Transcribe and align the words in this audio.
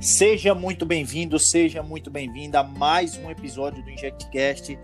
Seja 0.00 0.54
muito 0.54 0.86
bem-vindo, 0.86 1.40
seja 1.40 1.82
muito 1.82 2.08
bem-vinda 2.08 2.60
a 2.60 2.62
mais 2.62 3.16
um 3.16 3.28
episódio 3.28 3.82
do 3.82 3.90
InjectCast. 3.90 4.78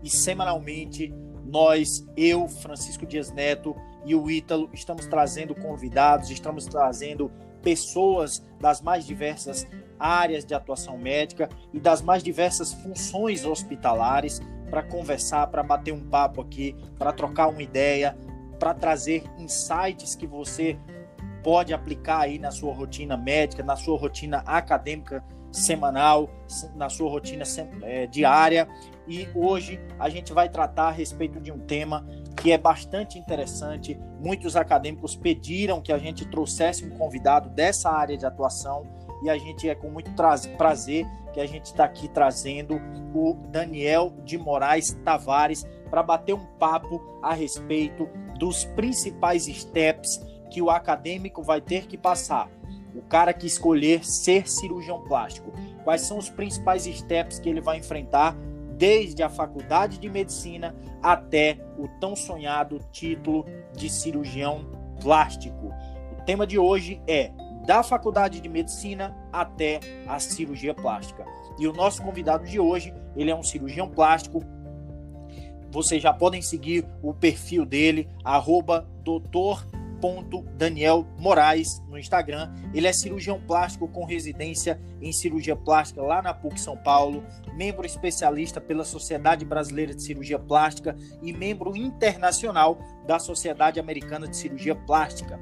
E 0.00 0.08
semanalmente, 0.08 1.12
nós, 1.44 2.06
eu, 2.16 2.46
Francisco 2.46 3.04
Dias 3.04 3.32
Neto 3.32 3.74
e 4.06 4.14
o 4.14 4.30
Ítalo, 4.30 4.70
estamos 4.72 5.06
trazendo 5.06 5.56
convidados, 5.56 6.30
estamos 6.30 6.66
trazendo 6.66 7.32
pessoas 7.60 8.46
das 8.60 8.80
mais 8.80 9.04
diversas 9.04 9.66
áreas 9.98 10.44
de 10.44 10.54
atuação 10.54 10.96
médica 10.96 11.48
e 11.74 11.80
das 11.80 12.00
mais 12.00 12.22
diversas 12.22 12.72
funções 12.72 13.44
hospitalares 13.44 14.40
para 14.70 14.84
conversar, 14.84 15.48
para 15.48 15.64
bater 15.64 15.92
um 15.92 16.08
papo 16.08 16.40
aqui, 16.40 16.76
para 16.96 17.12
trocar 17.12 17.48
uma 17.48 17.60
ideia, 17.60 18.16
para 18.56 18.72
trazer 18.72 19.24
insights 19.36 20.14
que 20.14 20.28
você 20.28 20.78
pode 21.42 21.72
aplicar 21.72 22.20
aí 22.20 22.38
na 22.38 22.50
sua 22.50 22.72
rotina 22.72 23.16
médica, 23.16 23.62
na 23.62 23.76
sua 23.76 23.98
rotina 23.98 24.38
acadêmica 24.46 25.24
semanal, 25.52 26.30
na 26.74 26.88
sua 26.88 27.10
rotina 27.10 27.44
é, 27.82 28.06
diária. 28.06 28.68
E 29.08 29.28
hoje 29.34 29.80
a 29.98 30.08
gente 30.08 30.32
vai 30.32 30.48
tratar 30.48 30.88
a 30.88 30.92
respeito 30.92 31.40
de 31.40 31.50
um 31.50 31.58
tema 31.58 32.06
que 32.36 32.52
é 32.52 32.58
bastante 32.58 33.18
interessante. 33.18 33.98
Muitos 34.20 34.56
acadêmicos 34.56 35.16
pediram 35.16 35.80
que 35.80 35.92
a 35.92 35.98
gente 35.98 36.24
trouxesse 36.24 36.84
um 36.84 36.90
convidado 36.90 37.50
dessa 37.50 37.90
área 37.90 38.16
de 38.16 38.24
atuação 38.24 38.86
e 39.22 39.28
a 39.28 39.36
gente 39.36 39.68
é 39.68 39.74
com 39.74 39.90
muito 39.90 40.10
prazer 40.56 41.06
que 41.32 41.40
a 41.40 41.46
gente 41.46 41.66
está 41.66 41.84
aqui 41.84 42.08
trazendo 42.08 42.80
o 43.14 43.34
Daniel 43.48 44.12
de 44.24 44.38
Moraes 44.38 44.92
Tavares 45.04 45.66
para 45.90 46.02
bater 46.02 46.34
um 46.34 46.44
papo 46.58 47.00
a 47.22 47.34
respeito 47.34 48.08
dos 48.38 48.64
principais 48.64 49.44
steps 49.44 50.20
que 50.50 50.60
o 50.60 50.68
acadêmico 50.68 51.42
vai 51.42 51.60
ter 51.60 51.86
que 51.86 51.96
passar, 51.96 52.50
o 52.94 53.02
cara 53.02 53.32
que 53.32 53.46
escolher 53.46 54.04
ser 54.04 54.48
cirurgião 54.48 55.02
plástico, 55.02 55.52
quais 55.84 56.02
são 56.02 56.18
os 56.18 56.28
principais 56.28 56.84
steps 56.84 57.38
que 57.38 57.48
ele 57.48 57.60
vai 57.60 57.78
enfrentar 57.78 58.36
desde 58.76 59.22
a 59.22 59.28
faculdade 59.28 59.98
de 59.98 60.08
medicina 60.08 60.74
até 61.02 61.58
o 61.78 61.86
tão 62.00 62.16
sonhado 62.16 62.80
título 62.90 63.44
de 63.76 63.88
cirurgião 63.88 64.64
plástico. 65.00 65.72
O 66.18 66.22
tema 66.24 66.46
de 66.46 66.58
hoje 66.58 67.00
é 67.06 67.30
da 67.66 67.82
faculdade 67.82 68.40
de 68.40 68.48
medicina 68.48 69.14
até 69.32 69.80
a 70.06 70.18
cirurgia 70.18 70.74
plástica. 70.74 71.26
E 71.58 71.68
o 71.68 71.72
nosso 71.72 72.02
convidado 72.02 72.46
de 72.46 72.58
hoje, 72.58 72.92
ele 73.14 73.30
é 73.30 73.36
um 73.36 73.42
cirurgião 73.42 73.88
plástico. 73.88 74.42
Vocês 75.70 76.02
já 76.02 76.12
podem 76.12 76.40
seguir 76.40 76.86
o 77.02 77.12
perfil 77.12 77.66
dele, 77.66 78.08
arroba 78.24 78.88
doutor 79.04 79.64
Daniel 80.56 81.06
Moraes 81.18 81.82
no 81.88 81.98
Instagram. 81.98 82.52
Ele 82.72 82.86
é 82.86 82.92
cirurgião 82.92 83.40
plástico 83.40 83.88
com 83.88 84.04
residência 84.04 84.80
em 85.00 85.12
cirurgia 85.12 85.56
plástica 85.56 86.02
lá 86.02 86.22
na 86.22 86.34
PUC 86.34 86.60
São 86.60 86.76
Paulo, 86.76 87.24
membro 87.54 87.86
especialista 87.86 88.60
pela 88.60 88.84
Sociedade 88.84 89.44
Brasileira 89.44 89.94
de 89.94 90.02
Cirurgia 90.02 90.38
Plástica 90.38 90.96
e 91.22 91.32
membro 91.32 91.76
internacional 91.76 92.78
da 93.06 93.18
Sociedade 93.18 93.80
Americana 93.80 94.28
de 94.28 94.36
Cirurgia 94.36 94.74
Plástica. 94.74 95.40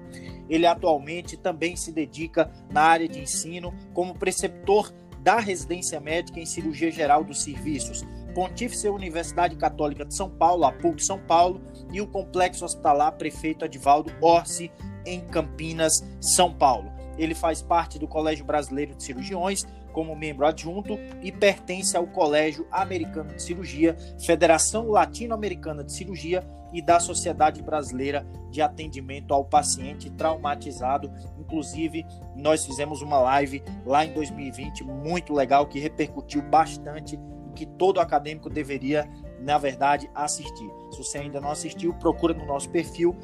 Ele 0.49 0.67
atualmente 0.67 1.37
também 1.37 1.77
se 1.77 1.93
dedica 1.93 2.51
na 2.71 2.83
área 2.83 3.09
de 3.09 3.21
ensino 3.21 3.75
como 3.93 4.15
preceptor 4.15 4.93
da 5.21 5.41
residência 5.41 6.01
médica 6.01 6.41
em 6.41 6.47
cirurgia 6.47 6.91
geral 6.91 7.25
dos 7.25 7.43
serviços, 7.43 8.05
Pontífice 8.35 8.89
Universidade 8.89 9.57
Católica 9.57 10.05
de 10.05 10.15
São 10.15 10.31
Paulo, 10.31 10.65
a 10.65 10.73
PUC 10.73 11.05
São 11.05 11.19
Paulo, 11.19 11.61
e 11.93 12.01
o 12.01 12.07
Complexo 12.07 12.65
Hospitalar 12.65 13.13
Prefeito 13.13 13.65
Adivaldo 13.65 14.13
Orsi, 14.21 14.71
em 15.05 15.21
Campinas, 15.21 16.05
São 16.21 16.53
Paulo. 16.53 16.93
Ele 17.17 17.35
faz 17.35 17.63
parte 17.63 17.99
do 17.99 18.07
Colégio 18.07 18.45
Brasileiro 18.45 18.95
de 18.95 19.03
Cirurgiões 19.03 19.67
como 19.93 20.15
membro 20.15 20.47
adjunto 20.47 20.99
e 21.23 21.33
pertence 21.33 21.97
ao 21.97 22.07
Colégio 22.07 22.67
Americano 22.71 23.35
de 23.35 23.43
Cirurgia, 23.43 23.97
Federação 24.21 24.89
Latino-Americana 24.89 25.83
de 25.83 25.93
Cirurgia 25.93 26.47
e 26.73 26.81
da 26.81 27.01
Sociedade 27.01 27.63
Brasileira 27.63 28.27
de 28.51 28.61
Atendimento 28.61 29.35
ao 29.35 29.45
Paciente 29.45 30.11
Traumatizado. 30.11 31.11
Inclusive, 31.39 32.07
nós 32.37 32.65
fizemos 32.65 33.03
uma 33.03 33.19
live 33.19 33.63
lá 33.85 34.05
em 34.05 34.13
2020 34.13 34.85
muito 34.85 35.33
legal 35.33 35.67
que 35.67 35.81
repercutiu 35.81 36.43
bastante 36.43 37.19
que 37.55 37.67
todo 37.67 37.99
acadêmico 37.99 38.49
deveria, 38.49 39.09
na 39.41 39.59
verdade, 39.59 40.11
assistir. 40.15 40.71
Se 40.91 40.99
você 40.99 41.19
ainda 41.19 41.41
não 41.41 41.51
assistiu, 41.51 41.95
procura 41.95 42.35
no 42.35 42.47
nosso 42.47 42.69
perfil, 42.71 43.17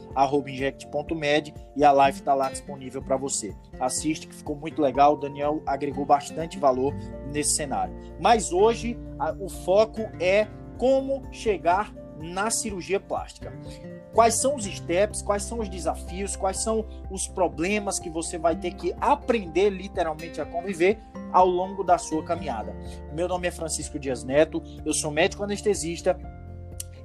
inject.med, 0.47 1.54
e 1.76 1.84
a 1.84 1.92
live 1.92 2.19
está 2.19 2.34
lá 2.34 2.50
disponível 2.50 3.02
para 3.02 3.16
você. 3.16 3.54
Assiste, 3.80 4.26
que 4.26 4.34
ficou 4.34 4.56
muito 4.56 4.80
legal. 4.80 5.14
O 5.14 5.16
Daniel 5.16 5.62
agregou 5.66 6.04
bastante 6.04 6.58
valor 6.58 6.94
nesse 7.32 7.56
cenário. 7.56 7.94
Mas 8.20 8.53
hoje, 8.53 8.98
a, 9.19 9.32
o 9.32 9.48
foco 9.48 10.03
é 10.20 10.47
como 10.78 11.22
chegar 11.32 11.92
na 12.19 12.50
cirurgia 12.50 13.00
plástica. 13.00 13.53
Quais 14.12 14.41
são 14.41 14.54
os 14.54 14.64
steps, 14.64 15.22
quais 15.22 15.42
são 15.42 15.58
os 15.58 15.69
desafios, 15.69 16.36
quais 16.36 16.62
são 16.62 16.86
os 17.10 17.26
problemas 17.26 17.98
que 17.98 18.08
você 18.08 18.38
vai 18.38 18.56
ter 18.56 18.72
que 18.74 18.94
aprender 19.00 19.70
literalmente 19.70 20.41
a 20.41 20.47
conviver 20.47 21.00
ao 21.34 21.47
longo 21.47 21.83
da 21.83 21.99
sua 21.99 22.22
caminhada. 22.22 22.77
Meu 23.12 23.27
nome 23.27 23.49
é 23.49 23.50
Francisco 23.50 23.99
Dias 23.99 24.22
Neto, 24.22 24.62
eu 24.87 24.95
sou 24.95 25.11
médico 25.11 25.43
anestesista 25.43 26.17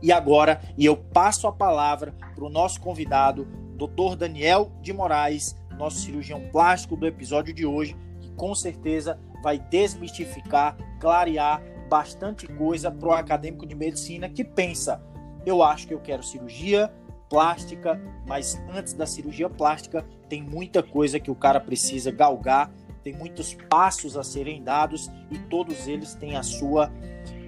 e 0.04 0.12
agora 0.12 0.62
eu 0.78 0.96
passo 0.96 1.48
a 1.48 1.52
palavra 1.52 2.14
para 2.36 2.46
o 2.46 2.50
nosso 2.50 2.80
convidado, 2.80 3.46
Dr. 3.76 4.16
Daniel 4.16 4.72
de 4.82 4.94
Moraes, 4.94 5.56
nosso 5.76 5.98
cirurgião 5.98 6.48
plástico 6.52 6.96
do 6.96 7.08
episódio 7.08 7.52
de 7.54 7.66
hoje, 7.66 7.98
que 8.22 8.30
com 8.34 8.54
certeza 8.54 9.20
vai 9.42 9.58
desmistificar, 9.58 10.78
clarear 11.00 11.64
bastante 11.90 12.48
coisa 12.48 12.92
para 12.92 13.10
o 13.10 13.14
acadêmico 13.14 13.66
de 13.66 13.74
medicina 13.74 14.30
que 14.30 14.44
pensa: 14.44 15.02
eu 15.44 15.64
acho 15.64 15.88
que 15.88 15.94
eu 15.94 16.00
quero 16.00 16.22
cirurgia 16.22 16.94
plástica, 17.28 18.00
mas 18.28 18.62
antes 18.72 18.94
da 18.94 19.08
cirurgia 19.08 19.50
plástica 19.50 20.06
tem 20.28 20.44
muita 20.44 20.84
coisa 20.84 21.20
que 21.20 21.32
o 21.32 21.36
cara 21.36 21.60
precisa 21.60 22.12
galgar, 22.12 22.72
tem 23.09 23.14
muitos 23.14 23.56
passos 23.68 24.16
a 24.16 24.24
serem 24.24 24.62
dados 24.64 25.09
e 25.31 25.38
todos 25.38 25.88
eles 25.88 26.14
têm 26.14 26.36
a 26.38 26.44
sua 26.44 26.92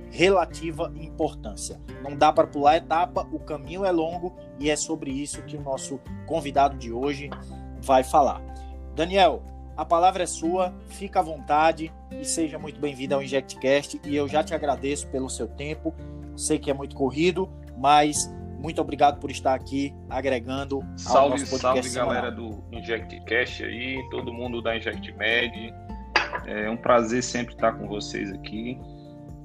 relativa 0.10 0.92
importância. 0.96 1.80
Não 2.04 2.18
dá 2.18 2.34
para 2.34 2.48
pular 2.48 2.78
etapa, 2.78 3.28
o 3.32 3.40
caminho 3.40 3.86
é 3.86 3.92
longo 3.92 4.36
e 4.60 4.70
é 4.70 4.76
sobre 4.76 5.12
isso 5.12 5.44
que 5.44 5.56
o 5.56 5.62
nosso 5.62 6.00
convidado 6.26 6.78
de 6.78 6.92
hoje 6.92 7.30
vai 7.80 8.04
falar. 8.04 8.42
Daniel, 8.96 9.44
a 9.78 9.86
palavra 9.86 10.24
é 10.24 10.26
sua, 10.26 10.74
fica 10.88 11.20
à 11.20 11.24
vontade 11.24 11.94
e 12.12 12.26
seja 12.26 12.58
muito 12.58 12.80
bem-vindo 12.80 13.14
ao 13.14 13.22
InjectCast. 13.22 14.02
E 14.04 14.16
eu 14.16 14.28
já 14.28 14.44
te 14.44 14.54
agradeço 14.54 15.08
pelo 15.08 15.30
seu 15.30 15.48
tempo. 15.48 15.94
Sei 16.36 16.58
que 16.58 16.72
é 16.72 16.74
muito 16.74 16.96
corrido, 16.96 17.50
mas 17.78 18.30
muito 18.62 18.80
obrigado 18.80 19.20
por 19.20 19.32
estar 19.32 19.56
aqui 19.56 19.94
agregando 20.08 20.82
salve, 20.96 21.20
ao 21.20 21.30
nosso 21.32 21.50
podcast. 21.50 21.90
Salve, 21.90 22.14
galera 22.14 22.32
do 22.32 22.64
InjectCast 22.72 23.64
aí, 23.64 24.08
todo 24.12 24.32
mundo 24.32 24.62
da 24.62 24.78
InjectMed. 24.78 25.74
É 26.46 26.70
um 26.70 26.78
prazer 26.78 27.24
sempre 27.24 27.56
estar 27.56 27.74
com 27.74 27.88
vocês 27.88 28.32
aqui. 28.32 28.80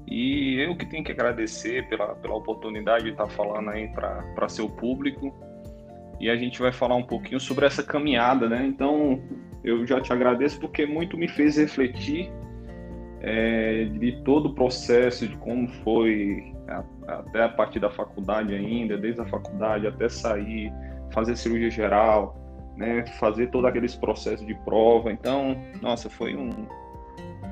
E 0.07 0.59
eu 0.59 0.77
que 0.77 0.85
tenho 0.85 1.03
que 1.03 1.11
agradecer 1.11 1.89
pela, 1.89 2.15
pela 2.15 2.35
oportunidade 2.35 3.05
de 3.05 3.09
estar 3.09 3.27
falando 3.27 3.71
aí 3.71 3.87
para 3.89 4.47
seu 4.47 4.69
público. 4.69 5.33
E 6.19 6.29
a 6.29 6.35
gente 6.35 6.59
vai 6.59 6.71
falar 6.71 6.95
um 6.95 7.03
pouquinho 7.03 7.39
sobre 7.39 7.65
essa 7.65 7.83
caminhada, 7.83 8.47
né? 8.47 8.65
Então, 8.65 9.21
eu 9.63 9.85
já 9.85 9.99
te 9.99 10.13
agradeço 10.13 10.59
porque 10.59 10.85
muito 10.85 11.17
me 11.17 11.27
fez 11.27 11.57
refletir 11.57 12.31
é, 13.21 13.85
de 13.85 14.21
todo 14.23 14.49
o 14.49 14.53
processo, 14.53 15.27
de 15.27 15.35
como 15.37 15.67
foi 15.67 16.55
até 17.07 17.43
a 17.43 17.49
partir 17.49 17.79
da 17.79 17.89
faculdade 17.89 18.53
ainda, 18.53 18.97
desde 18.97 19.21
a 19.21 19.25
faculdade 19.25 19.87
até 19.87 20.09
sair, 20.09 20.71
fazer 21.11 21.37
cirurgia 21.37 21.69
geral, 21.69 22.35
né, 22.75 23.05
fazer 23.19 23.47
todos 23.47 23.69
aqueles 23.69 23.95
processos 23.95 24.45
de 24.45 24.53
prova. 24.53 25.11
Então, 25.11 25.57
nossa, 25.81 26.09
foi 26.09 26.35
um, 26.35 26.49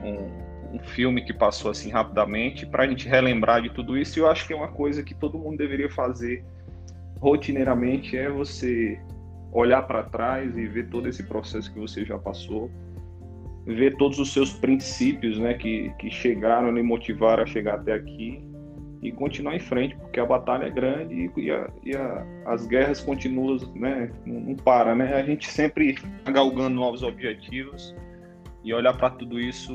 um, 0.04 0.76
um 0.76 0.80
filme 0.80 1.24
que 1.24 1.34
passou 1.34 1.72
assim 1.72 1.90
rapidamente 1.90 2.66
para 2.66 2.84
a 2.84 2.88
gente 2.88 3.08
relembrar 3.08 3.62
de 3.62 3.70
tudo 3.70 3.98
isso. 3.98 4.20
E 4.20 4.22
eu 4.22 4.30
acho 4.30 4.46
que 4.46 4.54
é 4.54 4.56
uma 4.56 4.68
coisa 4.68 5.02
que 5.02 5.16
todo 5.16 5.40
mundo 5.40 5.58
deveria 5.58 5.90
fazer 5.90 6.44
rotineiramente 7.20 8.16
é 8.16 8.30
você 8.30 9.00
olhar 9.52 9.82
para 9.84 10.04
trás 10.04 10.56
e 10.58 10.68
ver 10.68 10.90
todo 10.90 11.08
esse 11.08 11.24
processo 11.24 11.74
que 11.74 11.80
você 11.80 12.04
já 12.04 12.20
passou, 12.20 12.70
ver 13.66 13.96
todos 13.96 14.20
os 14.20 14.34
seus 14.34 14.52
princípios, 14.52 15.40
né, 15.40 15.54
que, 15.54 15.92
que 15.98 16.12
chegaram 16.12 16.78
e 16.78 16.84
motivaram 16.84 17.44
a 17.44 17.46
chegar 17.46 17.76
até 17.76 17.94
aqui 17.94 18.45
e 19.08 19.12
continuar 19.12 19.56
em 19.56 19.60
frente, 19.60 19.96
porque 19.96 20.20
a 20.20 20.26
batalha 20.26 20.66
é 20.66 20.70
grande 20.70 21.32
e, 21.38 21.52
a, 21.52 21.70
e 21.84 21.96
a, 21.96 22.26
as 22.46 22.66
guerras 22.66 23.02
continuam, 23.02 23.58
né, 23.76 24.12
não, 24.26 24.40
não 24.40 24.56
para, 24.56 24.96
né? 24.96 25.14
A 25.14 25.24
gente 25.24 25.48
sempre 25.50 25.96
tá 26.24 26.32
galgando 26.32 26.76
novos 26.76 27.04
objetivos 27.04 27.96
e 28.64 28.74
olhar 28.74 28.98
para 28.98 29.12
tudo 29.12 29.40
isso 29.40 29.74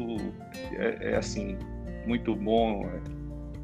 é, 0.72 1.12
é, 1.12 1.16
assim 1.16 1.56
muito 2.06 2.34
bom. 2.34 2.84
É, 2.84 3.20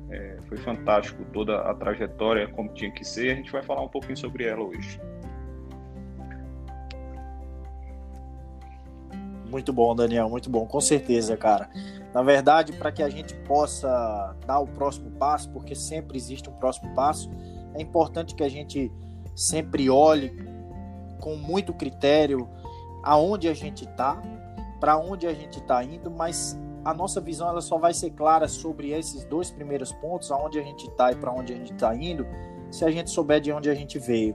é, 0.08 0.38
foi 0.48 0.56
fantástico 0.58 1.24
toda 1.32 1.58
a 1.62 1.74
trajetória 1.74 2.46
como 2.48 2.72
tinha 2.72 2.90
que 2.90 3.04
ser. 3.04 3.32
A 3.32 3.34
gente 3.34 3.50
vai 3.50 3.62
falar 3.62 3.82
um 3.82 3.88
pouquinho 3.88 4.16
sobre 4.16 4.44
ela 4.44 4.62
hoje. 4.62 5.00
Muito 9.50 9.72
bom, 9.72 9.94
Daniel, 9.94 10.28
muito 10.28 10.50
bom, 10.50 10.66
com 10.66 10.80
certeza, 10.80 11.36
cara. 11.36 11.68
Na 12.16 12.22
verdade, 12.22 12.72
para 12.72 12.90
que 12.90 13.02
a 13.02 13.10
gente 13.10 13.34
possa 13.34 14.34
dar 14.46 14.58
o 14.60 14.66
próximo 14.66 15.10
passo, 15.18 15.50
porque 15.50 15.74
sempre 15.74 16.16
existe 16.16 16.48
um 16.48 16.52
próximo 16.54 16.94
passo, 16.94 17.30
é 17.74 17.82
importante 17.82 18.34
que 18.34 18.42
a 18.42 18.48
gente 18.48 18.90
sempre 19.34 19.90
olhe 19.90 20.32
com 21.20 21.36
muito 21.36 21.74
critério 21.74 22.48
aonde 23.02 23.48
a 23.48 23.52
gente 23.52 23.84
está, 23.84 24.18
para 24.80 24.96
onde 24.96 25.26
a 25.26 25.34
gente 25.34 25.58
está 25.58 25.84
indo, 25.84 26.10
mas 26.10 26.58
a 26.86 26.94
nossa 26.94 27.20
visão 27.20 27.50
ela 27.50 27.60
só 27.60 27.76
vai 27.76 27.92
ser 27.92 28.12
clara 28.12 28.48
sobre 28.48 28.92
esses 28.92 29.22
dois 29.26 29.50
primeiros 29.50 29.92
pontos, 29.92 30.32
aonde 30.32 30.58
a 30.58 30.62
gente 30.62 30.88
está 30.88 31.12
e 31.12 31.16
para 31.16 31.30
onde 31.30 31.52
a 31.52 31.56
gente 31.56 31.74
está 31.74 31.94
indo, 31.94 32.26
se 32.70 32.82
a 32.82 32.90
gente 32.90 33.10
souber 33.10 33.42
de 33.42 33.52
onde 33.52 33.68
a 33.68 33.74
gente 33.74 33.98
veio. 33.98 34.34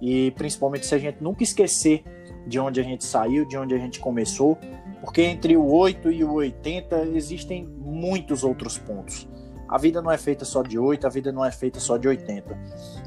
E 0.00 0.32
principalmente 0.32 0.84
se 0.84 0.96
a 0.96 0.98
gente 0.98 1.22
nunca 1.22 1.44
esquecer 1.44 2.02
de 2.44 2.58
onde 2.58 2.80
a 2.80 2.82
gente 2.82 3.04
saiu, 3.04 3.44
de 3.44 3.56
onde 3.56 3.72
a 3.72 3.78
gente 3.78 4.00
começou, 4.00 4.58
porque 5.00 5.22
entre 5.22 5.56
o 5.56 5.66
8 5.66 6.10
e 6.10 6.22
o 6.22 6.34
80 6.34 7.06
existem 7.14 7.66
muitos 7.66 8.44
outros 8.44 8.78
pontos. 8.78 9.28
A 9.68 9.78
vida 9.78 10.02
não 10.02 10.10
é 10.10 10.18
feita 10.18 10.44
só 10.44 10.62
de 10.62 10.78
8, 10.78 11.06
a 11.06 11.10
vida 11.10 11.30
não 11.30 11.44
é 11.44 11.52
feita 11.52 11.78
só 11.78 11.96
de 11.96 12.08
80. 12.08 12.58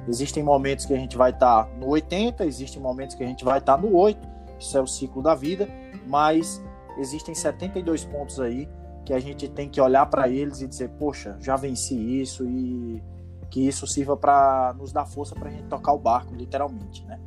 Existem 0.07 0.42
momentos 0.42 0.86
que 0.86 0.94
a 0.94 0.98
gente 0.98 1.18
vai 1.18 1.31
estar 1.31 1.66
tá 1.66 1.75
no 1.78 1.90
80, 1.90 2.45
existem 2.45 2.81
momentos 2.81 3.16
que 3.16 3.24
a 3.24 3.28
gente 3.28 3.44
vai 3.44 3.60
estar 3.60 3.75
tá 3.75 3.81
no 3.81 3.94
8, 3.95 4.28
isso 4.57 4.78
é 4.78 4.81
o 4.81 4.88
ciclo 4.88 5.22
da 5.22 5.36
vida, 5.36 5.68
mas 6.07 6.63
existem 6.98 7.36
72 7.36 8.06
pontos 8.06 8.39
aí 8.39 8.69
que 9.06 9.13
a 9.13 9.19
gente 9.19 9.50
tem 9.50 9.68
que 9.68 9.81
olhar 9.81 10.06
para 10.06 10.30
eles 10.30 10.62
e 10.62 10.68
dizer, 10.68 10.89
poxa, 10.92 11.36
já 11.42 11.57
venci 11.57 11.96
isso 11.96 12.48
e 12.48 13.04
que 13.50 13.68
isso 13.68 13.86
sirva 13.86 14.16
para 14.16 14.74
nos 14.78 14.92
dar 14.92 15.06
força 15.06 15.36
para 15.36 15.50
a 15.50 15.51
gente 15.51 15.66
tocar 15.66 15.94
o 15.94 16.00
barco, 16.00 16.34
literalmente, 16.34 17.06
né? 17.06 17.19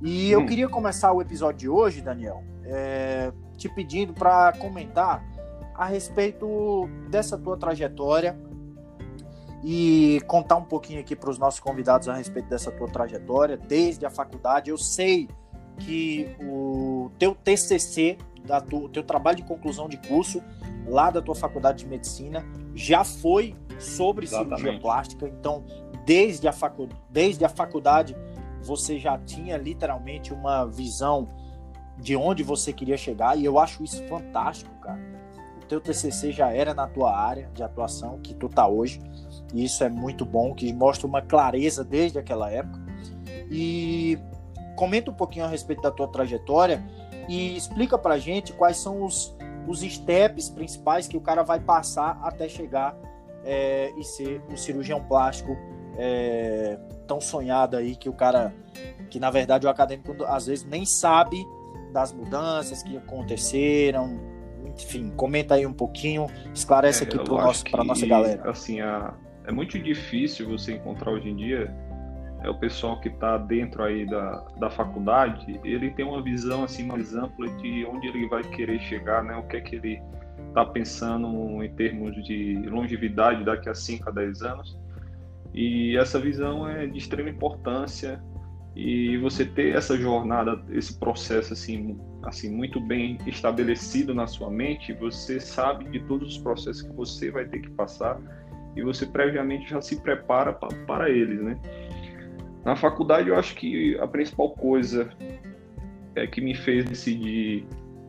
E 0.00 0.34
hum. 0.34 0.40
eu 0.40 0.46
queria 0.46 0.68
começar 0.68 1.12
o 1.12 1.20
episódio 1.20 1.58
de 1.58 1.68
hoje, 1.68 2.00
Daniel, 2.00 2.42
é, 2.64 3.32
te 3.56 3.68
pedindo 3.68 4.12
para 4.12 4.52
comentar 4.52 5.24
a 5.74 5.86
respeito 5.86 6.88
dessa 7.10 7.36
tua 7.36 7.56
trajetória 7.56 8.36
e 9.64 10.20
contar 10.26 10.56
um 10.56 10.64
pouquinho 10.64 11.00
aqui 11.00 11.16
para 11.16 11.30
os 11.30 11.38
nossos 11.38 11.60
convidados 11.60 12.08
a 12.08 12.14
respeito 12.14 12.48
dessa 12.48 12.70
tua 12.70 12.88
trajetória 12.88 13.56
desde 13.56 14.06
a 14.06 14.10
faculdade. 14.10 14.70
Eu 14.70 14.78
sei 14.78 15.28
que 15.78 16.34
o 16.40 17.10
teu 17.18 17.34
TCC, 17.34 18.16
da 18.44 18.60
tu, 18.60 18.84
o 18.84 18.88
teu 18.88 19.02
trabalho 19.02 19.36
de 19.38 19.42
conclusão 19.42 19.88
de 19.88 19.96
curso 19.96 20.42
lá 20.86 21.10
da 21.10 21.20
tua 21.20 21.34
faculdade 21.34 21.80
de 21.84 21.86
medicina 21.86 22.44
já 22.74 23.04
foi 23.04 23.56
sobre 23.78 24.24
Exatamente. 24.24 24.60
cirurgia 24.60 24.80
plástica. 24.80 25.28
Então, 25.28 25.64
desde 26.04 26.46
a, 26.46 26.52
facu 26.52 26.88
desde 27.10 27.44
a 27.44 27.48
faculdade 27.48 28.16
você 28.66 28.98
já 28.98 29.16
tinha 29.16 29.56
literalmente 29.56 30.34
uma 30.34 30.66
visão 30.66 31.28
de 31.96 32.16
onde 32.16 32.42
você 32.42 32.72
queria 32.72 32.96
chegar 32.96 33.38
e 33.38 33.44
eu 33.44 33.58
acho 33.58 33.82
isso 33.82 34.02
fantástico, 34.08 34.74
cara. 34.80 35.00
O 35.62 35.66
teu 35.66 35.80
TCC 35.80 36.32
já 36.32 36.52
era 36.52 36.74
na 36.74 36.86
tua 36.86 37.16
área 37.16 37.48
de 37.54 37.62
atuação 37.62 38.18
que 38.20 38.34
tu 38.34 38.48
tá 38.48 38.66
hoje 38.66 39.00
e 39.54 39.64
isso 39.64 39.82
é 39.82 39.88
muito 39.88 40.24
bom, 40.24 40.54
que 40.54 40.72
mostra 40.72 41.06
uma 41.06 41.22
clareza 41.22 41.84
desde 41.84 42.18
aquela 42.18 42.50
época. 42.50 42.84
E 43.50 44.18
comenta 44.74 45.10
um 45.10 45.14
pouquinho 45.14 45.44
a 45.44 45.48
respeito 45.48 45.82
da 45.82 45.90
tua 45.90 46.08
trajetória 46.08 46.84
e 47.28 47.56
explica 47.56 47.96
pra 47.96 48.18
gente 48.18 48.52
quais 48.52 48.76
são 48.76 49.04
os, 49.04 49.34
os 49.66 49.80
steps 49.80 50.48
principais 50.48 51.08
que 51.08 51.16
o 51.16 51.20
cara 51.20 51.42
vai 51.42 51.60
passar 51.60 52.18
até 52.22 52.48
chegar 52.48 52.96
é, 53.44 53.92
e 53.96 54.04
ser 54.04 54.42
o 54.52 54.56
cirurgião 54.56 55.02
plástico 55.02 55.56
é, 55.96 56.78
tão 57.06 57.20
sonhado 57.20 57.76
aí 57.76 57.96
que 57.96 58.08
o 58.08 58.12
cara, 58.12 58.52
que 59.10 59.18
na 59.18 59.30
verdade 59.30 59.66
o 59.66 59.70
acadêmico 59.70 60.24
às 60.24 60.46
vezes 60.46 60.64
nem 60.64 60.84
sabe 60.84 61.44
das 61.92 62.12
mudanças 62.12 62.82
que 62.82 62.96
aconteceram. 62.96 64.20
Enfim, 64.76 65.10
comenta 65.16 65.54
aí 65.54 65.66
um 65.66 65.72
pouquinho, 65.72 66.26
esclarece 66.54 67.04
é, 67.04 67.06
aqui 67.06 67.18
para 67.70 67.80
a 67.80 67.84
nossa 67.84 68.06
galera. 68.06 68.50
Assim, 68.50 68.80
a, 68.80 69.14
é 69.46 69.52
muito 69.52 69.78
difícil 69.78 70.48
você 70.48 70.74
encontrar 70.74 71.12
hoje 71.12 71.30
em 71.30 71.36
dia 71.36 71.74
é 72.42 72.50
o 72.50 72.54
pessoal 72.54 73.00
que 73.00 73.08
está 73.08 73.38
dentro 73.38 73.82
aí 73.82 74.06
da, 74.06 74.44
da 74.58 74.70
faculdade, 74.70 75.58
ele 75.64 75.90
tem 75.90 76.04
uma 76.04 76.22
visão 76.22 76.64
assim 76.64 76.84
mais 76.84 77.14
ampla 77.14 77.48
de 77.56 77.84
onde 77.86 78.06
ele 78.06 78.28
vai 78.28 78.42
querer 78.42 78.78
chegar, 78.80 79.24
né? 79.24 79.36
O 79.36 79.42
que 79.44 79.56
é 79.56 79.60
que 79.60 79.76
ele 79.76 80.00
está 80.48 80.64
pensando 80.64 81.62
em 81.62 81.74
termos 81.74 82.14
de 82.24 82.54
longevidade 82.68 83.44
daqui 83.44 83.68
a 83.68 83.74
5 83.74 84.08
a 84.08 84.12
10 84.12 84.42
anos. 84.42 84.78
E 85.56 85.96
essa 85.96 86.20
visão 86.20 86.68
é 86.68 86.86
de 86.86 86.98
extrema 86.98 87.30
importância 87.30 88.22
e 88.76 89.16
você 89.16 89.42
ter 89.42 89.74
essa 89.74 89.96
jornada, 89.96 90.62
esse 90.70 90.98
processo 90.98 91.54
assim, 91.54 91.98
assim 92.22 92.54
muito 92.54 92.78
bem 92.78 93.16
estabelecido 93.26 94.14
na 94.14 94.26
sua 94.26 94.50
mente, 94.50 94.92
você 94.92 95.40
sabe 95.40 95.86
de 95.86 96.00
todos 96.00 96.36
os 96.36 96.38
processos 96.38 96.82
que 96.82 96.92
você 96.92 97.30
vai 97.30 97.46
ter 97.46 97.60
que 97.60 97.70
passar 97.70 98.20
e 98.76 98.82
você 98.82 99.06
previamente 99.06 99.70
já 99.70 99.80
se 99.80 99.98
prepara 100.02 100.52
para 100.52 101.08
eles, 101.08 101.40
né? 101.40 101.58
Na 102.62 102.76
faculdade 102.76 103.30
eu 103.30 103.36
acho 103.36 103.54
que 103.54 103.98
a 103.98 104.06
principal 104.06 104.50
coisa 104.50 105.08
é 106.14 106.26
que 106.26 106.42
me 106.42 106.54
fez 106.54 106.84
decidir 106.84 107.66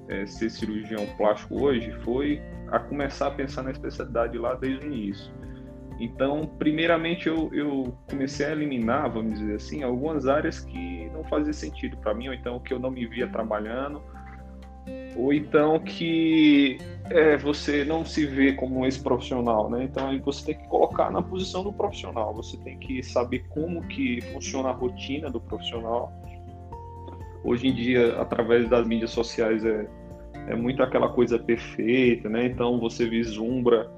é, 0.09 0.25
ser 0.25 0.49
cirurgião 0.49 1.05
plástico 1.15 1.63
hoje 1.63 1.93
foi 2.03 2.41
a 2.69 2.79
começar 2.79 3.27
a 3.27 3.31
pensar 3.31 3.63
na 3.63 3.71
especialidade 3.71 4.37
lá 4.37 4.55
desde 4.55 4.85
o 4.85 4.93
início. 4.93 5.31
Então, 5.99 6.45
primeiramente, 6.59 7.27
eu, 7.27 7.49
eu 7.53 7.93
comecei 8.09 8.45
a 8.45 8.51
eliminar, 8.51 9.11
vamos 9.11 9.39
dizer 9.39 9.55
assim, 9.55 9.83
algumas 9.83 10.27
áreas 10.27 10.59
que 10.59 11.09
não 11.11 11.23
faziam 11.23 11.53
sentido 11.53 11.97
para 11.97 12.13
mim, 12.13 12.27
ou 12.27 12.33
então 12.33 12.59
que 12.59 12.71
eu 12.71 12.79
não 12.79 12.91
me 12.91 13.05
via 13.07 13.27
trabalhando, 13.27 14.01
ou 15.15 15.33
então 15.33 15.79
que 15.79 16.77
é, 17.09 17.35
você 17.35 17.83
não 17.83 18.05
se 18.05 18.25
vê 18.27 18.53
como 18.53 18.85
esse 18.85 19.01
profissional, 19.01 19.69
né? 19.69 19.85
Então 19.85 20.19
você 20.21 20.45
tem 20.45 20.61
que 20.61 20.67
colocar 20.67 21.09
na 21.09 21.21
posição 21.21 21.63
do 21.63 21.73
profissional, 21.73 22.33
você 22.33 22.57
tem 22.57 22.77
que 22.77 23.01
saber 23.01 23.43
como 23.49 23.81
que 23.87 24.21
funciona 24.33 24.69
a 24.69 24.73
rotina 24.73 25.31
do 25.31 25.41
profissional. 25.41 26.13
Hoje 27.43 27.67
em 27.67 27.73
dia, 27.73 28.21
através 28.21 28.69
das 28.69 28.85
mídias 28.85 29.11
sociais, 29.11 29.65
é, 29.65 29.87
é 30.47 30.55
muito 30.55 30.83
aquela 30.83 31.09
coisa 31.09 31.39
perfeita, 31.39 32.29
né? 32.29 32.45
Então 32.45 32.79
você 32.79 33.07
vislumbra 33.09 33.89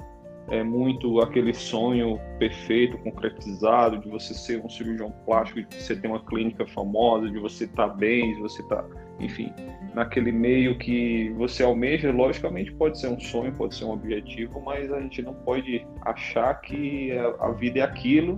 é 0.51 0.63
muito 0.63 1.19
aquele 1.21 1.53
sonho 1.53 2.19
perfeito, 2.37 2.97
concretizado, 2.99 3.99
de 3.99 4.09
você 4.09 4.33
ser 4.33 4.63
um 4.63 4.69
cirurgião 4.69 5.11
plástico, 5.25 5.61
de 5.61 5.75
você 5.75 5.95
ter 5.95 6.07
uma 6.07 6.23
clínica 6.23 6.65
famosa, 6.67 7.29
de 7.29 7.37
você 7.37 7.65
estar 7.65 7.89
tá 7.89 7.93
bem, 7.93 8.33
de 8.33 8.41
você 8.41 8.61
estar, 8.61 8.83
tá, 8.83 8.89
enfim, 9.19 9.53
naquele 9.93 10.31
meio 10.31 10.77
que 10.77 11.29
você 11.37 11.63
almeja, 11.63 12.11
logicamente 12.11 12.71
pode 12.73 12.99
ser 12.99 13.07
um 13.07 13.19
sonho, 13.19 13.53
pode 13.53 13.75
ser 13.75 13.85
um 13.85 13.91
objetivo, 13.91 14.61
mas 14.61 14.91
a 14.91 14.99
gente 14.99 15.21
não 15.21 15.33
pode 15.33 15.85
achar 16.01 16.53
que 16.61 17.11
a 17.39 17.51
vida 17.51 17.79
é 17.79 17.81
aquilo 17.83 18.37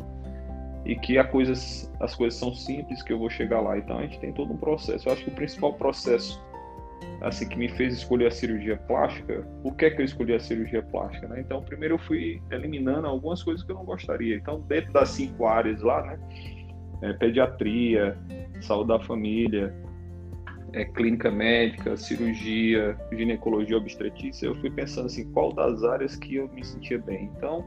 e 0.86 0.96
que 0.96 1.18
a 1.18 1.24
coisas, 1.24 1.92
as 2.00 2.16
coisas 2.16 2.40
são 2.40 2.54
simples, 2.54 3.04
que 3.04 3.14
eu 3.14 3.20
vou 3.20 3.30
chegar 3.30 3.62
lá. 3.62 3.78
Então 3.78 4.00
a 4.00 4.02
gente 4.02 4.20
tem 4.20 4.32
todo 4.34 4.52
um 4.52 4.58
processo. 4.58 5.08
Eu 5.08 5.14
acho 5.14 5.24
que 5.24 5.30
o 5.30 5.34
principal 5.34 5.74
processo 5.74 6.42
assim 7.22 7.48
que 7.48 7.58
me 7.58 7.70
fez 7.70 7.94
escolher 7.94 8.28
a 8.28 8.32
cirurgia 8.32 8.78
plástica, 8.78 9.48
por 9.62 9.76
que 9.76 9.92
que 9.92 10.02
eu 10.02 10.06
escolhi 10.06 10.34
a 10.34 10.40
cirurgia 10.40 10.82
plástica, 10.82 11.28
né? 11.28 11.40
Então, 11.40 11.62
primeiro 11.62 11.96
eu 11.96 12.00
fui 12.00 12.42
eliminando 12.50 13.08
algumas 13.08 13.44
coisas 13.44 13.64
que 13.64 13.72
eu 13.72 13.76
não 13.76 13.86
gostaria. 13.86 14.36
Então, 14.36 14.62
dentro 14.62 14.92
das 14.92 15.10
cinco 15.10 15.46
áreas 15.46 15.82
lá, 15.82 16.04
né? 16.04 16.20
É, 17.04 17.14
pediatria, 17.14 18.18
saúde 18.62 18.90
da 18.90 19.00
família, 19.00 19.74
é, 20.74 20.86
clínica 20.86 21.30
médica, 21.30 21.98
cirurgia, 21.98 22.98
ginecologia, 23.12 23.78
obstetrícia, 23.78 24.48
eu 24.48 24.56
fui 24.56 24.70
pensando 24.70 25.08
assim, 25.08 25.32
qual 25.32 25.54
das 25.54 25.84
áreas 25.84 26.16
que 26.16 26.36
eu 26.36 26.48
me 26.50 26.64
sentia 26.64 26.98
bem. 27.00 27.30
Então, 27.36 27.66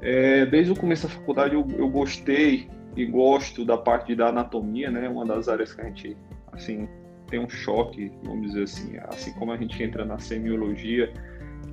é, 0.00 0.46
desde 0.46 0.72
o 0.72 0.76
começo 0.76 1.06
da 1.06 1.14
faculdade 1.14 1.54
eu, 1.54 1.66
eu 1.76 1.88
gostei 1.88 2.68
e 2.96 3.06
gosto 3.06 3.64
da 3.64 3.76
parte 3.76 4.14
da 4.14 4.28
anatomia, 4.28 4.90
né? 4.90 5.08
Uma 5.08 5.24
das 5.24 5.48
áreas 5.48 5.72
que 5.72 5.80
a 5.80 5.84
gente, 5.84 6.16
assim, 6.52 6.88
tem 7.28 7.38
um 7.38 7.48
choque, 7.48 8.10
vamos 8.22 8.48
dizer 8.48 8.64
assim, 8.64 8.96
assim 9.08 9.32
como 9.34 9.52
a 9.52 9.56
gente 9.56 9.80
entra 9.82 10.04
na 10.04 10.18
semiologia, 10.18 11.12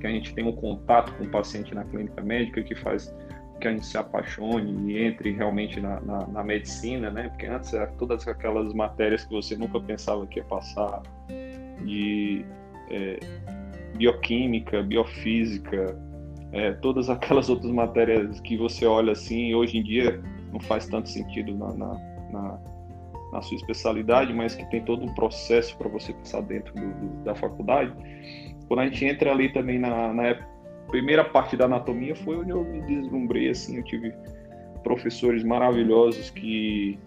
que 0.00 0.06
a 0.06 0.10
gente 0.10 0.34
tem 0.34 0.44
um 0.44 0.52
contato 0.52 1.12
com 1.14 1.24
o 1.24 1.28
paciente 1.28 1.74
na 1.74 1.84
clínica 1.84 2.22
médica 2.22 2.62
que 2.62 2.74
faz 2.74 3.14
que 3.60 3.66
a 3.66 3.72
gente 3.72 3.86
se 3.86 3.96
apaixone 3.96 4.92
e 4.92 5.02
entre 5.02 5.30
realmente 5.30 5.80
na, 5.80 5.98
na, 6.00 6.26
na 6.26 6.44
medicina, 6.44 7.10
né? 7.10 7.30
Porque 7.30 7.46
antes 7.46 7.72
era 7.72 7.86
todas 7.98 8.28
aquelas 8.28 8.74
matérias 8.74 9.24
que 9.24 9.32
você 9.32 9.56
nunca 9.56 9.80
pensava 9.80 10.26
que 10.26 10.38
ia 10.38 10.44
passar, 10.44 11.02
de 11.82 12.44
é, 12.90 13.18
bioquímica, 13.96 14.82
biofísica, 14.82 15.98
é, 16.52 16.72
todas 16.72 17.08
aquelas 17.08 17.48
outras 17.48 17.72
matérias 17.72 18.40
que 18.40 18.56
você 18.56 18.86
olha 18.86 19.12
assim, 19.12 19.54
hoje 19.54 19.78
em 19.78 19.82
dia 19.82 20.22
não 20.52 20.60
faz 20.60 20.86
tanto 20.86 21.08
sentido 21.08 21.54
na, 21.54 21.72
na, 21.74 21.94
na 22.30 22.75
sua 23.42 23.56
especialidade, 23.56 24.32
mas 24.32 24.54
que 24.54 24.64
tem 24.70 24.82
todo 24.84 25.04
um 25.04 25.14
processo 25.14 25.76
para 25.76 25.88
você 25.88 26.12
passar 26.12 26.42
dentro 26.42 26.74
do, 26.74 26.80
do, 26.80 27.24
da 27.24 27.34
faculdade. 27.34 27.92
Quando 28.68 28.80
a 28.80 28.84
gente 28.86 29.04
entra 29.04 29.30
ali 29.30 29.52
também 29.52 29.78
na, 29.78 30.12
na 30.12 30.34
primeira 30.88 31.24
parte 31.24 31.56
da 31.56 31.66
anatomia, 31.66 32.14
foi 32.16 32.36
onde 32.36 32.50
eu 32.50 32.64
me 32.64 32.80
deslumbrei, 32.82 33.50
assim, 33.50 33.76
eu 33.76 33.84
tive 33.84 34.12
professores 34.82 35.42
maravilhosos 35.42 36.30
que 36.30 36.98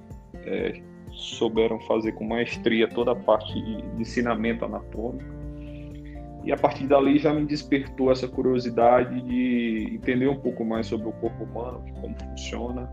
é, 0.45 0.81
souberam 1.11 1.79
fazer 1.81 2.13
com 2.13 2.25
maestria 2.25 2.87
toda 2.87 3.11
a 3.11 3.15
parte 3.15 3.53
de 3.53 4.01
ensinamento 4.01 4.65
anatômico. 4.65 5.39
E 6.43 6.51
a 6.51 6.57
partir 6.57 6.87
dali 6.87 7.19
já 7.19 7.33
me 7.33 7.45
despertou 7.45 8.11
essa 8.11 8.27
curiosidade 8.27 9.21
de 9.21 9.89
entender 9.93 10.27
um 10.27 10.39
pouco 10.39 10.63
mais 10.63 10.87
sobre 10.87 11.09
o 11.09 11.11
corpo 11.13 11.43
humano, 11.43 11.83
como 12.01 12.15
funciona. 12.17 12.89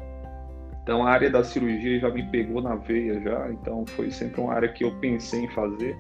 Então 0.87 1.05
a 1.05 1.11
área 1.11 1.29
da 1.29 1.43
cirurgia 1.43 1.99
já 1.99 2.09
me 2.09 2.23
pegou 2.31 2.63
na 2.63 2.77
veia 2.77 3.21
já, 3.21 3.51
então 3.51 3.85
foi 3.85 4.09
sempre 4.09 4.41
uma 4.41 4.55
área 4.55 4.69
que 4.69 4.85
eu 4.85 4.95
pensei 5.01 5.41
em 5.41 5.49
fazer. 5.49 5.99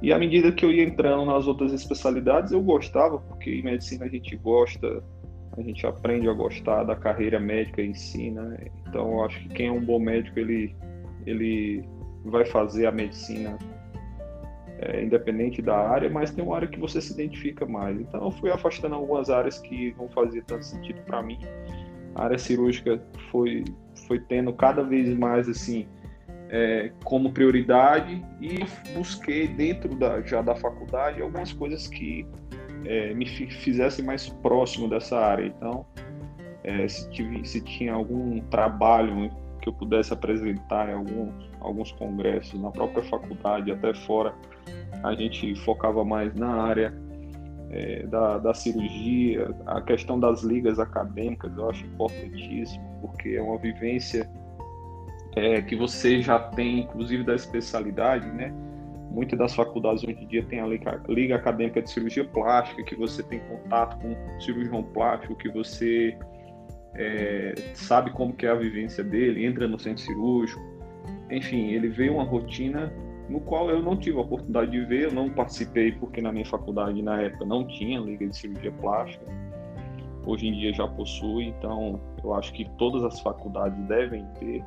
E 0.00 0.10
à 0.14 0.18
medida 0.18 0.50
que 0.50 0.64
eu 0.64 0.72
ia 0.72 0.84
entrando 0.84 1.26
nas 1.26 1.46
outras 1.46 1.74
especialidades, 1.74 2.52
eu 2.52 2.62
gostava, 2.62 3.18
porque 3.18 3.50
em 3.50 3.62
medicina 3.62 4.06
a 4.06 4.08
gente 4.08 4.34
gosta, 4.34 5.04
a 5.54 5.60
gente 5.60 5.86
aprende 5.86 6.26
a 6.26 6.32
gostar 6.32 6.84
da 6.84 6.96
carreira 6.96 7.38
médica 7.38 7.82
em 7.82 7.92
si, 7.92 8.30
né? 8.30 8.56
Então 8.88 9.12
eu 9.12 9.24
acho 9.26 9.38
que 9.40 9.50
quem 9.50 9.66
é 9.66 9.72
um 9.72 9.84
bom 9.84 9.98
médico, 9.98 10.38
ele, 10.38 10.74
ele 11.26 11.84
vai 12.24 12.46
fazer 12.46 12.86
a 12.86 12.92
medicina 12.92 13.58
é, 14.78 15.04
independente 15.04 15.60
da 15.60 15.76
área, 15.76 16.08
mas 16.08 16.30
tem 16.30 16.42
uma 16.42 16.56
área 16.56 16.68
que 16.68 16.80
você 16.80 16.98
se 16.98 17.12
identifica 17.12 17.66
mais. 17.66 18.00
Então 18.00 18.24
eu 18.24 18.30
fui 18.30 18.50
afastando 18.50 18.94
algumas 18.94 19.28
áreas 19.28 19.58
que 19.58 19.94
não 19.98 20.08
faziam 20.08 20.42
tanto 20.46 20.64
sentido 20.64 21.02
para 21.02 21.22
mim. 21.22 21.38
A 22.14 22.24
área 22.24 22.38
cirúrgica 22.38 23.00
foi, 23.30 23.64
foi 24.06 24.20
tendo 24.20 24.52
cada 24.52 24.82
vez 24.82 25.16
mais 25.16 25.48
assim 25.48 25.86
é, 26.50 26.90
como 27.04 27.32
prioridade 27.32 28.24
e 28.40 28.60
busquei 28.94 29.48
dentro 29.48 29.94
da, 29.94 30.20
já 30.22 30.40
da 30.40 30.54
faculdade 30.54 31.20
algumas 31.20 31.52
coisas 31.52 31.86
que 31.86 32.26
é, 32.84 33.12
me 33.14 33.26
fizessem 33.26 34.04
mais 34.04 34.28
próximo 34.28 34.88
dessa 34.88 35.18
área. 35.18 35.46
Então, 35.46 35.84
é, 36.64 36.88
se, 36.88 37.08
tive, 37.10 37.46
se 37.46 37.60
tinha 37.60 37.92
algum 37.92 38.40
trabalho 38.42 39.30
que 39.60 39.68
eu 39.68 39.72
pudesse 39.72 40.12
apresentar 40.12 40.88
em 40.88 40.94
alguns, 40.94 41.50
alguns 41.60 41.92
congressos 41.92 42.60
na 42.60 42.70
própria 42.70 43.02
faculdade, 43.04 43.70
até 43.70 43.92
fora, 43.92 44.34
a 45.02 45.14
gente 45.14 45.54
focava 45.56 46.04
mais 46.04 46.34
na 46.34 46.50
área 46.62 47.07
é, 47.70 48.06
da, 48.06 48.38
da 48.38 48.54
cirurgia, 48.54 49.54
a 49.66 49.80
questão 49.80 50.18
das 50.18 50.42
ligas 50.42 50.78
acadêmicas 50.78 51.56
eu 51.56 51.68
acho 51.68 51.84
importantíssimo, 51.86 52.84
porque 53.00 53.30
é 53.30 53.42
uma 53.42 53.58
vivência 53.58 54.28
é, 55.36 55.60
que 55.62 55.76
você 55.76 56.22
já 56.22 56.38
tem, 56.38 56.80
inclusive 56.80 57.24
da 57.24 57.34
especialidade, 57.34 58.26
né? 58.28 58.52
Muitas 59.10 59.38
das 59.38 59.54
faculdades 59.54 60.04
hoje 60.04 60.18
em 60.20 60.26
dia 60.26 60.44
tem 60.44 60.60
a 60.60 60.66
Liga, 61.08 61.36
Acadêmica 61.36 61.80
de 61.80 61.90
Cirurgia 61.90 62.24
Plástica, 62.24 62.82
que 62.82 62.94
você 62.94 63.22
tem 63.22 63.40
contato 63.40 63.98
com 63.98 64.14
cirurgião 64.40 64.82
plástico, 64.82 65.34
que 65.34 65.48
você 65.48 66.16
é, 66.94 67.54
sabe 67.74 68.10
como 68.10 68.34
que 68.34 68.46
é 68.46 68.50
a 68.50 68.54
vivência 68.54 69.02
dele, 69.02 69.46
entra 69.46 69.66
no 69.66 69.78
centro 69.78 70.02
cirúrgico. 70.02 70.60
Enfim, 71.30 71.72
ele 71.72 71.88
vê 71.88 72.10
uma 72.10 72.22
rotina 72.24 72.92
no 73.28 73.40
qual 73.40 73.68
eu 73.70 73.82
não 73.82 73.96
tive 73.96 74.16
a 74.16 74.22
oportunidade 74.22 74.70
de 74.70 74.84
ver, 74.84 75.04
eu 75.04 75.12
não 75.12 75.28
participei 75.28 75.92
porque 75.92 76.20
na 76.20 76.32
minha 76.32 76.46
faculdade 76.46 77.02
na 77.02 77.20
época 77.20 77.44
não 77.44 77.66
tinha 77.66 78.00
Liga 78.00 78.26
de 78.26 78.36
Cirurgia 78.36 78.72
Plástica. 78.72 79.24
Hoje 80.26 80.48
em 80.48 80.52
dia 80.52 80.72
já 80.72 80.86
possui, 80.86 81.44
então 81.44 82.00
eu 82.22 82.34
acho 82.34 82.52
que 82.52 82.68
todas 82.76 83.04
as 83.04 83.20
faculdades 83.20 83.78
devem 83.86 84.24
ter 84.38 84.64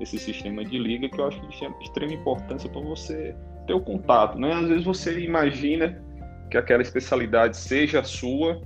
esse 0.00 0.18
sistema 0.18 0.64
de 0.64 0.78
liga 0.78 1.08
que 1.08 1.20
eu 1.20 1.26
acho 1.26 1.40
de 1.40 1.84
extrema 1.84 2.12
importância 2.12 2.68
para 2.68 2.80
você 2.80 3.34
ter 3.66 3.74
o 3.74 3.80
contato, 3.80 4.38
né? 4.38 4.52
Às 4.52 4.68
vezes 4.68 4.84
você 4.84 5.20
imagina 5.20 6.02
que 6.50 6.56
aquela 6.56 6.82
especialidade 6.82 7.56
seja 7.56 8.02
sua 8.02 8.60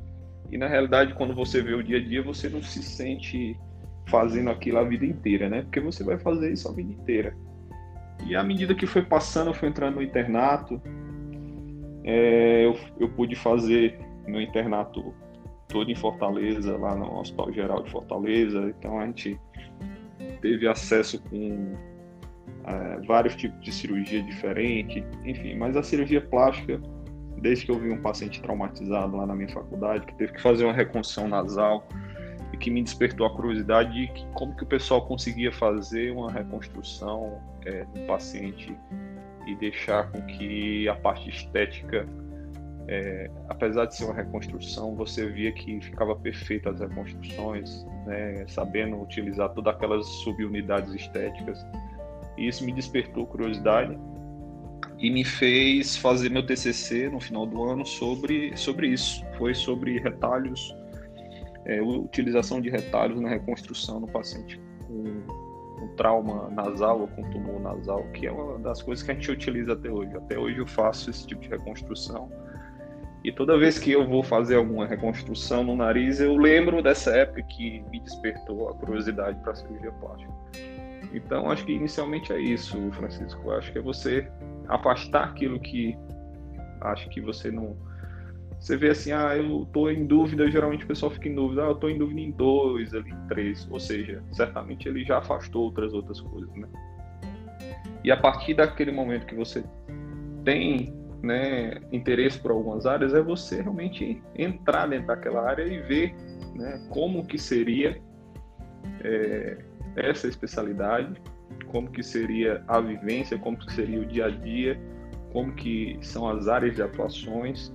e 0.50 0.58
na 0.58 0.66
realidade 0.66 1.14
quando 1.14 1.34
você 1.34 1.62
vê 1.62 1.74
o 1.74 1.82
dia 1.82 1.98
a 1.98 2.04
dia 2.04 2.22
você 2.22 2.48
não 2.48 2.62
se 2.62 2.82
sente 2.82 3.56
fazendo 4.08 4.50
aquilo 4.50 4.78
a 4.78 4.84
vida 4.84 5.04
inteira, 5.04 5.48
né? 5.48 5.62
Porque 5.62 5.80
você 5.80 6.02
vai 6.04 6.18
fazer 6.18 6.52
isso 6.52 6.68
a 6.68 6.72
vida 6.72 6.92
inteira. 6.92 7.36
E 8.25 8.35
à 8.35 8.42
medida 8.42 8.75
que 8.75 8.87
foi 8.87 9.02
passando, 9.02 9.49
eu 9.49 9.54
fui 9.54 9.68
entrando 9.68 9.96
no 9.96 10.02
internato, 10.02 10.80
é, 12.04 12.64
eu, 12.64 12.78
eu 12.99 13.08
pude 13.08 13.35
fazer 13.35 13.99
meu 14.26 14.40
internato 14.40 15.14
todo 15.68 15.90
em 15.90 15.94
Fortaleza, 15.94 16.76
lá 16.76 16.94
no 16.94 17.18
Hospital 17.18 17.52
Geral 17.52 17.82
de 17.82 17.90
Fortaleza. 17.90 18.75
Então 18.78 18.99
a 18.99 19.06
gente 19.06 19.38
teve 20.40 20.66
acesso 20.66 21.20
com 21.23 21.75
é, 22.64 23.00
vários 23.06 23.35
tipos 23.37 23.61
de 23.61 23.73
cirurgia 23.73 24.23
diferente, 24.23 25.04
enfim, 25.25 25.54
mas 25.56 25.76
a 25.76 25.82
cirurgia 25.82 26.20
plástica, 26.20 26.80
desde 27.40 27.66
que 27.66 27.70
eu 27.70 27.78
vi 27.78 27.90
um 27.90 28.00
paciente 28.00 28.40
traumatizado 28.42 29.16
lá 29.16 29.26
na 29.26 29.35
minha 29.35 29.49
faculdade, 29.49 30.06
que 30.06 30.14
teve 30.14 30.32
que 30.32 30.42
fazer 30.42 30.64
uma 30.64 30.73
reconstrução 30.73 31.28
nasal, 31.28 31.87
e 32.52 32.56
que 32.56 32.70
me 32.70 32.82
despertou 32.82 33.26
a 33.26 33.30
curiosidade 33.30 33.92
de 33.92 34.06
que, 34.12 34.26
como 34.35 34.54
que 34.54 34.62
o 34.62 34.66
pessoal 34.66 35.06
conseguia 35.06 35.52
fazer 35.52 36.12
uma 36.12 36.30
reconstrução 36.30 37.40
é, 37.66 37.85
paciente 38.06 38.76
e 39.46 39.54
deixar 39.56 40.11
com 40.11 40.23
que 40.23 40.88
a 40.88 40.94
parte 40.94 41.28
estética 41.28 42.06
é, 42.88 43.28
apesar 43.49 43.87
de 43.87 43.96
ser 43.96 44.04
uma 44.04 44.14
reconstrução, 44.14 44.94
você 44.94 45.26
via 45.26 45.50
que 45.50 45.80
ficava 45.80 46.14
perfeita 46.14 46.70
as 46.70 46.78
reconstruções, 46.78 47.85
né, 48.06 48.44
sabendo 48.46 49.00
utilizar 49.00 49.49
todas 49.50 49.75
aquelas 49.75 50.06
subunidades 50.06 50.94
estéticas. 50.94 51.58
E 52.38 52.46
isso 52.46 52.64
me 52.64 52.73
despertou 52.73 53.26
curiosidade 53.26 53.99
e 54.99 55.11
me 55.11 55.25
fez 55.25 55.96
fazer 55.96 56.30
meu 56.30 56.46
TCC 56.46 57.08
no 57.08 57.18
final 57.18 57.44
do 57.44 57.62
ano 57.64 57.85
sobre, 57.85 58.56
sobre 58.56 58.88
isso. 58.88 59.25
Foi 59.37 59.52
sobre 59.52 59.99
retalhos, 59.99 60.75
é, 61.64 61.82
utilização 61.82 62.61
de 62.61 62.70
retalhos 62.70 63.20
na 63.20 63.28
reconstrução 63.28 63.99
no 63.99 64.06
paciente 64.06 64.61
com 64.87 65.45
trauma 65.96 66.48
nasal 66.50 67.00
ou 67.00 67.08
com 67.08 67.22
tumor 67.30 67.60
nasal, 67.60 68.04
que 68.12 68.26
é 68.26 68.32
uma 68.32 68.58
das 68.58 68.82
coisas 68.82 69.04
que 69.04 69.10
a 69.10 69.14
gente 69.14 69.30
utiliza 69.30 69.72
até 69.72 69.90
hoje. 69.90 70.16
Até 70.16 70.38
hoje 70.38 70.58
eu 70.58 70.66
faço 70.66 71.10
esse 71.10 71.26
tipo 71.26 71.42
de 71.42 71.48
reconstrução 71.48 72.30
e 73.26 73.32
toda 73.32 73.58
vez 73.58 73.76
que 73.76 73.90
eu 73.90 74.06
vou 74.06 74.22
fazer 74.22 74.54
alguma 74.54 74.86
reconstrução 74.86 75.64
no 75.64 75.74
nariz, 75.74 76.20
eu 76.20 76.36
lembro 76.36 76.80
dessa 76.80 77.10
época 77.10 77.42
que 77.42 77.82
me 77.90 77.98
despertou 77.98 78.68
a 78.68 78.74
curiosidade 78.74 79.36
para 79.40 79.50
a 79.50 79.54
cirurgia 79.56 79.90
plástica. 79.90 80.32
Então, 81.12 81.50
acho 81.50 81.64
que 81.64 81.72
inicialmente 81.72 82.32
é 82.32 82.38
isso, 82.38 82.78
Francisco. 82.92 83.50
Acho 83.50 83.72
que 83.72 83.78
é 83.78 83.82
você 83.82 84.30
afastar 84.68 85.24
aquilo 85.24 85.58
que 85.58 85.98
acho 86.82 87.08
que 87.08 87.20
você 87.20 87.50
não. 87.50 87.76
Você 88.66 88.76
vê 88.76 88.90
assim, 88.90 89.12
ah, 89.12 89.37
eu 89.37 89.62
estou 89.62 89.92
em 89.92 90.04
dúvida, 90.04 90.50
geralmente 90.50 90.85
o 90.85 90.88
pessoal 90.88 91.12
fica 91.12 91.28
em 91.28 91.35
dúvida, 91.37 91.62
ah, 91.62 91.68
eu 91.68 91.75
estou 91.75 91.88
em 91.88 91.96
dúvida 91.96 92.20
em 92.20 92.32
dois, 92.32 92.92
ali 92.92 93.12
em 93.12 93.28
três. 93.28 93.64
Ou 93.70 93.78
seja, 93.78 94.20
certamente 94.32 94.88
ele 94.88 95.04
já 95.04 95.18
afastou 95.18 95.66
outras 95.66 95.94
outras 95.94 96.20
coisas, 96.20 96.52
né? 96.56 96.66
E 98.02 98.11
a 98.11 98.16
partir 98.16 98.54
daquele 98.54 98.90
momento 98.90 99.25
que 99.25 99.37
você 99.37 99.62
tem 100.44 100.92
né, 101.23 101.80
interesse 101.92 102.40
por 102.40 102.50
algumas 102.50 102.87
áreas 102.87 103.14
é 103.14 103.23
você 103.23 103.62
realmente 103.62 104.20
entrar 104.35 104.88
dentro 104.88 105.06
daquela 105.06 105.49
área 105.49 105.62
e 105.62 105.80
ver 105.82 106.16
né, 106.56 106.85
como 106.90 107.25
que 107.25 107.38
seria 107.38 108.02
é, 109.04 109.58
essa 109.94 110.26
especialidade, 110.26 111.14
como 111.68 111.88
que 111.88 112.02
seria 112.02 112.64
a 112.66 112.80
vivência, 112.80 113.38
como 113.38 113.56
que 113.58 113.73
seria 113.73 114.00
o 114.00 114.06
dia 114.06 114.26
a 114.26 114.30
dia, 114.30 114.76
como 115.32 115.52
que 115.54 115.96
são 116.02 116.28
as 116.28 116.49
áreas 116.49 116.75
de 116.75 116.82
atuações 116.82 117.73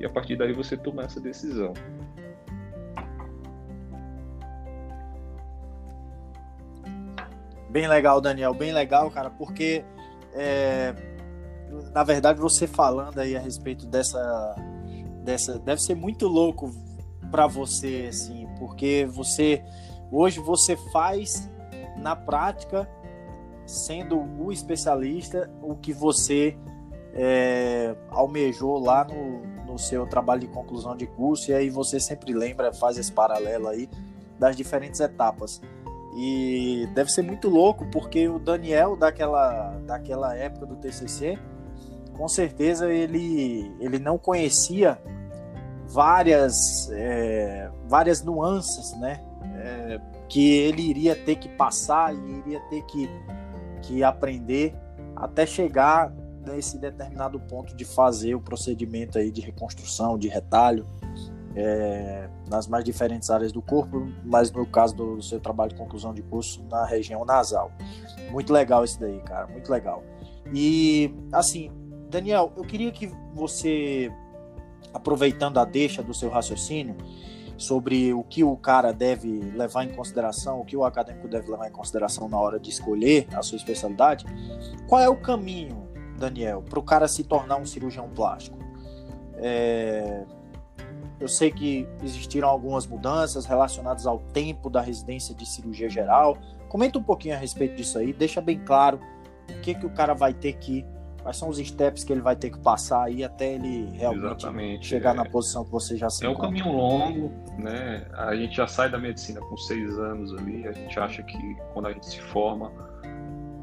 e 0.00 0.06
a 0.06 0.10
partir 0.10 0.36
daí 0.36 0.52
você 0.52 0.76
tomar 0.76 1.04
essa 1.04 1.20
decisão. 1.20 1.74
Bem 7.68 7.86
legal, 7.86 8.20
Daniel, 8.20 8.52
bem 8.52 8.72
legal, 8.72 9.10
cara, 9.10 9.30
porque 9.30 9.84
é, 10.34 10.94
na 11.92 12.02
verdade, 12.02 12.40
você 12.40 12.66
falando 12.66 13.18
aí 13.18 13.36
a 13.36 13.40
respeito 13.40 13.86
dessa, 13.86 14.56
dessa 15.22 15.58
deve 15.58 15.80
ser 15.80 15.94
muito 15.94 16.26
louco 16.26 16.70
para 17.30 17.46
você, 17.46 18.06
assim, 18.08 18.48
porque 18.58 19.06
você 19.08 19.62
hoje 20.10 20.40
você 20.40 20.76
faz 20.92 21.48
na 21.96 22.16
prática, 22.16 22.88
sendo 23.64 24.18
o 24.18 24.50
especialista, 24.50 25.48
o 25.62 25.76
que 25.76 25.92
você 25.92 26.56
é, 27.14 27.94
almejou 28.10 28.78
lá 28.78 29.04
no, 29.04 29.40
no 29.64 29.78
seu 29.78 30.06
trabalho 30.06 30.40
de 30.40 30.48
conclusão 30.48 30.96
de 30.96 31.06
curso, 31.06 31.50
e 31.50 31.54
aí 31.54 31.70
você 31.70 31.98
sempre 31.98 32.32
lembra, 32.32 32.72
faz 32.72 32.98
esse 32.98 33.12
paralelo 33.12 33.68
aí 33.68 33.88
das 34.38 34.56
diferentes 34.56 35.00
etapas. 35.00 35.60
E 36.16 36.88
deve 36.94 37.10
ser 37.10 37.22
muito 37.22 37.48
louco, 37.48 37.86
porque 37.86 38.28
o 38.28 38.38
Daniel 38.38 38.96
daquela, 38.96 39.78
daquela 39.86 40.36
época 40.36 40.66
do 40.66 40.76
TCC, 40.76 41.38
com 42.16 42.28
certeza 42.28 42.92
ele, 42.92 43.72
ele 43.80 43.98
não 43.98 44.18
conhecia 44.18 45.00
várias, 45.86 46.90
é, 46.92 47.70
várias 47.86 48.22
nuances, 48.22 48.92
né? 48.98 49.20
É, 49.56 50.00
que 50.28 50.58
ele 50.58 50.82
iria 50.82 51.16
ter 51.16 51.36
que 51.36 51.48
passar 51.48 52.14
e 52.14 52.38
iria 52.38 52.60
ter 52.68 52.82
que, 52.82 53.10
que 53.82 54.02
aprender 54.02 54.74
até 55.16 55.44
chegar 55.44 56.12
nesse 56.46 56.78
determinado 56.78 57.38
ponto 57.40 57.74
de 57.74 57.84
fazer 57.84 58.34
o 58.34 58.40
procedimento 58.40 59.18
aí 59.18 59.30
de 59.30 59.40
reconstrução, 59.40 60.18
de 60.18 60.28
retalho, 60.28 60.86
é, 61.54 62.28
nas 62.48 62.66
mais 62.66 62.84
diferentes 62.84 63.30
áreas 63.30 63.52
do 63.52 63.60
corpo, 63.60 64.08
mas 64.24 64.50
no 64.52 64.64
caso 64.66 64.94
do 64.94 65.22
seu 65.22 65.40
trabalho 65.40 65.70
de 65.70 65.76
conclusão 65.76 66.14
de 66.14 66.22
curso 66.22 66.62
na 66.70 66.84
região 66.84 67.24
nasal. 67.24 67.72
Muito 68.30 68.52
legal 68.52 68.84
isso 68.84 68.98
daí, 69.00 69.20
cara, 69.20 69.46
muito 69.48 69.70
legal. 69.70 70.02
E 70.52 71.12
assim, 71.32 71.70
Daniel, 72.08 72.52
eu 72.56 72.64
queria 72.64 72.90
que 72.92 73.10
você, 73.34 74.12
aproveitando 74.92 75.58
a 75.58 75.64
deixa 75.64 76.02
do 76.02 76.14
seu 76.14 76.30
raciocínio, 76.30 76.96
sobre 77.56 78.14
o 78.14 78.24
que 78.24 78.42
o 78.42 78.56
cara 78.56 78.90
deve 78.90 79.28
levar 79.54 79.84
em 79.84 79.90
consideração, 79.90 80.60
o 80.60 80.64
que 80.64 80.74
o 80.74 80.82
acadêmico 80.82 81.28
deve 81.28 81.50
levar 81.50 81.68
em 81.68 81.72
consideração 81.72 82.26
na 82.26 82.40
hora 82.40 82.58
de 82.58 82.70
escolher 82.70 83.28
a 83.34 83.42
sua 83.42 83.56
especialidade, 83.56 84.24
qual 84.88 85.00
é 85.00 85.10
o 85.10 85.16
caminho, 85.16 85.86
Daniel, 86.20 86.62
para 86.68 86.78
o 86.78 86.82
cara 86.82 87.08
se 87.08 87.24
tornar 87.24 87.56
um 87.56 87.64
cirurgião 87.66 88.08
plástico? 88.08 88.56
É... 89.36 90.24
Eu 91.18 91.28
sei 91.28 91.50
que 91.50 91.86
existiram 92.02 92.48
algumas 92.48 92.86
mudanças 92.86 93.44
relacionadas 93.44 94.06
ao 94.06 94.18
tempo 94.18 94.70
da 94.70 94.80
residência 94.80 95.34
de 95.34 95.44
cirurgia 95.46 95.88
geral. 95.90 96.38
Comenta 96.68 96.98
um 96.98 97.02
pouquinho 97.02 97.34
a 97.34 97.38
respeito 97.38 97.74
disso 97.76 97.98
aí, 97.98 98.12
deixa 98.12 98.40
bem 98.40 98.58
claro 98.64 99.00
o 99.50 99.60
que, 99.60 99.74
que 99.74 99.84
o 99.84 99.90
cara 99.90 100.14
vai 100.14 100.32
ter 100.32 100.54
que 100.54 100.86
quais 101.22 101.36
são 101.36 101.50
os 101.50 101.58
steps 101.58 102.02
que 102.02 102.12
ele 102.12 102.22
vai 102.22 102.34
ter 102.34 102.48
que 102.48 102.58
passar 102.58 103.02
aí 103.04 103.22
até 103.22 103.52
ele 103.54 103.90
realmente 103.92 104.24
Exatamente, 104.24 104.86
chegar 104.86 105.10
é. 105.10 105.14
na 105.18 105.24
posição 105.26 105.62
que 105.64 105.70
você 105.70 105.94
já 105.94 106.08
se 106.08 106.24
É 106.24 106.30
encontra. 106.30 106.48
um 106.48 106.50
caminho 106.50 106.74
longo, 106.74 107.32
né? 107.58 108.06
A 108.14 108.34
gente 108.34 108.56
já 108.56 108.66
sai 108.66 108.90
da 108.90 108.96
medicina 108.98 109.38
com 109.40 109.54
seis 109.58 109.98
anos 109.98 110.32
ali, 110.38 110.66
a 110.66 110.72
gente 110.72 110.98
acha 110.98 111.22
que 111.22 111.56
quando 111.74 111.88
a 111.88 111.92
gente 111.92 112.06
se 112.06 112.20
forma, 112.22 112.72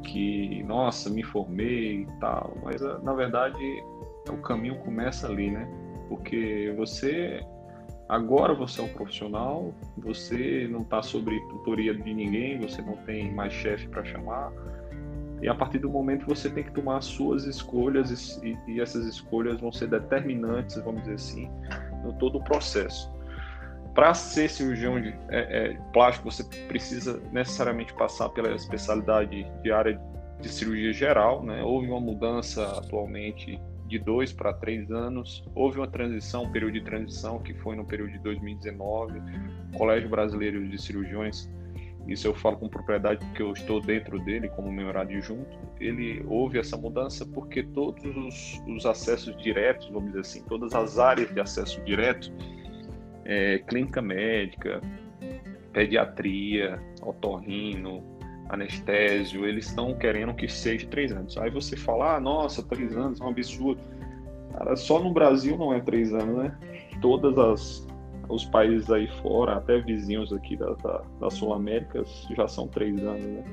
que, 0.02 0.62
nossa, 0.64 1.10
me 1.10 1.22
formei 1.22 2.02
e 2.02 2.06
tal, 2.20 2.56
mas 2.62 2.82
ah, 2.82 2.98
na 3.02 3.12
verdade 3.14 3.58
o 4.28 4.36
caminho 4.38 4.76
começa 4.80 5.26
ali, 5.26 5.50
né? 5.50 5.68
Porque 6.08 6.72
você 6.76 7.40
agora 8.08 8.54
você 8.54 8.80
é 8.80 8.84
um 8.84 8.88
profissional, 8.88 9.72
você 9.96 10.66
não 10.70 10.80
está 10.80 11.02
sobre 11.02 11.38
tutoria 11.48 11.94
de 11.94 12.14
ninguém, 12.14 12.58
você 12.58 12.80
não 12.80 12.96
tem 12.98 13.32
mais 13.32 13.52
chefe 13.52 13.86
para 13.88 14.04
chamar, 14.04 14.52
e 15.40 15.48
a 15.48 15.54
partir 15.54 15.78
do 15.78 15.88
momento 15.88 16.26
você 16.26 16.50
tem 16.50 16.64
que 16.64 16.72
tomar 16.72 16.98
as 16.98 17.04
suas 17.04 17.44
escolhas 17.44 18.40
e, 18.42 18.58
e 18.66 18.80
essas 18.80 19.06
escolhas 19.06 19.60
vão 19.60 19.70
ser 19.70 19.88
determinantes, 19.88 20.76
vamos 20.82 21.02
dizer 21.02 21.14
assim, 21.14 21.50
no 22.04 22.12
todo 22.14 22.38
o 22.38 22.44
processo. 22.44 23.10
Para 23.98 24.14
ser 24.14 24.48
cirurgião 24.48 25.02
de 25.02 25.08
é, 25.28 25.72
é, 25.72 25.78
plástico, 25.92 26.30
você 26.30 26.44
precisa 26.68 27.20
necessariamente 27.32 27.92
passar 27.94 28.28
pela 28.28 28.54
especialidade 28.54 29.44
de 29.60 29.72
área 29.72 30.00
de 30.40 30.48
cirurgia 30.48 30.92
geral. 30.92 31.42
Né? 31.42 31.64
Houve 31.64 31.88
uma 31.88 31.98
mudança 31.98 32.64
atualmente 32.78 33.60
de 33.88 33.98
dois 33.98 34.32
para 34.32 34.52
três 34.52 34.88
anos. 34.92 35.44
Houve 35.52 35.78
uma 35.78 35.88
transição, 35.88 36.44
um 36.44 36.52
período 36.52 36.74
de 36.74 36.82
transição 36.82 37.40
que 37.40 37.52
foi 37.54 37.74
no 37.74 37.84
período 37.84 38.12
de 38.12 38.20
2019. 38.20 39.18
O 39.74 39.78
Colégio 39.78 40.08
Brasileiro 40.08 40.68
de 40.68 40.80
Cirurgiões 40.80 41.50
isso 42.08 42.26
eu 42.26 42.34
falo 42.34 42.56
com 42.56 42.68
propriedade 42.70 43.22
porque 43.26 43.42
eu 43.42 43.52
estou 43.52 43.82
dentro 43.82 44.18
dele 44.20 44.48
como 44.48 44.72
membro 44.72 44.98
adjunto, 44.98 45.58
ele 45.78 46.24
houve 46.26 46.58
essa 46.58 46.74
mudança 46.74 47.26
porque 47.26 47.62
todos 47.62 48.02
os, 48.16 48.62
os, 48.66 48.86
acessos 48.86 49.36
diretos, 49.42 49.90
vamos 49.90 50.06
dizer 50.06 50.20
assim, 50.20 50.42
todas 50.44 50.74
as 50.74 50.98
áreas 50.98 51.30
de 51.34 51.38
acesso 51.38 51.78
direto, 51.82 52.32
é, 53.28 53.58
clínica 53.58 54.00
médica, 54.00 54.80
pediatria, 55.72 56.80
otorrino, 57.02 58.02
anestésio, 58.48 59.46
eles 59.46 59.66
estão 59.66 59.94
querendo 59.94 60.34
que 60.34 60.48
seja 60.48 60.86
três 60.88 61.12
anos. 61.12 61.36
Aí 61.36 61.50
você 61.50 61.76
fala, 61.76 62.16
ah, 62.16 62.20
nossa, 62.20 62.62
três 62.62 62.96
anos 62.96 63.20
é 63.20 63.24
um 63.24 63.28
absurdo. 63.28 63.80
Cara, 64.52 64.74
só 64.74 64.98
no 64.98 65.12
Brasil 65.12 65.56
não 65.58 65.74
é 65.74 65.80
três 65.80 66.12
anos, 66.12 66.38
né? 66.38 66.58
Todas 67.00 67.38
as 67.38 67.86
os 68.28 68.44
países 68.44 68.90
aí 68.90 69.08
fora, 69.22 69.56
até 69.56 69.80
vizinhos 69.80 70.32
aqui 70.34 70.54
da, 70.54 70.74
da, 70.74 71.02
da 71.18 71.30
Sul 71.30 71.54
América, 71.54 72.02
já 72.36 72.46
são 72.46 72.68
três 72.68 73.00
anos, 73.02 73.24
né? 73.24 73.44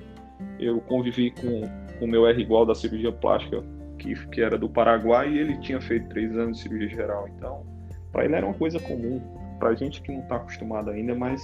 Eu 0.59 0.81
convivi 0.81 1.31
com 1.31 1.61
o 2.03 2.07
meu 2.07 2.27
R 2.27 2.41
igual 2.41 2.65
da 2.65 2.75
cirurgia 2.75 3.11
plástica, 3.11 3.63
que, 3.97 4.13
que 4.27 4.41
era 4.41 4.57
do 4.57 4.69
Paraguai, 4.69 5.31
e 5.31 5.39
ele 5.39 5.57
tinha 5.59 5.79
feito 5.79 6.09
três 6.09 6.37
anos 6.37 6.57
de 6.57 6.63
cirurgia 6.63 6.89
geral. 6.89 7.27
Então, 7.29 7.65
para 8.11 8.25
ele 8.25 8.35
era 8.35 8.45
uma 8.45 8.53
coisa 8.55 8.79
comum. 8.79 9.21
Para 9.59 9.69
a 9.69 9.75
gente 9.75 10.01
que 10.01 10.11
não 10.11 10.21
está 10.21 10.37
acostumado 10.37 10.89
ainda, 10.89 11.15
mas 11.15 11.41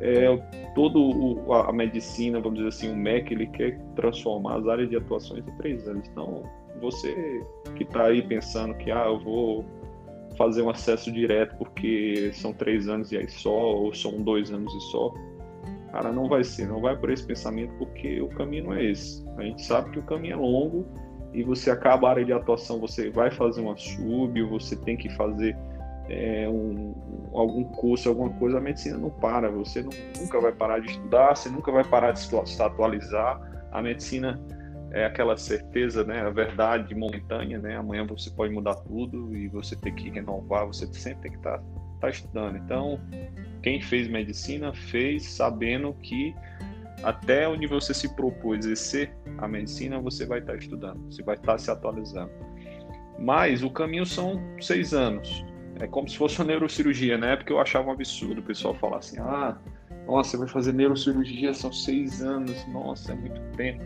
é, 0.00 0.36
todo 0.74 0.98
o, 0.98 1.52
a, 1.52 1.72
medicina, 1.72 2.40
vamos 2.40 2.58
dizer 2.58 2.68
assim, 2.68 2.92
o 2.92 2.96
MEC, 2.96 3.32
ele 3.32 3.46
quer 3.46 3.78
transformar 3.96 4.56
as 4.58 4.66
áreas 4.66 4.90
de 4.90 4.96
atuações 4.96 5.46
em 5.46 5.56
três 5.56 5.86
anos. 5.86 6.08
Então, 6.08 6.42
você 6.80 7.42
que 7.76 7.84
está 7.84 8.06
aí 8.06 8.22
pensando 8.22 8.74
que, 8.74 8.90
ah, 8.90 9.06
eu 9.06 9.18
vou 9.20 9.64
fazer 10.36 10.62
um 10.62 10.70
acesso 10.70 11.12
direto 11.12 11.56
porque 11.56 12.30
são 12.32 12.52
três 12.52 12.88
anos 12.88 13.12
e 13.12 13.16
aí 13.16 13.28
só, 13.28 13.50
ou 13.50 13.94
são 13.94 14.22
dois 14.22 14.50
anos 14.50 14.72
e 14.74 14.80
só. 14.90 15.14
Cara, 15.92 16.12
não 16.12 16.28
vai 16.28 16.42
ser, 16.42 16.66
não 16.66 16.80
vai 16.80 16.96
por 16.96 17.08
esse 17.10 17.24
pensamento 17.24 17.72
porque 17.78 18.20
o 18.20 18.28
caminho 18.28 18.64
não 18.64 18.74
é 18.74 18.84
esse. 18.84 19.24
A 19.38 19.42
gente 19.42 19.64
sabe 19.64 19.90
que 19.90 20.00
o 20.00 20.02
caminho 20.02 20.32
é 20.32 20.36
longo 20.36 20.84
e 21.32 21.42
você 21.44 21.70
acaba 21.70 22.08
a 22.08 22.10
área 22.10 22.24
de 22.24 22.32
atuação, 22.32 22.80
você 22.80 23.10
vai 23.10 23.30
fazer 23.30 23.60
uma 23.60 23.76
sub, 23.76 24.42
você 24.42 24.74
tem 24.74 24.96
que 24.96 25.08
fazer 25.10 25.56
é, 26.08 26.48
um, 26.48 26.94
algum 27.32 27.64
curso, 27.64 28.08
alguma 28.08 28.30
coisa, 28.30 28.58
a 28.58 28.60
medicina 28.60 28.98
não 28.98 29.10
para, 29.10 29.50
você 29.50 29.82
não, 29.82 29.90
nunca 30.20 30.40
vai 30.40 30.52
parar 30.52 30.78
de 30.80 30.90
estudar, 30.90 31.36
você 31.36 31.48
nunca 31.48 31.72
vai 31.72 31.84
parar 31.84 32.12
de 32.12 32.20
se 32.20 32.62
atualizar. 32.62 33.40
A 33.72 33.82
medicina 33.82 34.40
é 34.92 35.06
aquela 35.06 35.36
certeza, 35.36 36.04
né, 36.04 36.20
a 36.20 36.30
verdade 36.30 36.94
momentânea, 36.94 37.58
né? 37.58 37.76
Amanhã 37.76 38.06
você 38.06 38.30
pode 38.30 38.52
mudar 38.52 38.74
tudo 38.76 39.36
e 39.36 39.48
você 39.48 39.74
tem 39.74 39.94
que 39.94 40.10
renovar, 40.10 40.66
você 40.66 40.86
sempre 40.92 41.22
tem 41.22 41.32
que 41.32 41.38
estar 41.38 41.58
tá, 41.58 41.64
tá 42.00 42.10
estudando. 42.10 42.56
Então, 42.58 43.00
quem 43.62 43.80
fez 43.80 44.06
medicina 44.08 44.72
fez 44.72 45.26
sabendo 45.26 45.92
que 45.94 46.34
até 47.02 47.48
onde 47.48 47.66
você 47.66 47.92
se 47.92 48.14
propôs 48.14 48.60
exercer 48.60 49.12
a 49.38 49.48
medicina, 49.48 49.98
você 50.00 50.24
vai 50.24 50.38
estar 50.38 50.52
tá 50.52 50.58
estudando, 50.58 51.12
você 51.12 51.22
vai 51.22 51.34
estar 51.34 51.52
tá 51.52 51.58
se 51.58 51.70
atualizando. 51.70 52.30
Mas 53.18 53.62
o 53.62 53.70
caminho 53.70 54.06
são 54.06 54.40
seis 54.60 54.92
anos. 54.94 55.44
É 55.80 55.86
como 55.86 56.08
se 56.08 56.16
fosse 56.16 56.38
uma 56.38 56.46
neurocirurgia. 56.46 57.18
Na 57.18 57.28
época 57.28 57.52
eu 57.52 57.60
achava 57.60 57.88
um 57.88 57.92
absurdo 57.92 58.40
o 58.40 58.44
pessoal 58.44 58.74
falar 58.74 58.98
assim: 58.98 59.18
ah, 59.20 59.56
nossa, 60.06 60.38
vai 60.38 60.48
fazer 60.48 60.72
neurocirurgia, 60.72 61.52
são 61.52 61.72
seis 61.72 62.22
anos, 62.22 62.66
nossa, 62.68 63.12
é 63.12 63.14
muito 63.14 63.40
tempo. 63.56 63.82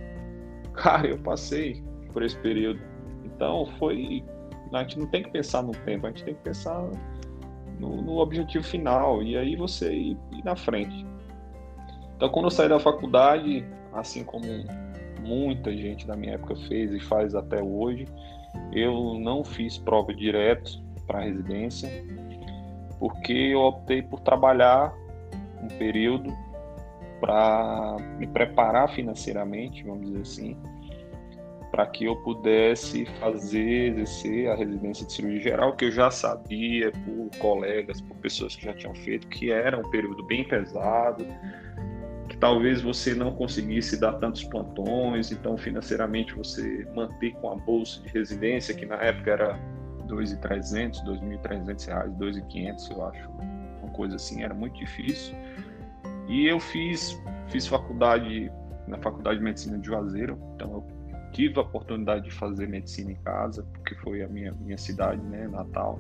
Cara, 0.75 1.09
eu 1.09 1.19
passei 1.19 1.83
por 2.13 2.23
esse 2.23 2.37
período. 2.39 2.81
Então 3.25 3.67
foi. 3.79 4.25
A 4.73 4.83
gente 4.83 4.99
não 4.99 5.07
tem 5.07 5.23
que 5.23 5.31
pensar 5.31 5.63
no 5.63 5.73
tempo, 5.73 6.07
a 6.07 6.11
gente 6.11 6.25
tem 6.25 6.35
que 6.35 6.43
pensar 6.43 6.79
no, 7.81 8.03
no 8.03 8.19
objetivo 8.19 8.65
final. 8.65 9.23
E 9.23 9.37
aí 9.37 9.57
você 9.57 9.93
ir, 9.93 10.19
ir 10.33 10.45
na 10.45 10.57
frente. 10.57 11.07
Então 12.17 12.29
quando 12.29 12.47
eu 12.47 12.51
saí 12.51 12.69
da 12.69 12.79
faculdade, 12.79 13.65
assim 13.95 14.25
como 14.25 14.45
muita 15.23 15.75
gente 15.75 16.07
da 16.07 16.17
minha 16.17 16.35
época 16.35 16.55
fez 16.69 16.93
e 16.93 17.01
faz 17.01 17.35
até 17.35 17.63
hoje, 17.63 18.07
eu 18.73 19.19
não 19.21 19.43
fiz 19.43 19.79
prova 19.79 20.13
direto 20.13 20.83
para 21.09 21.21
residência, 21.21 21.91
porque 23.01 23.33
eu 23.33 23.61
optei 23.61 24.03
por 24.03 24.21
trabalhar 24.21 24.95
um 25.61 25.69
período 25.79 26.33
para 27.21 27.97
me 28.19 28.27
preparar 28.29 28.89
financeiramente, 28.95 29.83
vamos 29.83 30.07
dizer 30.07 30.21
assim, 30.21 30.57
para 31.71 31.87
que 31.87 32.05
eu 32.05 32.17
pudesse 32.17 33.05
fazer, 33.21 33.93
exercer 33.93 34.51
a 34.51 34.55
residência 34.55 35.07
de 35.07 35.13
cirurgia 35.13 35.41
geral, 35.41 35.75
que 35.75 35.87
eu 35.87 35.91
já 35.91 36.11
sabia 36.11 36.93
por 36.93 37.31
colegas, 37.39 38.01
por 38.01 38.17
pessoas 38.19 38.55
que 38.55 38.65
já 38.65 38.73
tinham 38.73 38.95
feito, 38.95 39.27
que 39.29 39.51
era 39.51 39.79
um 39.79 39.91
período 39.91 40.23
bem 40.25 40.45
pesado, 40.45 41.27
que 42.29 42.37
talvez 42.37 42.81
você 42.81 43.15
não 43.15 43.33
conseguisse 43.33 43.99
dar 44.01 44.15
tantos 44.15 44.45
plantões, 44.45 45.33
então 45.33 45.57
financeiramente 45.57 46.35
você 46.35 46.87
manter 46.95 47.33
com 47.35 47.51
a 47.51 47.57
bolsa 47.57 48.01
de 48.03 48.09
residência, 48.09 48.75
que 48.75 48.87
na 48.87 48.97
época 48.97 49.31
era 49.31 49.78
2.300, 50.09 51.05
2.300 51.05 51.87
reais, 51.87 52.13
2.500, 52.15 52.91
eu 52.91 53.07
acho, 53.07 53.31
uma 53.83 53.93
coisa 53.93 54.17
assim, 54.17 54.43
era 54.43 54.55
muito 54.55 54.79
difícil. 54.79 55.37
E 56.29 56.47
eu 56.47 56.59
fiz, 56.59 57.21
fiz 57.49 57.67
faculdade 57.67 58.51
na 58.87 58.99
Faculdade 58.99 59.39
de 59.39 59.45
Medicina 59.45 59.79
de 59.79 59.87
Juazeiro, 59.87 60.39
então 60.55 60.73
eu 60.73 60.87
tive 61.33 61.59
a 61.59 61.63
oportunidade 61.63 62.25
de 62.25 62.31
fazer 62.31 62.67
medicina 62.69 63.13
em 63.13 63.17
casa, 63.17 63.63
porque 63.75 63.95
foi 63.97 64.23
a 64.23 64.29
minha, 64.29 64.53
minha 64.53 64.79
cidade, 64.79 65.21
né, 65.23 65.47
natal. 65.47 65.99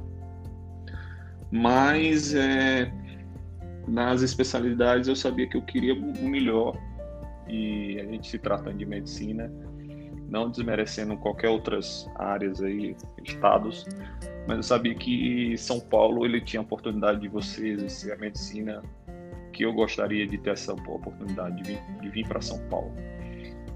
Mas 1.50 2.34
é, 2.34 2.90
nas 3.86 4.22
especialidades 4.22 5.08
eu 5.08 5.16
sabia 5.16 5.46
que 5.46 5.56
eu 5.56 5.62
queria 5.62 5.94
o 5.94 6.28
melhor, 6.28 6.76
e 7.46 7.98
a 8.00 8.04
gente 8.04 8.28
se 8.28 8.38
tratando 8.38 8.76
de 8.76 8.86
medicina, 8.86 9.50
não 10.28 10.50
desmerecendo 10.50 11.16
qualquer 11.16 11.48
outras 11.48 12.08
áreas 12.16 12.62
aí, 12.62 12.94
estados, 13.24 13.86
mas 14.46 14.56
eu 14.58 14.62
sabia 14.62 14.94
que 14.94 15.56
São 15.56 15.80
Paulo 15.80 16.24
ele 16.24 16.40
tinha 16.40 16.60
a 16.60 16.62
oportunidade 16.62 17.20
de 17.20 17.28
você 17.28 17.68
exercer 17.68 18.12
a 18.12 18.16
medicina 18.16 18.82
que 19.52 19.64
eu 19.64 19.72
gostaria 19.72 20.26
de 20.26 20.38
ter 20.38 20.50
essa 20.50 20.72
oportunidade 20.72 21.62
de 21.62 21.72
vir, 21.72 22.10
vir 22.10 22.28
para 22.28 22.40
São 22.40 22.58
Paulo. 22.68 22.92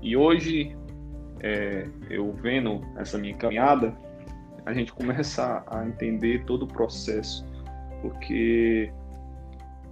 E 0.01 0.17
hoje, 0.17 0.77
é, 1.41 1.89
eu 2.09 2.33
vendo 2.33 2.81
essa 2.97 3.19
minha 3.19 3.35
caminhada, 3.35 3.97
a 4.65 4.73
gente 4.73 4.93
começa 4.93 5.65
a 5.67 5.87
entender 5.87 6.45
todo 6.45 6.65
o 6.65 6.69
processo, 6.69 7.45
porque 8.01 8.93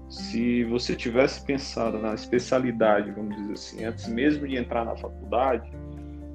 se 0.09 0.65
você 0.65 0.97
tivesse 0.97 1.45
pensado 1.45 1.99
na 1.99 2.15
especialidade, 2.15 3.11
vamos 3.13 3.37
dizer 3.37 3.53
assim, 3.53 3.85
antes 3.85 4.09
mesmo 4.09 4.47
de 4.47 4.57
entrar 4.57 4.85
na 4.85 4.97
faculdade, 4.97 5.71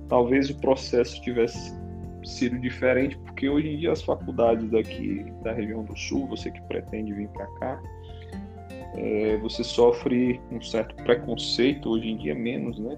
talvez 0.07 0.49
o 0.49 0.55
processo 0.59 1.21
tivesse 1.21 1.73
sido 2.23 2.59
diferente, 2.59 3.17
porque 3.19 3.47
hoje 3.47 3.69
em 3.69 3.77
dia 3.77 3.91
as 3.91 4.01
faculdades 4.01 4.69
daqui 4.69 5.25
da 5.43 5.53
região 5.53 5.83
do 5.83 5.95
Sul, 5.95 6.27
você 6.27 6.49
que 6.49 6.61
pretende 6.63 7.13
vir 7.13 7.27
para 7.29 7.45
cá, 7.59 7.81
é, 8.95 9.37
você 9.37 9.63
sofre 9.63 10.39
um 10.51 10.61
certo 10.61 10.95
preconceito, 11.03 11.89
hoje 11.89 12.09
em 12.09 12.17
dia 12.17 12.33
menos, 12.33 12.79
né? 12.79 12.97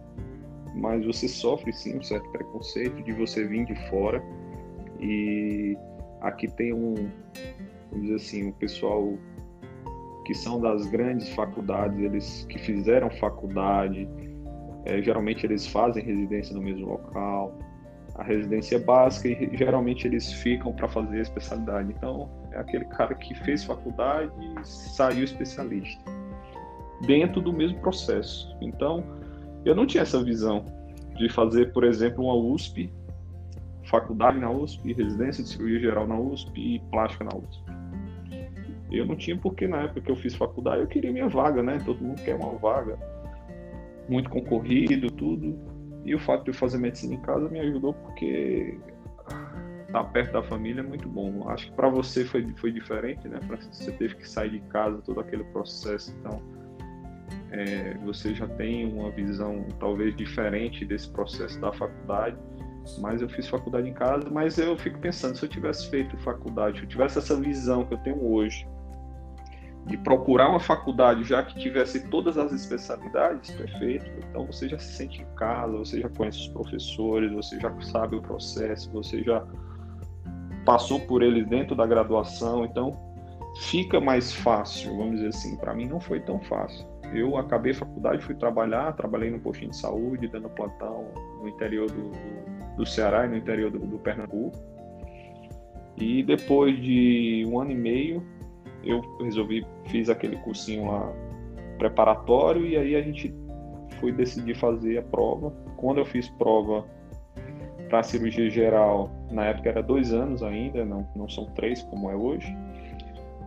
Mas 0.76 1.06
você 1.06 1.28
sofre 1.28 1.74
sim 1.74 1.98
um 1.98 2.04
certo 2.04 2.30
preconceito 2.30 3.02
de 3.04 3.12
você 3.13 3.46
vir 3.48 3.65
de 3.65 3.76
fora 3.89 4.24
e 5.00 5.76
aqui 6.22 6.48
tem 6.48 6.74
um, 6.74 7.10
vamos 7.91 8.02
dizer 8.04 8.15
assim, 8.15 8.50
o 8.50 8.54
pessoal 8.54 9.17
que 10.26 10.34
são 10.34 10.60
das 10.60 10.86
grandes 10.88 11.30
faculdades, 11.30 11.98
eles 12.00 12.46
que 12.50 12.60
fizeram 12.60 13.10
faculdade, 13.10 14.08
é, 14.88 15.02
geralmente 15.02 15.45
eles 15.45 15.67
fazem 15.67 16.02
residência 16.02 16.56
no 16.56 16.62
mesmo 16.62 16.88
local, 16.88 17.54
a 18.15 18.23
residência 18.23 18.80
básica 18.80 19.28
e 19.28 19.56
geralmente 19.56 20.08
eles 20.08 20.32
ficam 20.32 20.71
para 20.71 20.88
fazer 20.88 21.19
a 21.19 21.21
especialidade. 21.21 21.93
Então, 21.95 22.30
é 22.52 22.58
aquele 22.58 22.86
cara 22.86 23.13
que 23.13 23.36
fez 23.43 23.65
faculdade 23.65 24.32
e 24.39 24.65
saiu 24.65 25.26
especialista 25.26 26.02
dentro 27.06 27.41
do 27.41 27.52
mesmo 27.52 27.80
processo. 27.80 28.56
Então, 28.62 29.04
eu 29.65 29.76
não 29.76 29.86
tinha 29.86 30.04
essa 30.04 30.23
visão 30.23 30.63
de 31.17 31.28
fazer, 31.30 31.73
por 31.73 31.84
exemplo, 31.84 32.23
uma 32.23 32.36
USP, 32.36 32.89
faculdade 33.84 34.39
na 34.39 34.50
USP, 34.50 34.93
residência 34.93 35.43
de 35.43 35.50
cirurgia 35.50 35.80
geral 35.80 36.08
na 36.08 36.17
USP 36.17 36.60
e 36.60 36.80
plástica 36.91 37.26
na 37.26 37.38
USP. 37.38 37.62
Eu 38.89 39.06
não 39.06 39.17
tinha 39.17 39.38
porque 39.38 39.67
na 39.67 39.82
época 39.82 40.00
que 40.00 40.10
eu 40.10 40.15
fiz 40.15 40.34
faculdade 40.34 40.82
eu 40.82 40.88
queria 40.88 41.12
minha 41.12 41.28
vaga, 41.28 41.62
né? 41.62 41.78
Todo 41.86 42.02
mundo 42.02 42.21
quer 42.23 42.36
uma 42.36 42.58
vaga. 42.58 42.97
Muito 44.08 44.30
concorrido, 44.30 45.12
tudo. 45.12 45.58
E 46.06 46.15
o 46.15 46.20
fato 46.20 46.46
de 46.46 46.52
eu 46.52 46.54
fazer 46.54 46.78
medicina 46.78 47.15
em 47.15 47.22
casa 47.22 47.50
me 47.50 47.60
ajudou 47.60 47.93
porque 47.93 48.80
estar 49.88 50.04
perto 50.06 50.34
da 50.34 50.43
família 50.43 50.82
é 50.82 50.84
muito 50.84 51.08
bom. 51.08 51.50
Acho 51.50 51.67
que 51.67 51.74
para 51.74 51.89
você 51.89 52.24
foi, 52.24 52.48
foi 52.56 52.72
diferente, 52.72 53.28
né? 53.28 53.39
Você 53.72 53.91
teve 53.91 54.15
que 54.15 54.30
sair 54.30 54.52
de 54.52 54.60
casa, 54.70 55.02
todo 55.02 55.20
aquele 55.20 55.43
processo. 55.46 56.15
Então, 56.20 56.41
é, 57.52 57.96
você 58.06 58.34
já 58.34 58.48
tem 58.48 58.86
uma 58.86 59.10
visão 59.12 59.65
talvez 59.80 60.15
diferente 60.15 60.86
desse 60.86 61.10
processo 61.10 61.60
da 61.60 61.72
faculdade. 61.74 62.38
Mas 63.00 63.22
eu 63.22 63.28
fiz 63.28 63.48
faculdade 63.50 63.89
em 63.89 63.93
casa, 63.93 64.30
mas 64.30 64.58
eu 64.58 64.78
fico 64.78 64.98
pensando, 65.00 65.36
se 65.36 65.43
eu 65.43 65.50
tivesse 65.50 65.89
feito 65.89 66.17
faculdade, 66.20 66.78
se 66.78 66.84
eu 66.86 66.89
tivesse 66.89 67.17
essa 67.17 67.36
visão 67.36 67.86
que 67.86 67.93
eu 67.93 67.98
tenho 67.98 68.26
hoje, 68.26 68.65
de 69.88 69.97
procurar 69.97 70.50
uma 70.50 70.60
faculdade 70.60 71.23
já 71.23 71.41
que 71.41 71.58
tivesse 71.58 72.10
todas 72.10 72.38
as 72.38 72.52
especialidades, 72.52 73.52
perfeito. 73.52 74.06
Então 74.30 74.45
você 74.45 74.67
já 74.67 74.78
se 74.78 74.93
sente 74.93 75.21
em 75.21 75.36
casa, 75.36 75.78
você 75.78 76.02
já 76.02 76.10
conhece 76.10 76.39
os 76.39 76.47
professores, 76.50 77.32
você 77.32 77.58
já 77.60 77.73
sabe 77.82 78.17
o 78.17 78.21
processo, 78.21 78.91
você 78.91 79.23
já 79.23 79.45
passou 80.65 81.00
por 81.00 81.23
eles 81.23 81.47
dentro 81.47 81.73
da 81.73 81.86
graduação, 81.86 82.65
então 82.65 83.00
fica 83.62 84.02
mais 84.02 84.34
fácil, 84.34 84.95
vamos 84.97 85.15
dizer 85.15 85.30
assim. 85.30 85.56
Para 85.56 85.73
mim 85.73 85.88
não 85.88 86.02
foi 86.02 86.19
tão 86.19 86.39
fácil. 86.41 86.86
Eu 87.13 87.38
acabei 87.38 87.71
a 87.71 87.76
faculdade, 87.76 88.21
fui 88.21 88.36
trabalhar, 88.36 88.91
trabalhei 88.91 89.32
no 89.32 89.39
postinho 89.39 89.71
de 89.71 89.78
saúde, 89.78 90.28
dando 90.28 90.50
plantão 90.50 91.08
no 91.41 91.47
interior 91.47 91.89
do, 91.89 92.12
do 92.76 92.86
Ceará 92.86 93.26
e 93.26 93.30
no 93.30 93.38
interior 93.38 93.71
do, 93.71 93.80
do 93.80 93.97
Pernambuco. 94.00 94.58
E 95.95 96.21
depois 96.23 96.76
de 96.82 97.45
um 97.47 97.60
ano 97.62 97.71
e 97.71 97.76
meio, 97.76 98.23
eu 98.84 99.02
resolvi, 99.21 99.65
fiz 99.88 100.10
aquele 100.10 100.38
cursinho 100.38 100.91
lá 100.91 101.13
preparatório 101.78 102.65
e 102.65 102.76
aí 102.76 102.95
a 102.95 103.02
gente 103.02 103.34
foi 104.00 104.12
decidir 104.12 104.56
fazer 104.56 104.97
a 104.97 105.02
prova. 105.02 105.52
Quando 105.78 106.00
eu 106.00 106.06
fiz 106.06 106.30
prova 106.30 106.86
para 107.89 108.04
cirurgia 108.04 108.50
geral, 108.50 109.10
na 109.32 109.45
época 109.45 109.69
era 109.69 109.82
dois 109.82 110.13
anos 110.13 110.43
ainda, 110.43 110.84
não, 110.84 111.08
não 111.15 111.30
são 111.30 111.45
três 111.54 111.82
como 111.84 112.10
é 112.10 112.15
hoje, 112.15 112.56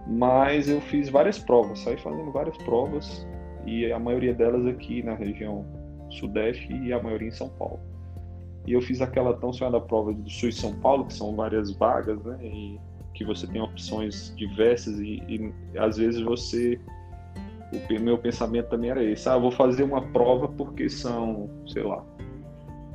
mas 0.07 0.68
eu 0.68 0.81
fiz 0.81 1.09
várias 1.09 1.38
provas, 1.38 1.81
saí 1.81 1.96
fazendo 1.98 2.33
várias 2.33 2.57
provas 2.59 3.26
e 3.66 3.92
a 3.92 3.98
maioria 3.98 4.35
delas 4.35 4.66
aqui 4.66 5.03
na 5.03 5.14
região 5.14 5.64
sudeste 6.09 6.72
e 6.72 6.92
a 6.92 7.03
maioria 7.03 7.29
em 7.29 7.33
São 7.33 7.48
Paulo. 7.50 7.81
E 8.66 8.72
eu 8.72 8.81
fiz 8.81 9.00
aquela 9.00 9.35
tão 9.35 9.53
sonhada 9.53 9.81
prova 9.81 10.12
do 10.12 10.29
Sul 10.29 10.48
e 10.48 10.53
São 10.53 10.74
Paulo, 10.81 11.07
que 11.07 11.14
são 11.14 11.35
várias 11.35 11.72
vagas, 11.72 12.22
né? 12.24 12.38
E 12.42 12.79
que 13.14 13.25
você 13.25 13.46
tem 13.46 13.61
opções 13.61 14.35
diversas 14.37 14.99
e, 14.99 15.23
e 15.29 15.53
às 15.79 15.96
vezes 15.96 16.20
você 16.20 16.81
o 17.73 18.01
meu 18.01 18.18
pensamento 18.18 18.68
também 18.68 18.90
era 18.90 19.03
esse. 19.03 19.29
Ah 19.29 19.38
vou 19.38 19.53
fazer 19.53 19.85
uma 19.85 20.03
prova 20.03 20.49
porque 20.49 20.88
são 20.88 21.49
sei 21.68 21.83
lá 21.83 22.05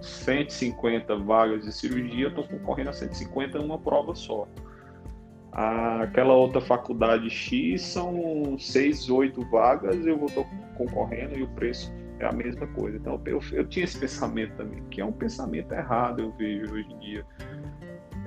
150 0.01 1.15
vagas 1.17 1.63
de 1.63 1.71
cirurgia 1.71 2.25
eu 2.25 2.29
estou 2.29 2.43
concorrendo 2.43 2.89
a 2.89 2.93
150 2.93 3.59
uma 3.59 3.79
prova 3.79 4.13
só. 4.15 4.47
Aquela 5.51 6.33
outra 6.33 6.59
faculdade 6.59 7.29
X 7.29 7.81
são 7.81 8.57
6, 8.59 9.09
8 9.09 9.41
vagas 9.49 10.05
eu 10.05 10.17
vou 10.17 10.27
estar 10.27 10.43
concorrendo 10.77 11.39
e 11.39 11.43
o 11.43 11.47
preço 11.49 11.93
é 12.19 12.25
a 12.25 12.31
mesma 12.31 12.67
coisa. 12.67 12.97
Então 12.97 13.21
eu, 13.25 13.39
eu 13.53 13.65
tinha 13.67 13.85
esse 13.85 13.97
pensamento 13.97 14.55
também 14.57 14.83
que 14.91 14.99
é 14.99 15.05
um 15.05 15.13
pensamento 15.13 15.73
errado 15.73 16.21
eu 16.21 16.31
vejo 16.33 16.73
hoje 16.73 16.91
em 16.91 16.99
dia. 16.99 17.25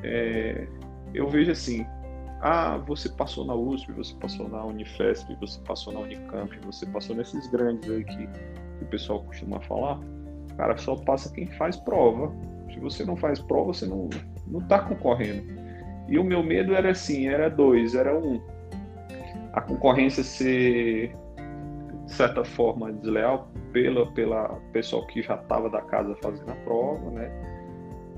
É, 0.02 0.66
eu 1.14 1.28
vejo 1.28 1.50
assim, 1.50 1.86
ah, 2.40 2.78
você 2.86 3.08
passou 3.08 3.44
na 3.44 3.54
USP, 3.54 3.92
você 3.92 4.14
passou 4.14 4.48
na 4.48 4.64
Unifesp, 4.64 5.34
você 5.40 5.60
passou 5.60 5.92
na 5.92 6.00
Unicamp, 6.00 6.56
você 6.64 6.86
passou 6.86 7.16
nesses 7.16 7.46
grandes 7.48 7.90
aí 7.90 8.04
que, 8.04 8.26
que 8.26 8.84
o 8.84 8.86
pessoal 8.86 9.22
costuma 9.24 9.60
falar. 9.60 9.98
Cara, 10.56 10.76
só 10.76 10.96
passa 10.96 11.32
quem 11.32 11.46
faz 11.46 11.76
prova. 11.76 12.32
Se 12.72 12.78
você 12.78 13.04
não 13.04 13.16
faz 13.16 13.40
prova, 13.40 13.72
você 13.72 13.86
não, 13.86 14.08
não 14.46 14.60
tá 14.68 14.80
concorrendo. 14.80 15.42
E 16.08 16.18
o 16.18 16.24
meu 16.24 16.42
medo 16.42 16.74
era 16.74 16.90
assim, 16.90 17.28
era 17.28 17.50
dois, 17.50 17.94
era 17.94 18.16
um, 18.16 18.40
a 19.52 19.60
concorrência 19.60 20.22
ser 20.22 21.14
de 22.06 22.12
certa 22.12 22.42
forma 22.42 22.90
desleal 22.92 23.50
pela 23.72 24.06
pela 24.12 24.48
pessoal 24.72 25.06
que 25.08 25.20
já 25.20 25.34
estava 25.34 25.68
da 25.68 25.82
casa 25.82 26.16
fazendo 26.22 26.50
a 26.50 26.54
prova, 26.56 27.10
né? 27.10 27.30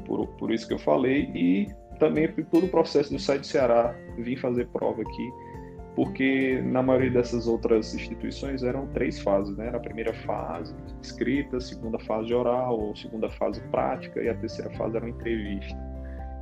Por, 0.06 0.26
por 0.28 0.52
isso 0.52 0.68
que 0.68 0.74
eu 0.74 0.78
falei 0.78 1.30
e 1.34 1.68
também 2.00 2.26
por 2.26 2.44
todo 2.46 2.66
o 2.66 2.68
processo 2.68 3.12
do 3.12 3.18
site 3.18 3.46
Ceará 3.46 3.94
vim 4.18 4.34
fazer 4.34 4.66
prova 4.68 5.02
aqui, 5.02 5.30
porque 5.94 6.60
na 6.64 6.82
maioria 6.82 7.10
dessas 7.10 7.46
outras 7.46 7.94
instituições 7.94 8.62
eram 8.62 8.86
três 8.88 9.20
fases, 9.20 9.56
né? 9.56 9.66
Era 9.66 9.76
a 9.76 9.80
primeira 9.80 10.14
fase 10.24 10.74
escrita, 11.02 11.58
a 11.58 11.60
segunda 11.60 11.98
fase 12.00 12.32
oral, 12.32 12.96
segunda 12.96 13.28
fase 13.30 13.60
prática 13.70 14.20
e 14.20 14.28
a 14.28 14.34
terceira 14.34 14.70
fase 14.76 14.96
era 14.96 15.04
uma 15.04 15.10
entrevista. 15.10 15.76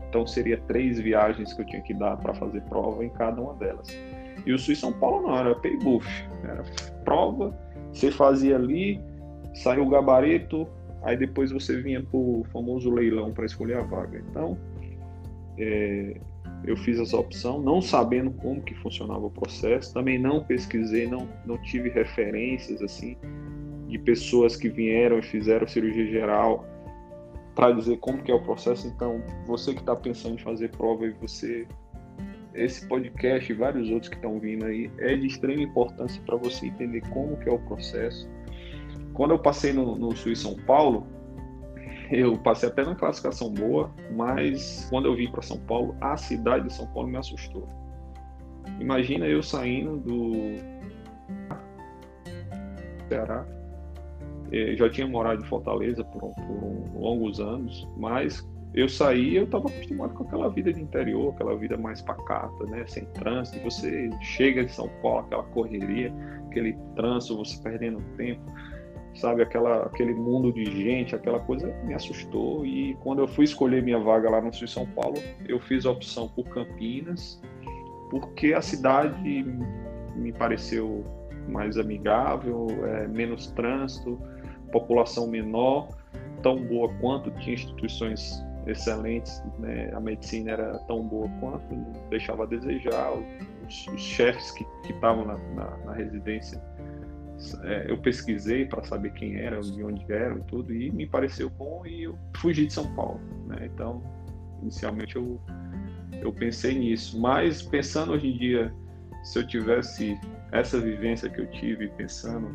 Então 0.09 0.27
seria 0.27 0.59
três 0.69 0.99
viagens 1.01 1.53
que 1.53 1.61
eu 1.61 1.67
tinha 1.67 1.83
que 1.83 1.93
dar 1.93 2.17
para 2.17 2.33
fazer 2.35 2.63
prova 2.63 3.05
em 3.05 3.11
cada 3.11 3.41
uma 3.41 3.55
delas. 3.55 3.89
E 4.47 4.53
o 4.53 4.59
Sul 4.59 4.77
São 4.77 4.93
Paulo 4.93 5.27
não, 5.27 5.37
era 5.37 5.55
pay 5.57 5.77
buff, 5.79 6.09
era 6.45 6.63
prova, 7.05 7.53
você 7.93 8.11
fazia 8.11 8.55
ali, 8.55 9.01
saiu 9.55 9.85
o 9.85 9.89
gabarito, 9.89 10.69
aí 11.03 11.17
depois 11.17 11.51
você 11.51 11.83
vinha 11.83 12.01
para 12.03 12.17
o 12.17 12.45
famoso 12.53 12.91
leilão 12.91 13.33
para 13.33 13.45
escolher 13.45 13.79
a 13.79 13.83
vaga. 13.83 14.23
Então 14.31 14.57
é, 15.59 16.21
eu 16.65 16.77
fiz 16.77 16.99
essa 16.99 17.17
opção, 17.17 17.61
não 17.61 17.81
sabendo 17.81 18.31
como 18.31 18.63
que 18.63 18.75
funcionava 18.75 19.27
o 19.27 19.31
processo, 19.31 19.93
também 19.93 20.19
não 20.19 20.45
pesquisei, 20.45 21.07
não, 21.07 21.29
não 21.45 21.59
tive 21.59 21.89
referências 21.89 22.83
assim 22.83 23.17
de 23.89 23.99
pessoas 23.99 24.57
que 24.57 24.69
vieram 24.69 25.19
e 25.19 25.23
fizeram 25.23 25.67
cirurgia 25.67 26.07
geral 26.07 26.65
para 27.55 27.73
dizer 27.73 27.99
como 27.99 28.23
que 28.23 28.31
é 28.31 28.35
o 28.35 28.43
processo. 28.43 28.87
Então, 28.87 29.23
você 29.47 29.73
que 29.73 29.81
está 29.81 29.97
pensando 29.97 30.35
em 30.35 30.39
fazer 30.39 30.71
prova 30.71 31.07
e 31.07 31.11
você 31.11 31.67
esse 32.55 32.87
podcast 32.89 33.51
e 33.51 33.55
vários 33.55 33.89
outros 33.91 34.09
que 34.09 34.17
estão 34.17 34.39
vindo 34.39 34.65
aí 34.65 34.91
é 34.99 35.17
de 35.17 35.27
extrema 35.27 35.63
importância 35.63 36.21
para 36.27 36.37
você 36.37 36.67
entender 36.67 37.03
como 37.11 37.37
que 37.37 37.49
é 37.49 37.53
o 37.53 37.59
processo. 37.61 38.29
Quando 39.15 39.33
eu 39.33 39.39
passei 39.39 39.73
no, 39.73 39.97
no 39.97 40.15
Sul 40.17 40.33
e 40.33 40.37
São 40.37 40.57
Paulo, 40.57 41.07
eu 42.11 42.39
passei 42.39 42.69
até 42.69 42.85
na 42.85 42.95
classificação 42.95 43.53
boa, 43.53 43.91
mas 44.15 44.87
quando 44.91 45.07
eu 45.07 45.15
vim 45.15 45.31
para 45.31 45.43
São 45.43 45.59
Paulo, 45.61 45.97
a 46.01 46.17
cidade 46.17 46.69
de 46.69 46.75
São 46.75 46.87
Paulo 46.89 47.09
me 47.09 47.17
assustou. 47.17 47.69
Imagina 48.81 49.27
eu 49.27 49.43
saindo 49.43 49.97
do 49.99 50.33
Ceará, 53.09 53.47
eu 54.51 54.77
já 54.77 54.89
tinha 54.89 55.07
morado 55.07 55.43
em 55.43 55.47
Fortaleza 55.47 56.05
por, 56.05 56.35
por 56.35 57.01
longos 57.01 57.41
anos, 57.41 57.87
mas 57.97 58.47
eu 58.75 58.89
saí 58.89 59.37
eu 59.37 59.45
estava 59.45 59.69
acostumado 59.69 60.15
com 60.15 60.25
aquela 60.25 60.49
vida 60.49 60.73
de 60.73 60.81
interior, 60.81 61.33
aquela 61.35 61.57
vida 61.57 61.77
mais 61.77 62.01
pacata, 62.03 62.65
né, 62.67 62.85
sem 62.87 63.05
trânsito. 63.07 63.63
Você 63.65 64.11
chega 64.21 64.63
em 64.63 64.69
São 64.69 64.89
Paulo, 65.03 65.27
aquela 65.27 65.43
correria, 65.45 66.13
aquele 66.47 66.75
trânsito, 66.95 67.37
você 67.37 67.63
perdendo 67.63 68.03
tempo 68.17 68.43
sabe, 69.15 69.43
aquela, 69.43 69.85
aquele 69.85 70.15
mundo 70.15 70.53
de 70.53 70.65
gente, 70.65 71.15
aquela 71.15 71.41
coisa 71.41 71.67
me 71.85 71.95
assustou. 71.95 72.65
E 72.65 72.95
quando 73.01 73.21
eu 73.21 73.29
fui 73.29 73.45
escolher 73.45 73.83
minha 73.83 73.99
vaga 73.99 74.31
lá 74.31 74.41
no 74.41 74.53
Sul 74.53 74.67
de 74.67 74.73
São 74.73 74.87
Paulo, 74.87 75.17
eu 75.47 75.59
fiz 75.61 75.85
a 75.87 75.91
opção 75.91 76.29
por 76.29 76.45
Campinas, 76.49 77.41
porque 78.11 78.55
a 78.55 78.63
cidade 78.63 79.45
me 80.17 80.33
pareceu 80.33 81.05
mais 81.49 81.79
amigável, 81.79 82.67
é, 82.85 83.09
menos 83.09 83.49
trânsito, 83.49 84.19
população 84.71 85.27
menor, 85.27 85.89
tão 86.43 86.57
boa 86.57 86.93
quanto, 87.01 87.31
tinha 87.33 87.55
instituições 87.55 88.45
excelentes, 88.67 89.43
né? 89.59 89.91
a 89.95 90.01
medicina 90.01 90.53
era 90.53 90.79
tão 90.81 91.03
boa 91.03 91.29
quanto, 91.41 91.75
deixava 92.11 92.45
a 92.45 92.47
desejar. 92.47 93.13
Os, 93.67 93.87
os 93.89 94.01
chefes 94.01 94.51
que 94.53 94.67
estavam 94.89 95.25
na, 95.25 95.39
na, 95.55 95.77
na, 95.85 95.93
residência, 95.93 96.63
é, 97.63 97.91
eu 97.91 97.99
pesquisei 97.99 98.67
para 98.67 98.83
saber 98.85 99.13
quem 99.13 99.37
era, 99.37 99.61
de 99.61 99.83
onde 99.83 100.11
eram 100.13 100.39
e 100.39 100.43
tudo, 100.43 100.75
e 100.75 100.91
me 100.91 101.07
pareceu 101.07 101.49
bom 101.51 101.85
e 101.87 102.05
eu 102.05 102.19
fugi 102.37 102.67
de 102.67 102.73
São 102.73 102.93
Paulo. 102.95 103.21
Né? 103.47 103.71
Então, 103.73 104.03
inicialmente 104.63 105.17
eu, 105.17 105.41
eu 106.21 106.33
pensei 106.33 106.79
nisso, 106.79 107.21
mas 107.21 107.63
pensando 107.63 108.13
hoje 108.13 108.29
em 108.29 108.37
dia, 108.37 108.75
se 109.25 109.39
eu 109.39 109.47
tivesse 109.47 110.19
essa 110.53 110.81
vivência 110.81 111.29
que 111.29 111.41
eu 111.41 111.51
tive 111.51 111.89
pensando 111.89 112.49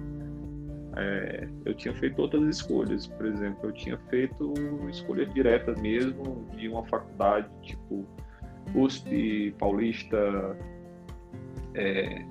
é, 0.95 1.47
eu 1.65 1.73
tinha 1.73 1.93
feito 1.95 2.21
outras 2.21 2.43
escolhas. 2.43 3.07
Por 3.07 3.25
exemplo, 3.25 3.69
eu 3.69 3.71
tinha 3.71 3.97
feito 4.09 4.53
escolhas 4.89 5.31
diretas 5.33 5.79
mesmo 5.81 6.47
de 6.55 6.67
uma 6.67 6.85
faculdade 6.85 7.47
tipo 7.61 8.05
USP, 8.75 9.55
Paulista, 9.57 10.55
é, 11.75 12.23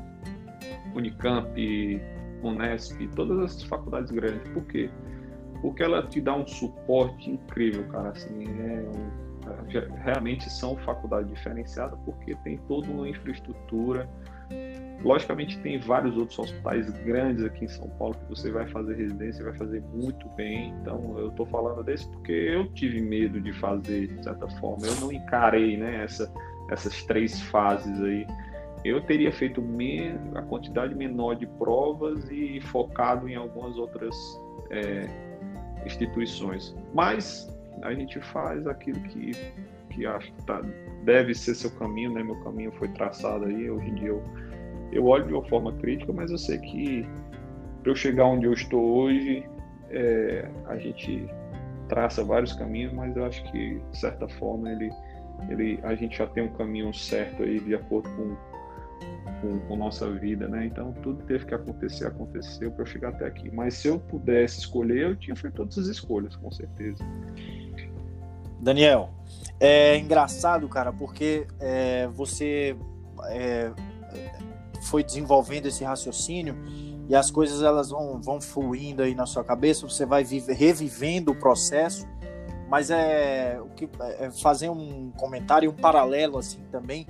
Unicamp, 0.94 1.52
Unesp, 2.42 3.07
todas 3.14 3.38
essas 3.44 3.62
faculdades 3.64 4.11
grandes. 4.11 4.48
Por 4.50 4.64
quê? 4.66 4.90
Porque 5.61 5.83
ela 5.83 6.02
te 6.07 6.20
dá 6.20 6.35
um 6.35 6.46
suporte 6.46 7.31
incrível, 7.31 7.85
cara. 7.88 8.11
Assim, 8.11 8.44
é 8.44 9.22
é, 9.74 10.02
realmente 10.05 10.48
são 10.48 10.76
faculdades 10.76 11.28
diferenciadas 11.28 11.98
porque 12.05 12.33
tem 12.44 12.59
toda 12.68 12.88
uma 12.88 13.09
infraestrutura 13.09 14.09
Logicamente 15.05 15.59
tem 15.59 15.81
vários 15.81 16.16
outros 16.16 16.38
hospitais 16.38 16.88
grandes 17.05 17.44
aqui 17.44 17.64
em 17.64 17.68
São 17.68 17.88
Paulo 17.90 18.14
que 18.14 18.28
você 18.28 18.52
vai 18.52 18.68
fazer 18.68 18.94
residência, 18.94 19.44
vai 19.44 19.55
fazer 19.55 19.83
muito 19.92 20.28
bem. 20.31 20.72
Então 20.81 21.18
eu 21.18 21.28
estou 21.28 21.44
falando 21.46 21.83
desse 21.83 22.09
porque 22.09 22.33
eu 22.33 22.72
tive 22.72 23.00
medo 23.00 23.40
de 23.40 23.52
fazer 23.55 24.07
de 24.07 24.22
certa 24.22 24.48
forma. 24.61 24.87
Eu 24.87 24.94
não 25.00 25.11
encarei, 25.11 25.76
né, 25.76 26.05
essa, 26.05 26.33
essas 26.70 27.02
três 27.05 27.40
fases 27.42 28.00
aí. 28.00 28.26
Eu 28.85 29.01
teria 29.03 29.31
feito 29.31 29.62
a 30.35 30.42
quantidade 30.42 30.95
menor 30.95 31.35
de 31.35 31.47
provas 31.47 32.29
e 32.31 32.61
focado 32.61 33.29
em 33.29 33.37
algumas 33.37 33.77
outras 33.77 34.14
é, 34.71 35.09
instituições. 35.87 36.75
Mas 36.92 37.49
a 37.83 37.92
gente 37.95 38.21
faz 38.21 38.66
aquilo 38.66 39.01
que 39.05 39.33
que 39.90 40.07
acho 40.07 40.33
que 40.33 40.45
tá, 40.47 40.62
deve 41.05 41.35
ser 41.35 41.55
seu 41.55 41.71
caminho, 41.73 42.14
né? 42.14 42.23
Meu 42.23 42.42
caminho 42.42 42.73
foi 42.73 42.88
traçado 42.88 43.45
aí. 43.45 43.71
Hoje 43.71 43.90
em 43.90 43.95
dia 43.95 44.09
eu 44.09 44.23
eu 44.92 45.07
olho 45.07 45.27
de 45.27 45.33
uma 45.33 45.45
forma 45.45 45.73
crítica, 45.73 46.12
mas 46.12 46.31
eu 46.31 46.38
sei 46.38 46.59
que 46.59 47.07
para 47.83 47.90
eu 47.90 47.97
chegar 47.97 48.27
onde 48.27 48.47
eu 48.47 48.53
estou 48.53 48.81
hoje, 48.81 49.45
é, 49.90 50.49
a 50.66 50.77
gente 50.77 51.27
traça 51.88 52.23
vários 52.23 52.53
caminhos, 52.53 52.92
mas 52.92 53.16
eu 53.16 53.25
acho 53.25 53.42
que 53.51 53.81
de 53.90 53.99
certa 53.99 54.29
forma 54.29 54.71
ele, 54.71 54.90
ele, 55.49 55.81
a 55.83 55.95
gente 55.95 56.18
já 56.18 56.27
tem 56.27 56.45
um 56.45 56.53
caminho 56.53 56.92
certo 56.92 57.42
aí 57.42 57.59
de 57.59 57.75
acordo 57.75 58.09
com, 58.11 58.37
com, 59.42 59.59
com 59.59 59.76
nossa 59.76 60.09
vida, 60.09 60.48
né? 60.48 60.64
Então 60.64 60.92
tudo 61.02 61.22
teve 61.24 61.44
que 61.44 61.55
acontecer, 61.55 62.07
aconteceu 62.07 62.70
para 62.70 62.83
eu 62.83 62.87
chegar 62.87 63.09
até 63.11 63.26
aqui. 63.26 63.50
Mas 63.50 63.74
se 63.74 63.88
eu 63.88 63.98
pudesse 63.98 64.61
escolher, 64.61 65.11
eu 65.11 65.16
tinha 65.16 65.35
feito 65.37 65.57
todas 65.57 65.76
as 65.76 65.88
escolhas, 65.88 66.37
com 66.37 66.50
certeza. 66.50 67.05
Daniel, 68.61 69.11
é 69.59 69.98
engraçado, 69.98 70.68
cara, 70.68 70.92
porque 70.92 71.48
é, 71.59 72.07
você 72.07 72.76
é, 73.24 73.72
foi 74.83 75.02
desenvolvendo 75.02 75.66
esse 75.66 75.83
raciocínio 75.83 76.57
e 77.09 77.14
as 77.14 77.28
coisas 77.28 77.61
elas 77.62 77.90
vão, 77.90 78.22
vão 78.22 78.40
fluindo 78.40 79.02
aí 79.02 79.14
na 79.14 79.26
sua 79.26 79.42
cabeça, 79.42 79.88
você 79.88 80.07
vai 80.07 80.22
vive, 80.22 80.52
revivendo 80.52 81.33
o 81.33 81.35
processo, 81.35 82.07
mas 82.68 82.88
é, 82.88 83.61
o 83.61 83.68
que, 83.70 83.88
é 84.18 84.31
fazer 84.31 84.70
um 84.70 85.11
comentário, 85.11 85.68
um 85.68 85.74
paralelo 85.74 86.38
assim 86.38 86.61
também 86.70 87.07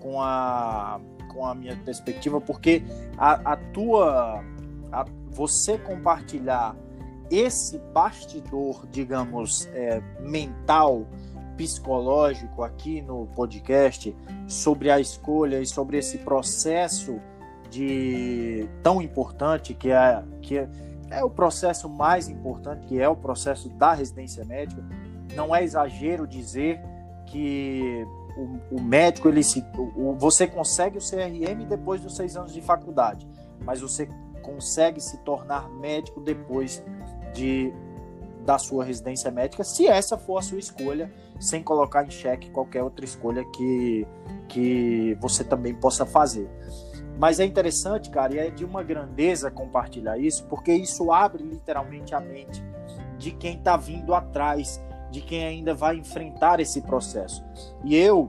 com 0.00 0.20
a, 0.20 1.00
com 1.34 1.44
a 1.44 1.54
minha 1.54 1.76
perspectiva, 1.76 2.40
porque 2.40 2.82
a, 3.18 3.52
a 3.52 3.56
tua, 3.56 4.42
a, 4.92 5.04
você 5.30 5.76
compartilhar 5.76 6.76
esse 7.30 7.78
bastidor, 7.92 8.86
digamos, 8.90 9.66
é, 9.72 10.00
mental, 10.20 11.06
psicológico 11.56 12.62
aqui 12.62 13.00
no 13.00 13.26
podcast 13.28 14.14
sobre 14.46 14.90
a 14.90 15.00
escolha 15.00 15.60
e 15.60 15.66
sobre 15.66 15.98
esse 15.98 16.18
processo 16.18 17.20
de 17.70 18.68
tão 18.82 19.00
importante 19.00 19.74
que 19.74 19.90
é 19.90 20.22
que 20.42 20.58
é, 20.58 20.68
é 21.10 21.24
o 21.24 21.30
processo 21.30 21.88
mais 21.88 22.28
importante 22.28 22.86
que 22.86 23.00
é 23.00 23.08
o 23.08 23.16
processo 23.16 23.68
da 23.68 23.92
residência 23.92 24.44
médica 24.44 24.84
não 25.34 25.54
é 25.54 25.64
exagero 25.64 26.26
dizer 26.26 26.80
que 27.26 28.06
o, 28.36 28.76
o 28.76 28.82
médico 28.82 29.28
ele 29.28 29.42
se 29.42 29.64
o, 29.76 30.14
você 30.14 30.46
consegue 30.46 30.98
o 30.98 31.00
CRM 31.00 31.64
depois 31.68 32.00
dos 32.00 32.16
seis 32.16 32.36
anos 32.36 32.52
de 32.52 32.60
faculdade 32.60 33.28
mas 33.64 33.80
você 33.80 34.08
consegue 34.42 35.00
se 35.00 35.18
tornar 35.18 35.68
médico 35.70 36.20
depois 36.20 36.84
de 37.32 37.72
da 38.44 38.58
sua 38.58 38.84
residência 38.84 39.30
médica, 39.30 39.64
se 39.64 39.86
essa 39.86 40.18
for 40.18 40.38
a 40.38 40.42
sua 40.42 40.58
escolha, 40.58 41.10
sem 41.40 41.62
colocar 41.62 42.04
em 42.04 42.10
xeque 42.10 42.50
qualquer 42.50 42.82
outra 42.82 43.04
escolha 43.04 43.44
que, 43.52 44.06
que 44.48 45.16
você 45.20 45.42
também 45.42 45.74
possa 45.74 46.04
fazer. 46.04 46.48
Mas 47.18 47.40
é 47.40 47.44
interessante, 47.44 48.10
cara, 48.10 48.34
e 48.34 48.38
é 48.38 48.50
de 48.50 48.64
uma 48.64 48.82
grandeza 48.82 49.50
compartilhar 49.50 50.18
isso, 50.18 50.44
porque 50.46 50.72
isso 50.72 51.10
abre 51.10 51.42
literalmente 51.42 52.14
a 52.14 52.20
mente 52.20 52.62
de 53.16 53.30
quem 53.30 53.56
está 53.56 53.76
vindo 53.76 54.14
atrás, 54.14 54.82
de 55.14 55.20
quem 55.20 55.44
ainda 55.44 55.72
vai 55.72 55.96
enfrentar 55.96 56.58
esse 56.58 56.82
processo. 56.82 57.44
E 57.84 57.94
eu, 57.94 58.28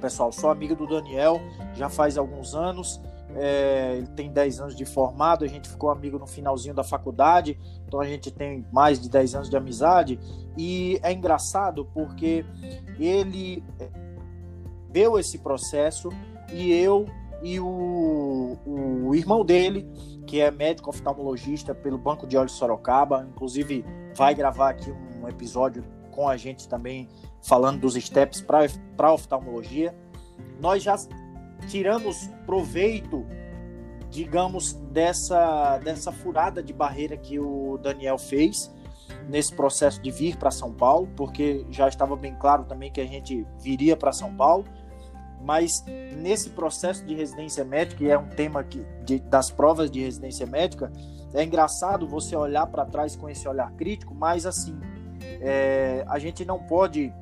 pessoal, 0.00 0.32
sou 0.32 0.50
amigo 0.50 0.74
do 0.74 0.86
Daniel 0.86 1.40
já 1.74 1.88
faz 1.88 2.18
alguns 2.18 2.54
anos 2.54 3.00
é, 3.34 3.94
ele 3.96 4.06
tem 4.08 4.30
10 4.30 4.60
anos 4.60 4.76
de 4.76 4.84
formado, 4.84 5.44
a 5.44 5.48
gente 5.48 5.68
ficou 5.68 5.90
amigo 5.90 6.18
no 6.18 6.26
finalzinho 6.26 6.74
da 6.74 6.84
faculdade, 6.84 7.58
então 7.86 8.00
a 8.00 8.04
gente 8.04 8.30
tem 8.30 8.66
mais 8.70 9.00
de 9.00 9.08
10 9.08 9.34
anos 9.34 9.50
de 9.50 9.56
amizade. 9.56 10.18
E 10.56 11.00
é 11.02 11.12
engraçado 11.12 11.86
porque 11.94 12.44
ele 12.98 13.64
deu 14.90 15.18
esse 15.18 15.38
processo 15.38 16.10
e 16.52 16.72
eu 16.72 17.06
e 17.42 17.58
o, 17.58 18.58
o 18.66 19.14
irmão 19.14 19.44
dele, 19.44 19.88
que 20.26 20.40
é 20.40 20.50
médico 20.50 20.90
oftalmologista 20.90 21.74
pelo 21.74 21.98
Banco 21.98 22.26
de 22.26 22.36
Olhos 22.36 22.52
Sorocaba, 22.52 23.26
inclusive 23.28 23.84
vai 24.14 24.34
gravar 24.34 24.70
aqui 24.70 24.90
um 24.90 25.11
episódio 25.28 25.84
com 26.10 26.28
a 26.28 26.36
gente 26.36 26.68
também 26.68 27.08
falando 27.40 27.80
dos 27.80 27.94
steps 27.94 28.40
para 28.40 29.12
oftalmologia. 29.12 29.94
Nós 30.60 30.82
já 30.82 30.96
tiramos 31.68 32.28
proveito, 32.46 33.26
digamos, 34.10 34.74
dessa, 34.90 35.78
dessa 35.78 36.12
furada 36.12 36.62
de 36.62 36.72
barreira 36.72 37.16
que 37.16 37.38
o 37.38 37.78
Daniel 37.78 38.18
fez 38.18 38.72
nesse 39.28 39.54
processo 39.54 40.00
de 40.00 40.10
vir 40.10 40.36
para 40.36 40.50
São 40.50 40.72
Paulo, 40.72 41.08
porque 41.16 41.64
já 41.70 41.88
estava 41.88 42.16
bem 42.16 42.34
claro 42.34 42.64
também 42.64 42.90
que 42.90 43.00
a 43.00 43.06
gente 43.06 43.46
viria 43.58 43.96
para 43.96 44.12
São 44.12 44.34
Paulo, 44.34 44.64
mas 45.40 45.84
nesse 46.16 46.50
processo 46.50 47.04
de 47.04 47.14
residência 47.14 47.64
médica, 47.64 48.04
e 48.04 48.10
é 48.10 48.18
um 48.18 48.28
tema 48.28 48.62
que, 48.62 48.84
de, 49.04 49.18
das 49.20 49.50
provas 49.50 49.90
de 49.90 50.00
residência 50.00 50.46
médica, 50.46 50.92
é 51.34 51.42
engraçado 51.42 52.06
você 52.06 52.36
olhar 52.36 52.66
para 52.66 52.84
trás 52.84 53.16
com 53.16 53.28
esse 53.28 53.48
olhar 53.48 53.72
crítico, 53.72 54.14
mas 54.14 54.46
assim, 54.46 54.78
é, 55.42 56.04
a 56.08 56.18
gente 56.18 56.44
não 56.44 56.58
pode 56.58 57.12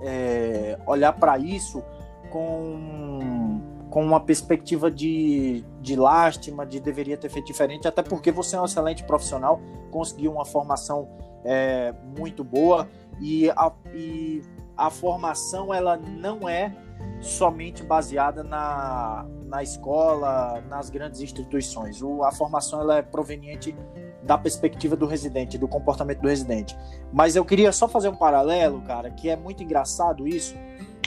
é, 0.00 0.78
olhar 0.86 1.12
para 1.12 1.38
isso 1.38 1.82
com, 2.30 3.60
com 3.90 4.04
uma 4.04 4.20
perspectiva 4.20 4.90
de, 4.90 5.64
de 5.80 5.94
lástima, 5.94 6.64
de 6.64 6.80
deveria 6.80 7.16
ter 7.16 7.28
feito 7.28 7.46
diferente, 7.46 7.86
até 7.86 8.02
porque 8.02 8.32
você 8.32 8.56
é 8.56 8.60
um 8.60 8.64
excelente 8.64 9.04
profissional, 9.04 9.60
conseguiu 9.90 10.32
uma 10.32 10.44
formação 10.44 11.08
é, 11.44 11.94
muito 12.18 12.42
boa 12.42 12.88
e 13.20 13.50
a, 13.50 13.72
e 13.94 14.42
a 14.76 14.90
formação 14.90 15.72
ela 15.72 15.96
não 15.96 16.48
é 16.48 16.74
somente 17.20 17.82
baseada 17.82 18.42
na, 18.42 19.26
na 19.44 19.62
escola, 19.62 20.62
nas 20.68 20.88
grandes 20.88 21.20
instituições. 21.20 22.02
O, 22.02 22.22
a 22.22 22.32
formação 22.32 22.80
ela 22.80 22.98
é 22.98 23.02
proveniente 23.02 23.76
da 24.22 24.36
perspectiva 24.36 24.96
do 24.96 25.06
residente, 25.06 25.56
do 25.56 25.68
comportamento 25.68 26.20
do 26.20 26.28
residente. 26.28 26.76
Mas 27.12 27.36
eu 27.36 27.44
queria 27.44 27.72
só 27.72 27.88
fazer 27.88 28.08
um 28.08 28.16
paralelo, 28.16 28.82
cara, 28.82 29.10
que 29.10 29.28
é 29.28 29.36
muito 29.36 29.62
engraçado 29.62 30.26
isso, 30.26 30.54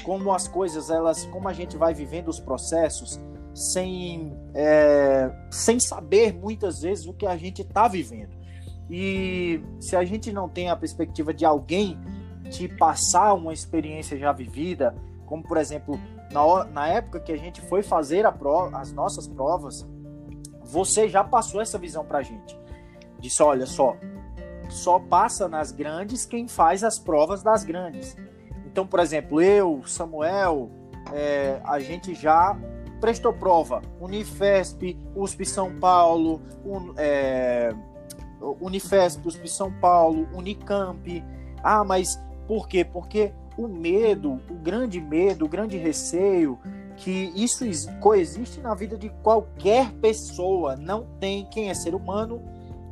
como 0.04 0.34
as 0.34 0.48
coisas, 0.48 0.90
elas, 0.90 1.26
como 1.26 1.48
a 1.48 1.54
gente 1.54 1.78
vai 1.78 1.94
vivendo 1.94 2.30
os 2.30 2.40
processos 2.40 3.20
sem, 3.54 4.34
é, 4.54 5.32
sem 5.50 5.80
saber 5.80 6.34
muitas 6.34 6.82
vezes 6.82 7.06
o 7.06 7.14
que 7.14 7.26
a 7.26 7.36
gente 7.38 7.62
está 7.62 7.88
vivendo. 7.88 8.32
E 8.90 9.62
se 9.80 9.96
a 9.96 10.04
gente 10.04 10.32
não 10.32 10.50
tem 10.50 10.70
a 10.70 10.76
perspectiva 10.76 11.34
de 11.34 11.46
alguém 11.46 11.98
te 12.50 12.68
passar 12.68 13.34
uma 13.34 13.54
experiência 13.54 14.18
já 14.18 14.32
vivida, 14.32 14.96
como 15.26 15.44
por 15.44 15.58
exemplo, 15.58 16.00
na, 16.32 16.66
na 16.66 16.88
época 16.88 17.20
que 17.20 17.32
a 17.32 17.38
gente 17.38 17.62
foi 17.62 17.84
fazer 17.84 18.30
prova, 18.34 18.78
as 18.78 18.92
nossas 18.92 19.28
provas, 19.28 19.88
você 20.64 21.08
já 21.08 21.24
passou 21.24 21.62
essa 21.62 21.78
visão 21.78 22.06
para 22.06 22.20
a 22.20 22.22
gente. 22.22 22.61
Disse: 23.22 23.42
olha 23.42 23.66
só, 23.66 23.96
só 24.70 25.00
passa 25.00 25.48
nas 25.48 25.72
grandes 25.72 26.26
quem 26.26 26.48
faz 26.48 26.84
as 26.84 26.98
provas 26.98 27.44
das 27.44 27.64
grandes. 27.64 28.18
Então, 28.66 28.88
por 28.88 29.00
exemplo, 29.00 29.42
eu, 29.42 29.84
Samuel, 29.86 30.70
é, 31.14 31.62
a 31.64 31.80
gente 31.80 32.16
já 32.16 32.58
prestou 33.00 33.34
prova. 33.34 33.82
Unifesp, 34.00 34.98
USP 35.16 35.46
São 35.46 35.78
Paulo, 35.80 36.42
un, 36.66 36.94
é, 36.98 37.74
Unifesp, 38.60 39.28
USP 39.28 39.48
São 39.48 39.72
Paulo, 39.72 40.28
Unicamp. 40.34 41.24
Ah, 41.64 41.84
mas 41.84 42.20
por 42.48 42.68
quê? 42.68 42.84
Porque 42.84 43.34
o 43.58 43.68
medo, 43.68 44.40
o 44.50 44.56
grande 44.56 45.02
medo, 45.02 45.46
o 45.46 45.50
grande 45.50 45.78
receio 45.78 46.58
que 46.98 47.32
isso 47.36 47.66
coexiste 48.00 48.62
na 48.62 48.74
vida 48.76 48.98
de 48.98 49.10
qualquer 49.22 49.92
pessoa. 49.94 50.76
Não 50.76 51.06
tem 51.20 51.46
quem 51.46 51.70
é 51.70 51.74
ser 51.74 51.96
humano 51.96 52.42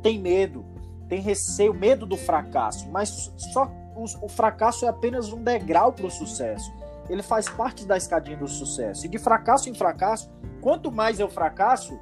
tem 0.02 0.18
medo, 0.18 0.64
tem 1.08 1.20
receio, 1.20 1.74
medo 1.74 2.06
do 2.06 2.16
fracasso, 2.16 2.88
mas 2.90 3.32
só 3.36 3.70
o, 3.94 4.04
o 4.22 4.28
fracasso 4.28 4.84
é 4.84 4.88
apenas 4.88 5.32
um 5.32 5.42
degrau 5.42 5.92
para 5.92 6.06
o 6.06 6.10
sucesso. 6.10 6.72
Ele 7.08 7.22
faz 7.22 7.48
parte 7.48 7.84
da 7.84 7.96
escadinha 7.96 8.36
do 8.36 8.46
sucesso. 8.46 9.04
E 9.04 9.08
de 9.08 9.18
fracasso 9.18 9.68
em 9.68 9.74
fracasso, 9.74 10.30
quanto 10.60 10.92
mais 10.92 11.18
eu 11.18 11.28
fracasso, 11.28 11.98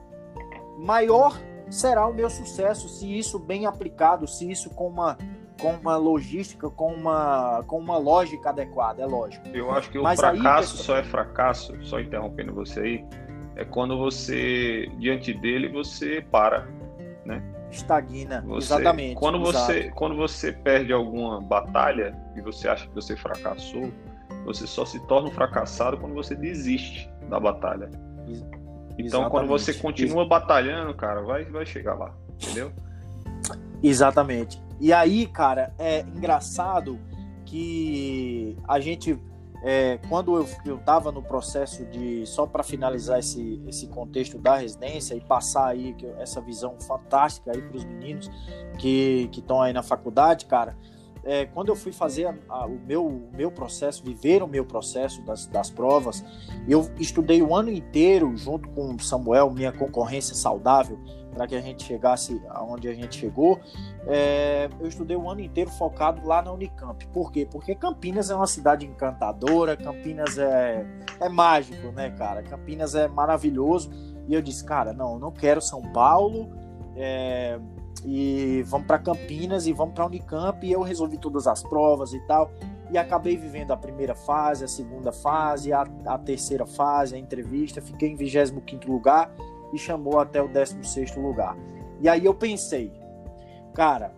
maior 0.79 1.39
será 1.71 2.07
o 2.07 2.13
meu 2.13 2.31
sucesso 2.31 2.89
se 2.89 3.19
isso 3.19 3.39
bem 3.39 3.67
aplicado, 3.67 4.27
se 4.27 4.51
isso 4.51 4.71
com 4.71 4.89
uma 4.89 5.17
com 5.61 5.73
uma 5.73 5.97
logística, 5.97 6.71
com 6.71 6.93
uma 6.93 7.65
com 7.67 7.79
uma 7.79 7.99
lógica 7.99 8.51
adequada, 8.51 9.03
é 9.03 9.07
lógico. 9.07 9.49
Eu 9.49 9.71
acho 9.73 9.91
que 9.91 9.99
o 9.99 10.03
Mas 10.03 10.21
fracasso 10.21 10.77
aí, 10.77 10.85
só 10.85 10.97
é 10.97 11.03
fracasso, 11.03 11.85
só 11.85 12.01
interrompendo 12.01 12.55
você 12.55 12.81
aí, 12.81 13.05
é 13.57 13.65
quando 13.65 13.99
você 13.99 14.89
diante 14.99 15.35
dele 15.35 15.69
você 15.69 16.25
para, 16.31 16.69
né? 17.25 17.43
Estagna. 17.71 18.43
Você, 18.47 18.75
Exatamente. 18.75 19.15
Quando 19.15 19.41
você, 19.41 19.91
quando 19.91 20.17
você 20.17 20.53
perde 20.53 20.93
alguma 20.93 21.41
batalha 21.41 22.17
e 22.37 22.41
você 22.41 22.69
acha 22.69 22.87
que 22.87 22.95
você 22.95 23.17
fracassou, 23.17 23.91
você 24.45 24.67
só 24.67 24.85
se 24.85 24.99
torna 25.07 25.29
um 25.29 25.33
fracassado 25.33 25.99
quando 25.99 26.15
você 26.15 26.35
desiste 26.35 27.11
da 27.29 27.39
batalha. 27.39 27.91
Então, 28.99 29.05
Exatamente. 29.07 29.31
quando 29.31 29.49
você 29.49 29.75
continua 29.75 30.23
Ex 30.23 30.29
batalhando, 30.29 30.95
cara, 30.95 31.23
vai, 31.23 31.45
vai 31.45 31.65
chegar 31.65 31.95
lá, 31.95 32.15
entendeu? 32.35 32.73
Exatamente. 33.83 34.61
E 34.81 34.93
aí, 34.93 35.27
cara, 35.27 35.73
é 35.79 36.01
engraçado 36.01 36.99
que 37.45 38.57
a 38.67 38.79
gente 38.81 39.19
é, 39.63 39.99
quando 40.09 40.37
eu 40.65 40.77
estava 40.77 41.11
no 41.11 41.23
processo 41.23 41.85
de, 41.87 42.25
só 42.27 42.47
para 42.47 42.63
finalizar 42.63 43.19
esse, 43.19 43.61
esse 43.67 43.89
contexto 43.89 44.39
da 44.39 44.57
residência 44.57 45.15
e 45.15 45.21
passar 45.21 45.69
aí 45.69 45.97
essa 46.19 46.41
visão 46.41 46.77
fantástica 46.81 47.51
aí 47.53 47.61
para 47.61 47.77
os 47.77 47.85
meninos 47.85 48.31
que 48.79 49.29
estão 49.33 49.61
aí 49.61 49.73
na 49.73 49.83
faculdade, 49.83 50.47
cara, 50.47 50.77
é, 51.25 51.47
quando 51.47 51.69
eu 51.69 51.77
fui 51.77 51.93
fazer 51.93 52.27
a, 52.27 52.35
a, 52.49 52.67
o, 52.67 52.79
meu, 52.79 53.07
o 53.07 53.31
meu 53.35 53.51
processo, 53.51 54.05
viver 54.05 54.43
o 54.43 54.47
meu 54.47 54.65
processo 54.65 55.21
das, 55.23 55.47
das 55.47 55.71
provas, 55.71 56.25
eu 56.69 56.89
estudei 56.99 57.43
o 57.43 57.55
ano 57.55 57.71
inteiro 57.71 58.37
junto 58.37 58.69
com 58.71 58.95
o 58.95 59.01
Samuel, 59.01 59.51
minha 59.51 59.73
concorrência 59.73 60.35
saudável, 60.35 60.99
para 61.39 61.47
que 61.47 61.55
a 61.55 61.61
gente 61.61 61.85
chegasse 61.85 62.43
aonde 62.49 62.89
a 62.89 62.93
gente 62.93 63.17
chegou, 63.17 63.61
é, 64.09 64.69
eu 64.81 64.89
estudei 64.89 65.17
o 65.17 65.31
ano 65.31 65.41
inteiro 65.41 65.71
focado 65.71 66.27
lá 66.27 66.43
na 66.43 66.53
Unicamp. 66.53 67.07
Por 67.13 67.31
quê? 67.31 67.47
Porque 67.49 67.77
Campinas 67.77 68.29
é 68.29 68.35
uma 68.35 68.49
cidade 68.49 68.85
encantadora, 68.85 69.77
Campinas 69.77 70.37
é, 70.37 70.85
é 71.21 71.29
mágico, 71.29 71.93
né, 71.93 72.11
cara? 72.11 72.43
Campinas 72.43 72.97
é 72.97 73.07
maravilhoso. 73.07 73.89
E 74.27 74.35
eu 74.35 74.43
disse, 74.43 74.65
cara, 74.65 74.93
não, 74.93 75.17
não 75.17 75.31
quero 75.31 75.61
São 75.61 75.81
Paulo. 75.93 76.51
É, 76.97 77.61
e 78.05 78.65
vamos 78.67 78.89
para 78.89 78.99
Campinas 78.99 79.69
e 79.69 79.73
vamos 79.73 79.95
para 79.95 80.07
Unicamp. 80.07 80.67
E 80.67 80.73
eu 80.73 80.83
resolvi 80.83 81.19
todas 81.19 81.47
as 81.47 81.63
provas 81.63 82.13
e 82.13 82.21
tal. 82.27 82.51
E 82.91 82.99
acabei 82.99 83.37
vivendo 83.37 83.71
a 83.71 83.77
primeira 83.77 84.17
fase, 84.17 84.65
a 84.65 84.69
segunda 84.69 85.13
fase, 85.13 85.73
a, 85.73 85.87
a 86.05 86.19
terceira 86.19 86.67
fase, 86.67 87.15
a 87.15 87.19
entrevista. 87.19 87.81
Fiquei 87.81 88.11
em 88.11 88.17
25 88.17 88.91
lugar 88.91 89.33
e 89.73 89.79
chamou 89.79 90.19
até 90.21 90.43
o 90.43 90.49
16 90.49 91.17
lugar. 91.17 91.57
E 92.01 92.09
aí 92.09 92.25
eu 92.25 92.35
pensei, 92.35 92.93
cara, 93.75 94.15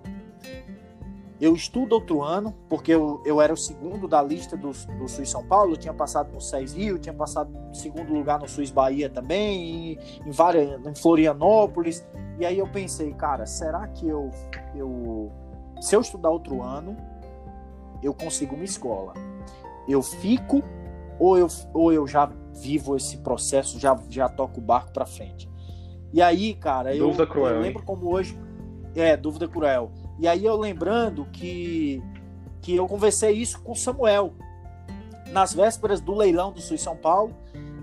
eu 1.40 1.54
estudo 1.54 1.94
outro 1.94 2.22
ano, 2.22 2.54
porque 2.68 2.92
eu, 2.92 3.22
eu 3.24 3.40
era 3.40 3.52
o 3.52 3.56
segundo 3.56 4.06
da 4.06 4.22
lista 4.22 4.56
do, 4.58 4.72
do 4.72 5.08
SUS 5.08 5.30
São 5.30 5.42
Paulo, 5.46 5.74
tinha 5.74 5.94
passado 5.94 6.30
no 6.32 6.40
SES 6.40 6.74
Rio, 6.74 6.98
tinha 6.98 7.14
passado 7.14 7.50
segundo 7.72 8.12
lugar 8.12 8.38
no 8.38 8.46
SUS 8.46 8.70
Bahia 8.70 9.08
também, 9.08 9.92
em, 9.92 9.98
em, 10.26 10.30
várias, 10.30 10.84
em 10.84 10.94
Florianópolis. 10.94 12.06
E 12.38 12.44
aí 12.44 12.58
eu 12.58 12.66
pensei, 12.66 13.14
cara, 13.14 13.46
será 13.46 13.88
que 13.88 14.06
eu, 14.06 14.30
eu 14.74 15.32
se 15.80 15.96
eu 15.96 16.02
estudar 16.02 16.28
outro 16.28 16.62
ano, 16.62 16.94
eu 18.02 18.12
consigo 18.12 18.54
uma 18.54 18.64
escola? 18.64 19.14
Eu 19.88 20.02
fico 20.02 20.62
ou 21.20 21.36
eu, 21.36 21.46
ou 21.74 21.92
eu 21.92 22.06
já 22.06 22.32
vivo 22.54 22.96
esse 22.96 23.18
processo, 23.18 23.78
já, 23.78 23.96
já 24.08 24.28
toco 24.28 24.58
o 24.58 24.62
barco 24.62 24.90
para 24.90 25.04
frente. 25.04 25.48
E 26.12 26.20
aí, 26.20 26.54
cara, 26.54 26.96
eu, 26.96 27.14
cruel, 27.26 27.56
eu 27.56 27.60
lembro 27.60 27.80
hein? 27.80 27.86
como 27.86 28.10
hoje. 28.10 28.36
É, 28.96 29.16
dúvida 29.16 29.46
cruel. 29.46 29.92
E 30.18 30.26
aí 30.26 30.44
eu 30.44 30.56
lembrando 30.56 31.26
que, 31.26 32.02
que 32.60 32.74
eu 32.74 32.88
conversei 32.88 33.32
isso 33.32 33.62
com 33.62 33.74
Samuel 33.74 34.32
nas 35.30 35.54
vésperas 35.54 36.00
do 36.00 36.12
leilão 36.14 36.50
do 36.50 36.60
Sul 36.60 36.76
São 36.78 36.96
Paulo. 36.96 37.36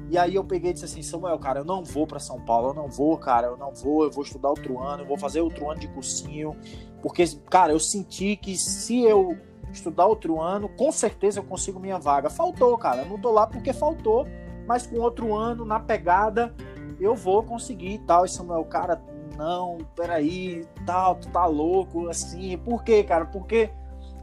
E 0.10 0.18
aí 0.18 0.36
eu 0.36 0.44
peguei 0.44 0.72
e 0.72 0.74
disse 0.74 0.86
assim, 0.86 1.02
Samuel, 1.02 1.38
cara, 1.38 1.60
eu 1.60 1.66
não 1.66 1.84
vou 1.84 2.08
para 2.08 2.20
São 2.20 2.42
Paulo, 2.42 2.70
eu 2.70 2.74
não 2.74 2.88
vou, 2.88 3.18
cara, 3.18 3.48
eu 3.48 3.58
não 3.58 3.74
vou, 3.74 4.04
eu 4.04 4.12
vou 4.12 4.24
estudar 4.24 4.50
outro 4.50 4.82
ano, 4.82 5.04
eu 5.04 5.08
vou 5.08 5.18
fazer 5.18 5.42
outro 5.42 5.70
ano 5.70 5.80
de 5.80 5.88
cursinho, 5.90 6.56
porque, 7.02 7.26
cara, 7.50 7.74
eu 7.74 7.80
senti 7.80 8.36
que 8.36 8.58
se 8.58 9.02
eu 9.02 9.38
estudar 9.72 10.06
outro 10.06 10.42
ano, 10.42 10.70
com 10.70 10.92
certeza 10.92 11.40
eu 11.40 11.44
consigo 11.44 11.80
minha 11.80 11.98
vaga. 11.98 12.30
Faltou, 12.30 12.78
cara, 12.78 13.02
eu 13.02 13.06
não 13.06 13.20
tô 13.20 13.32
lá 13.32 13.46
porque 13.48 13.74
faltou, 13.74 14.28
mas 14.68 14.86
com 14.86 14.98
outro 15.00 15.36
ano, 15.36 15.66
na 15.66 15.80
pegada, 15.80 16.54
eu 17.00 17.16
vou 17.16 17.44
conseguir 17.44 17.94
e 17.94 18.00
tal. 18.00 18.26
E 18.26 18.30
Samuel, 18.30 18.66
cara, 18.66 19.02
não, 19.38 19.78
peraí, 19.96 20.66
tal, 20.86 21.16
tu 21.16 21.30
tá 21.30 21.46
louco, 21.46 22.10
assim. 22.10 22.58
Por 22.58 22.84
quê, 22.84 23.04
cara? 23.04 23.26
Porque 23.26 23.70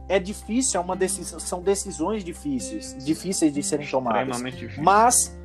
é 0.07 0.19
difícil, 0.19 0.79
é 0.79 0.83
uma 0.83 0.95
decisão, 0.95 1.39
são 1.39 1.61
decisões 1.61 2.23
difíceis, 2.23 2.95
difíceis 3.03 3.53
de 3.53 3.63
serem 3.63 3.87
tomadas. 3.87 4.41
Mas 4.83 5.37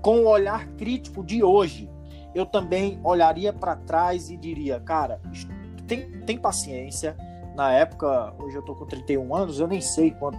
com 0.00 0.20
o 0.20 0.28
olhar 0.28 0.66
crítico 0.76 1.22
de 1.22 1.42
hoje, 1.42 1.90
eu 2.34 2.46
também 2.46 3.00
olharia 3.02 3.52
para 3.52 3.76
trás 3.76 4.30
e 4.30 4.36
diria, 4.36 4.80
cara, 4.80 5.20
tem, 5.86 6.10
tem 6.22 6.38
paciência. 6.38 7.16
Na 7.54 7.72
época, 7.72 8.32
hoje 8.38 8.56
eu 8.56 8.62
tô 8.62 8.74
com 8.74 8.86
31 8.86 9.34
anos, 9.34 9.60
eu 9.60 9.66
nem 9.66 9.80
sei 9.80 10.12
quanto 10.12 10.38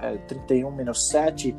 é, 0.00 0.14
é 0.14 0.16
31 0.18 0.70
menos 0.70 1.08
7 1.08 1.56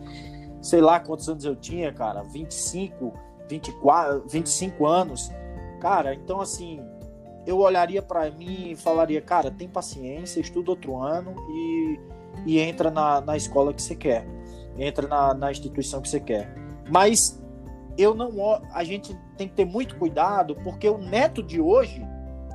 sei 0.62 0.82
lá 0.82 1.00
quantos 1.00 1.28
anos 1.30 1.46
eu 1.46 1.56
tinha, 1.56 1.92
cara, 1.94 2.24
25, 2.24 3.14
24, 3.48 4.28
25 4.28 4.86
anos. 4.86 5.32
Cara, 5.80 6.14
então 6.14 6.42
assim, 6.42 6.82
eu 7.46 7.60
olharia 7.60 8.02
para 8.02 8.30
mim 8.32 8.72
e 8.72 8.76
falaria, 8.76 9.22
cara, 9.22 9.50
tem 9.50 9.68
paciência, 9.68 10.40
estuda 10.40 10.72
outro 10.72 10.98
ano 10.98 11.36
e, 11.50 12.00
e 12.46 12.60
entra 12.60 12.92
na, 12.92 13.22
na 13.22 13.38
escola 13.38 13.74
que 13.74 13.82
você 13.82 13.96
quer. 13.96 14.28
Entra 14.78 15.08
na, 15.08 15.34
na 15.34 15.52
instituição 15.52 16.02
que 16.02 16.10
você 16.10 16.20
quer. 16.20 16.54
Mas 16.90 17.42
eu 17.98 18.14
não 18.14 18.32
a 18.72 18.84
gente 18.84 19.18
tem 19.38 19.48
que 19.48 19.56
ter 19.56 19.66
muito 19.66 19.98
cuidado 19.98 20.56
porque 20.64 20.88
o 20.88 20.98
neto 20.98 21.44
de 21.44 21.60
hoje 21.60 22.06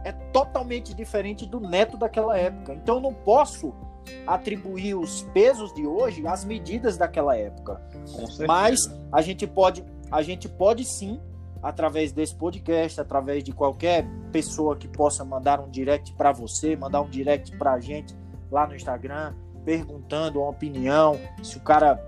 é 0.05 0.13
totalmente 0.13 0.95
diferente 0.95 1.47
do 1.47 1.59
neto 1.59 1.97
daquela 1.97 2.37
época. 2.37 2.75
Então 2.75 2.97
eu 2.97 3.01
não 3.01 3.15
posso 3.15 3.75
atribuir 4.27 4.95
os 4.95 5.23
pesos 5.33 5.73
de 5.75 5.87
hoje 5.87 6.27
às 6.27 6.45
medidas 6.45 6.97
daquela 6.97 7.37
época. 7.37 7.81
Mas 8.47 8.91
a 9.11 9.23
gente 9.23 9.47
pode, 9.47 9.83
a 10.11 10.23
gente 10.23 10.49
pode 10.49 10.85
sim, 10.85 11.19
através 11.63 12.13
desse 12.13 12.35
podcast, 12.35 13.01
através 13.01 13.43
de 13.43 13.53
qualquer 13.53 14.07
pessoa 14.31 14.77
que 14.77 14.87
possa 14.87 15.25
mandar 15.25 15.59
um 15.59 15.71
direct 15.71 16.13
para 16.13 16.33
você, 16.33 16.77
mandar 16.77 17.01
um 17.01 17.09
direct 17.09 17.57
para 17.57 17.73
a 17.73 17.81
gente 17.81 18.15
lá 18.51 18.67
no 18.67 18.77
Instagram, 18.77 19.35
perguntando 19.65 20.41
uma 20.41 20.51
opinião, 20.51 21.19
se 21.43 21.57
o 21.57 21.61
cara 21.61 21.99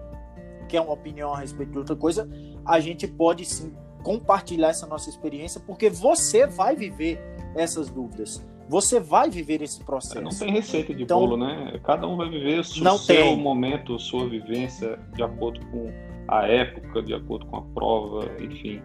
quer 0.68 0.82
uma 0.82 0.92
opinião 0.92 1.32
a 1.32 1.38
respeito 1.38 1.72
de 1.72 1.78
outra 1.78 1.96
coisa, 1.96 2.28
a 2.64 2.78
gente 2.78 3.06
pode 3.08 3.46
sim 3.46 3.72
compartilhar 4.02 4.68
essa 4.68 4.86
nossa 4.86 5.08
experiência, 5.08 5.60
porque 5.60 5.88
você 5.88 6.46
vai 6.46 6.76
viver 6.76 7.18
essas 7.56 7.90
dúvidas 7.90 8.44
você 8.68 8.98
vai 8.98 9.30
viver 9.30 9.62
esse 9.62 9.82
processo. 9.84 10.20
Não 10.20 10.30
tem 10.30 10.50
receita 10.50 10.92
de 10.94 11.04
então, 11.04 11.20
bolo, 11.20 11.36
né? 11.36 11.78
Cada 11.84 12.06
um 12.06 12.16
vai 12.16 12.28
viver 12.28 12.60
o 12.60 12.64
seu 12.64 12.98
tem. 12.98 13.36
momento, 13.36 13.98
sua 13.98 14.28
vivência, 14.28 14.98
de 15.14 15.22
acordo 15.22 15.64
com 15.66 15.92
a 16.28 16.46
época, 16.46 17.02
de 17.02 17.14
acordo 17.14 17.46
com 17.46 17.56
a 17.56 17.62
prova, 17.62 18.24
enfim. 18.40 18.82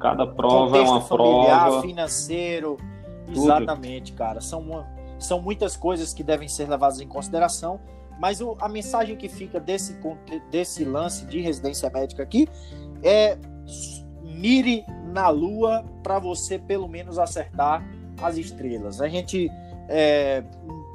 Cada 0.00 0.26
prova 0.26 0.76
é 0.76 0.80
uma 0.80 1.00
familiar, 1.00 1.66
prova. 1.66 1.82
financeiro, 1.82 2.76
tudo. 3.26 3.38
exatamente, 3.38 4.12
cara. 4.12 4.40
São, 4.40 4.84
são 5.18 5.40
muitas 5.40 5.76
coisas 5.76 6.12
que 6.12 6.24
devem 6.24 6.48
ser 6.48 6.68
levadas 6.68 7.00
em 7.00 7.06
consideração, 7.06 7.80
mas 8.18 8.40
o, 8.40 8.56
a 8.60 8.68
mensagem 8.68 9.16
que 9.16 9.28
fica 9.28 9.60
desse, 9.60 9.98
desse 10.50 10.84
lance 10.84 11.24
de 11.26 11.40
residência 11.40 11.88
médica 11.90 12.24
aqui 12.24 12.48
é 13.02 13.38
mire 14.22 14.84
na 15.16 15.30
lua 15.30 15.82
para 16.02 16.18
você 16.18 16.58
pelo 16.58 16.86
menos 16.86 17.18
acertar 17.18 17.82
as 18.22 18.36
estrelas. 18.36 19.00
A 19.00 19.08
gente 19.08 19.50
é, 19.88 20.44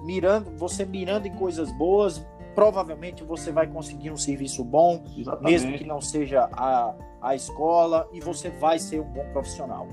mirando, 0.04 0.56
você 0.56 0.86
mirando 0.86 1.26
em 1.26 1.34
coisas 1.34 1.72
boas, 1.72 2.24
provavelmente 2.54 3.24
você 3.24 3.52
vai 3.52 3.66
conseguir 3.66 4.12
um 4.12 4.18
serviço 4.18 4.64
bom, 4.64 5.04
Exatamente. 5.18 5.52
mesmo 5.52 5.78
que 5.78 5.84
não 5.84 6.00
seja 6.00 6.48
a, 6.54 6.94
a 7.20 7.34
escola, 7.34 8.08
e 8.14 8.20
você 8.20 8.50
vai 8.52 8.78
ser 8.78 9.00
um 9.00 9.06
bom 9.06 9.26
profissional. 9.32 9.88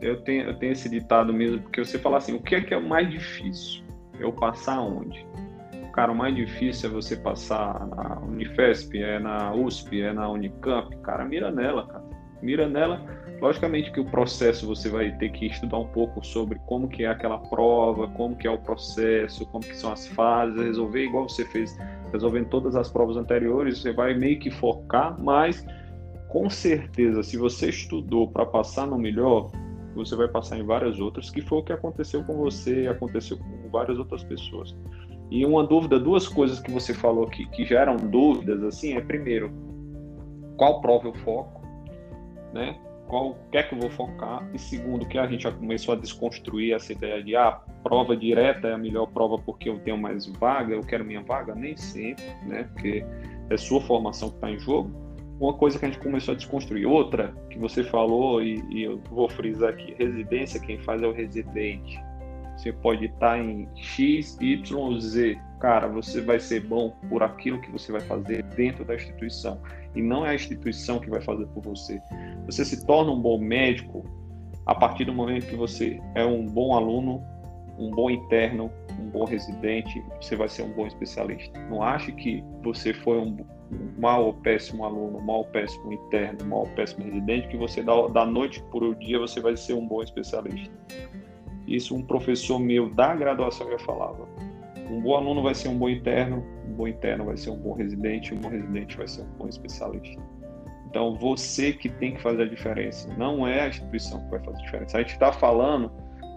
Eu 0.00 0.22
tenho, 0.22 0.44
eu 0.44 0.58
tenho 0.58 0.72
esse 0.72 0.88
ditado 0.88 1.30
mesmo, 1.32 1.60
porque 1.60 1.84
você 1.84 1.98
fala 1.98 2.16
assim, 2.16 2.34
o 2.34 2.40
que 2.40 2.54
é 2.54 2.62
que 2.62 2.72
é 2.72 2.78
o 2.78 2.88
mais 2.88 3.10
difícil? 3.10 3.82
Eu 4.18 4.32
passar 4.32 4.80
onde? 4.80 5.26
Cara, 5.92 6.12
o 6.12 6.14
mais 6.14 6.34
difícil 6.34 6.88
é 6.88 6.92
você 6.92 7.16
passar 7.16 7.86
na 7.86 8.18
Unifesp, 8.20 8.98
é 9.02 9.18
na 9.18 9.54
USP, 9.54 10.02
é 10.02 10.12
na 10.12 10.28
Unicamp. 10.28 10.94
Cara, 10.98 11.24
mira 11.24 11.50
nela, 11.50 11.86
cara. 11.86 12.04
Mira 12.42 12.68
nela. 12.68 13.15
Logicamente 13.40 13.92
que 13.92 14.00
o 14.00 14.04
processo 14.04 14.66
você 14.66 14.88
vai 14.88 15.10
ter 15.18 15.30
que 15.30 15.46
estudar 15.46 15.78
um 15.78 15.86
pouco 15.88 16.24
sobre 16.24 16.58
como 16.66 16.88
que 16.88 17.04
é 17.04 17.08
aquela 17.08 17.38
prova, 17.38 18.08
como 18.08 18.34
que 18.34 18.46
é 18.46 18.50
o 18.50 18.58
processo, 18.58 19.44
como 19.46 19.62
que 19.62 19.76
são 19.76 19.92
as 19.92 20.06
fases, 20.08 20.58
resolver 20.58 21.04
igual 21.04 21.28
você 21.28 21.44
fez, 21.44 21.76
resolvendo 22.12 22.48
todas 22.48 22.74
as 22.74 22.90
provas 22.90 23.16
anteriores, 23.16 23.78
você 23.82 23.92
vai 23.92 24.14
meio 24.14 24.38
que 24.38 24.50
focar, 24.50 25.20
mas 25.20 25.64
com 26.28 26.48
certeza, 26.48 27.22
se 27.22 27.36
você 27.36 27.68
estudou 27.68 28.28
para 28.28 28.46
passar 28.46 28.86
no 28.86 28.98
melhor, 28.98 29.50
você 29.94 30.16
vai 30.16 30.28
passar 30.28 30.58
em 30.58 30.64
várias 30.64 30.98
outras, 30.98 31.30
que 31.30 31.42
foi 31.42 31.58
o 31.58 31.62
que 31.62 31.72
aconteceu 31.72 32.24
com 32.24 32.36
você 32.36 32.86
aconteceu 32.88 33.38
com 33.38 33.68
várias 33.70 33.98
outras 33.98 34.24
pessoas. 34.24 34.74
E 35.30 35.44
uma 35.44 35.64
dúvida, 35.64 35.98
duas 35.98 36.28
coisas 36.28 36.60
que 36.60 36.70
você 36.70 36.94
falou 36.94 37.26
que, 37.26 37.46
que 37.50 37.64
geram 37.64 37.96
dúvidas, 37.96 38.62
assim, 38.62 38.94
é 38.94 39.00
primeiro, 39.00 39.50
qual 40.56 40.80
prova 40.80 41.08
eu 41.08 41.14
foco, 41.14 41.62
né? 42.52 42.78
Qual 43.08 43.36
que 43.50 43.58
é 43.58 43.62
que 43.62 43.74
eu 43.74 43.78
vou 43.78 43.90
focar? 43.90 44.48
E 44.52 44.58
segundo, 44.58 45.06
que 45.06 45.16
a 45.16 45.26
gente 45.26 45.44
já 45.44 45.52
começou 45.52 45.94
a 45.94 45.96
desconstruir 45.96 46.74
essa 46.74 46.92
ideia 46.92 47.22
de 47.22 47.36
ah, 47.36 47.60
prova 47.82 48.16
direta 48.16 48.68
é 48.68 48.72
a 48.72 48.78
melhor 48.78 49.06
prova 49.06 49.38
porque 49.38 49.68
eu 49.68 49.78
tenho 49.78 49.96
mais 49.96 50.26
vaga, 50.26 50.74
eu 50.74 50.80
quero 50.80 51.04
minha 51.04 51.22
vaga, 51.22 51.54
nem 51.54 51.76
sempre, 51.76 52.24
né? 52.44 52.64
Porque 52.72 53.04
é 53.48 53.56
sua 53.56 53.80
formação 53.80 54.30
que 54.30 54.36
está 54.36 54.50
em 54.50 54.58
jogo. 54.58 54.90
Uma 55.38 55.54
coisa 55.54 55.78
que 55.78 55.84
a 55.84 55.88
gente 55.88 56.00
começou 56.00 56.32
a 56.32 56.36
desconstruir. 56.36 56.86
Outra 56.86 57.34
que 57.50 57.58
você 57.58 57.84
falou, 57.84 58.42
e, 58.42 58.60
e 58.70 58.82
eu 58.82 59.00
vou 59.10 59.28
frisar 59.28 59.70
aqui, 59.70 59.94
residência, 59.98 60.58
quem 60.58 60.78
faz 60.78 61.02
é 61.02 61.06
o 61.06 61.12
residente. 61.12 62.00
Você 62.56 62.72
pode 62.72 63.04
estar 63.04 63.38
em 63.38 63.68
X, 63.76 64.38
Y, 64.40 65.00
Z. 65.00 65.38
Cara, 65.60 65.88
você 65.88 66.22
vai 66.22 66.40
ser 66.40 66.60
bom 66.60 66.90
por 67.08 67.22
aquilo 67.22 67.60
que 67.60 67.70
você 67.70 67.92
vai 67.92 68.00
fazer 68.00 68.42
dentro 68.56 68.84
da 68.84 68.94
instituição. 68.94 69.60
E 69.94 70.00
não 70.00 70.24
é 70.24 70.30
a 70.30 70.34
instituição 70.34 70.98
que 70.98 71.10
vai 71.10 71.20
fazer 71.20 71.46
por 71.48 71.62
você. 71.62 72.00
Você 72.46 72.64
se 72.64 72.86
torna 72.86 73.10
um 73.10 73.20
bom 73.20 73.38
médico 73.38 74.04
a 74.66 74.74
partir 74.74 75.04
do 75.04 75.12
momento 75.12 75.46
que 75.46 75.56
você 75.56 76.00
é 76.14 76.24
um 76.24 76.46
bom 76.46 76.74
aluno, 76.74 77.22
um 77.78 77.90
bom 77.90 78.10
interno, 78.10 78.70
um 79.00 79.10
bom 79.10 79.24
residente, 79.24 80.02
você 80.20 80.34
vai 80.34 80.48
ser 80.48 80.62
um 80.62 80.70
bom 80.70 80.86
especialista. 80.86 81.58
Não 81.68 81.82
ache 81.82 82.12
que 82.12 82.42
você 82.62 82.94
foi 82.94 83.18
um 83.18 83.36
mal 83.98 84.26
ou 84.26 84.34
péssimo 84.34 84.84
aluno, 84.84 85.20
mal 85.20 85.38
ou 85.38 85.44
péssimo 85.44 85.92
interno, 85.92 86.44
mal 86.46 86.60
ou 86.60 86.66
péssimo 86.68 87.04
residente, 87.04 87.48
que 87.48 87.56
você 87.56 87.82
da, 87.82 88.24
noite 88.24 88.62
por 88.70 88.82
o 88.82 88.94
dia 88.94 89.18
você 89.18 89.40
vai 89.40 89.56
ser 89.56 89.74
um 89.74 89.86
bom 89.86 90.02
especialista. 90.02 90.74
Isso 91.66 91.94
um 91.94 92.02
professor 92.02 92.58
meu 92.58 92.90
da 92.90 93.14
graduação 93.14 93.68
já 93.70 93.78
falava. 93.80 94.28
Um 94.90 95.00
bom 95.00 95.16
aluno 95.16 95.42
vai 95.42 95.54
ser 95.54 95.68
um 95.68 95.76
bom 95.76 95.88
interno, 95.88 96.44
um 96.68 96.74
bom 96.74 96.86
interno 96.86 97.24
vai 97.24 97.36
ser 97.36 97.50
um 97.50 97.58
bom 97.58 97.72
residente, 97.72 98.32
um 98.32 98.38
bom 98.38 98.48
residente 98.48 98.96
vai 98.96 99.08
ser 99.08 99.22
um 99.22 99.30
bom 99.38 99.48
especialista. 99.48 100.22
Então, 100.96 101.12
você 101.14 101.74
que 101.74 101.90
tem 101.90 102.14
que 102.14 102.22
fazer 102.22 102.44
a 102.44 102.48
diferença, 102.48 103.06
não 103.18 103.46
é 103.46 103.60
a 103.60 103.68
instituição 103.68 104.18
que 104.24 104.30
vai 104.30 104.40
fazer 104.40 104.56
a 104.56 104.62
diferença. 104.62 104.96
A 104.96 105.00
gente 105.02 105.12
está 105.12 105.30
falando 105.30 105.92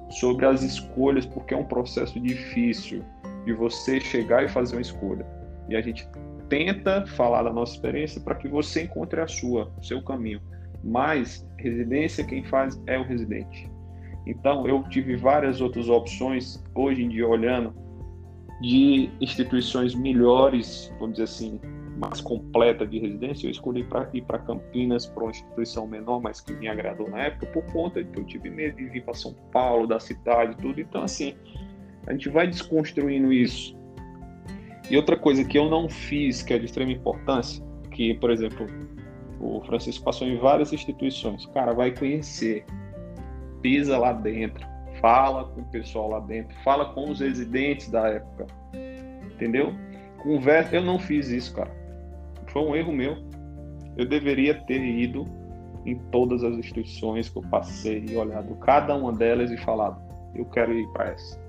sobre 0.10 0.46
as 0.46 0.62
escolhas, 0.62 1.26
porque 1.26 1.54
é 1.54 1.58
um 1.58 1.64
processo 1.64 2.20
difícil 2.20 3.02
de 3.46 3.54
você 3.54 4.02
chegar 4.02 4.44
e 4.44 4.50
fazer 4.50 4.76
uma 4.76 4.82
escolha. 4.82 5.26
E 5.70 5.78
a 5.78 5.82
gente 5.82 6.06
tenta 6.50 7.08
falar 7.08 7.44
da 7.44 7.54
nossa 7.54 7.74
experiência 7.76 8.20
para 8.20 8.36
que 8.36 8.50
você 8.50 8.84
encontre 8.84 9.22
a 9.22 9.28
sua, 9.30 9.72
o 9.80 9.82
seu 9.82 10.04
caminho. 10.04 10.42
Mas 10.84 11.48
residência 11.58 12.26
quem 12.26 12.44
faz 12.44 12.78
é 12.86 13.00
o 13.00 13.04
residente. 13.04 13.72
Então, 14.28 14.68
eu 14.68 14.84
tive 14.90 15.16
várias 15.16 15.62
outras 15.62 15.88
opções, 15.88 16.62
hoje 16.76 17.02
em 17.02 17.08
dia, 17.08 17.26
olhando, 17.26 17.74
de 18.60 19.10
instituições 19.22 19.96
melhores, 19.96 20.94
vamos 21.00 21.12
dizer 21.12 21.24
assim, 21.24 21.62
mais 22.00 22.22
completa 22.22 22.88
de 22.88 22.98
residência. 22.98 23.46
Eu 23.46 23.52
escolhi 23.52 23.84
para 23.84 24.10
ir 24.14 24.22
para 24.22 24.40
Campinas, 24.40 25.06
para 25.06 25.24
uma 25.24 25.32
instituição 25.32 25.86
menor, 25.86 26.22
mas 26.22 26.40
que 26.40 26.54
me 26.54 26.68
agradou 26.68 27.10
na 27.10 27.20
época, 27.20 27.46
por 27.48 27.64
conta 27.66 28.04
de 28.04 28.10
que 28.10 28.20
eu 28.20 28.24
tive 28.24 28.50
medo 28.50 28.78
de 28.78 28.86
vir 28.86 29.04
para 29.04 29.14
São 29.14 29.34
Paulo, 29.52 29.86
da 29.86 30.00
cidade 30.00 30.56
tudo. 30.58 30.80
Então, 30.80 31.04
assim, 31.04 31.36
a 32.08 32.14
gente 32.14 32.30
vai 32.30 32.48
desconstruindo 32.48 33.34
isso. 33.34 33.78
E 34.90 34.96
outra 34.96 35.18
coisa 35.18 35.44
que 35.44 35.58
eu 35.58 35.70
não 35.70 35.90
fiz, 35.90 36.42
que 36.42 36.54
é 36.54 36.58
de 36.58 36.66
extrema 36.66 36.92
importância, 36.92 37.64
que, 37.92 38.14
por 38.16 38.32
exemplo, 38.32 38.66
o 39.40 39.62
Francisco 39.66 40.04
passou 40.04 40.26
em 40.26 40.38
várias 40.38 40.72
instituições. 40.72 41.46
Cara, 41.48 41.74
vai 41.74 41.92
conhecer, 41.92 42.66
pisa 43.62 43.98
lá 43.98 44.14
dentro, 44.14 44.66
fala 45.02 45.44
com 45.50 45.62
o 45.62 45.66
pessoal 45.66 46.10
lá 46.10 46.20
dentro, 46.22 46.56
fala 46.64 46.94
com 46.94 47.12
os 47.12 47.20
residentes 47.20 47.90
da 47.90 48.08
época, 48.08 48.48
entendeu? 49.34 49.74
Conversa. 50.24 50.78
Eu 50.78 50.84
não 50.84 50.98
fiz 50.98 51.28
isso, 51.30 51.54
cara. 51.54 51.79
Foi 52.52 52.62
um 52.62 52.76
erro 52.76 52.92
meu. 52.92 53.18
Eu 53.98 54.08
deveria 54.08 54.54
ter 54.66 54.82
ido 54.82 55.26
em 55.86 55.98
todas 56.12 56.44
as 56.44 56.56
instituições 56.56 57.30
que 57.30 57.38
eu 57.38 57.44
passei 57.44 58.06
e 58.10 58.16
olhado 58.16 58.56
cada 58.56 58.96
uma 58.96 59.12
delas 59.12 59.52
e 59.52 59.58
falado: 59.58 60.02
eu 60.36 60.46
quero 60.46 60.74
ir 60.74 60.88
para 60.90 61.10
essa. 61.10 61.40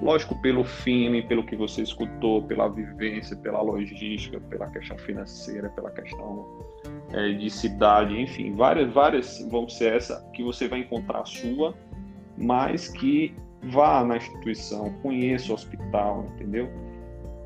Lógico, 0.00 0.40
pelo 0.40 0.62
filme, 0.62 1.22
pelo 1.22 1.44
que 1.44 1.56
você 1.56 1.82
escutou, 1.82 2.42
pela 2.42 2.68
vivência, 2.68 3.36
pela 3.36 3.60
logística, 3.60 4.38
pela 4.40 4.68
questão 4.68 4.96
financeira, 4.98 5.68
pela 5.70 5.90
questão 5.90 6.46
é, 7.12 7.32
de 7.32 7.50
cidade, 7.50 8.16
enfim, 8.16 8.54
várias, 8.54 8.92
várias 8.92 9.48
vão 9.50 9.68
ser 9.68 9.94
essa 9.94 10.24
que 10.32 10.44
você 10.44 10.68
vai 10.68 10.80
encontrar 10.80 11.22
a 11.22 11.24
sua, 11.24 11.74
mas 12.36 12.86
que 12.88 13.34
vá 13.72 14.04
na 14.04 14.18
instituição, 14.18 14.92
conheça 15.02 15.50
o 15.50 15.54
hospital, 15.56 16.26
entendeu? 16.34 16.68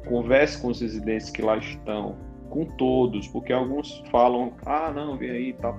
Converse 0.06 0.60
com 0.60 0.68
os 0.68 0.80
residentes 0.82 1.30
que 1.30 1.40
lá 1.40 1.56
estão, 1.56 2.16
com 2.52 2.64
todos, 2.64 3.26
porque 3.28 3.52
alguns 3.52 4.02
falam, 4.10 4.52
ah, 4.66 4.92
não, 4.92 5.16
vem 5.16 5.30
aí 5.30 5.48
e 5.48 5.52
tal. 5.54 5.78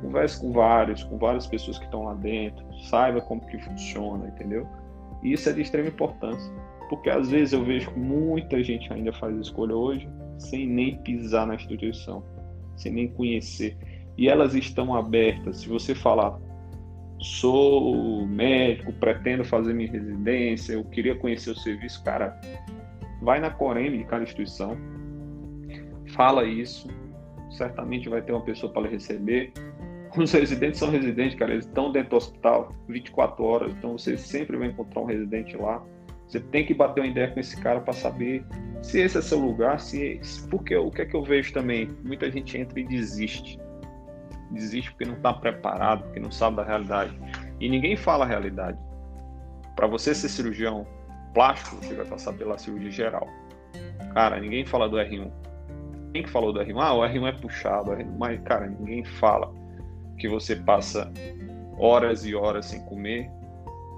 Converse 0.00 0.40
com 0.40 0.52
vários, 0.52 1.04
com 1.04 1.18
várias 1.18 1.46
pessoas 1.46 1.78
que 1.78 1.84
estão 1.84 2.04
lá 2.04 2.14
dentro, 2.14 2.64
saiba 2.88 3.20
como 3.20 3.40
que 3.46 3.58
funciona, 3.58 4.28
entendeu? 4.28 4.66
E 5.22 5.32
isso 5.32 5.48
é 5.48 5.52
de 5.52 5.62
extrema 5.62 5.88
importância, 5.88 6.52
porque 6.88 7.08
às 7.08 7.30
vezes 7.30 7.52
eu 7.52 7.64
vejo 7.64 7.90
que 7.90 7.98
muita 7.98 8.62
gente 8.62 8.92
ainda 8.92 9.12
faz 9.12 9.36
escolha 9.38 9.74
hoje 9.74 10.08
sem 10.38 10.66
nem 10.66 10.96
pisar 10.98 11.46
na 11.46 11.54
instituição 11.54 12.22
sem 12.76 12.92
nem 12.92 13.08
conhecer. 13.08 13.76
E 14.16 14.28
elas 14.28 14.54
estão 14.54 14.94
abertas. 14.94 15.58
Se 15.58 15.68
você 15.68 15.94
falar, 15.94 16.38
sou 17.20 18.26
médico, 18.26 18.92
pretendo 18.94 19.44
fazer 19.44 19.72
minha 19.72 19.90
residência, 19.90 20.74
eu 20.74 20.84
queria 20.84 21.16
conhecer 21.16 21.50
o 21.50 21.56
serviço, 21.56 22.02
cara, 22.04 22.38
vai 23.22 23.40
na 23.40 23.50
Coreme 23.50 23.98
de 23.98 24.04
cada 24.04 24.22
instituição, 24.22 24.76
fala 26.14 26.44
isso, 26.44 26.88
certamente 27.50 28.08
vai 28.08 28.22
ter 28.22 28.32
uma 28.32 28.42
pessoa 28.42 28.72
para 28.72 28.88
receber. 28.88 29.52
Os 30.16 30.32
residentes 30.32 30.78
são 30.78 30.90
residentes, 30.90 31.36
cara, 31.36 31.52
eles 31.52 31.66
estão 31.66 31.90
dentro 31.90 32.10
do 32.10 32.16
hospital 32.16 32.72
24 32.88 33.44
horas, 33.44 33.74
então 33.74 33.98
você 33.98 34.16
sempre 34.16 34.56
vai 34.56 34.68
encontrar 34.68 35.02
um 35.02 35.06
residente 35.06 35.56
lá. 35.56 35.82
Você 36.28 36.40
tem 36.40 36.64
que 36.64 36.72
bater 36.72 37.00
uma 37.00 37.06
ideia 37.06 37.30
com 37.30 37.40
esse 37.40 37.60
cara 37.60 37.80
para 37.80 37.92
saber 37.92 38.44
se 38.80 39.00
esse 39.00 39.18
é 39.18 39.22
seu 39.22 39.38
lugar, 39.38 39.80
se 39.80 40.20
porque 40.50 40.76
o 40.76 40.90
que 40.90 41.02
é 41.02 41.04
que 41.04 41.14
eu 41.14 41.22
vejo 41.22 41.52
também, 41.52 41.88
muita 42.04 42.30
gente 42.30 42.56
entra 42.56 42.78
e 42.78 42.84
desiste. 42.84 43.58
Desiste 44.50 44.90
porque 44.90 45.04
não 45.04 45.16
está 45.16 45.32
preparado, 45.32 46.04
porque 46.04 46.20
não 46.20 46.30
sabe 46.30 46.56
da 46.56 46.64
realidade. 46.64 47.18
E 47.60 47.68
ninguém 47.68 47.96
fala 47.96 48.24
a 48.24 48.28
realidade. 48.28 48.78
Para 49.74 49.86
você 49.86 50.14
ser 50.14 50.28
cirurgião 50.28 50.86
plástico, 51.34 51.76
você 51.76 51.94
vai 51.94 52.06
passar 52.06 52.32
pela 52.34 52.56
cirurgia 52.56 52.90
geral. 52.90 53.26
Cara, 54.12 54.38
ninguém 54.38 54.64
fala 54.64 54.88
do 54.88 54.96
R1. 54.96 55.30
Que 56.22 56.30
falou 56.30 56.52
do 56.52 56.60
R1? 56.60 56.80
Ah, 56.80 56.94
o 56.94 57.00
R1 57.00 57.28
é 57.28 57.32
puxado, 57.32 57.90
R1... 57.90 58.16
mas 58.16 58.40
cara, 58.42 58.68
ninguém 58.68 59.04
fala 59.04 59.52
que 60.16 60.28
você 60.28 60.54
passa 60.54 61.12
horas 61.76 62.24
e 62.24 62.36
horas 62.36 62.66
sem 62.66 62.80
comer, 62.84 63.28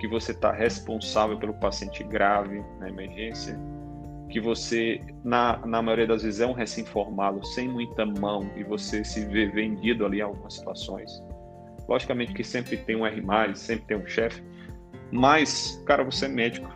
que 0.00 0.08
você 0.08 0.32
está 0.32 0.50
responsável 0.50 1.38
pelo 1.38 1.52
paciente 1.54 2.02
grave 2.02 2.64
na 2.80 2.88
emergência, 2.88 3.58
que 4.30 4.40
você, 4.40 4.98
na, 5.22 5.58
na 5.66 5.82
maioria 5.82 6.06
das 6.06 6.22
vezes, 6.22 6.40
é 6.40 6.46
um 6.46 6.54
recém-formado, 6.54 7.46
sem 7.48 7.68
muita 7.68 8.06
mão, 8.06 8.50
e 8.56 8.64
você 8.64 9.04
se 9.04 9.24
vê 9.26 9.46
vendido 9.46 10.06
ali 10.06 10.18
em 10.18 10.22
algumas 10.22 10.54
situações. 10.54 11.22
Logicamente 11.86 12.32
que 12.32 12.42
sempre 12.42 12.78
tem 12.78 12.96
um 12.96 13.06
R+, 13.06 13.22
sempre 13.54 13.84
tem 13.86 13.96
um 13.98 14.06
chefe, 14.06 14.42
mas, 15.12 15.82
cara, 15.86 16.02
você 16.02 16.24
é 16.24 16.28
médico. 16.28 16.68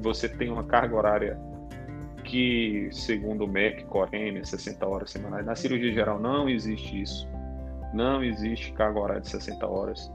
Você 0.00 0.28
tem 0.28 0.50
uma 0.50 0.64
carga 0.64 0.96
horária 0.96 1.47
que, 2.28 2.88
segundo 2.92 3.44
o 3.44 3.48
MEC, 3.48 3.84
Coreme, 3.84 4.44
60 4.44 4.86
horas 4.86 5.10
semanais. 5.10 5.44
Na 5.44 5.54
cirurgia 5.54 5.92
geral 5.92 6.20
não 6.20 6.48
existe 6.48 7.02
isso. 7.02 7.28
Não 7.92 8.22
existe 8.22 8.72
carga 8.72 9.00
horária 9.00 9.22
de 9.22 9.28
60 9.28 9.66
horas. 9.66 10.12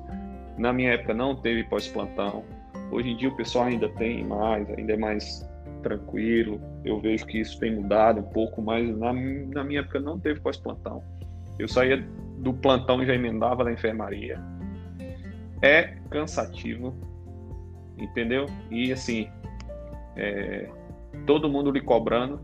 Na 0.58 0.72
minha 0.72 0.92
época 0.92 1.14
não 1.14 1.36
teve 1.36 1.64
pós-plantão 1.64 2.44
Hoje 2.94 3.10
em 3.10 3.18
dia 3.18 3.28
o 3.30 3.36
pessoal 3.36 3.66
ainda 3.66 3.90
tem 3.90 4.24
mais, 4.24 4.70
ainda 4.70 4.94
é 4.94 4.98
mais 4.98 5.50
tranquilo. 5.82 6.62
Eu 6.86 7.00
vejo 7.00 7.26
que 7.26 7.40
isso 7.40 7.60
tem 7.60 7.76
mudado 7.76 8.20
um 8.20 8.30
pouco, 8.30 8.62
mas 8.62 8.88
na, 8.96 9.12
na 9.12 9.64
minha 9.64 9.80
época 9.80 10.00
não 10.00 10.20
teve 10.20 10.40
pós-plantão. 10.40 11.04
Eu 11.58 11.68
saía 11.68 12.06
do 12.38 12.54
plantão 12.54 13.02
e 13.02 13.06
já 13.08 13.16
emendava 13.16 13.64
na 13.64 13.72
enfermaria. 13.72 14.40
É 15.64 15.96
cansativo, 16.12 16.94
entendeu? 17.98 18.46
E 18.70 18.92
assim, 18.94 19.28
é, 20.16 20.70
todo 21.26 21.50
mundo 21.50 21.72
lhe 21.72 21.82
cobrando, 21.82 22.40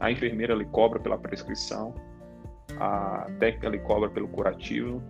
a 0.00 0.10
enfermeira 0.10 0.54
lhe 0.54 0.64
cobra 0.64 0.98
pela 1.00 1.18
prescrição, 1.18 1.94
a 2.78 3.26
técnica 3.38 3.68
lhe 3.68 3.78
cobra 3.78 4.10
pelo 4.10 4.28
curativo, 4.28 5.02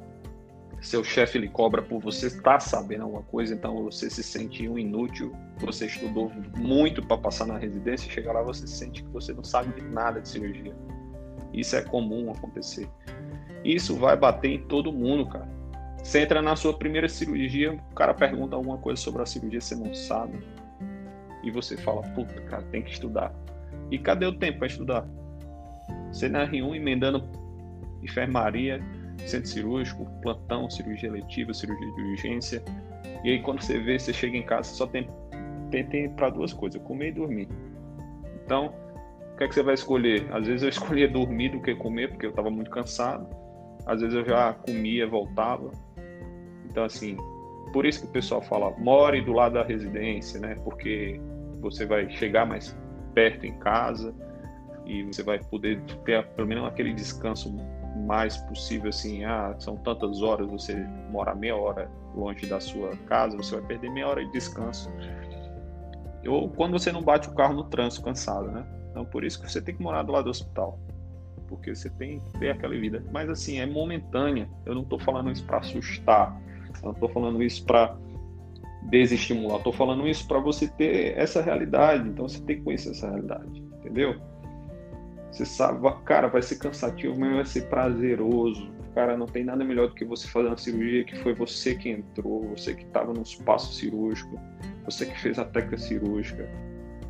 seu 0.81 1.03
chefe 1.03 1.39
lhe 1.39 1.49
cobra 1.49 1.81
por 1.81 1.99
você 2.01 2.27
estar 2.27 2.61
sabendo 2.61 3.05
alguma 3.05 3.23
coisa, 3.23 3.55
então 3.55 3.83
você 3.85 4.11
se 4.11 4.23
sente 4.23 4.69
um 4.69 4.79
inútil, 4.79 5.33
você 5.59 5.87
estudou 5.87 6.31
muito 6.57 7.03
para 7.03 7.17
passar 7.17 7.47
na 7.47 7.57
residência, 7.57 8.11
chega 8.11 8.33
lá 8.33 8.43
você 8.43 8.67
sente 8.67 9.03
que 9.03 9.09
você 9.11 9.33
não 9.33 9.43
sabe 9.43 9.73
de 9.81 9.87
nada 9.89 10.21
de 10.21 10.29
cirurgia. 10.29 10.77
Isso 11.55 11.75
é 11.77 11.83
comum 11.83 12.31
acontecer. 12.31 12.89
Isso 13.65 13.97
vai 13.97 14.17
bater 14.17 14.51
em 14.51 14.67
todo 14.67 14.93
mundo, 14.93 15.27
cara. 15.27 15.49
Você 16.03 16.21
entra 16.21 16.43
na 16.43 16.55
sua 16.55 16.75
primeira 16.75 17.09
cirurgia, 17.09 17.73
o 17.73 17.95
cara 17.95 18.13
pergunta 18.13 18.55
alguma 18.55 18.77
coisa 18.77 19.01
sobre 19.01 19.23
a 19.23 19.27
cirurgia, 19.27 19.61
você 19.61 19.75
não 19.75 19.95
sabe. 19.95 20.39
E 21.45 21.51
você 21.51 21.77
fala, 21.77 22.03
puta, 22.15 22.41
cara, 22.43 22.63
tem 22.65 22.83
que 22.83 22.93
estudar. 22.93 23.35
E 23.91 23.99
cadê 23.99 24.27
o 24.27 24.33
tempo 24.33 24.59
para 24.59 24.67
estudar? 24.67 25.07
Você 26.11 26.29
na 26.29 26.47
R1 26.47 26.77
emendando 26.77 27.29
enfermaria, 28.03 28.81
centro 29.19 29.49
cirúrgico, 29.49 30.07
plantão, 30.23 30.69
cirurgia 30.71 31.11
letiva, 31.11 31.53
cirurgia 31.53 31.93
de 31.95 32.03
urgência. 32.03 32.63
E 33.23 33.31
aí 33.31 33.43
quando 33.43 33.63
você 33.63 33.79
vê, 33.79 33.99
você 33.99 34.13
chega 34.13 34.37
em 34.37 34.43
casa, 34.43 34.75
só 34.75 34.87
tem, 34.87 35.09
tem, 35.71 35.85
tem 35.87 36.11
para 36.11 36.31
duas 36.31 36.53
coisas, 36.53 36.81
comer 36.83 37.09
e 37.09 37.13
dormir. 37.13 37.49
Então, 38.45 38.75
o 39.33 39.37
que 39.37 39.45
é 39.45 39.49
que 39.49 39.55
você 39.55 39.63
vai 39.63 39.75
escolher? 39.75 40.27
Às 40.33 40.47
vezes 40.47 40.63
eu 40.63 40.69
escolhia 40.69 41.09
dormir 41.09 41.51
do 41.51 41.61
que 41.61 41.75
comer, 41.75 42.11
porque 42.11 42.27
eu 42.27 42.31
estava 42.31 42.51
muito 42.51 42.71
cansado. 42.71 43.27
Às 43.87 44.01
vezes 44.01 44.15
eu 44.15 44.25
já 44.25 44.53
comia, 44.53 45.07
voltava. 45.07 45.73
Então, 46.71 46.85
assim, 46.85 47.17
por 47.73 47.85
isso 47.85 48.03
que 48.03 48.07
o 48.07 48.11
pessoal 48.11 48.41
fala, 48.41 48.71
more 48.79 49.21
do 49.21 49.33
lado 49.33 49.55
da 49.55 49.65
residência, 49.65 50.39
né? 50.39 50.57
Porque 50.63 51.21
você 51.65 51.87
vai 51.87 52.09
chegar 52.11 52.47
mais 52.47 52.77
perto 53.15 53.47
em 53.47 53.59
casa 53.59 54.15
e 54.85 55.03
você 55.05 55.23
vai 55.23 55.39
poder 55.39 55.81
ter 56.05 56.25
pelo 56.29 56.47
menos 56.47 56.67
aquele 56.67 56.93
descanso 56.93 57.55
mais 58.07 58.37
possível 58.37 58.91
assim, 58.91 59.25
ah, 59.25 59.55
são 59.59 59.77
tantas 59.77 60.21
horas, 60.21 60.47
você 60.49 60.75
mora 61.11 61.35
meia 61.35 61.57
hora 61.57 61.91
longe 62.15 62.47
da 62.47 62.61
sua 62.61 62.95
casa, 63.09 63.37
você 63.37 63.57
vai 63.57 63.65
perder 63.67 63.91
meia 63.91 64.09
hora 64.09 64.25
de 64.25 64.31
descanso. 64.33 64.91
Ou 66.27 66.49
quando 66.51 66.73
você 66.73 66.93
não 66.93 67.03
bate 67.03 67.29
o 67.29 67.35
carro 67.35 67.55
no 67.55 67.65
trânsito 67.65 68.05
cansado, 68.05 68.51
né? 68.51 68.67
Então 68.91 69.05
por 69.05 69.25
isso 69.25 69.41
que 69.41 69.51
você 69.51 69.61
tem 69.61 69.75
que 69.75 69.83
morar 69.83 70.03
do 70.03 70.13
lado 70.13 70.25
do 70.25 70.31
hospital. 70.31 70.79
Porque 71.49 71.75
você 71.75 71.89
tem 71.91 72.19
que 72.19 72.39
ter 72.39 72.51
aquela 72.51 72.75
vida. 72.75 73.05
Mas 73.13 73.29
assim, 73.29 73.61
é 73.61 73.67
momentânea. 73.67 74.49
Eu 74.65 74.75
não 74.75 74.83
estou 74.83 74.99
falando 74.99 75.31
isso 75.31 75.45
para 75.45 75.59
assustar. 75.59 76.41
Eu 76.77 76.83
não 76.83 76.93
estou 76.93 77.09
falando 77.11 77.43
isso 77.43 77.65
para 77.65 77.95
desestimular. 78.85 79.59
Estou 79.59 79.73
falando 79.73 80.07
isso 80.07 80.27
para 80.27 80.39
você 80.39 80.69
ter 80.69 81.19
essa 81.19 81.43
realidade. 81.43 82.09
Então 82.09 82.29
você 82.29 82.41
tem 82.41 82.57
que 82.57 82.63
conhecer 82.63 82.91
essa 82.91 83.09
realidade. 83.09 83.63
Entendeu? 83.79 84.17
Você 85.31 85.45
sabe, 85.45 85.81
cara, 86.05 86.29
vai 86.29 86.43
ser 86.43 86.57
cansativo, 86.57 87.19
mas 87.19 87.35
vai 87.35 87.45
ser 87.45 87.69
prazeroso. 87.69 88.73
Cara, 88.95 89.17
não 89.17 89.27
tem 89.27 89.45
nada 89.45 89.65
melhor 89.65 89.89
do 89.89 89.95
que 89.95 90.05
você 90.05 90.29
fazer 90.29 90.47
uma 90.47 90.57
cirurgia 90.57 91.03
que 91.03 91.17
foi 91.19 91.35
você 91.35 91.75
que 91.75 91.89
entrou, 91.89 92.49
você 92.51 92.75
que 92.75 92.85
estava 92.85 93.13
no 93.13 93.23
espaço 93.23 93.75
cirúrgico, 93.75 94.39
você 94.85 95.05
que 95.05 95.21
fez 95.21 95.37
a 95.37 95.45
técnica 95.45 95.79
cirúrgica, 95.79 96.49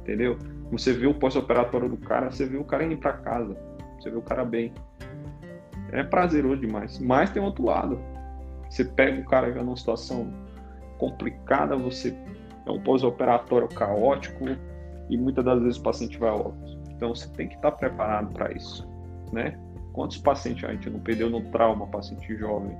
entendeu? 0.01 0.39
Você 0.73 0.95
vê 0.95 1.07
o 1.07 1.13
pós-operatório 1.13 1.91
do 1.91 1.99
cara, 1.99 2.31
você 2.31 2.47
vê 2.47 2.57
o 2.57 2.65
cara 2.65 2.85
indo 2.85 2.97
para 2.97 3.13
casa, 3.13 3.55
você 4.01 4.11
vê 4.11 4.17
o 4.17 4.23
cara 4.23 4.47
bem. 4.47 4.73
É 5.93 6.03
prazeroso 6.03 6.63
demais. 6.63 6.99
Mas 6.99 7.31
tem 7.31 7.43
outro 7.43 7.67
lado. 7.67 8.01
Você 8.71 8.85
pega 8.85 9.21
o 9.21 9.25
cara 9.27 9.53
já 9.53 9.63
numa 9.63 9.77
situação 9.77 10.33
complicada, 10.99 11.77
você 11.77 12.17
é 12.67 12.71
um 12.71 12.81
pós-operatório 12.81 13.69
caótico 13.69 14.45
e 15.09 15.17
muitas 15.17 15.45
das 15.45 15.61
vezes 15.61 15.79
o 15.79 15.83
paciente 15.83 16.19
vai 16.19 16.31
óbito. 16.31 16.79
Então 16.91 17.15
você 17.15 17.29
tem 17.31 17.49
que 17.49 17.57
estar 17.57 17.73
preparado 17.73 18.33
para 18.33 18.53
isso, 18.53 18.89
né? 19.33 19.59
Quantos 19.93 20.19
pacientes 20.19 20.65
a 20.65 20.73
gente 20.73 20.91
não 20.91 21.01
perdeu 21.01 21.31
no 21.31 21.43
trauma, 21.51 21.87
paciente 21.87 22.37
jovem? 22.37 22.77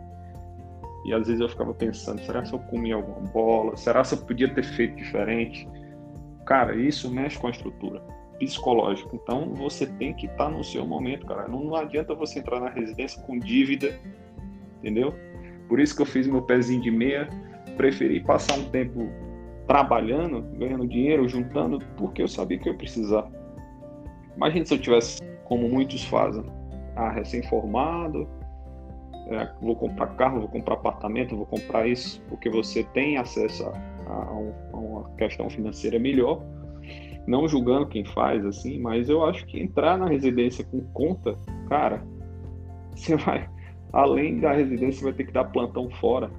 E 1.05 1.13
às 1.13 1.27
vezes 1.27 1.41
eu 1.41 1.49
ficava 1.49 1.75
pensando, 1.75 2.21
será 2.23 2.43
que 2.43 2.53
eu 2.55 2.59
comi 2.59 2.93
alguma 2.93 3.21
bola? 3.31 3.77
Será 3.77 4.03
que 4.03 4.15
eu 4.15 4.19
podia 4.19 4.53
ter 4.53 4.65
feito 4.65 4.97
diferente? 4.97 5.69
Cara, 6.47 6.75
isso 6.75 7.11
mexe 7.11 7.39
com 7.39 7.47
a 7.47 7.51
estrutura 7.51 8.01
psicológica. 8.39 9.15
Então 9.15 9.55
você 9.55 9.87
tem 9.87 10.15
que 10.15 10.27
estar 10.27 10.49
no 10.49 10.65
seu 10.65 10.87
momento, 10.87 11.27
cara. 11.27 11.47
Não, 11.47 11.63
não 11.63 11.77
adianta 11.77 12.15
você 12.15 12.39
entrar 12.39 12.61
na 12.61 12.71
residência 12.71 13.23
com 13.23 13.39
dívida, 13.39 13.99
entendeu? 14.79 15.15
Por 15.69 15.79
isso 15.79 15.95
que 15.95 16.03
eu 16.03 16.07
fiz 16.07 16.27
meu 16.27 16.43
pezinho 16.43 16.83
de 16.83 16.91
meia, 16.91 17.29
preferi 17.77 18.21
passar 18.21 18.59
um 18.59 18.65
tempo 18.65 19.09
trabalhando, 19.67 20.43
ganhando 20.59 20.87
dinheiro, 20.87 21.29
juntando, 21.29 21.79
porque 21.97 22.23
eu 22.23 22.29
sabia 22.29 22.59
que 22.59 22.69
eu 22.69 22.73
ia 22.73 22.79
precisar. 22.79 23.27
Imagina 24.37 24.65
se 24.67 24.75
eu 24.75 24.79
tivesse, 24.79 25.23
como 25.45 25.69
muitos 25.69 26.05
fazem, 26.05 26.45
ah, 26.97 27.11
recém-formado, 27.11 28.29
é, 29.29 29.49
vou 29.61 29.75
comprar 29.75 30.09
carro, 30.17 30.41
vou 30.41 30.49
comprar 30.49 30.75
apartamento, 30.75 31.37
vou 31.37 31.47
comprar 31.47 31.89
isso, 31.89 32.23
porque 32.29 32.51
você 32.51 32.85
tem 32.85 33.17
acesso 33.17 33.67
a, 33.67 34.13
a, 34.13 34.77
uma 34.77 35.11
questão 35.17 35.49
financeira 35.49 35.99
melhor. 35.99 36.43
Não 37.27 37.49
julgando 37.49 37.87
quem 37.87 38.05
faz 38.05 38.45
assim, 38.45 38.79
mas 38.79 39.09
eu 39.09 39.25
acho 39.25 39.47
que 39.47 39.59
entrar 39.59 39.97
na 39.97 40.07
residência 40.07 40.63
com 40.65 40.81
conta, 40.93 41.39
cara, 41.69 42.05
você 42.95 43.17
vai, 43.17 43.49
além 43.93 44.41
da 44.41 44.53
residência, 44.53 44.99
você 44.99 45.05
vai 45.05 45.13
ter 45.15 45.25
que 45.25 45.33
dar 45.33 45.45
plantão 45.45 45.89
fora 45.91 46.31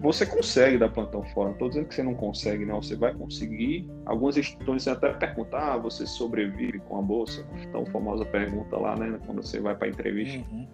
você 0.00 0.26
consegue 0.26 0.78
dar 0.78 0.90
plantão 0.90 1.22
fora. 1.24 1.46
Não 1.46 1.52
estou 1.54 1.68
dizendo 1.68 1.88
que 1.88 1.94
você 1.94 2.02
não 2.02 2.14
consegue, 2.14 2.64
não. 2.64 2.82
Você 2.82 2.96
vai 2.96 3.14
conseguir. 3.14 3.88
Algumas 4.04 4.36
instituições 4.36 4.86
até 4.86 5.12
perguntar: 5.12 5.74
ah, 5.74 5.76
você 5.78 6.06
sobrevive 6.06 6.78
com 6.80 6.98
a 6.98 7.02
bolsa? 7.02 7.46
Tão 7.72 7.86
famosa 7.86 8.24
pergunta 8.24 8.76
lá, 8.76 8.96
né? 8.96 9.18
Quando 9.26 9.42
você 9.42 9.60
vai 9.60 9.74
para 9.74 9.86
a 9.86 9.90
entrevista. 9.90 10.38
Uhum. 10.50 10.66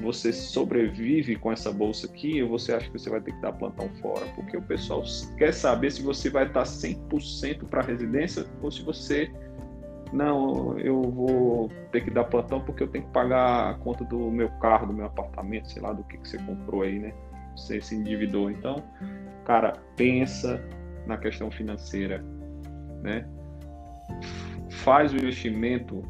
Você 0.00 0.32
sobrevive 0.32 1.36
com 1.36 1.52
essa 1.52 1.70
bolsa 1.70 2.06
aqui 2.06 2.42
ou 2.42 2.48
você 2.48 2.72
acha 2.72 2.86
que 2.86 2.98
você 2.98 3.10
vai 3.10 3.20
ter 3.20 3.32
que 3.32 3.40
dar 3.42 3.52
plantão 3.52 3.86
fora? 4.00 4.24
Porque 4.34 4.56
o 4.56 4.62
pessoal 4.62 5.02
quer 5.36 5.52
saber 5.52 5.92
se 5.92 6.02
você 6.02 6.30
vai 6.30 6.46
estar 6.46 6.62
100% 6.62 7.66
para 7.68 7.82
a 7.82 7.84
residência 7.84 8.46
ou 8.62 8.70
se 8.70 8.82
você 8.82 9.30
não, 10.10 10.78
eu 10.78 11.02
vou 11.02 11.70
ter 11.92 12.02
que 12.02 12.10
dar 12.10 12.24
plantão 12.24 12.62
porque 12.62 12.82
eu 12.82 12.88
tenho 12.88 13.04
que 13.04 13.10
pagar 13.10 13.70
a 13.70 13.74
conta 13.74 14.04
do 14.04 14.30
meu 14.30 14.48
carro, 14.52 14.86
do 14.86 14.92
meu 14.94 15.04
apartamento, 15.04 15.70
sei 15.70 15.82
lá, 15.82 15.92
do 15.92 16.02
que, 16.04 16.16
que 16.16 16.26
você 16.26 16.38
comprou 16.38 16.80
aí, 16.80 16.98
né? 16.98 17.12
Você 17.58 17.80
se 17.80 17.94
endividou. 17.94 18.50
Então, 18.50 18.82
cara, 19.44 19.74
pensa 19.96 20.62
na 21.06 21.16
questão 21.16 21.50
financeira, 21.50 22.24
né? 23.02 23.26
Faz 24.70 25.12
o 25.12 25.16
investimento 25.16 26.02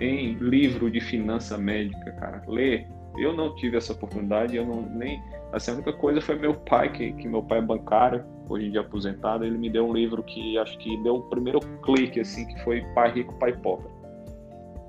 em 0.00 0.34
livro 0.34 0.90
de 0.90 1.00
finança 1.00 1.56
médica, 1.56 2.12
cara. 2.12 2.42
Lê. 2.46 2.86
Eu 3.18 3.34
não 3.34 3.54
tive 3.56 3.76
essa 3.76 3.92
oportunidade, 3.92 4.56
eu 4.56 4.64
não 4.64 4.82
nem 4.82 5.22
assim, 5.52 5.70
a 5.70 5.74
única 5.74 5.92
coisa 5.92 6.18
foi 6.20 6.38
meu 6.38 6.54
pai, 6.54 6.90
que, 6.90 7.12
que 7.12 7.28
meu 7.28 7.42
pai 7.42 7.58
é 7.58 7.62
bancário, 7.62 8.24
hoje 8.48 8.66
em 8.66 8.70
dia 8.70 8.80
aposentado, 8.80 9.44
ele 9.44 9.58
me 9.58 9.68
deu 9.68 9.86
um 9.86 9.92
livro 9.92 10.22
que 10.22 10.56
acho 10.58 10.78
que 10.78 10.96
deu 11.02 11.16
o 11.16 11.22
primeiro 11.22 11.60
clique 11.82 12.20
assim, 12.20 12.46
que 12.46 12.58
foi 12.64 12.82
Pai 12.94 13.12
Rico, 13.12 13.34
Pai 13.34 13.52
Pobre. 13.52 13.86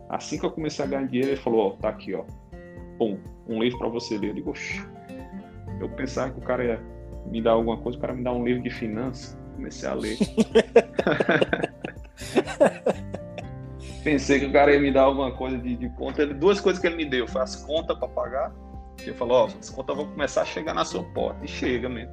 Assim 0.10 0.39
que 0.39 0.46
eu 0.46 0.52
comecei 0.52 0.86
a 0.86 0.88
ganhar 0.88 1.08
dinheiro, 1.08 1.32
ele 1.32 1.41
falou, 1.41 1.68
ó, 1.68 1.70
tá 1.72 1.89
aqui, 1.89 2.14
ó. 2.14 2.24
Pum, 2.98 3.18
um 3.48 3.62
livro 3.62 3.80
para 3.80 3.89
você 3.89 4.18
ler. 4.18 4.30
Eu 4.30 4.34
digo, 4.36 4.54
eu 5.80 5.90
pensava 5.90 6.32
que 6.32 6.40
o 6.40 6.42
cara 6.42 6.64
ia 6.64 6.80
me 7.26 7.42
dar 7.42 7.52
alguma 7.52 7.78
coisa, 7.78 7.98
o 7.98 8.02
cara 8.02 8.14
me 8.14 8.24
dá 8.24 8.32
um 8.32 8.44
livro 8.44 8.64
de 8.64 8.70
finanças. 8.70 9.38
Comecei 9.56 9.88
a 9.88 9.94
ler. 9.94 10.18
Pensei 14.04 14.40
que 14.40 14.48
o 14.48 14.52
cara 14.52 14.74
ia 14.74 14.82
me 14.82 14.92
dar 14.92 15.04
alguma 15.04 15.32
coisa 15.32 15.58
de, 15.58 15.76
de 15.78 15.90
conta. 15.90 16.28
Duas 16.28 16.60
coisas 16.60 16.82
que 16.82 16.88
ele 16.88 16.98
me 16.98 17.06
deu. 17.06 17.28
Foi 17.28 17.42
as 17.42 17.56
contas 17.56 17.98
para 17.98 18.08
pagar. 18.10 18.54
Que 18.98 19.10
ele 19.10 19.18
falou, 19.18 19.46
ó, 19.46 19.46
as 19.46 19.70
contas 19.70 19.96
vão 19.96 20.08
começar 20.08 20.42
a 20.42 20.46
chegar 20.46 20.74
na 20.74 20.84
sua 20.84 21.04
porta. 21.04 21.46
E 21.46 21.48
chega 21.48 21.88
mesmo. 21.88 22.12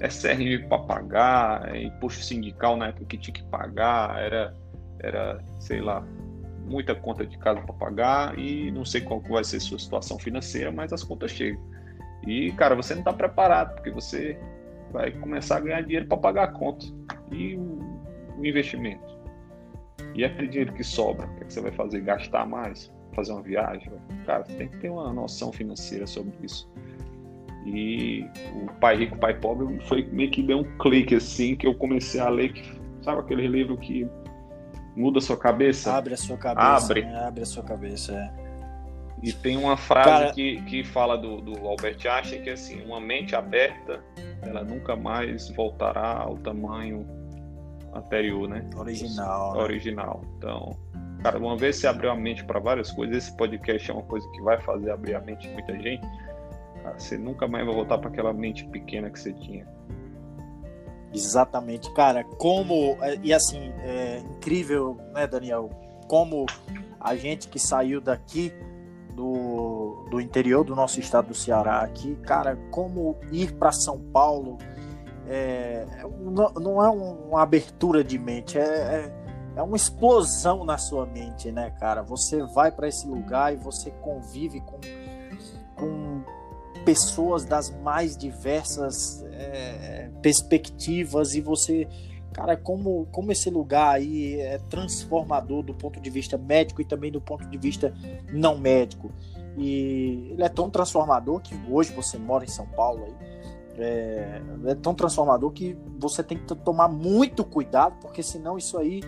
É 0.00 0.08
CRM 0.08 0.68
para 0.68 0.78
pagar, 0.80 1.74
é 1.74 1.84
imposto 1.84 2.22
sindical 2.22 2.76
na 2.76 2.88
época 2.88 3.06
que 3.06 3.16
tinha 3.16 3.32
que 3.32 3.44
pagar, 3.44 4.20
era, 4.20 4.54
era 5.00 5.40
sei 5.60 5.80
lá, 5.80 6.04
muita 6.66 6.94
conta 6.94 7.24
de 7.24 7.38
casa 7.38 7.60
para 7.60 7.74
pagar 7.74 8.38
e 8.38 8.70
não 8.72 8.84
sei 8.84 9.00
qual 9.00 9.20
vai 9.20 9.44
ser 9.44 9.58
a 9.58 9.60
sua 9.60 9.78
situação 9.78 10.18
financeira, 10.18 10.72
mas 10.72 10.92
as 10.92 11.04
contas 11.04 11.30
chegam. 11.30 11.62
E, 12.26 12.52
cara, 12.52 12.74
você 12.74 12.94
não 12.94 13.00
está 13.00 13.12
preparado, 13.12 13.74
porque 13.74 13.90
você 13.90 14.38
vai 14.92 15.10
começar 15.10 15.56
a 15.56 15.60
ganhar 15.60 15.82
dinheiro 15.82 16.06
para 16.06 16.16
pagar 16.16 16.44
a 16.44 16.48
conta 16.48 16.86
e 17.30 17.56
o, 17.56 17.78
o, 18.38 18.46
investimento. 18.46 19.14
E 20.14 20.24
aquele 20.24 20.48
dinheiro 20.48 20.72
que 20.72 20.84
sobra, 20.84 21.26
o 21.26 21.34
que, 21.34 21.42
é 21.42 21.46
que 21.46 21.52
você 21.52 21.60
vai 21.60 21.72
fazer? 21.72 22.00
Gastar 22.00 22.46
mais? 22.46 22.92
Fazer 23.14 23.32
uma 23.32 23.42
viagem? 23.42 23.92
Cara, 24.24 24.44
você 24.44 24.54
tem 24.54 24.68
que 24.68 24.78
ter 24.78 24.90
uma 24.90 25.12
noção 25.12 25.52
financeira 25.52 26.06
sobre 26.06 26.32
isso. 26.42 26.70
E 27.66 28.24
o 28.54 28.66
Pai 28.80 28.96
Rico, 28.96 29.16
Pai 29.16 29.34
Pobre 29.34 29.78
foi 29.86 30.04
meio 30.12 30.30
que 30.30 30.42
deu 30.42 30.58
um 30.58 30.78
clique 30.78 31.14
assim, 31.14 31.56
que 31.56 31.66
eu 31.66 31.74
comecei 31.74 32.20
a 32.20 32.28
ler, 32.28 32.52
que, 32.52 32.62
sabe 33.02 33.20
aquele 33.20 33.46
livro 33.46 33.76
que 33.76 34.06
muda 34.94 35.18
a 35.18 35.22
sua 35.22 35.36
cabeça? 35.36 35.92
Abre 35.92 36.14
a 36.14 36.16
sua 36.16 36.36
cabeça. 36.36 36.84
Abre. 36.84 37.02
Né? 37.02 37.26
Abre 37.26 37.42
a 37.42 37.46
sua 37.46 37.62
cabeça, 37.62 38.12
é. 38.12 38.43
E 39.22 39.32
tem 39.32 39.56
uma 39.56 39.76
frase 39.76 40.08
Cara... 40.08 40.32
que, 40.32 40.60
que 40.62 40.84
fala 40.84 41.16
do, 41.16 41.40
do 41.40 41.66
Albert 41.66 41.98
Einstein 42.06 42.42
que 42.42 42.50
é 42.50 42.52
assim, 42.52 42.84
uma 42.84 43.00
mente 43.00 43.34
aberta, 43.34 44.02
ela 44.42 44.62
nunca 44.62 44.94
mais 44.94 45.48
voltará 45.50 46.18
ao 46.18 46.36
tamanho 46.36 47.06
anterior, 47.94 48.48
né? 48.48 48.68
Original. 48.76 49.54
Né? 49.54 49.62
Original. 49.62 50.22
Então, 50.36 50.76
cara, 51.22 51.38
uma 51.38 51.56
vez 51.56 51.76
você 51.76 51.86
abriu 51.86 52.10
a 52.10 52.16
mente 52.16 52.44
para 52.44 52.58
várias 52.60 52.90
coisas, 52.90 53.16
esse 53.16 53.36
podcast 53.36 53.90
é 53.90 53.94
uma 53.94 54.02
coisa 54.02 54.28
que 54.32 54.42
vai 54.42 54.60
fazer 54.60 54.90
abrir 54.90 55.14
a 55.14 55.20
mente 55.20 55.48
de 55.48 55.54
muita 55.54 55.72
gente. 55.80 56.06
Cara, 56.82 56.98
você 56.98 57.16
nunca 57.16 57.48
mais 57.48 57.64
vai 57.64 57.74
voltar 57.74 57.98
para 57.98 58.10
aquela 58.10 58.32
mente 58.32 58.66
pequena 58.66 59.08
que 59.08 59.18
você 59.18 59.32
tinha. 59.32 59.66
Exatamente, 61.14 61.90
cara. 61.94 62.24
Como 62.24 62.98
é, 63.00 63.18
e 63.22 63.32
assim 63.32 63.72
é 63.78 64.18
incrível, 64.18 64.98
né, 65.14 65.26
Daniel? 65.26 65.70
Como 66.08 66.44
a 67.00 67.14
gente 67.14 67.48
que 67.48 67.58
saiu 67.58 68.00
daqui 68.00 68.52
do, 69.14 70.06
do 70.10 70.20
interior 70.20 70.64
do 70.64 70.74
nosso 70.74 71.00
estado 71.00 71.28
do 71.28 71.34
Ceará 71.34 71.80
aqui, 71.80 72.16
cara, 72.16 72.56
como 72.70 73.16
ir 73.30 73.52
para 73.54 73.72
São 73.72 73.98
Paulo 73.98 74.58
é, 75.26 75.86
não, 76.20 76.52
não, 76.52 76.84
é 76.84 76.90
uma 76.90 77.42
abertura 77.42 78.04
de 78.04 78.18
mente, 78.18 78.58
é, 78.58 78.62
é, 78.62 79.12
é, 79.56 79.62
uma 79.62 79.76
explosão 79.76 80.64
na 80.64 80.76
sua 80.76 81.06
mente, 81.06 81.50
né, 81.50 81.70
cara? 81.80 82.02
Você 82.02 82.42
vai 82.42 82.70
para 82.70 82.88
esse 82.88 83.06
lugar 83.06 83.52
e 83.52 83.56
você 83.56 83.90
convive 84.02 84.60
com, 84.60 84.78
com 85.76 86.22
pessoas 86.84 87.44
das 87.44 87.70
mais 87.80 88.16
diversas 88.16 89.24
é, 89.32 90.10
perspectivas 90.20 91.34
e 91.34 91.40
você 91.40 91.88
cara, 92.34 92.56
como, 92.56 93.06
como 93.12 93.30
esse 93.30 93.48
lugar 93.48 93.94
aí 93.94 94.40
é 94.40 94.58
transformador 94.68 95.62
do 95.62 95.72
ponto 95.72 96.00
de 96.00 96.10
vista 96.10 96.36
médico 96.36 96.82
e 96.82 96.84
também 96.84 97.10
do 97.10 97.20
ponto 97.20 97.46
de 97.46 97.56
vista 97.56 97.94
não 98.32 98.58
médico. 98.58 99.10
E 99.56 100.30
ele 100.32 100.42
é 100.42 100.48
tão 100.48 100.68
transformador 100.68 101.40
que 101.40 101.54
hoje 101.70 101.92
você 101.92 102.18
mora 102.18 102.44
em 102.44 102.48
São 102.48 102.66
Paulo 102.66 103.04
aí, 103.04 103.14
é, 103.78 104.42
é 104.66 104.74
tão 104.74 104.94
transformador 104.94 105.52
que 105.52 105.78
você 105.98 106.22
tem 106.24 106.36
que 106.36 106.54
tomar 106.56 106.88
muito 106.88 107.44
cuidado, 107.44 107.96
porque 108.00 108.22
senão 108.22 108.58
isso 108.58 108.76
aí 108.76 109.00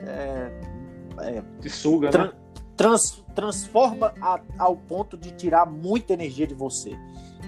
é, 0.00 0.50
é, 1.20 1.42
Te 1.60 1.70
suga, 1.70 2.10
tra 2.10 2.24
né? 2.24 2.32
trans, 2.76 3.24
transforma 3.36 4.12
a, 4.20 4.40
ao 4.58 4.76
ponto 4.76 5.16
de 5.16 5.30
tirar 5.30 5.64
muita 5.64 6.12
energia 6.12 6.46
de 6.46 6.54
você. 6.54 6.98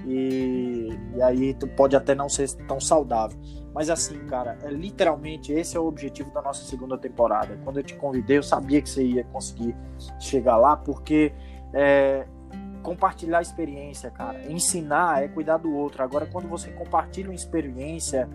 E, 0.06 0.88
e 1.16 1.22
aí 1.22 1.52
tu 1.54 1.66
pode 1.66 1.96
até 1.96 2.14
não 2.14 2.28
ser 2.28 2.48
tão 2.68 2.78
saudável. 2.78 3.36
Mas 3.76 3.90
assim, 3.90 4.18
cara, 4.20 4.56
é, 4.62 4.70
literalmente 4.70 5.52
esse 5.52 5.76
é 5.76 5.80
o 5.80 5.86
objetivo 5.86 6.30
da 6.30 6.40
nossa 6.40 6.64
segunda 6.64 6.96
temporada. 6.96 7.58
Quando 7.62 7.76
eu 7.76 7.82
te 7.82 7.94
convidei, 7.94 8.38
eu 8.38 8.42
sabia 8.42 8.80
que 8.80 8.88
você 8.88 9.04
ia 9.04 9.24
conseguir 9.24 9.76
chegar 10.18 10.56
lá, 10.56 10.78
porque 10.78 11.34
é, 11.74 12.26
compartilhar 12.82 13.42
experiência, 13.42 14.10
cara, 14.10 14.50
ensinar 14.50 15.22
é 15.22 15.28
cuidar 15.28 15.58
do 15.58 15.70
outro. 15.76 16.02
Agora, 16.02 16.24
quando 16.24 16.48
você 16.48 16.70
compartilha 16.70 17.28
uma 17.28 17.34
experiência, 17.34 18.26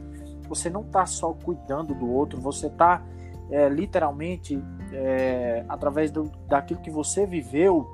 você 0.47 0.69
não 0.69 0.81
está 0.81 1.07
só 1.07 1.33
cuidando 1.33 1.95
do 1.95 2.07
outro, 2.07 2.39
você 2.39 2.67
está 2.67 3.03
é, 3.49 3.67
literalmente 3.67 4.63
é, 4.93 5.65
através 5.67 6.11
do, 6.11 6.31
daquilo 6.47 6.81
que 6.81 6.91
você 6.91 7.25
viveu, 7.25 7.89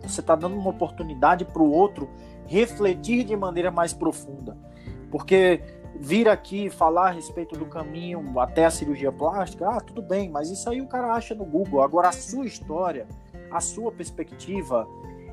você 0.00 0.20
está 0.20 0.36
dando 0.36 0.54
uma 0.54 0.70
oportunidade 0.70 1.44
para 1.44 1.60
o 1.60 1.72
outro 1.72 2.08
refletir 2.46 3.24
de 3.24 3.34
maneira 3.34 3.72
mais 3.72 3.92
profunda, 3.92 4.56
porque 5.10 5.60
vir 6.00 6.28
aqui 6.28 6.70
falar 6.70 7.08
a 7.08 7.10
respeito 7.10 7.56
do 7.56 7.66
caminho 7.66 8.38
até 8.38 8.64
a 8.64 8.70
cirurgia 8.70 9.10
plástica, 9.10 9.68
ah, 9.68 9.80
tudo 9.80 10.00
bem, 10.00 10.28
mas 10.28 10.50
isso 10.50 10.68
aí 10.70 10.80
o 10.80 10.86
cara 10.86 11.12
acha 11.12 11.34
no 11.34 11.44
Google. 11.44 11.82
Agora, 11.82 12.08
a 12.08 12.12
sua 12.12 12.46
história, 12.46 13.06
a 13.50 13.60
sua 13.60 13.90
perspectiva, 13.90 14.88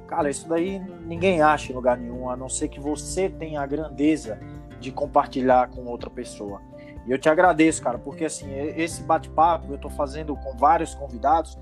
cara, 0.07 0.29
isso 0.29 0.47
daí 0.49 0.79
ninguém 1.05 1.41
acha 1.41 1.71
em 1.71 1.75
lugar 1.75 1.97
nenhum, 1.97 2.29
a 2.29 2.35
não 2.35 2.49
ser 2.49 2.67
que 2.67 2.79
você 2.79 3.29
tenha 3.29 3.61
a 3.61 3.65
grandeza 3.65 4.39
de 4.79 4.91
compartilhar 4.91 5.69
com 5.69 5.85
outra 5.85 6.09
pessoa. 6.09 6.61
E 7.05 7.11
eu 7.11 7.19
te 7.19 7.29
agradeço, 7.29 7.83
cara, 7.83 7.99
porque 7.99 8.25
assim, 8.25 8.51
esse 8.75 9.03
bate-papo 9.03 9.71
eu 9.71 9.77
tô 9.77 9.89
fazendo 9.89 10.35
com 10.35 10.57
vários 10.57 10.95
convidados 10.95 11.57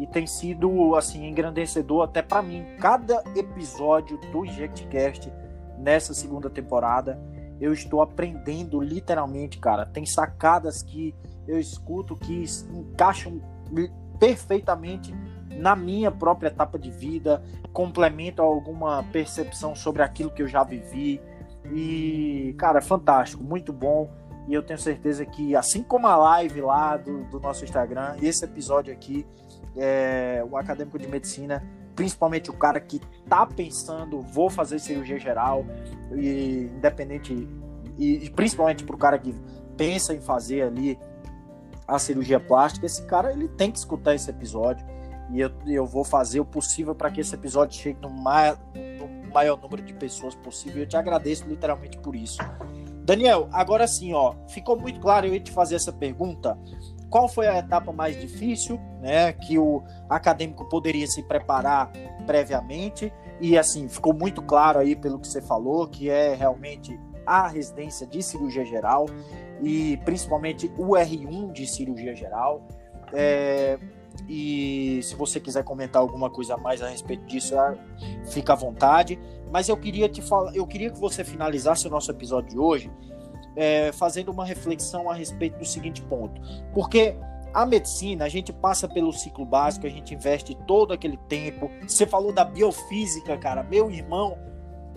e 0.00 0.06
tem 0.06 0.26
sido 0.26 0.94
assim 0.94 1.26
engrandecedor 1.26 2.04
até 2.04 2.22
para 2.22 2.40
mim. 2.40 2.64
Cada 2.80 3.22
episódio 3.36 4.16
do 4.32 4.46
InjectCast 4.46 5.30
nessa 5.76 6.14
segunda 6.14 6.48
temporada 6.48 7.20
eu 7.60 7.72
estou 7.72 8.00
aprendendo 8.00 8.80
literalmente, 8.80 9.58
cara. 9.58 9.84
Tem 9.84 10.06
sacadas 10.06 10.82
que 10.82 11.14
eu 11.46 11.58
escuto 11.58 12.16
que 12.16 12.44
encaixam 12.72 13.40
perfeitamente 14.18 15.14
na 15.50 15.74
minha 15.74 16.10
própria 16.10 16.48
etapa 16.48 16.78
de 16.78 16.90
vida, 16.90 17.42
complementam 17.72 18.44
alguma 18.44 19.02
percepção 19.04 19.74
sobre 19.74 20.02
aquilo 20.02 20.30
que 20.30 20.42
eu 20.42 20.48
já 20.48 20.62
vivi. 20.62 21.20
E, 21.72 22.54
cara, 22.58 22.80
fantástico, 22.80 23.42
muito 23.42 23.72
bom. 23.72 24.10
E 24.46 24.54
eu 24.54 24.62
tenho 24.62 24.78
certeza 24.78 25.26
que, 25.26 25.54
assim 25.54 25.82
como 25.82 26.06
a 26.06 26.16
live 26.16 26.60
lá 26.62 26.96
do, 26.96 27.24
do 27.24 27.38
nosso 27.40 27.64
Instagram, 27.64 28.16
esse 28.22 28.44
episódio 28.44 28.92
aqui, 28.92 29.26
é, 29.76 30.44
o 30.48 30.56
acadêmico 30.56 30.98
de 30.98 31.06
medicina, 31.06 31.62
principalmente 31.98 32.48
o 32.48 32.52
cara 32.52 32.78
que 32.78 33.00
tá 33.28 33.44
pensando, 33.44 34.22
vou 34.22 34.48
fazer 34.48 34.78
cirurgia 34.78 35.18
geral, 35.18 35.66
e 36.14 36.70
independente, 36.72 37.34
e, 37.98 38.24
e 38.24 38.30
principalmente 38.30 38.84
pro 38.84 38.96
cara 38.96 39.18
que 39.18 39.34
pensa 39.76 40.14
em 40.14 40.20
fazer 40.20 40.62
ali 40.62 40.96
a 41.88 41.98
cirurgia 41.98 42.38
plástica, 42.38 42.86
esse 42.86 43.04
cara 43.06 43.32
ele 43.32 43.48
tem 43.48 43.72
que 43.72 43.78
escutar 43.78 44.14
esse 44.14 44.30
episódio 44.30 44.86
e 45.32 45.40
eu, 45.40 45.50
eu 45.66 45.84
vou 45.84 46.04
fazer 46.04 46.38
o 46.38 46.44
possível 46.44 46.94
para 46.94 47.10
que 47.10 47.20
esse 47.20 47.34
episódio 47.34 47.76
chegue 47.76 48.00
no, 48.00 48.08
mai, 48.08 48.56
no 48.96 49.32
maior 49.34 49.60
número 49.60 49.82
de 49.82 49.92
pessoas 49.92 50.36
possível. 50.36 50.84
Eu 50.84 50.88
te 50.88 50.96
agradeço 50.96 51.48
literalmente 51.48 51.98
por 51.98 52.14
isso. 52.14 52.38
Daniel, 53.02 53.48
agora 53.50 53.88
sim, 53.88 54.14
ó, 54.14 54.34
ficou 54.48 54.78
muito 54.78 55.00
claro 55.00 55.26
eu 55.26 55.34
ia 55.34 55.40
te 55.40 55.50
fazer 55.50 55.74
essa 55.74 55.92
pergunta. 55.92 56.56
Qual 57.10 57.28
foi 57.28 57.46
a 57.46 57.58
etapa 57.58 57.90
mais 57.92 58.20
difícil, 58.20 58.78
né, 59.00 59.32
que 59.32 59.58
o 59.58 59.82
acadêmico 60.08 60.68
poderia 60.68 61.06
se 61.06 61.22
preparar 61.22 61.90
previamente? 62.26 63.12
E 63.40 63.56
assim, 63.56 63.88
ficou 63.88 64.12
muito 64.12 64.42
claro 64.42 64.78
aí 64.78 64.94
pelo 64.94 65.18
que 65.18 65.26
você 65.26 65.40
falou, 65.40 65.86
que 65.86 66.10
é 66.10 66.34
realmente 66.34 66.98
a 67.24 67.46
residência 67.46 68.06
de 68.06 68.22
cirurgia 68.22 68.64
geral 68.64 69.06
e 69.62 69.96
principalmente 70.04 70.72
o 70.78 70.90
R1 70.90 71.52
de 71.52 71.66
cirurgia 71.66 72.14
geral. 72.14 72.66
É, 73.12 73.78
e 74.26 75.00
se 75.02 75.14
você 75.14 75.38
quiser 75.38 75.62
comentar 75.62 76.00
alguma 76.00 76.30
coisa 76.30 76.54
a 76.54 76.56
mais 76.56 76.82
a 76.82 76.88
respeito 76.88 77.24
disso, 77.26 77.58
ah, 77.58 77.74
fica 78.30 78.54
à 78.54 78.56
vontade. 78.56 79.18
Mas 79.50 79.68
eu 79.68 79.76
queria 79.76 80.08
te 80.08 80.20
falar, 80.20 80.54
eu 80.54 80.66
queria 80.66 80.90
que 80.90 80.98
você 80.98 81.22
finalizasse 81.22 81.86
o 81.86 81.90
nosso 81.90 82.10
episódio 82.10 82.50
de 82.50 82.58
hoje 82.58 82.90
é, 83.58 83.90
fazendo 83.90 84.30
uma 84.30 84.44
reflexão 84.44 85.10
a 85.10 85.14
respeito 85.14 85.58
do 85.58 85.64
seguinte 85.64 86.00
ponto. 86.02 86.40
Porque 86.72 87.16
a 87.52 87.66
medicina, 87.66 88.24
a 88.24 88.28
gente 88.28 88.52
passa 88.52 88.86
pelo 88.86 89.12
ciclo 89.12 89.44
básico, 89.44 89.84
a 89.84 89.90
gente 89.90 90.14
investe 90.14 90.54
todo 90.66 90.92
aquele 90.92 91.16
tempo. 91.28 91.68
Você 91.82 92.06
falou 92.06 92.32
da 92.32 92.44
biofísica, 92.44 93.36
cara. 93.36 93.64
Meu 93.64 93.90
irmão, 93.90 94.38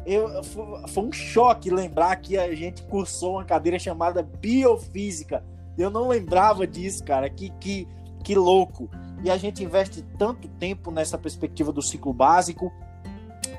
eu, 0.06 0.44
foi 0.44 1.04
um 1.04 1.12
choque 1.12 1.72
lembrar 1.72 2.16
que 2.18 2.38
a 2.38 2.54
gente 2.54 2.84
cursou 2.84 3.34
uma 3.34 3.46
cadeira 3.46 3.80
chamada 3.80 4.22
biofísica. 4.22 5.44
Eu 5.76 5.90
não 5.90 6.08
lembrava 6.08 6.68
disso, 6.68 7.04
cara. 7.04 7.28
Que, 7.32 7.50
que, 7.60 7.88
que 8.24 8.36
louco. 8.36 8.88
E 9.24 9.32
a 9.32 9.38
gente 9.38 9.64
investe 9.64 10.04
tanto 10.20 10.48
tempo 10.48 10.92
nessa 10.92 11.18
perspectiva 11.18 11.72
do 11.72 11.82
ciclo 11.82 12.14
básico 12.14 12.72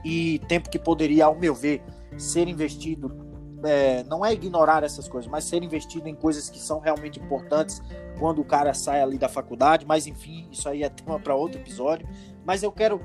e 0.04 0.38
tempo 0.46 0.70
que 0.70 0.78
poderia, 0.78 1.26
ao 1.26 1.34
meu 1.34 1.56
ver, 1.56 1.82
ser 2.16 2.46
investido. 2.46 3.31
É, 3.64 4.02
não 4.04 4.24
é 4.24 4.32
ignorar 4.32 4.82
essas 4.82 5.08
coisas, 5.08 5.30
mas 5.30 5.44
ser 5.44 5.62
investido 5.62 6.08
em 6.08 6.14
coisas 6.14 6.50
que 6.50 6.58
são 6.58 6.80
realmente 6.80 7.20
importantes 7.20 7.80
quando 8.18 8.40
o 8.40 8.44
cara 8.44 8.74
sai 8.74 9.00
ali 9.00 9.18
da 9.18 9.28
faculdade. 9.28 9.86
Mas 9.86 10.06
enfim, 10.06 10.48
isso 10.50 10.68
aí 10.68 10.82
é 10.82 10.88
tema 10.88 11.18
para 11.18 11.34
outro 11.34 11.60
episódio. 11.60 12.08
Mas 12.44 12.62
eu 12.62 12.72
quero 12.72 13.00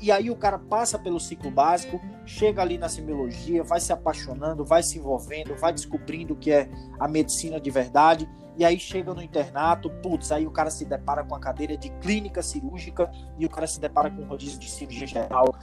e 0.00 0.10
aí 0.10 0.28
o 0.28 0.36
cara 0.36 0.58
passa 0.58 0.98
pelo 0.98 1.20
ciclo 1.20 1.50
básico, 1.50 2.00
chega 2.26 2.60
ali 2.60 2.76
na 2.76 2.88
semiologia, 2.88 3.62
vai 3.62 3.80
se 3.80 3.92
apaixonando, 3.92 4.64
vai 4.64 4.82
se 4.82 4.98
envolvendo, 4.98 5.54
vai 5.54 5.72
descobrindo 5.72 6.34
o 6.34 6.36
que 6.36 6.50
é 6.50 6.68
a 6.98 7.06
medicina 7.06 7.60
de 7.60 7.70
verdade, 7.70 8.28
e 8.56 8.64
aí 8.64 8.78
chega 8.78 9.14
no 9.14 9.22
internato, 9.22 9.88
putz, 9.88 10.32
aí 10.32 10.44
o 10.44 10.50
cara 10.50 10.68
se 10.68 10.84
depara 10.84 11.22
com 11.22 11.32
a 11.32 11.38
cadeira 11.38 11.76
de 11.76 11.90
clínica 12.00 12.42
cirúrgica 12.42 13.08
e 13.38 13.46
o 13.46 13.48
cara 13.48 13.68
se 13.68 13.78
depara 13.78 14.10
com 14.10 14.22
o 14.22 14.24
rodízio 14.24 14.58
de 14.58 14.68
cirurgia 14.68 15.06
geral. 15.06 15.54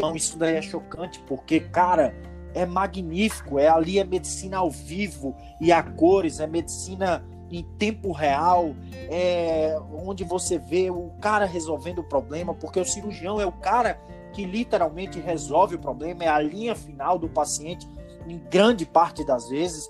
Não, 0.00 0.16
isso 0.16 0.38
daí 0.38 0.56
é 0.56 0.62
chocante, 0.62 1.22
porque, 1.26 1.60
cara, 1.60 2.14
é 2.54 2.66
magnífico, 2.66 3.58
é 3.58 3.68
ali 3.68 3.98
é 3.98 4.04
medicina 4.04 4.58
ao 4.58 4.70
vivo 4.70 5.34
e 5.60 5.70
a 5.72 5.82
cores, 5.82 6.40
é 6.40 6.46
medicina 6.46 7.24
em 7.50 7.62
tempo 7.78 8.12
real, 8.12 8.74
é, 9.10 9.78
onde 10.04 10.22
você 10.24 10.58
vê 10.58 10.90
o 10.90 11.10
cara 11.20 11.46
resolvendo 11.46 12.00
o 12.00 12.04
problema, 12.04 12.54
porque 12.54 12.78
o 12.78 12.84
cirurgião 12.84 13.40
é 13.40 13.46
o 13.46 13.52
cara 13.52 13.98
que 14.32 14.44
literalmente 14.44 15.18
resolve 15.18 15.76
o 15.76 15.78
problema, 15.78 16.24
é 16.24 16.28
a 16.28 16.40
linha 16.40 16.74
final 16.74 17.18
do 17.18 17.28
paciente, 17.28 17.88
em 18.26 18.38
grande 18.50 18.84
parte 18.84 19.24
das 19.24 19.48
vezes. 19.48 19.88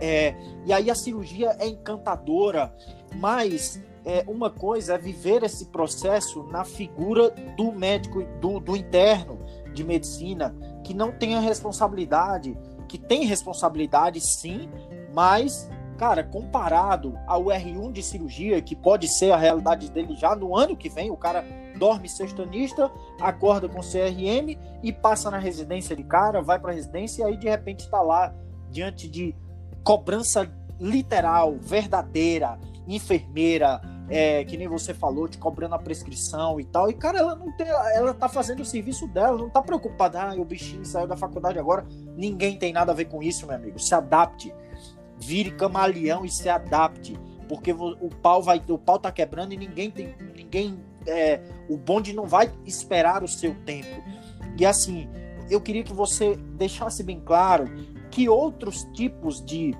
É, 0.00 0.34
e 0.64 0.72
aí 0.72 0.90
a 0.90 0.94
cirurgia 0.94 1.56
é 1.58 1.68
encantadora, 1.68 2.74
mas 3.14 3.80
é, 4.04 4.24
uma 4.26 4.50
coisa 4.50 4.94
é 4.94 4.98
viver 4.98 5.42
esse 5.42 5.66
processo 5.66 6.42
na 6.44 6.64
figura 6.64 7.30
do 7.56 7.72
médico, 7.72 8.22
do, 8.40 8.58
do 8.58 8.76
interno 8.76 9.38
de 9.72 9.84
medicina, 9.84 10.54
que 10.88 10.94
não 10.94 11.12
tem 11.12 11.34
a 11.34 11.40
responsabilidade, 11.40 12.56
que 12.88 12.96
tem 12.96 13.26
responsabilidade 13.26 14.22
sim, 14.22 14.70
mas, 15.12 15.70
cara, 15.98 16.24
comparado 16.24 17.14
ao 17.26 17.44
R1 17.44 17.92
de 17.92 18.02
cirurgia, 18.02 18.62
que 18.62 18.74
pode 18.74 19.06
ser 19.06 19.30
a 19.30 19.36
realidade 19.36 19.90
dele 19.90 20.16
já 20.16 20.34
no 20.34 20.56
ano 20.56 20.74
que 20.74 20.88
vem, 20.88 21.10
o 21.10 21.16
cara 21.16 21.44
dorme 21.78 22.08
sextanista, 22.08 22.90
acorda 23.20 23.68
com 23.68 23.80
CRM 23.80 24.56
e 24.82 24.90
passa 24.90 25.30
na 25.30 25.36
residência 25.36 25.94
de 25.94 26.04
cara, 26.04 26.40
vai 26.40 26.58
para 26.58 26.72
residência 26.72 27.22
e 27.22 27.26
aí 27.26 27.36
de 27.36 27.50
repente 27.50 27.80
está 27.80 28.00
lá 28.00 28.34
diante 28.70 29.10
de 29.10 29.36
cobrança 29.84 30.50
literal, 30.80 31.58
verdadeira, 31.60 32.58
enfermeira, 32.86 33.78
é, 34.10 34.44
que 34.44 34.56
nem 34.56 34.66
você 34.66 34.94
falou, 34.94 35.28
te 35.28 35.36
cobrando 35.38 35.74
a 35.74 35.78
prescrição 35.78 36.58
e 36.58 36.64
tal. 36.64 36.90
E, 36.90 36.94
cara, 36.94 37.18
ela 37.18 37.34
não 37.34 37.52
tem. 37.56 37.66
Ela 37.68 38.14
tá 38.14 38.28
fazendo 38.28 38.60
o 38.60 38.64
serviço 38.64 39.06
dela, 39.06 39.36
não 39.36 39.50
tá 39.50 39.60
preocupada. 39.60 40.22
Ah, 40.22 40.34
o 40.34 40.44
bichinho 40.44 40.84
saiu 40.84 41.06
da 41.06 41.16
faculdade 41.16 41.58
agora. 41.58 41.86
Ninguém 42.16 42.58
tem 42.58 42.72
nada 42.72 42.92
a 42.92 42.94
ver 42.94 43.06
com 43.06 43.22
isso, 43.22 43.46
meu 43.46 43.56
amigo. 43.56 43.78
Se 43.78 43.94
adapte. 43.94 44.54
Vire 45.18 45.50
camaleão 45.50 46.24
e 46.24 46.30
se 46.30 46.48
adapte. 46.48 47.18
Porque 47.48 47.72
o 47.72 48.08
pau 48.22 48.42
vai. 48.42 48.62
O 48.68 48.78
pau 48.78 48.98
tá 48.98 49.12
quebrando 49.12 49.52
e 49.52 49.56
ninguém 49.56 49.90
tem. 49.90 50.14
Ninguém. 50.34 50.78
É, 51.06 51.40
o 51.68 51.76
bonde 51.76 52.12
não 52.12 52.26
vai 52.26 52.50
esperar 52.64 53.22
o 53.22 53.28
seu 53.28 53.54
tempo. 53.64 54.02
E 54.58 54.66
assim, 54.66 55.08
eu 55.50 55.60
queria 55.60 55.82
que 55.82 55.92
você 55.92 56.36
deixasse 56.36 57.02
bem 57.02 57.20
claro 57.20 57.66
que 58.10 58.28
outros 58.28 58.84
tipos 58.92 59.44
de 59.44 59.74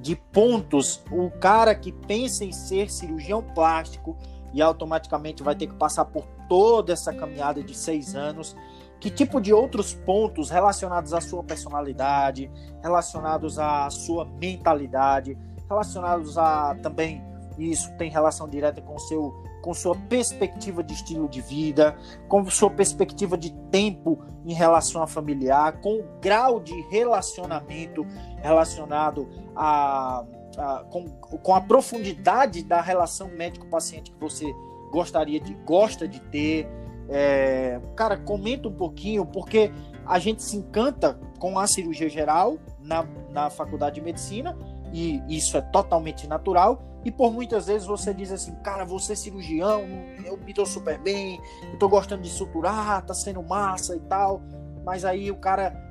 de 0.00 0.16
pontos, 0.16 1.02
o 1.10 1.30
cara 1.30 1.74
que 1.74 1.92
pensa 1.92 2.44
em 2.44 2.52
ser 2.52 2.90
cirurgião 2.90 3.42
plástico 3.42 4.16
e 4.52 4.62
automaticamente 4.62 5.42
vai 5.42 5.54
ter 5.54 5.66
que 5.66 5.74
passar 5.74 6.04
por 6.06 6.24
toda 6.48 6.92
essa 6.92 7.12
caminhada 7.12 7.62
de 7.62 7.76
seis 7.76 8.14
anos. 8.14 8.56
Que 9.00 9.10
tipo 9.10 9.40
de 9.40 9.52
outros 9.52 9.94
pontos 9.94 10.50
relacionados 10.50 11.12
à 11.12 11.20
sua 11.20 11.42
personalidade, 11.44 12.50
relacionados 12.82 13.58
à 13.58 13.88
sua 13.90 14.24
mentalidade, 14.24 15.38
relacionados 15.68 16.36
a 16.36 16.74
também 16.82 17.22
isso 17.58 17.92
tem 17.96 18.10
relação 18.10 18.48
direta 18.48 18.80
com 18.80 18.94
o 18.94 19.00
seu 19.00 19.34
com 19.68 19.74
sua 19.74 19.94
perspectiva 19.94 20.82
de 20.82 20.94
estilo 20.94 21.28
de 21.28 21.42
vida, 21.42 21.94
com 22.26 22.42
sua 22.48 22.70
perspectiva 22.70 23.36
de 23.36 23.52
tempo 23.70 24.18
em 24.46 24.54
relação 24.54 25.02
a 25.02 25.06
familiar, 25.06 25.78
com 25.82 25.98
o 25.98 26.04
grau 26.22 26.58
de 26.58 26.72
relacionamento 26.88 28.06
relacionado 28.40 29.28
a, 29.54 30.24
a 30.56 30.84
com, 30.88 31.06
com 31.10 31.54
a 31.54 31.60
profundidade 31.60 32.62
da 32.62 32.80
relação 32.80 33.28
médico-paciente 33.28 34.10
que 34.10 34.18
você 34.18 34.46
gostaria 34.90 35.38
de 35.38 35.52
gosta 35.52 36.08
de 36.08 36.18
ter. 36.18 36.66
É, 37.10 37.78
cara, 37.94 38.16
comenta 38.16 38.68
um 38.68 38.74
pouquinho, 38.74 39.26
porque 39.26 39.70
a 40.06 40.18
gente 40.18 40.42
se 40.42 40.56
encanta 40.56 41.20
com 41.38 41.58
a 41.58 41.66
cirurgia 41.66 42.08
geral 42.08 42.56
na, 42.80 43.06
na 43.28 43.50
faculdade 43.50 43.96
de 43.96 44.00
medicina, 44.00 44.56
e 44.94 45.22
isso 45.28 45.58
é 45.58 45.60
totalmente 45.60 46.26
natural, 46.26 46.82
e 47.08 47.10
por 47.10 47.32
muitas 47.32 47.66
vezes 47.66 47.86
você 47.86 48.12
diz 48.12 48.30
assim, 48.30 48.54
cara, 48.56 48.84
você 48.84 49.14
é 49.14 49.16
cirurgião, 49.16 49.82
eu 50.26 50.36
me 50.36 50.52
dou 50.52 50.66
super 50.66 50.98
bem, 50.98 51.40
eu 51.72 51.78
tô 51.78 51.88
gostando 51.88 52.22
de 52.22 52.28
suturar, 52.28 53.00
tá 53.00 53.14
sendo 53.14 53.42
massa 53.42 53.96
e 53.96 54.00
tal. 54.00 54.42
Mas 54.84 55.06
aí 55.06 55.30
o 55.30 55.36
cara. 55.36 55.86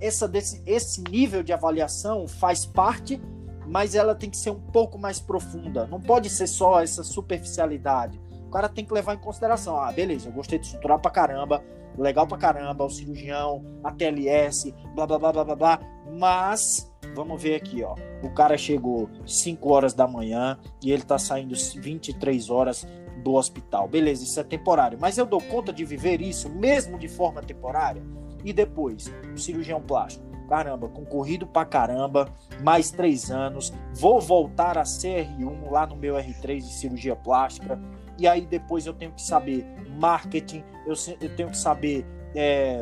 Essa, 0.00 0.28
desse, 0.28 0.62
esse 0.64 1.02
nível 1.10 1.42
de 1.42 1.52
avaliação 1.52 2.28
faz 2.28 2.64
parte, 2.64 3.20
mas 3.66 3.96
ela 3.96 4.14
tem 4.14 4.30
que 4.30 4.36
ser 4.36 4.50
um 4.50 4.60
pouco 4.60 4.96
mais 4.96 5.18
profunda. 5.18 5.88
Não 5.88 6.00
pode 6.00 6.30
ser 6.30 6.46
só 6.46 6.80
essa 6.80 7.02
superficialidade. 7.02 8.20
O 8.46 8.50
cara 8.50 8.68
tem 8.68 8.84
que 8.84 8.94
levar 8.94 9.14
em 9.14 9.18
consideração. 9.18 9.76
Ah, 9.76 9.90
beleza, 9.90 10.28
eu 10.28 10.32
gostei 10.32 10.60
de 10.60 10.68
suturar 10.68 11.00
pra 11.00 11.10
caramba, 11.10 11.64
legal 11.98 12.28
pra 12.28 12.38
caramba, 12.38 12.84
o 12.84 12.90
cirurgião, 12.90 13.64
a 13.82 13.90
TLS, 13.90 14.72
blá 14.94 15.04
blá 15.04 15.18
blá 15.18 15.32
blá 15.32 15.44
blá 15.44 15.56
blá. 15.56 15.80
Mas 16.16 16.92
Vamos 17.14 17.42
ver 17.42 17.56
aqui, 17.56 17.82
ó. 17.82 17.94
O 18.22 18.30
cara 18.30 18.56
chegou 18.56 19.08
5 19.26 19.68
horas 19.72 19.94
da 19.94 20.06
manhã 20.06 20.58
e 20.82 20.92
ele 20.92 21.02
tá 21.02 21.18
saindo 21.18 21.54
23 21.54 22.50
horas 22.50 22.86
do 23.22 23.34
hospital. 23.34 23.88
Beleza, 23.88 24.24
isso 24.24 24.38
é 24.38 24.44
temporário. 24.44 24.98
Mas 25.00 25.18
eu 25.18 25.26
dou 25.26 25.40
conta 25.40 25.72
de 25.72 25.84
viver 25.84 26.20
isso 26.20 26.48
mesmo 26.48 26.98
de 26.98 27.08
forma 27.08 27.40
temporária? 27.40 28.02
E 28.44 28.52
depois, 28.52 29.12
cirurgião 29.36 29.80
plástico. 29.80 30.24
Caramba, 30.48 30.88
concorrido 30.88 31.46
pra 31.46 31.64
caramba, 31.64 32.28
mais 32.62 32.90
três 32.90 33.30
anos. 33.30 33.72
Vou 33.94 34.20
voltar 34.20 34.76
a 34.76 34.82
CR1 34.82 35.70
lá 35.70 35.86
no 35.86 35.96
meu 35.96 36.16
R3 36.16 36.58
de 36.58 36.72
cirurgia 36.72 37.16
plástica. 37.16 37.80
E 38.18 38.26
aí 38.26 38.44
depois 38.44 38.86
eu 38.86 38.92
tenho 38.92 39.12
que 39.12 39.22
saber 39.22 39.64
marketing, 39.98 40.62
eu, 40.86 40.94
eu 41.20 41.34
tenho 41.36 41.50
que 41.50 41.56
saber. 41.56 42.06
É, 42.34 42.80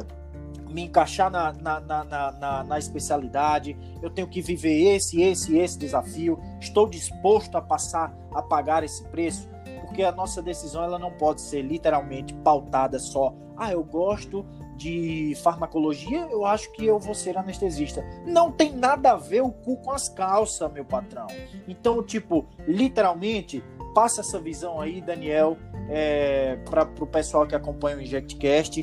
me 0.71 0.83
encaixar 0.83 1.31
na, 1.31 1.53
na, 1.53 1.81
na, 1.81 2.05
na, 2.33 2.65
na 2.65 2.79
especialidade, 2.79 3.77
eu 4.03 4.11
tenho 4.11 4.29
que 4.29 4.41
viver 4.41 4.95
esse, 4.95 5.21
esse, 5.21 5.59
esse 5.59 5.79
desafio, 5.79 6.39
estou 6.61 6.89
disposto 6.89 7.57
a 7.57 7.63
passar 7.63 8.15
a 8.33 8.43
pagar 8.43 8.85
esse 8.85 9.05
preço, 9.09 9.49
porque 9.81 10.03
a 10.03 10.13
nossa 10.13 10.41
decisão 10.41 10.85
ela 10.85 10.99
não 10.99 11.11
pode 11.11 11.41
ser 11.41 11.63
literalmente 11.63 12.33
pautada 12.35 12.99
só, 12.99 13.35
ah, 13.57 13.73
eu 13.73 13.85
gosto 13.85 14.47
de 14.77 15.35
farmacologia, 15.43 16.27
eu 16.31 16.47
acho 16.47 16.73
que 16.73 16.87
eu 16.87 16.99
vou 16.99 17.15
ser 17.15 17.37
anestesista. 17.37 18.03
Não 18.25 18.51
tem 18.51 18.73
nada 18.73 19.13
a 19.13 19.17
ver 19.17 19.43
o 19.43 19.51
cu 19.51 19.77
com 19.77 19.91
as 19.91 20.09
calças, 20.09 20.73
meu 20.73 20.87
patrão. 20.87 21.27
Então, 21.69 22.03
tipo, 22.03 22.47
literalmente, 22.67 23.63
passa 23.95 24.23
essa 24.23 24.41
visão 24.41 24.81
aí, 24.81 25.03
Daniel, 25.03 25.59
é, 25.91 26.57
para 26.65 26.89
o 26.99 27.07
pessoal 27.07 27.47
que 27.47 27.55
acompanha 27.55 27.99
o 27.99 28.01
InjectCast 28.01 28.83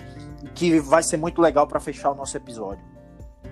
que 0.54 0.80
vai 0.80 1.04
ser 1.04 1.18
muito 1.18 1.42
legal 1.42 1.68
para 1.68 1.80
fechar 1.80 2.12
o 2.12 2.16
nosso 2.16 2.36
episódio. 2.38 2.84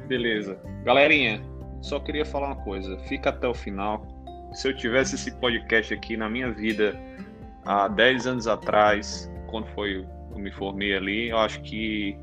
Beleza. 0.08 0.60
Galerinha, 0.84 1.42
só 1.82 2.00
queria 2.00 2.26
falar 2.26 2.48
uma 2.48 2.64
coisa. 2.64 2.98
Fica 3.08 3.30
até 3.30 3.48
o 3.48 3.54
final. 3.54 4.06
Se 4.54 4.68
eu 4.68 4.76
tivesse 4.76 5.16
esse 5.16 5.32
podcast 5.32 5.94
aqui 5.94 6.16
na 6.16 6.30
minha 6.30 6.52
vida 6.52 7.00
há 7.66 7.88
10 7.88 8.28
anos 8.28 8.48
atrás, 8.48 9.32
quando 9.48 9.68
foi 9.68 10.06
eu 10.32 10.40
me 10.40 10.52
formei 10.52 10.96
ali, 10.96 11.30
eu 11.30 11.38
acho 11.38 11.62
que 11.62 12.18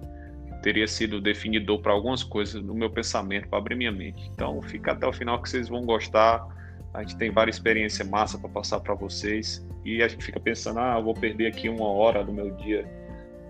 teria 0.62 0.86
sido 0.86 1.20
definidor 1.20 1.80
para 1.80 1.92
algumas 1.92 2.22
coisas 2.22 2.62
no 2.62 2.74
meu 2.74 2.88
pensamento, 2.88 3.48
para 3.48 3.58
abrir 3.58 3.74
minha 3.74 3.90
mente. 3.90 4.30
Então, 4.32 4.60
fica 4.62 4.92
até 4.92 5.06
o 5.06 5.12
final 5.12 5.40
que 5.42 5.48
vocês 5.48 5.68
vão 5.68 5.84
gostar. 5.84 6.46
A 6.94 7.00
gente 7.00 7.16
tem 7.16 7.30
várias 7.30 7.56
experiências 7.56 8.06
massa 8.08 8.38
para 8.38 8.48
passar 8.48 8.78
para 8.80 8.94
vocês 8.94 9.66
e 9.84 10.02
a 10.02 10.08
gente 10.08 10.24
fica 10.24 10.38
pensando, 10.38 10.78
ah, 10.78 11.00
vou 11.00 11.14
perder 11.14 11.48
aqui 11.48 11.68
uma 11.68 11.88
hora 11.88 12.22
do 12.22 12.32
meu 12.32 12.50
dia 12.56 12.86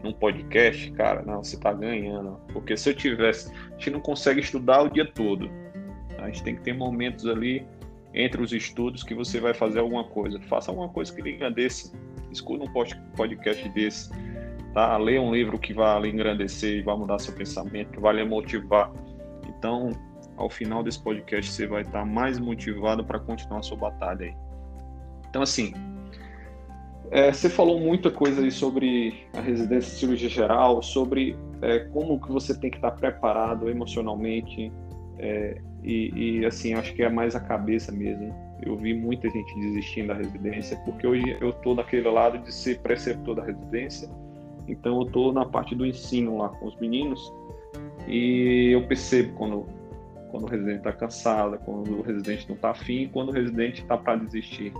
num 0.02 0.12
podcast, 0.12 0.90
cara, 0.92 1.22
não, 1.22 1.42
você 1.42 1.58
tá 1.58 1.72
ganhando. 1.72 2.40
Porque 2.52 2.76
se 2.76 2.90
eu 2.90 2.94
tivesse, 2.94 3.52
a 3.52 3.72
gente 3.72 3.90
não 3.90 4.00
consegue 4.00 4.40
estudar 4.40 4.82
o 4.82 4.88
dia 4.88 5.06
todo. 5.06 5.50
A 6.18 6.26
gente 6.26 6.42
tem 6.42 6.56
que 6.56 6.62
ter 6.62 6.72
momentos 6.72 7.26
ali 7.26 7.66
entre 8.14 8.42
os 8.42 8.52
estudos 8.52 9.02
que 9.02 9.14
você 9.14 9.40
vai 9.40 9.54
fazer 9.54 9.80
alguma 9.80 10.04
coisa. 10.04 10.40
Faça 10.40 10.70
alguma 10.70 10.88
coisa 10.88 11.12
que 11.14 11.22
lhe 11.22 11.32
engrandeça. 11.34 11.92
Escuta 12.30 12.64
um 12.64 12.72
podcast 13.16 13.68
desse. 13.70 14.10
Tá? 14.74 14.96
Leia 14.96 15.20
um 15.20 15.34
livro 15.34 15.58
que 15.58 15.72
vai 15.72 16.00
lhe 16.00 16.08
engrandecer 16.08 16.78
e 16.78 16.82
vai 16.82 16.96
mudar 16.96 17.18
seu 17.18 17.34
pensamento, 17.34 17.92
que 17.92 18.00
vai 18.00 18.14
lhe 18.14 18.24
motivar. 18.24 18.90
Então, 19.48 19.90
ao 20.36 20.48
final 20.48 20.82
desse 20.82 21.02
podcast, 21.02 21.50
você 21.50 21.66
vai 21.66 21.82
estar 21.82 22.04
mais 22.04 22.38
motivado 22.38 23.04
para 23.04 23.18
continuar 23.18 23.60
a 23.60 23.62
sua 23.62 23.76
batalha 23.76 24.26
aí. 24.26 24.34
Então, 25.28 25.42
assim, 25.42 25.72
é, 27.12 27.30
você 27.30 27.50
falou 27.50 27.78
muita 27.78 28.10
coisa 28.10 28.40
aí 28.40 28.50
sobre 28.50 29.26
a 29.34 29.40
residência 29.42 29.92
de 29.92 29.98
cirurgia 29.98 30.28
geral, 30.30 30.82
sobre 30.82 31.36
é, 31.60 31.80
como 31.80 32.18
que 32.18 32.32
você 32.32 32.58
tem 32.58 32.70
que 32.70 32.78
estar 32.78 32.92
preparado 32.92 33.68
emocionalmente 33.68 34.72
é, 35.18 35.60
e, 35.84 36.38
e, 36.40 36.46
assim 36.46 36.72
acho 36.72 36.94
que 36.94 37.02
é 37.02 37.10
mais 37.10 37.36
a 37.36 37.40
cabeça 37.40 37.92
mesmo. 37.92 38.34
Eu 38.62 38.78
vi 38.78 38.94
muita 38.94 39.28
gente 39.28 39.54
desistindo 39.60 40.08
da 40.08 40.14
residência 40.14 40.74
porque 40.86 41.06
hoje 41.06 41.36
eu 41.38 41.50
estou 41.50 41.74
naquele 41.74 42.08
lado 42.08 42.38
de 42.38 42.50
ser 42.50 42.78
preceptor 42.78 43.34
da 43.34 43.44
residência, 43.44 44.08
então 44.66 44.96
eu 45.02 45.06
estou 45.06 45.34
na 45.34 45.44
parte 45.44 45.74
do 45.74 45.84
ensino 45.84 46.38
lá 46.38 46.48
com 46.48 46.66
os 46.66 46.76
meninos 46.80 47.30
e 48.08 48.70
eu 48.72 48.86
percebo 48.86 49.34
quando 49.34 49.66
quando 50.30 50.44
o 50.44 50.46
residente 50.46 50.78
está 50.78 50.92
cansado, 50.94 51.58
quando 51.62 51.98
o 51.98 52.00
residente 52.00 52.48
não 52.48 52.56
está 52.56 52.70
afim, 52.70 53.06
quando 53.12 53.28
o 53.28 53.32
residente 53.32 53.82
está 53.82 53.98
para 53.98 54.16
desistir. 54.16 54.72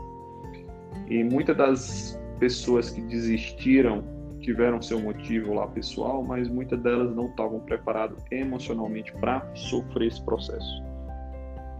E 1.06 1.22
muitas 1.22 1.54
das 1.54 2.21
pessoas 2.42 2.90
que 2.90 3.00
desistiram 3.02 4.02
tiveram 4.40 4.82
seu 4.82 4.98
motivo 4.98 5.54
lá 5.54 5.68
pessoal, 5.68 6.24
mas 6.24 6.48
muitas 6.48 6.80
delas 6.80 7.14
não 7.14 7.26
estavam 7.26 7.60
preparadas 7.60 8.18
emocionalmente 8.32 9.12
para 9.12 9.48
sofrer 9.54 10.08
esse 10.08 10.20
processo. 10.24 10.82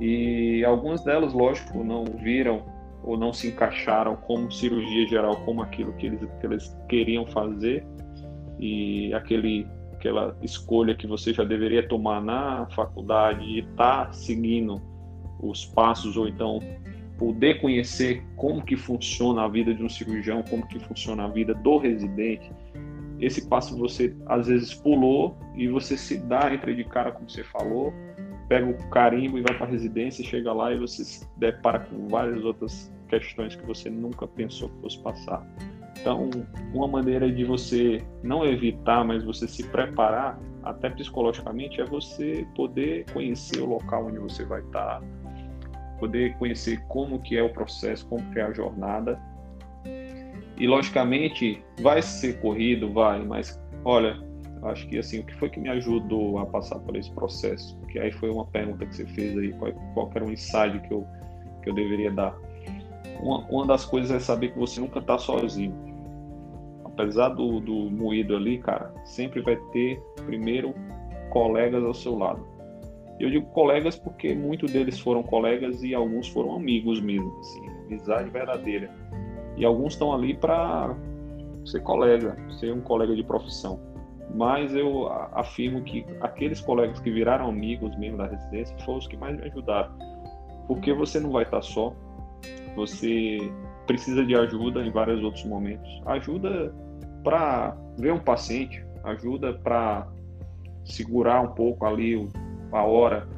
E 0.00 0.64
algumas 0.64 1.02
delas, 1.02 1.32
lógico, 1.32 1.82
não 1.82 2.04
viram 2.04 2.62
ou 3.02 3.16
não 3.16 3.32
se 3.32 3.48
encaixaram 3.48 4.14
como 4.14 4.52
cirurgia 4.52 5.08
geral, 5.08 5.34
como 5.44 5.62
aquilo 5.62 5.92
que 5.94 6.06
eles, 6.06 6.20
que 6.40 6.46
eles 6.46 6.78
queriam 6.88 7.26
fazer. 7.26 7.84
e 8.60 9.12
aquele 9.14 9.66
aquela 9.94 10.36
escolha 10.42 10.94
que 10.94 11.08
você 11.08 11.32
já 11.32 11.42
deveria 11.42 11.88
tomar 11.88 12.20
na 12.20 12.68
faculdade 12.70 13.44
de 13.44 13.58
estar 13.60 14.06
tá 14.06 14.12
seguindo 14.12 14.80
os 15.40 15.64
passos 15.64 16.16
ou 16.16 16.28
então 16.28 16.60
poder 17.22 17.60
conhecer 17.60 18.20
como 18.34 18.64
que 18.64 18.74
funciona 18.74 19.44
a 19.44 19.48
vida 19.48 19.72
de 19.72 19.80
um 19.80 19.88
cirurgião, 19.88 20.42
como 20.42 20.66
que 20.66 20.80
funciona 20.80 21.24
a 21.24 21.28
vida 21.28 21.54
do 21.54 21.78
residente, 21.78 22.50
esse 23.20 23.48
passo 23.48 23.78
você 23.78 24.12
às 24.26 24.48
vezes 24.48 24.74
pulou 24.74 25.38
e 25.54 25.68
você 25.68 25.96
se 25.96 26.16
dá, 26.18 26.52
entra 26.52 26.74
de 26.74 26.82
cara, 26.82 27.12
como 27.12 27.30
você 27.30 27.44
falou, 27.44 27.94
pega 28.48 28.68
o 28.68 28.90
carimbo 28.90 29.38
e 29.38 29.42
vai 29.42 29.56
para 29.56 29.66
a 29.66 29.70
residência, 29.70 30.24
chega 30.24 30.52
lá 30.52 30.72
e 30.72 30.78
você 30.80 31.04
se 31.04 31.24
depara 31.36 31.78
com 31.78 32.08
várias 32.08 32.44
outras 32.44 32.92
questões 33.08 33.54
que 33.54 33.64
você 33.64 33.88
nunca 33.88 34.26
pensou 34.26 34.68
que 34.70 34.80
fosse 34.80 34.98
passar. 34.98 35.46
Então, 36.00 36.28
uma 36.74 36.88
maneira 36.88 37.30
de 37.30 37.44
você 37.44 38.02
não 38.24 38.44
evitar, 38.44 39.04
mas 39.04 39.22
você 39.22 39.46
se 39.46 39.62
preparar, 39.68 40.40
até 40.64 40.90
psicologicamente, 40.90 41.80
é 41.80 41.84
você 41.84 42.44
poder 42.56 43.04
conhecer 43.12 43.60
o 43.60 43.66
local 43.66 44.06
onde 44.06 44.18
você 44.18 44.44
vai 44.44 44.62
estar, 44.62 45.00
poder 46.03 46.36
conhecer 46.36 46.84
como 46.88 47.20
que 47.20 47.36
é 47.36 47.42
o 47.44 47.48
processo, 47.48 48.05
como 48.09 48.28
que 48.32 48.40
é 48.40 48.42
a 48.42 48.53
jornada. 48.53 49.20
E 50.57 50.66
logicamente 50.66 51.64
vai 51.80 52.03
ser 52.03 52.40
corrido, 52.40 52.92
vai, 52.92 53.24
mas 53.24 53.61
olha, 53.84 54.20
acho 54.64 54.88
que 54.88 54.98
assim, 54.98 55.20
o 55.20 55.24
que 55.24 55.34
foi 55.36 55.48
que 55.48 55.61
me 55.61 55.68
ajudou 55.68 56.38
a 56.38 56.46
passar 56.46 56.80
por 56.80 56.96
esse 56.96 57.11
processo? 57.12 57.78
Que 57.86 58.00
aí 58.00 58.11
foi 58.11 58.30
uma 58.30 58.44
pergunta 58.46 58.84
que 58.84 58.96
você 58.96 59.07
fez 59.07 59.38
aí, 59.38 59.53
qual, 59.53 59.72
qual 59.94 60.11
era 60.12 60.24
o 60.24 60.32
insight 60.32 60.80
que 60.80 60.92
eu, 60.92 61.07
que 61.62 61.70
eu 61.70 61.74
deveria 61.74 62.11
dar? 62.11 62.36
Uma, 63.20 63.46
uma 63.48 63.66
das 63.66 63.84
coisas 63.84 64.11
é 64.11 64.18
saber 64.18 64.53
que 64.53 64.59
você 64.59 64.80
nunca 64.80 64.98
está 64.98 65.16
sozinho. 65.18 65.74
Apesar 66.84 67.28
do, 67.28 67.61
do 67.61 67.90
moído 67.92 68.36
ali, 68.36 68.59
cara, 68.59 68.92
sempre 69.05 69.40
vai 69.40 69.57
ter, 69.72 70.03
primeiro, 70.26 70.74
colegas 71.30 71.84
ao 71.84 71.94
seu 71.94 72.18
lado. 72.18 72.44
Eu 73.22 73.30
digo 73.30 73.46
colegas 73.52 73.96
porque 73.96 74.34
muitos 74.34 74.72
deles 74.72 74.98
foram 74.98 75.22
colegas 75.22 75.80
e 75.84 75.94
alguns 75.94 76.26
foram 76.26 76.56
amigos 76.56 77.00
mesmo, 77.00 77.32
assim, 77.38 77.68
amizade 77.86 78.28
verdadeira. 78.28 78.90
E 79.56 79.64
alguns 79.64 79.92
estão 79.92 80.12
ali 80.12 80.34
para 80.34 80.92
ser 81.64 81.84
colega, 81.84 82.36
ser 82.58 82.74
um 82.74 82.80
colega 82.80 83.14
de 83.14 83.22
profissão. 83.22 83.78
Mas 84.34 84.74
eu 84.74 85.06
afirmo 85.34 85.82
que 85.82 86.04
aqueles 86.20 86.60
colegas 86.60 86.98
que 86.98 87.12
viraram 87.12 87.48
amigos 87.48 87.96
mesmo 87.96 88.18
da 88.18 88.26
residência 88.26 88.76
foram 88.80 88.98
os 88.98 89.06
que 89.06 89.16
mais 89.16 89.36
me 89.36 89.44
ajudaram. 89.44 89.92
Porque 90.66 90.92
você 90.92 91.20
não 91.20 91.30
vai 91.30 91.44
estar 91.44 91.62
só, 91.62 91.94
você 92.74 93.38
precisa 93.86 94.26
de 94.26 94.34
ajuda 94.34 94.84
em 94.84 94.90
vários 94.90 95.22
outros 95.22 95.44
momentos. 95.44 95.88
Ajuda 96.06 96.74
para 97.22 97.76
ver 97.96 98.12
um 98.12 98.18
paciente, 98.18 98.84
ajuda 99.04 99.52
para 99.52 100.08
segurar 100.84 101.40
um 101.42 101.54
pouco 101.54 101.86
ali 101.86 102.16
a 102.72 102.82
hora. 102.82 103.28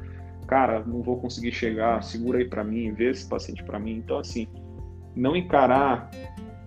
Cara, 0.47 0.83
não 0.85 1.01
vou 1.01 1.17
conseguir 1.17 1.51
chegar, 1.51 2.03
segura 2.03 2.37
aí 2.37 2.45
para 2.45 2.63
mim, 2.63 2.93
vê 2.93 3.09
esse 3.09 3.27
paciente 3.27 3.63
para 3.63 3.79
mim. 3.79 3.97
Então, 3.97 4.19
assim, 4.19 4.47
não 5.15 5.35
encarar 5.35 6.09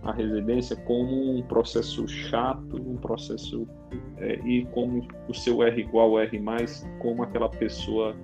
a 0.02 0.12
residência 0.12 0.76
como 0.76 1.38
um 1.38 1.42
processo 1.42 2.06
chato, 2.08 2.76
um 2.76 2.96
processo 2.96 3.68
é, 4.16 4.34
e 4.44 4.64
como 4.66 5.06
o 5.28 5.34
seu 5.34 5.62
R 5.62 5.80
igual 5.80 6.18
R 6.18 6.38
mais, 6.38 6.86
como 7.00 7.22
aquela 7.22 7.48
pessoa 7.48 8.16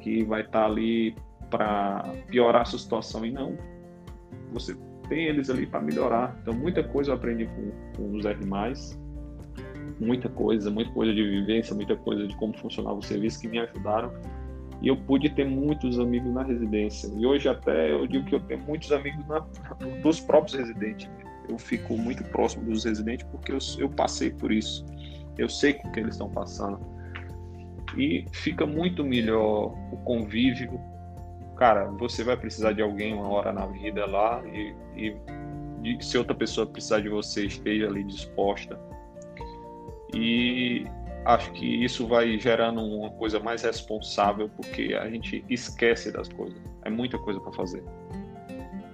que 0.00 0.24
vai 0.24 0.42
estar 0.42 0.60
tá 0.60 0.66
ali 0.66 1.14
para 1.50 2.12
piorar 2.28 2.62
a 2.62 2.64
sua 2.64 2.78
situação 2.78 3.24
e 3.24 3.30
não. 3.30 3.56
Você 4.52 4.76
tem 5.08 5.26
eles 5.26 5.50
ali 5.50 5.66
para 5.66 5.80
melhorar. 5.80 6.36
Então, 6.42 6.54
muita 6.54 6.82
coisa 6.82 7.10
eu 7.10 7.14
aprendi 7.14 7.46
com, 7.46 7.70
com 7.96 8.16
os 8.16 8.24
R+, 8.24 8.38
muita 10.00 10.28
coisa, 10.28 10.70
muita 10.70 10.90
coisa 10.92 11.14
de 11.14 11.22
vivência, 11.22 11.74
muita 11.74 11.96
coisa 11.96 12.26
de 12.26 12.36
como 12.36 12.52
funcionava 12.54 12.96
o 12.96 13.02
serviço 13.02 13.40
que 13.40 13.48
me 13.48 13.58
ajudaram. 13.58 14.12
E 14.82 14.88
eu 14.88 14.96
pude 14.96 15.30
ter 15.30 15.46
muitos 15.46 15.98
amigos 15.98 16.32
na 16.32 16.42
residência. 16.42 17.10
E 17.16 17.24
hoje 17.24 17.48
até 17.48 17.92
eu 17.92 18.06
digo 18.06 18.24
que 18.26 18.34
eu 18.34 18.40
tenho 18.40 18.60
muitos 18.64 18.92
amigos 18.92 19.26
na, 19.26 19.40
dos 20.02 20.20
próprios 20.20 20.58
residentes. 20.58 21.08
Eu 21.48 21.58
fico 21.58 21.96
muito 21.96 22.24
próximo 22.24 22.64
dos 22.64 22.84
residentes 22.84 23.26
porque 23.30 23.52
eu, 23.52 23.58
eu 23.78 23.88
passei 23.88 24.30
por 24.30 24.52
isso. 24.52 24.84
Eu 25.38 25.48
sei 25.48 25.72
o 25.84 25.92
que 25.92 26.00
eles 26.00 26.14
estão 26.14 26.30
passando. 26.30 26.78
E 27.96 28.26
fica 28.32 28.66
muito 28.66 29.04
melhor 29.04 29.74
o 29.92 29.96
convívio. 30.04 30.80
Cara, 31.56 31.86
você 31.92 32.24
vai 32.24 32.36
precisar 32.36 32.72
de 32.72 32.82
alguém 32.82 33.14
uma 33.14 33.28
hora 33.28 33.52
na 33.52 33.66
vida 33.66 34.04
lá 34.06 34.42
e, 34.46 34.74
e 34.96 36.02
se 36.02 36.18
outra 36.18 36.34
pessoa 36.34 36.66
precisar 36.66 37.00
de 37.00 37.08
você, 37.08 37.46
esteja 37.46 37.86
ali 37.86 38.02
disposta 38.02 38.78
e 40.14 40.86
acho 41.24 41.50
que 41.52 41.84
isso 41.84 42.06
vai 42.06 42.38
gerando 42.38 42.80
uma 42.80 43.10
coisa 43.10 43.40
mais 43.40 43.62
responsável, 43.62 44.48
porque 44.56 44.94
a 44.94 45.08
gente 45.08 45.44
esquece 45.48 46.12
das 46.12 46.28
coisas. 46.28 46.58
É 46.84 46.90
muita 46.90 47.18
coisa 47.18 47.40
para 47.40 47.52
fazer. 47.52 47.82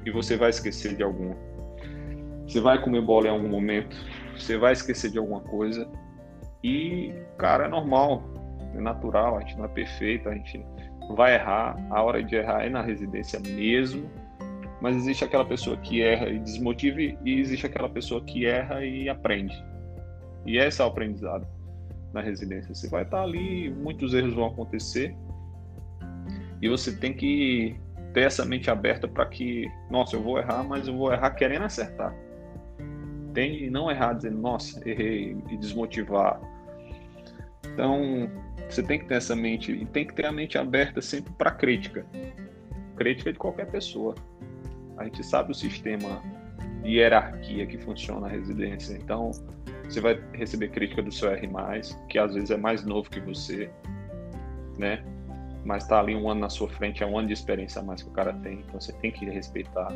E 0.05 0.11
você 0.11 0.37
vai 0.37 0.51
esquecer 0.51 0.97
de 0.97 1.03
alguma. 1.03 1.37
Você 2.47 2.61
vai 2.61 2.81
comer 2.83 3.03
bola 3.03 3.27
em 3.27 3.31
algum 3.31 3.49
momento, 3.49 3.97
você 4.37 4.57
vai 4.57 4.73
esquecer 4.73 5.11
de 5.11 5.19
alguma 5.19 5.41
coisa. 5.41 5.89
E, 6.65 7.13
cara, 7.39 7.67
é 7.67 7.69
normal, 7.69 8.23
é 8.75 8.81
natural, 8.81 9.37
a 9.37 9.41
gente 9.41 9.57
não 9.57 9.67
é 9.67 9.69
perfeito, 9.69 10.29
a 10.29 10.35
gente 10.35 10.65
vai 11.15 11.35
errar. 11.35 11.77
A 11.91 12.03
hora 12.03 12.23
de 12.23 12.35
errar 12.35 12.65
é 12.65 12.69
na 12.69 12.83
residência 12.83 13.39
mesmo. 13.41 14.11
Mas 14.81 14.97
existe 14.97 15.25
aquela 15.25 15.45
pessoa 15.45 15.77
que 15.77 16.03
erra 16.03 16.31
e 16.31 16.39
desmotiva, 16.39 17.01
e 17.01 17.19
existe 17.25 17.67
aquela 17.67 17.89
pessoa 17.89 18.23
que 18.23 18.47
erra 18.47 18.85
e 18.85 19.09
aprende. 19.09 19.55
E 20.47 20.59
esse 20.59 20.81
é 20.81 20.85
o 20.85 20.89
aprendizado 20.89 21.47
na 22.13 22.21
residência. 22.21 22.75
Você 22.75 22.89
vai 22.89 23.03
estar 23.03 23.23
ali, 23.23 23.71
muitos 23.71 24.15
erros 24.15 24.35
vão 24.35 24.47
acontecer 24.47 25.15
e 26.61 26.69
você 26.69 26.93
tem 26.93 27.13
que 27.15 27.77
ter 28.13 28.23
essa 28.23 28.45
mente 28.45 28.71
aberta 28.71 29.09
para 29.09 29.25
que, 29.27 29.71
nossa, 29.91 30.17
eu 30.17 30.23
vou 30.23 30.39
errar, 30.39 30.63
mas 30.63 30.87
eu 30.89 30.97
vou 30.97 31.13
errar 31.13 31.31
querendo 31.31 31.65
acertar. 31.65 32.15
Tem 33.33 33.71
não 33.71 33.91
errar 33.91 34.15
dizendo, 34.15 34.39
nossa, 34.39 34.87
errei 34.89 35.37
e 35.49 35.57
desmotivar. 35.57 36.41
Então, 37.73 38.29
você 38.69 38.83
tem 38.83 38.99
que 38.99 39.07
ter 39.07 39.15
essa 39.15 39.37
mente 39.37 39.73
e 39.73 39.87
tem 39.87 40.07
que 40.07 40.15
ter 40.15 40.27
a 40.27 40.33
mente 40.33 40.59
aberta 40.59 41.01
sempre 41.01 41.33
para 41.33 41.51
crítica. 41.51 42.05
Crítica 42.97 43.33
de 43.33 43.39
qualquer 43.39 43.71
pessoa. 43.71 44.15
A 44.99 45.05
gente 45.05 45.25
sabe 45.25 45.53
o 45.53 45.55
sistema 45.55 46.21
de 46.83 46.97
hierarquia 46.97 47.67
que 47.67 47.79
funciona 47.79 48.23
na 48.23 48.29
residência. 48.29 48.95
Então, 48.95 49.31
você 49.91 50.01
vai 50.01 50.21
receber 50.35 50.69
crítica 50.69 51.03
do 51.03 51.11
seu 51.11 51.31
R+, 51.31 51.49
que 52.09 52.19
às 52.19 52.35
vezes 52.35 52.51
é 52.51 52.57
mais 52.57 52.85
novo 52.85 53.11
que 53.11 53.21
você, 53.21 53.69
né? 54.79 55.03
Mas 55.65 55.83
está 55.83 55.99
ali 55.99 56.15
um 56.15 56.31
ano 56.31 56.41
na 56.41 56.49
sua 56.49 56.69
frente, 56.69 57.03
é 57.03 57.07
um 57.07 57.19
ano 57.19 57.27
de 57.27 57.35
experiência 57.35 57.81
a 57.81 57.85
mais 57.85 58.03
que 58.03 58.09
o 58.09 58.13
cara 58.13 58.33
tem, 58.35 58.61
então 58.61 58.81
você 58.81 58.93
tem 58.95 59.11
que 59.11 59.25
respeitar. 59.27 59.89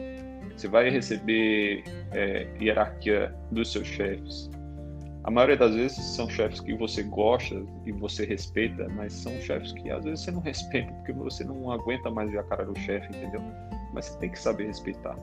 Você 0.55 0.69
vai 0.69 0.91
receber 0.91 1.85
é, 2.13 2.49
hierarquia 2.61 3.35
dos 3.51 3.73
seus 3.73 3.87
chefes. 3.87 4.51
A 5.23 5.31
maioria 5.31 5.57
das 5.57 5.75
vezes 5.75 6.05
são 6.05 6.29
chefes 6.29 6.61
que 6.61 6.75
você 6.75 7.03
gosta 7.05 7.65
e 7.87 7.93
você 7.93 8.27
respeita, 8.27 8.87
mas 8.91 9.13
são 9.13 9.33
chefes 9.41 9.73
que 9.73 9.91
às 9.91 10.05
vezes 10.05 10.21
você 10.21 10.31
não 10.31 10.41
respeita 10.41 10.93
porque 10.93 11.13
você 11.13 11.45
não 11.45 11.71
aguenta 11.71 12.11
mais 12.11 12.31
ver 12.31 12.41
a 12.41 12.43
cara 12.43 12.67
do 12.67 12.79
chefe, 12.81 13.07
entendeu? 13.17 13.41
Mas 13.95 14.07
você 14.07 14.19
tem 14.19 14.31
que 14.31 14.39
saber 14.39 14.67
respeitar. 14.67 15.17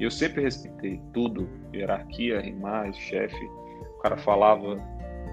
Eu 0.00 0.10
sempre 0.10 0.42
respeitei 0.42 1.00
tudo, 1.12 1.48
hierarquia, 1.72 2.36
R+, 2.36 2.92
chefe, 2.94 3.50
cara 4.04 4.18
falava, 4.18 4.76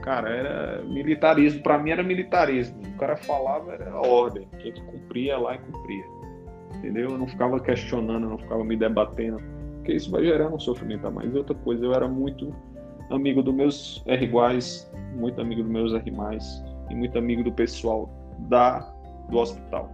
cara, 0.01 0.29
era 0.29 0.83
militarismo, 0.83 1.61
para 1.61 1.77
mim 1.77 1.91
era 1.91 2.01
militarismo. 2.01 2.81
O 2.87 2.97
cara 2.97 3.17
falava, 3.17 3.73
era 3.73 3.93
ordem, 3.97 4.47
gente 4.59 4.81
cumpria 4.83 5.37
lá 5.37 5.55
e 5.55 5.57
cumpria. 5.57 6.05
Entendeu? 6.75 7.09
Eu 7.09 7.17
não 7.17 7.27
ficava 7.27 7.59
questionando, 7.59 8.29
não 8.29 8.37
ficava 8.37 8.63
me 8.63 8.77
debatendo, 8.77 9.39
porque 9.75 9.91
isso 9.91 10.09
vai 10.09 10.23
gerar 10.23 10.47
um 10.47 10.57
sofrimento 10.57 11.05
a 11.05 11.11
mais. 11.11 11.33
E 11.33 11.37
outra 11.37 11.53
coisa, 11.53 11.83
eu 11.83 11.93
era 11.93 12.07
muito 12.07 12.55
amigo 13.09 13.43
dos 13.43 13.53
meus 13.53 14.03
R 14.07 14.23
iguais, 14.23 14.89
muito 15.15 15.41
amigo 15.41 15.63
dos 15.63 15.71
meus 15.71 15.93
R+, 15.93 16.03
e 16.89 16.95
muito 16.95 17.17
amigo 17.17 17.43
do 17.43 17.51
pessoal 17.51 18.09
da 18.47 18.79
do 19.29 19.37
hospital. 19.37 19.91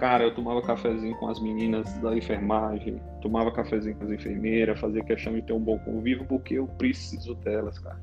Cara, 0.00 0.24
eu 0.24 0.34
tomava 0.34 0.62
cafezinho 0.62 1.14
com 1.16 1.28
as 1.28 1.38
meninas 1.38 1.92
da 1.98 2.16
enfermagem, 2.16 2.98
tomava 3.20 3.52
cafezinho 3.52 3.94
com 3.96 4.04
as 4.04 4.10
enfermeiras, 4.10 4.80
fazia 4.80 5.04
questão 5.04 5.34
de 5.34 5.42
ter 5.42 5.52
um 5.52 5.60
bom 5.60 5.78
convívio 5.80 6.24
porque 6.24 6.54
eu 6.54 6.66
preciso 6.66 7.34
delas, 7.34 7.78
cara. 7.78 8.00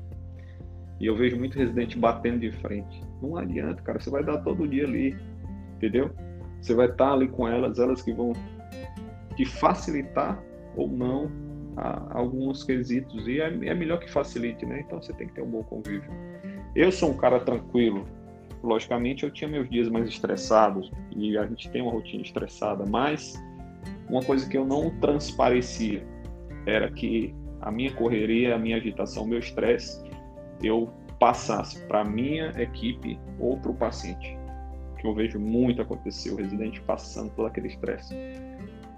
E 1.00 1.06
eu 1.06 1.16
vejo 1.16 1.36
muito 1.36 1.58
residente 1.58 1.98
batendo 1.98 2.38
de 2.38 2.52
frente. 2.52 3.02
Não 3.20 3.36
adianta, 3.36 3.82
cara, 3.82 3.98
você 3.98 4.10
vai 4.10 4.22
dar 4.22 4.38
todo 4.38 4.68
dia 4.68 4.84
ali, 4.84 5.16
entendeu? 5.74 6.12
Você 6.62 6.72
vai 6.72 6.86
estar 6.86 7.14
ali 7.14 7.26
com 7.26 7.48
elas, 7.48 7.80
elas 7.80 8.00
que 8.00 8.12
vão 8.12 8.32
te 9.34 9.44
facilitar 9.44 10.40
ou 10.76 10.86
não 10.86 11.28
alguns 12.10 12.62
quesitos. 12.62 13.26
E 13.26 13.40
é, 13.40 13.48
é 13.48 13.74
melhor 13.74 13.98
que 13.98 14.08
facilite, 14.08 14.64
né? 14.64 14.84
Então 14.86 15.02
você 15.02 15.12
tem 15.14 15.26
que 15.26 15.34
ter 15.34 15.42
um 15.42 15.50
bom 15.50 15.64
convívio. 15.64 16.12
Eu 16.76 16.92
sou 16.92 17.10
um 17.10 17.16
cara 17.16 17.40
tranquilo, 17.40 18.04
logicamente 18.62 19.24
eu 19.24 19.30
tinha 19.30 19.48
meus 19.48 19.68
dias 19.68 19.88
mais 19.88 20.08
estressados 20.08 20.90
e 21.14 21.36
a 21.36 21.46
gente 21.46 21.70
tem 21.70 21.82
uma 21.82 21.92
rotina 21.92 22.22
estressada, 22.22 22.84
mas 22.86 23.34
uma 24.08 24.22
coisa 24.22 24.48
que 24.48 24.56
eu 24.56 24.64
não 24.64 24.90
transparecia 25.00 26.06
era 26.66 26.90
que 26.90 27.34
a 27.60 27.70
minha 27.70 27.92
correria, 27.92 28.54
a 28.54 28.58
minha 28.58 28.76
agitação, 28.76 29.24
o 29.24 29.26
meu 29.26 29.38
estresse, 29.38 30.02
eu 30.62 30.90
passasse 31.18 31.84
para 31.86 32.04
minha 32.04 32.50
equipe 32.60 33.18
ou 33.38 33.58
para 33.58 33.70
o 33.70 33.74
paciente. 33.74 34.36
Que 34.98 35.06
eu 35.06 35.14
vejo 35.14 35.38
muito 35.38 35.82
acontecer, 35.82 36.30
o 36.30 36.36
residente 36.36 36.80
passando 36.82 37.30
por 37.32 37.46
aquele 37.46 37.68
estresse, 37.68 38.14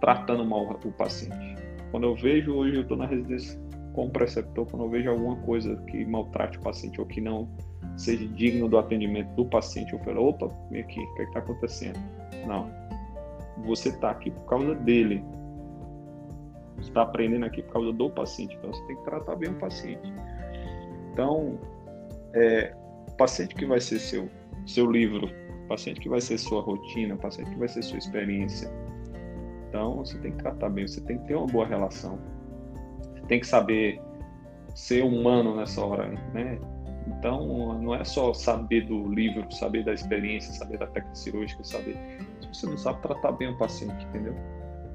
tratando 0.01 0.45
mal 0.45 0.79
o 0.85 0.93
paciente. 0.93 1.57
Quando 1.91 2.05
eu 2.05 2.15
vejo, 2.15 2.55
hoje 2.55 2.77
eu 2.77 2.83
estou 2.83 2.97
na 2.97 3.07
residência 3.07 3.61
com 3.93 4.07
o 4.07 4.11
preceptor, 4.11 4.67
quando 4.71 4.85
eu 4.85 4.91
vejo 4.91 5.11
alguma 5.11 5.37
coisa 5.37 5.77
que 5.89 6.05
maltrate 6.05 6.59
o 6.59 6.61
paciente 6.61 7.01
ou 7.01 7.07
que 7.07 7.21
não 7.21 7.49
seja 8.01 8.27
digno 8.29 8.67
do 8.69 8.79
atendimento 8.79 9.29
do 9.35 9.45
paciente, 9.45 9.93
eu 9.93 9.99
falo, 9.99 10.29
opa, 10.29 10.51
vem 10.71 10.81
aqui, 10.81 11.01
o 11.01 11.15
que 11.15 11.23
é 11.23 11.25
está 11.27 11.39
acontecendo? 11.41 11.99
Não, 12.47 12.71
você 13.65 13.91
está 13.91 14.11
aqui 14.11 14.31
por 14.31 14.47
causa 14.47 14.75
dele, 14.75 15.23
você 16.77 16.89
está 16.89 17.03
aprendendo 17.03 17.45
aqui 17.45 17.63
por 17.63 17.75
causa 17.75 17.93
do 17.93 18.11
paciente, 18.11 18.57
então 18.57 18.73
você 18.73 18.83
tem 18.87 18.97
que 18.97 19.05
tratar 19.05 19.37
bem 19.37 19.51
o 19.51 19.55
paciente. 19.59 20.13
Então, 21.13 21.59
é, 22.33 22.75
o 23.07 23.13
paciente 23.17 23.55
que 23.55 23.67
vai 23.67 23.81
ser 23.81 23.99
seu, 23.99 24.31
seu 24.67 24.91
livro, 24.91 25.27
o 25.65 25.69
paciente 25.69 26.01
que 26.01 26.09
vai 26.09 26.23
ser 26.23 26.39
sua 26.39 26.63
rotina, 26.63 27.15
o 27.15 27.19
paciente 27.19 27.51
que 27.51 27.59
vai 27.59 27.69
ser 27.69 27.83
sua 27.83 27.99
experiência. 27.99 28.71
Então, 29.69 29.97
você 29.97 30.19
tem 30.19 30.33
que 30.33 30.39
tratar 30.39 30.71
bem, 30.71 30.89
você 30.89 31.03
tem 31.03 31.19
que 31.19 31.27
ter 31.27 31.35
uma 31.35 31.47
boa 31.47 31.67
relação. 31.67 32.19
Você 33.15 33.27
tem 33.27 33.41
que 33.41 33.47
saber 33.47 34.01
ser 34.75 35.05
humano 35.05 35.55
nessa 35.55 35.85
hora, 35.85 36.09
né? 36.33 36.59
Então, 37.19 37.79
não 37.81 37.95
é 37.95 38.05
só 38.05 38.33
saber 38.33 38.87
do 38.87 39.09
livro, 39.13 39.51
saber 39.53 39.85
da 39.85 39.93
experiência, 39.93 40.53
saber 40.53 40.79
da 40.79 40.87
técnica 40.87 41.15
cirúrgica, 41.15 41.63
saber. 41.65 41.97
Se 42.41 42.49
você 42.49 42.67
não 42.67 42.79
sabe 42.79 43.03
tratar 43.03 43.33
bem 43.33 43.49
o 43.49 43.59
paciente, 43.59 44.05
entendeu? 44.07 44.35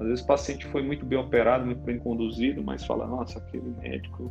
Às 0.00 0.06
vezes 0.06 0.24
o 0.24 0.26
paciente 0.26 0.66
foi 0.66 0.82
muito 0.82 1.04
bem 1.06 1.18
operado, 1.18 1.64
muito 1.64 1.82
bem 1.82 1.98
conduzido, 1.98 2.62
mas 2.62 2.84
fala, 2.84 3.06
nossa, 3.06 3.38
aquele 3.38 3.70
médico 3.80 4.30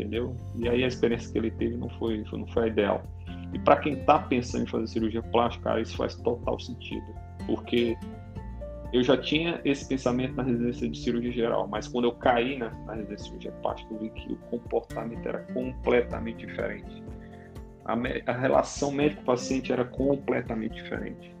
entendeu? 0.00 0.34
E 0.56 0.68
aí 0.68 0.82
a 0.82 0.86
experiência 0.86 1.30
que 1.30 1.38
ele 1.38 1.50
teve 1.50 1.76
não 1.76 1.88
foi, 1.90 2.24
não 2.32 2.46
foi 2.48 2.64
a 2.64 2.66
ideal. 2.68 3.02
E 3.52 3.58
para 3.58 3.76
quem 3.76 3.94
está 3.94 4.18
pensando 4.18 4.64
em 4.64 4.66
fazer 4.66 4.86
cirurgia 4.86 5.22
plástica, 5.22 5.64
cara, 5.64 5.80
isso 5.80 5.96
faz 5.96 6.14
total 6.16 6.58
sentido, 6.58 7.06
porque 7.46 7.96
eu 8.92 9.02
já 9.02 9.16
tinha 9.16 9.60
esse 9.64 9.86
pensamento 9.86 10.34
na 10.34 10.42
residência 10.42 10.88
de 10.88 10.98
cirurgia 10.98 11.32
geral, 11.32 11.68
mas 11.68 11.86
quando 11.86 12.06
eu 12.06 12.12
caí 12.12 12.58
na, 12.58 12.70
na 12.86 12.94
residência 12.94 13.16
de 13.16 13.22
cirurgia 13.24 13.52
plástica, 13.62 13.94
eu 13.94 14.00
vi 14.00 14.10
que 14.10 14.32
o 14.32 14.36
comportamento 14.36 15.28
era 15.28 15.38
completamente 15.52 16.46
diferente. 16.46 17.02
A, 17.84 17.94
a 18.26 18.32
relação 18.32 18.92
médico-paciente 18.92 19.72
era 19.72 19.84
completamente 19.84 20.82
diferente. 20.82 21.34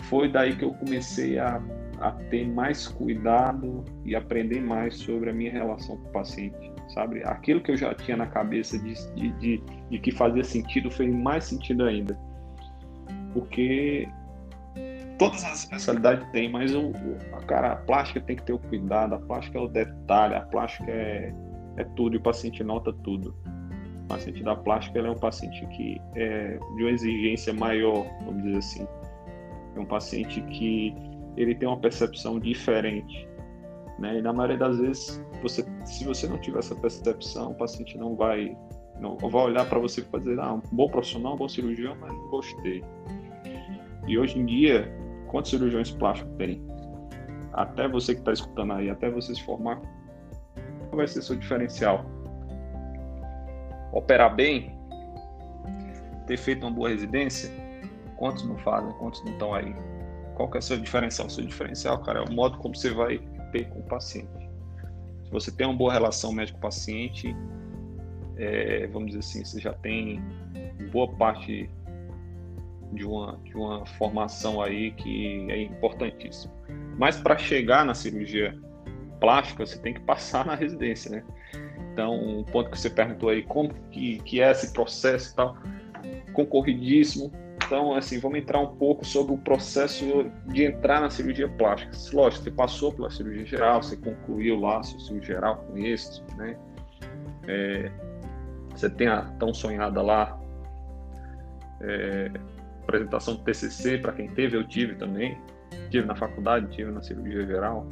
Foi 0.00 0.28
daí 0.28 0.56
que 0.56 0.64
eu 0.64 0.72
comecei 0.74 1.38
a, 1.38 1.62
a 2.00 2.10
ter 2.10 2.46
mais 2.48 2.88
cuidado 2.88 3.84
e 4.04 4.16
aprender 4.16 4.60
mais 4.60 4.96
sobre 4.96 5.30
a 5.30 5.32
minha 5.32 5.52
relação 5.52 5.96
com 5.96 6.08
o 6.08 6.12
paciente 6.12 6.70
sabe? 6.90 7.22
Aquilo 7.24 7.60
que 7.60 7.70
eu 7.70 7.76
já 7.76 7.94
tinha 7.94 8.16
na 8.16 8.26
cabeça 8.26 8.78
de, 8.78 8.94
de, 9.14 9.30
de, 9.32 9.62
de 9.90 9.98
que 9.98 10.10
fazia 10.10 10.44
sentido 10.44 10.90
fez 10.90 11.12
mais 11.12 11.44
sentido 11.44 11.84
ainda. 11.84 12.18
Porque 13.32 14.08
todas 15.20 15.44
as 15.44 15.60
especialidades 15.60 16.26
tem, 16.32 16.50
mas 16.50 16.74
o, 16.74 16.92
cara, 17.46 17.72
a 17.72 17.76
plástica 17.76 18.20
tem 18.20 18.34
que 18.34 18.42
ter 18.42 18.52
o 18.52 18.58
cuidado, 18.58 19.14
a 19.14 19.18
plástica 19.18 19.58
é 19.58 19.60
o 19.60 19.68
detalhe, 19.68 20.34
a 20.34 20.40
plástica 20.40 20.90
é, 20.90 21.32
é 21.76 21.84
tudo 21.94 22.16
e 22.16 22.18
o 22.18 22.20
paciente 22.20 22.64
nota 22.64 22.92
tudo. 23.04 23.36
O 24.04 24.08
paciente 24.08 24.42
da 24.42 24.56
plástica 24.56 24.98
é 24.98 25.08
um 25.08 25.18
paciente 25.18 25.64
que 25.68 26.00
é 26.16 26.58
de 26.76 26.82
uma 26.82 26.90
exigência 26.90 27.52
maior, 27.52 28.04
vamos 28.24 28.42
dizer 28.42 28.58
assim. 28.58 28.88
É 29.76 29.78
um 29.78 29.86
paciente 29.86 30.40
que 30.42 30.92
ele 31.36 31.54
tem 31.54 31.68
uma 31.68 31.78
percepção 31.78 32.40
diferente 32.40 33.30
né? 34.00 34.18
E 34.18 34.22
na 34.22 34.32
maioria 34.32 34.56
das 34.56 34.78
vezes, 34.78 35.22
você, 35.42 35.64
se 35.84 36.04
você 36.04 36.26
não 36.26 36.38
tiver 36.38 36.58
essa 36.58 36.74
percepção, 36.74 37.52
o 37.52 37.54
paciente 37.54 37.96
não 37.98 38.16
vai, 38.16 38.56
não 38.98 39.16
vai 39.18 39.42
olhar 39.44 39.68
para 39.68 39.78
você 39.78 40.00
e 40.00 40.18
dizer, 40.18 40.40
ah, 40.40 40.54
um 40.54 40.62
bom 40.72 40.88
profissional, 40.88 41.34
um 41.34 41.36
bom 41.36 41.48
cirurgião, 41.48 41.94
mas 42.00 42.10
não 42.10 42.28
gostei. 42.28 42.82
E 44.08 44.18
hoje 44.18 44.38
em 44.38 44.46
dia, 44.46 44.90
quantos 45.30 45.50
cirurgiões 45.50 45.90
plásticos 45.90 46.32
tem? 46.36 46.62
Até 47.52 47.88
você 47.88 48.14
que 48.14 48.20
está 48.20 48.32
escutando 48.32 48.72
aí, 48.72 48.90
até 48.90 49.10
você 49.10 49.34
se 49.34 49.42
formar, 49.44 49.80
qual 50.88 50.96
vai 50.96 51.06
ser 51.06 51.22
seu 51.22 51.36
diferencial? 51.36 52.04
Operar 53.92 54.34
bem? 54.34 54.76
Ter 56.26 56.36
feito 56.36 56.66
uma 56.66 56.72
boa 56.72 56.88
residência? 56.88 57.50
Quantos 58.16 58.44
não 58.44 58.56
fazem? 58.58 58.92
Quantos 58.98 59.24
não 59.24 59.32
estão 59.32 59.54
aí? 59.54 59.74
Qual 60.34 60.50
que 60.50 60.58
é 60.58 60.60
o 60.60 60.62
seu 60.62 60.78
diferencial? 60.78 61.26
O 61.26 61.30
seu 61.30 61.44
diferencial, 61.44 61.98
cara, 62.02 62.20
é 62.20 62.22
o 62.22 62.32
modo 62.32 62.58
como 62.58 62.74
você 62.74 62.90
vai 62.90 63.18
ter 63.52 63.68
com 63.70 63.80
o 63.80 63.82
paciente. 63.84 64.28
Se 65.24 65.30
você 65.30 65.52
tem 65.52 65.66
uma 65.66 65.76
boa 65.76 65.92
relação 65.92 66.32
médico-paciente, 66.32 67.34
é, 68.36 68.86
vamos 68.88 69.08
dizer 69.08 69.20
assim, 69.20 69.44
você 69.44 69.60
já 69.60 69.72
tem 69.74 70.22
boa 70.92 71.08
parte 71.08 71.68
de 72.92 73.04
uma, 73.04 73.38
de 73.44 73.56
uma 73.56 73.86
formação 73.86 74.60
aí 74.60 74.92
que 74.92 75.50
é 75.50 75.62
importantíssima. 75.62 76.52
Mas 76.98 77.16
para 77.16 77.38
chegar 77.38 77.84
na 77.84 77.94
cirurgia 77.94 78.58
plástica, 79.20 79.64
você 79.64 79.78
tem 79.78 79.94
que 79.94 80.00
passar 80.00 80.44
na 80.46 80.54
residência, 80.54 81.10
né? 81.10 81.24
Então, 81.92 82.14
um 82.14 82.44
ponto 82.44 82.70
que 82.70 82.78
você 82.78 82.90
perguntou 82.90 83.28
aí, 83.28 83.42
como 83.42 83.74
que, 83.90 84.18
que 84.20 84.40
é 84.40 84.50
esse 84.50 84.72
processo 84.72 85.32
e 85.32 85.36
tal, 85.36 85.56
concorridíssimo, 86.32 87.32
então, 87.70 87.94
assim, 87.94 88.18
vamos 88.18 88.40
entrar 88.40 88.58
um 88.58 88.74
pouco 88.74 89.06
sobre 89.06 89.32
o 89.32 89.38
processo 89.38 90.28
de 90.46 90.64
entrar 90.64 91.00
na 91.00 91.08
cirurgia 91.08 91.48
plástica. 91.48 91.92
Lógico, 92.12 92.42
você 92.42 92.50
passou 92.50 92.92
pela 92.92 93.08
cirurgia 93.08 93.46
geral, 93.46 93.80
você 93.80 93.96
concluiu 93.96 94.58
lá 94.58 94.80
a 94.80 94.82
cirurgia 94.82 95.36
geral 95.36 95.58
com 95.58 95.78
êxito, 95.78 96.24
né? 96.36 96.58
É, 97.46 97.92
você 98.74 98.90
tem 98.90 99.06
a 99.06 99.22
tão 99.38 99.54
sonhada 99.54 100.02
lá 100.02 100.36
é, 101.80 102.32
apresentação 102.82 103.36
do 103.36 103.42
TCC 103.42 103.98
para 103.98 104.12
quem 104.12 104.28
teve, 104.28 104.56
eu 104.56 104.66
tive 104.66 104.94
também, 104.96 105.38
tive 105.90 106.06
na 106.06 106.16
faculdade, 106.16 106.68
tive 106.70 106.90
na 106.90 107.02
cirurgia 107.02 107.46
geral. 107.46 107.88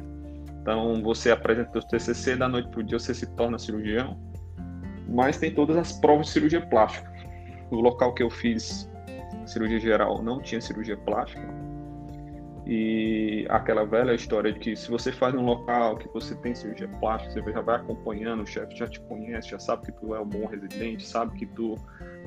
Então, 0.61 1.01
você 1.01 1.31
apresenta 1.31 1.79
o 1.79 1.81
TCC 1.81 2.35
da 2.35 2.47
noite 2.47 2.69
para 2.69 2.79
o 2.79 2.83
dia, 2.83 2.99
você 2.99 3.13
se 3.13 3.25
torna 3.35 3.57
cirurgião. 3.57 4.19
Mas 5.07 5.37
tem 5.37 5.53
todas 5.53 5.75
as 5.77 5.93
provas 5.93 6.27
de 6.27 6.33
cirurgia 6.33 6.61
plástica. 6.61 7.11
O 7.71 7.77
local 7.77 8.13
que 8.13 8.21
eu 8.21 8.29
fiz 8.29 8.89
cirurgia 9.45 9.79
geral 9.79 10.21
não 10.21 10.41
tinha 10.41 10.61
cirurgia 10.61 10.97
plástica. 10.97 11.47
E 12.71 13.47
aquela 13.49 13.83
velha 13.83 14.13
história 14.13 14.53
de 14.53 14.59
que 14.59 14.75
se 14.75 14.91
você 14.91 15.11
faz 15.11 15.33
um 15.33 15.41
local 15.41 15.97
que 15.97 16.07
você 16.09 16.35
tem 16.35 16.53
cirurgia 16.53 16.87
plástica, 16.99 17.41
você 17.41 17.51
já 17.51 17.61
vai 17.61 17.77
acompanhando, 17.77 18.43
o 18.43 18.45
chefe 18.45 18.75
já 18.75 18.87
te 18.87 18.99
conhece, 18.99 19.49
já 19.49 19.57
sabe 19.57 19.87
que 19.87 19.91
tu 19.93 20.13
é 20.13 20.19
um 20.19 20.27
bom 20.27 20.45
residente, 20.45 21.03
sabe 21.03 21.35
que 21.35 21.47
tu 21.47 21.75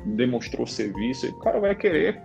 demonstrou 0.05 0.67
serviço, 0.67 1.27
e 1.27 1.29
o 1.29 1.39
cara 1.39 1.61
vai 1.61 1.77
querer 1.77 2.21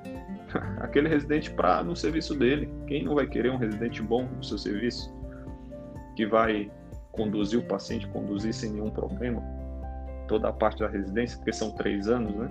aquele 0.81 1.07
residente 1.07 1.51
para 1.51 1.83
no 1.83 1.95
serviço 1.95 2.33
dele. 2.33 2.67
Quem 2.87 3.03
não 3.03 3.13
vai 3.13 3.27
querer 3.27 3.51
um 3.51 3.57
residente 3.57 4.01
bom 4.01 4.23
no 4.23 4.43
seu 4.43 4.57
serviço? 4.57 5.15
Que 6.15 6.25
vai 6.25 6.71
conduzir 7.11 7.59
o 7.59 7.63
paciente, 7.67 8.07
conduzir 8.07 8.51
sem 8.51 8.71
nenhum 8.71 8.89
problema 8.89 9.43
toda 10.27 10.49
a 10.49 10.53
parte 10.53 10.79
da 10.79 10.87
residência, 10.87 11.37
porque 11.37 11.53
são 11.53 11.69
três 11.69 12.07
anos, 12.07 12.35
né? 12.35 12.49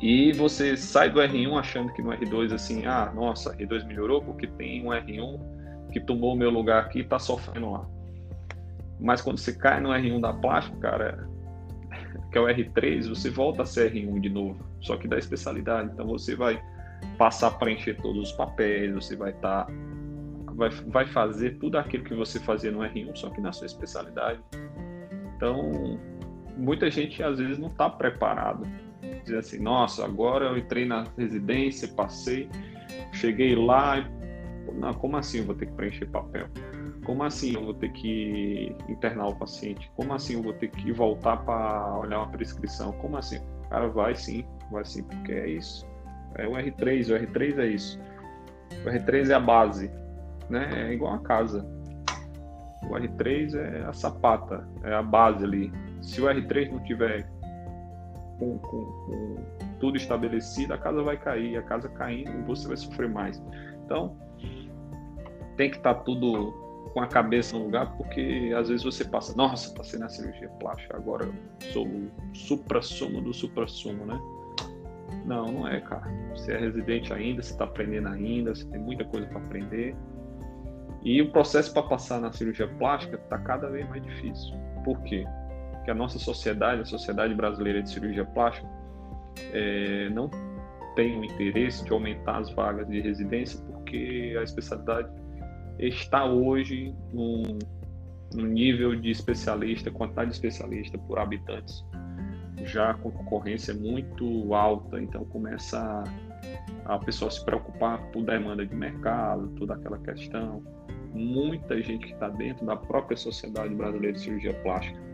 E 0.00 0.32
você 0.32 0.76
sai 0.76 1.10
do 1.10 1.20
R1 1.20 1.58
achando 1.58 1.92
que 1.92 2.02
no 2.02 2.10
R2, 2.10 2.52
assim, 2.52 2.84
ah, 2.86 3.10
nossa, 3.14 3.56
R2 3.56 3.86
melhorou 3.86 4.20
porque 4.20 4.46
tem 4.46 4.86
um 4.86 4.90
R1 4.90 5.40
que 5.90 6.00
tomou 6.00 6.34
o 6.34 6.36
meu 6.36 6.50
lugar 6.50 6.84
aqui 6.84 7.00
e 7.00 7.04
tá 7.04 7.18
sofrendo 7.18 7.70
lá. 7.70 7.86
Mas 9.00 9.22
quando 9.22 9.38
você 9.38 9.54
cai 9.54 9.80
no 9.80 9.88
R1 9.88 10.20
da 10.20 10.34
plástica, 10.34 10.76
cara, 10.78 11.28
que 12.30 12.36
é 12.36 12.40
o 12.40 12.44
R3, 12.44 13.08
você 13.08 13.30
volta 13.30 13.62
a 13.62 13.66
ser 13.66 13.92
R1 13.92 14.20
de 14.20 14.28
novo, 14.28 14.58
só 14.80 14.96
que 14.96 15.08
da 15.08 15.16
especialidade. 15.16 15.90
Então 15.92 16.06
você 16.06 16.36
vai 16.36 16.62
passar 17.16 17.48
a 17.48 17.50
preencher 17.52 17.94
todos 17.94 18.30
os 18.30 18.32
papéis, 18.32 18.92
você 18.92 19.16
vai 19.16 19.30
estar. 19.30 19.64
Tá, 19.64 19.72
vai, 20.54 20.68
vai 20.68 21.06
fazer 21.06 21.58
tudo 21.58 21.78
aquilo 21.78 22.04
que 22.04 22.14
você 22.14 22.38
fazia 22.38 22.70
no 22.70 22.80
R1, 22.80 23.16
só 23.16 23.30
que 23.30 23.40
na 23.40 23.52
sua 23.52 23.66
especialidade. 23.66 24.40
Então, 25.36 25.98
muita 26.54 26.90
gente 26.90 27.22
às 27.22 27.38
vezes 27.38 27.58
não 27.58 27.68
está 27.68 27.88
preparado 27.88 28.66
dizer 29.26 29.38
assim, 29.38 29.58
nossa, 29.58 30.04
agora 30.04 30.46
eu 30.46 30.56
entrei 30.56 30.86
na 30.86 31.04
residência, 31.18 31.88
passei, 31.88 32.48
cheguei 33.12 33.54
lá, 33.54 33.98
e, 33.98 34.06
não, 34.72 34.94
como 34.94 35.16
assim 35.16 35.38
eu 35.38 35.44
vou 35.44 35.54
ter 35.54 35.66
que 35.66 35.72
preencher 35.72 36.06
papel? 36.06 36.46
Como 37.04 37.22
assim 37.22 37.54
eu 37.54 37.64
vou 37.64 37.74
ter 37.74 37.92
que 37.92 38.74
internar 38.88 39.28
o 39.28 39.36
paciente? 39.36 39.90
Como 39.94 40.12
assim 40.12 40.34
eu 40.34 40.42
vou 40.42 40.52
ter 40.54 40.68
que 40.68 40.90
voltar 40.92 41.36
para 41.38 41.98
olhar 41.98 42.18
uma 42.18 42.28
prescrição? 42.28 42.92
Como 42.92 43.16
assim? 43.16 43.40
Cara, 43.68 43.88
vai 43.88 44.14
sim, 44.14 44.44
vai 44.70 44.84
sim, 44.84 45.02
porque 45.04 45.32
é 45.32 45.48
isso. 45.48 45.86
É 46.36 46.46
o 46.46 46.52
R3, 46.52 47.10
o 47.10 47.26
R3 47.26 47.58
é 47.58 47.66
isso. 47.66 48.00
O 48.84 48.88
R3 48.88 49.30
é 49.30 49.34
a 49.34 49.40
base, 49.40 49.90
né? 50.50 50.88
É 50.88 50.92
igual 50.92 51.14
a 51.14 51.18
casa. 51.20 51.64
O 52.82 52.94
R3 52.94 53.54
é 53.54 53.84
a 53.84 53.92
sapata, 53.92 54.66
é 54.82 54.92
a 54.92 55.02
base 55.02 55.44
ali. 55.44 55.72
Se 56.02 56.20
o 56.20 56.24
R3 56.26 56.70
não 56.70 56.82
tiver 56.84 57.28
com, 58.38 58.58
com, 58.58 58.84
com 58.84 59.36
tudo 59.78 59.96
estabelecido, 59.96 60.74
a 60.74 60.78
casa 60.78 61.02
vai 61.02 61.16
cair, 61.16 61.56
a 61.56 61.62
casa 61.62 61.88
caindo, 61.88 62.44
você 62.46 62.68
vai 62.68 62.76
sofrer 62.76 63.08
mais. 63.08 63.42
Então, 63.84 64.16
tem 65.56 65.70
que 65.70 65.76
estar 65.76 65.94
tá 65.94 66.00
tudo 66.00 66.52
com 66.92 67.00
a 67.00 67.06
cabeça 67.06 67.58
no 67.58 67.64
lugar, 67.64 67.94
porque 67.96 68.54
às 68.56 68.68
vezes 68.68 68.84
você 68.84 69.04
passa, 69.04 69.36
nossa, 69.36 69.74
passei 69.74 69.98
na 69.98 70.08
cirurgia 70.08 70.48
plástica, 70.60 70.96
agora 70.96 71.28
sou 71.72 71.86
o 71.86 72.10
supra-sumo 72.32 73.20
do 73.20 73.34
supra-sumo, 73.34 74.06
né? 74.06 74.18
Não, 75.24 75.46
não 75.46 75.68
é, 75.68 75.80
cara. 75.80 76.06
Você 76.30 76.52
é 76.52 76.58
residente 76.58 77.12
ainda, 77.12 77.42
você 77.42 77.52
está 77.52 77.64
aprendendo 77.64 78.08
ainda, 78.08 78.54
você 78.54 78.64
tem 78.66 78.80
muita 78.80 79.04
coisa 79.04 79.26
para 79.26 79.38
aprender. 79.38 79.94
E 81.02 81.20
o 81.20 81.30
processo 81.30 81.72
para 81.72 81.82
passar 81.82 82.20
na 82.20 82.32
cirurgia 82.32 82.66
plástica 82.66 83.16
está 83.16 83.38
cada 83.38 83.68
vez 83.68 83.88
mais 83.88 84.02
difícil. 84.02 84.54
Por 84.84 85.00
quê? 85.02 85.24
Porque 85.86 85.92
a 85.92 86.02
nossa 86.02 86.18
sociedade, 86.18 86.80
a 86.80 86.84
Sociedade 86.84 87.32
Brasileira 87.32 87.80
de 87.80 87.88
Cirurgia 87.88 88.24
Plástica, 88.24 88.68
é, 89.52 90.08
não 90.10 90.28
tem 90.96 91.16
o 91.16 91.24
interesse 91.24 91.84
de 91.84 91.92
aumentar 91.92 92.38
as 92.38 92.50
vagas 92.50 92.88
de 92.88 93.00
residência, 93.00 93.64
porque 93.66 94.34
a 94.36 94.42
especialidade 94.42 95.08
está 95.78 96.24
hoje 96.24 96.92
num, 97.12 97.60
num 98.34 98.46
nível 98.46 98.96
de 98.96 99.12
especialista, 99.12 99.88
quantidade 99.88 100.30
de 100.30 100.34
especialista 100.34 100.98
por 100.98 101.20
habitantes, 101.20 101.84
já 102.64 102.92
com 102.94 103.12
concorrência 103.12 103.72
muito 103.72 104.52
alta, 104.54 105.00
então 105.00 105.24
começa 105.26 106.02
a, 106.84 106.94
a 106.96 106.98
pessoa 106.98 107.30
se 107.30 107.44
preocupar 107.44 108.02
por 108.10 108.24
demanda 108.24 108.66
de 108.66 108.74
mercado, 108.74 109.46
toda 109.56 109.74
aquela 109.74 109.98
questão. 109.98 110.64
Muita 111.14 111.80
gente 111.80 112.08
que 112.08 112.12
está 112.12 112.28
dentro 112.28 112.66
da 112.66 112.74
própria 112.74 113.16
Sociedade 113.16 113.72
Brasileira 113.72 114.14
de 114.14 114.20
Cirurgia 114.20 114.52
Plástica, 114.64 115.05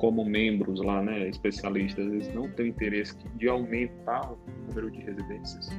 como 0.00 0.24
membros 0.24 0.80
lá, 0.82 1.02
né, 1.02 1.28
especialistas, 1.28 2.06
eles 2.06 2.34
não 2.34 2.48
têm 2.50 2.68
interesse 2.68 3.14
de 3.36 3.48
aumentar 3.48 4.32
o 4.32 4.38
número 4.66 4.90
de 4.90 5.00
residências 5.00 5.70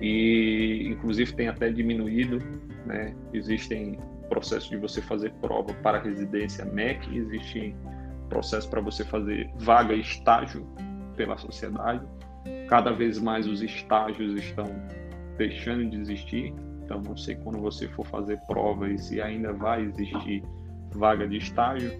e 0.00 0.88
inclusive 0.88 1.32
tem 1.34 1.48
até 1.48 1.70
diminuído, 1.70 2.38
né? 2.86 3.14
Existem 3.32 3.98
processos 4.28 4.70
de 4.70 4.76
você 4.76 5.02
fazer 5.02 5.32
prova 5.34 5.74
para 5.82 6.00
residência 6.00 6.64
MEC, 6.64 7.16
existe 7.16 7.74
processo 8.28 8.68
para 8.70 8.80
você 8.80 9.04
fazer 9.04 9.50
vaga 9.58 9.94
estágio 9.94 10.66
pela 11.16 11.36
sociedade. 11.36 12.06
Cada 12.68 12.92
vez 12.92 13.18
mais 13.18 13.46
os 13.46 13.60
estágios 13.60 14.40
estão 14.40 14.66
deixando 15.36 15.90
de 15.90 16.00
existir, 16.00 16.54
então 16.84 17.02
não 17.02 17.16
sei 17.16 17.34
quando 17.36 17.58
você 17.58 17.88
for 17.88 18.06
fazer 18.06 18.38
prova 18.46 18.88
e 18.88 18.98
se 18.98 19.20
ainda 19.20 19.52
vai 19.52 19.82
existir 19.82 20.42
vaga 20.94 21.28
de 21.28 21.36
estágio, 21.36 21.90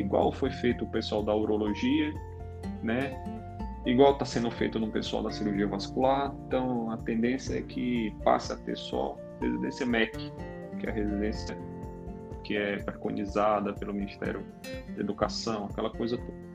igual 0.00 0.32
foi 0.32 0.50
feito 0.50 0.84
o 0.84 0.88
pessoal 0.88 1.22
da 1.22 1.34
urologia, 1.34 2.12
né? 2.82 3.14
igual 3.86 4.12
está 4.12 4.24
sendo 4.24 4.50
feito 4.50 4.78
no 4.78 4.88
pessoal 4.88 5.22
da 5.22 5.30
cirurgia 5.30 5.66
vascular. 5.66 6.34
Então, 6.46 6.90
a 6.90 6.96
tendência 6.98 7.58
é 7.58 7.62
que 7.62 8.12
passe 8.24 8.52
a 8.52 8.56
ter 8.56 8.76
só 8.76 9.16
residência 9.40 9.86
MEC, 9.86 10.32
que 10.80 10.86
é 10.86 10.90
a 10.90 10.92
residência 10.92 11.56
que 12.42 12.56
é 12.56 12.76
preconizada 12.76 13.72
pelo 13.72 13.94
Ministério 13.94 14.44
da 14.94 15.00
Educação, 15.00 15.66
aquela 15.66 15.90
coisa 15.90 16.16
toda. 16.16 16.46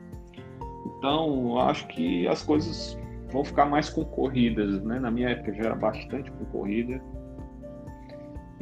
Então, 0.98 1.58
acho 1.58 1.86
que 1.88 2.26
as 2.28 2.42
coisas 2.42 2.98
vão 3.30 3.44
ficar 3.44 3.66
mais 3.66 3.88
concorridas, 3.90 4.82
né? 4.84 4.98
Na 5.00 5.10
minha 5.10 5.30
época 5.30 5.52
já 5.54 5.64
era 5.64 5.74
bastante 5.74 6.30
concorrida. 6.30 7.02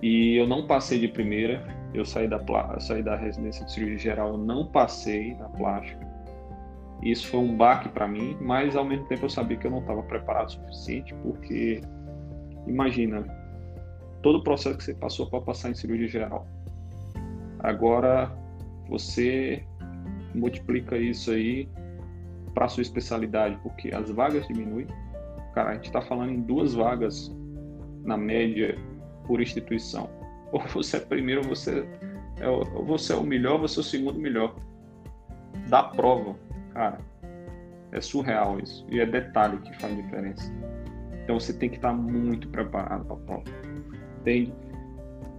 E 0.03 0.37
eu 0.37 0.47
não 0.47 0.67
passei 0.67 0.99
de 0.99 1.09
primeira. 1.09 1.63
Eu 1.93 2.05
saí 2.05 2.29
da, 2.29 2.41
saí 2.79 3.03
da 3.03 3.17
residência 3.17 3.65
de 3.65 3.73
cirurgia 3.73 3.99
geral, 3.99 4.39
não 4.39 4.67
passei 4.67 5.35
na 5.35 5.49
plástica. 5.49 6.09
Isso 7.03 7.27
foi 7.29 7.41
um 7.41 7.57
baque 7.57 7.89
para 7.89 8.07
mim, 8.07 8.37
mas 8.41 8.77
ao 8.77 8.85
mesmo 8.85 9.07
tempo 9.07 9.25
eu 9.25 9.31
sabia 9.31 9.57
que 9.57 9.67
eu 9.67 9.71
não 9.71 9.81
estava 9.81 10.03
preparado 10.03 10.49
o 10.49 10.51
suficiente, 10.53 11.15
porque 11.23 11.81
imagina 12.67 13.25
todo 14.23 14.39
o 14.39 14.43
processo 14.43 14.77
que 14.77 14.85
você 14.85 14.95
passou 14.95 15.29
para 15.29 15.41
passar 15.41 15.71
em 15.71 15.75
cirurgia 15.75 16.09
geral. 16.09 16.47
Agora 17.61 18.31
você 18.89 19.65
multiplica 20.35 20.97
isso 20.97 21.31
aí 21.31 21.69
para 22.55 22.69
sua 22.69 22.83
especialidade, 22.83 23.59
porque 23.63 23.95
as 23.95 24.11
vagas 24.11 24.47
diminuem. 24.47 24.87
Cara, 25.55 25.71
a 25.71 25.75
gente 25.75 25.87
está 25.87 26.03
falando 26.03 26.33
em 26.33 26.41
duas 26.41 26.75
vagas 26.75 27.35
na 28.05 28.17
média 28.17 28.77
por 29.27 29.41
instituição. 29.41 30.09
Ou 30.53 30.61
você 30.69 30.97
é 30.97 31.01
primeiro, 31.01 31.43
ou 31.43 31.49
você 31.49 31.87
é, 32.41 32.49
ou 32.49 32.85
você 32.85 33.13
é 33.13 33.17
o 33.17 33.23
melhor, 33.23 33.53
ou 33.55 33.61
você 33.61 33.79
é 33.79 33.83
o 33.83 33.85
segundo 33.85 34.19
melhor 34.19 34.57
da 35.69 35.83
prova. 35.83 36.35
Cara, 36.73 36.99
é 37.93 38.01
surreal 38.01 38.59
isso. 38.59 38.85
E 38.91 39.01
é 39.01 39.07
detalhe 39.07 39.59
que 39.59 39.79
faz 39.81 39.95
diferença. 39.95 40.53
Então 41.23 41.39
você 41.39 41.53
tem 41.53 41.69
que 41.69 41.77
estar 41.77 41.93
muito 41.93 42.49
preparado 42.49 43.05
para 43.05 43.15
a 43.15 43.19
prova. 43.21 43.45
Tem, 44.25 44.53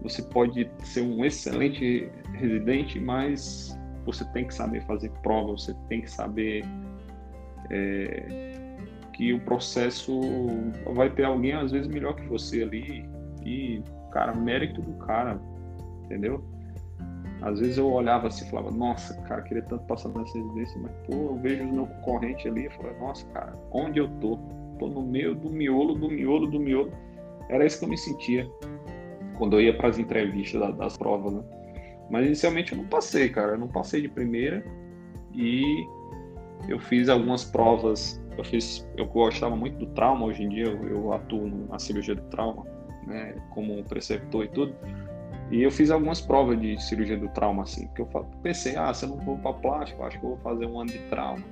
você 0.01 0.21
pode 0.21 0.69
ser 0.83 1.01
um 1.01 1.25
excelente 1.25 2.09
residente, 2.33 2.99
mas 2.99 3.77
você 4.05 4.25
tem 4.31 4.45
que 4.45 4.53
saber 4.53 4.81
fazer 4.85 5.11
prova, 5.21 5.51
você 5.51 5.73
tem 5.89 6.01
que 6.01 6.09
saber 6.09 6.63
é, 7.69 8.51
que 9.13 9.33
o 9.33 9.39
processo 9.41 10.19
vai 10.93 11.09
ter 11.09 11.25
alguém 11.25 11.53
às 11.53 11.71
vezes 11.71 11.87
melhor 11.87 12.15
que 12.15 12.25
você 12.27 12.63
ali 12.63 13.07
e, 13.45 13.83
cara, 14.11 14.33
mérito 14.33 14.81
do 14.81 14.93
cara, 15.05 15.39
entendeu? 16.05 16.43
Às 17.41 17.59
vezes 17.59 17.77
eu 17.77 17.91
olhava 17.91 18.27
assim 18.27 18.45
e 18.45 18.49
falava, 18.49 18.69
nossa, 18.69 19.19
cara, 19.23 19.41
queria 19.41 19.63
tanto 19.63 19.83
passar 19.85 20.09
nessa 20.09 20.37
residência, 20.37 20.79
mas 20.79 20.91
pô, 21.07 21.13
eu 21.13 21.35
vejo 21.37 21.63
o 21.63 21.73
meu 21.73 21.87
concorrente 21.87 22.47
ali 22.47 22.67
e 22.67 22.69
falava, 22.69 22.99
nossa, 22.99 23.25
cara, 23.27 23.57
onde 23.71 23.99
eu 23.99 24.07
tô? 24.19 24.37
Tô 24.77 24.87
no 24.87 25.01
meio 25.01 25.33
do 25.33 25.49
miolo, 25.49 25.95
do 25.95 26.09
miolo, 26.09 26.47
do 26.47 26.59
miolo. 26.59 26.91
Era 27.49 27.65
isso 27.65 27.79
que 27.79 27.85
eu 27.85 27.89
me 27.89 27.97
sentia 27.97 28.47
quando 29.37 29.57
eu 29.57 29.61
ia 29.61 29.75
para 29.75 29.89
as 29.89 29.97
entrevistas 29.97 30.75
das 30.77 30.97
provas, 30.97 31.33
né? 31.33 31.43
Mas 32.11 32.25
inicialmente 32.25 32.73
eu 32.73 32.77
não 32.77 32.85
passei, 32.85 33.29
cara, 33.29 33.53
eu 33.53 33.57
não 33.57 33.67
passei 33.67 34.01
de 34.01 34.09
primeira 34.09 34.63
e 35.33 35.83
eu 36.67 36.79
fiz 36.79 37.09
algumas 37.09 37.43
provas. 37.43 38.21
Eu 38.37 38.43
fiz, 38.43 38.87
eu 38.97 39.05
gostava 39.05 39.55
muito 39.55 39.77
do 39.77 39.87
trauma. 39.87 40.25
Hoje 40.25 40.43
em 40.43 40.49
dia 40.49 40.65
eu, 40.65 40.87
eu 40.87 41.13
atuo 41.13 41.47
na 41.69 41.79
cirurgia 41.79 42.15
do 42.15 42.23
trauma, 42.23 42.65
né, 43.05 43.35
como 43.49 43.83
preceptor 43.83 44.45
e 44.45 44.47
tudo. 44.49 44.75
E 45.51 45.63
eu 45.63 45.71
fiz 45.71 45.91
algumas 45.91 46.21
provas 46.21 46.59
de 46.59 46.81
cirurgia 46.81 47.17
do 47.17 47.27
trauma, 47.29 47.63
assim, 47.63 47.87
porque 47.87 48.01
eu 48.01 48.07
pensei, 48.41 48.77
ah, 48.77 48.93
se 48.93 49.05
eu 49.05 49.09
não 49.09 49.17
vou 49.17 49.37
para 49.37 49.53
plástico, 49.53 50.03
acho 50.03 50.17
que 50.17 50.25
eu 50.25 50.29
vou 50.31 50.39
fazer 50.39 50.65
um 50.65 50.79
ano 50.79 50.89
de 50.89 50.99
trauma. 51.09 51.43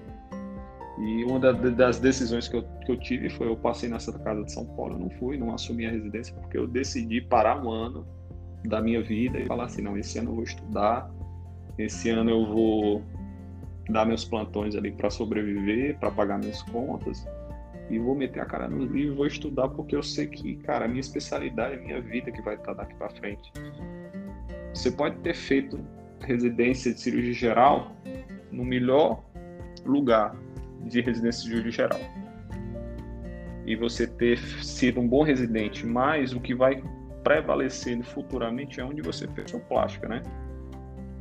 E 0.98 1.24
uma 1.26 1.40
das 1.40 2.00
decisões 2.00 2.48
que 2.48 2.58
eu, 2.58 2.64
que 2.86 2.92
eu 2.92 2.98
tive 2.98 3.30
foi, 3.30 3.48
eu 3.48 3.56
passei 3.56 3.90
nessa 3.90 4.12
casa 4.20 4.44
de 4.44 4.52
São 4.52 4.66
Paulo, 4.66 4.96
eu 4.96 5.00
não 5.00 5.10
fui, 5.12 5.38
não 5.38 5.54
assumi 5.54 5.86
a 5.86 5.92
residência, 5.92 6.36
porque 6.36 6.58
eu 6.58 6.68
decidi 6.68 7.22
parar 7.22 7.64
um 7.64 7.70
ano 7.70 8.06
da 8.66 8.82
minha 8.82 9.02
vida 9.02 9.40
e 9.40 9.46
falar 9.46 9.66
assim, 9.66 9.82
não, 9.82 9.98
esse 9.98 10.20
ano 10.20 10.32
eu 10.32 10.36
vou 10.36 10.44
estudar, 10.44 11.10
esse 11.78 12.10
ano 12.10 12.30
eu 12.30 12.46
vou 12.46 13.04
dar 13.90 14.06
meus 14.06 14.26
plantões 14.26 14.76
ali 14.76 14.92
para 14.92 15.10
sobreviver, 15.10 15.98
para 16.00 16.12
pagar 16.12 16.38
minhas 16.38 16.62
contas, 16.64 17.26
e 17.90 17.98
vou 17.98 18.16
meter 18.16 18.40
a 18.40 18.46
cara 18.46 18.68
no 18.68 18.86
livro, 18.86 19.16
vou 19.16 19.28
estudar 19.28 19.68
porque 19.70 19.96
eu 19.96 20.04
sei 20.04 20.28
que, 20.28 20.56
cara, 20.58 20.86
a 20.86 20.88
minha 20.88 21.00
especialidade, 21.00 21.76
a 21.76 21.80
minha 21.80 22.00
vida 22.00 22.32
que 22.32 22.42
vai 22.42 22.56
estar 22.56 22.74
daqui 22.74 22.94
para 22.96 23.10
frente. 23.10 23.52
Você 24.74 24.92
pode 24.92 25.18
ter 25.18 25.34
feito 25.34 25.80
residência 26.22 26.94
de 26.94 27.00
cirurgia 27.00 27.34
geral 27.34 27.92
no 28.52 28.64
melhor 28.64 29.24
lugar 29.86 30.36
de 30.86 31.02
residência 31.02 31.44
de 31.44 31.50
cirurgia 31.50 31.72
geral. 31.72 32.00
E 33.66 33.76
você 33.76 34.06
ter 34.06 34.38
sido 34.64 35.00
um 35.00 35.08
bom 35.08 35.24
residente, 35.24 35.86
mas 35.86 36.34
o 36.34 36.40
que 36.40 36.54
vai 36.54 36.84
prevalecer 37.24 38.02
futuramente 38.04 38.80
é 38.80 38.86
onde 38.86 39.02
você 39.02 39.28
fez 39.30 39.52
sua 39.52 39.60
plástica, 39.62 40.08
né? 40.08 40.22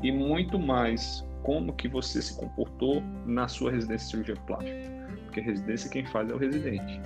E 0.03 0.12
muito 0.12 0.59
mais 0.59 1.27
como 1.43 1.73
que 1.73 1.89
você 1.89 2.20
se 2.20 2.39
comportou 2.39 3.03
na 3.27 3.49
sua 3.49 3.70
residência 3.70 4.05
de 4.05 4.11
cirurgia 4.11 4.36
plástica 4.47 4.97
porque 5.39 5.40
residência 5.40 5.90
quem 5.90 6.05
faz 6.06 6.28
é 6.31 6.35
o 6.35 6.39
residente, 6.39 7.01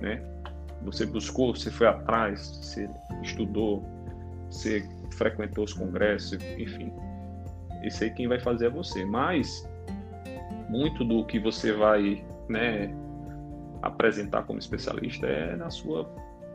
né? 0.00 0.22
Você 0.82 1.06
buscou, 1.06 1.54
você 1.54 1.70
foi 1.70 1.86
atrás, 1.86 2.58
você 2.62 2.88
estudou, 3.22 3.84
você 4.50 4.86
frequentou 5.12 5.64
os 5.64 5.72
congressos, 5.72 6.38
enfim. 6.58 6.92
Isso 7.82 8.04
aí 8.04 8.10
quem 8.10 8.28
vai 8.28 8.38
fazer 8.38 8.66
é 8.66 8.70
você. 8.70 9.04
Mas 9.04 9.68
muito 10.68 11.04
do 11.04 11.24
que 11.24 11.38
você 11.38 11.72
vai, 11.72 12.24
né, 12.48 12.94
apresentar 13.82 14.42
como 14.44 14.58
especialista 14.58 15.26
é 15.26 15.56
na 15.56 15.70
sua 15.70 16.10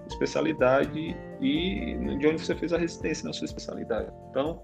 especialidade 0.08 1.16
e 1.40 1.98
de 2.18 2.28
onde 2.28 2.44
você 2.44 2.56
fez 2.56 2.74
a 2.74 2.78
residência 2.78 3.26
na 3.28 3.34
sua 3.34 3.46
especialidade. 3.46 4.12
Então, 4.30 4.62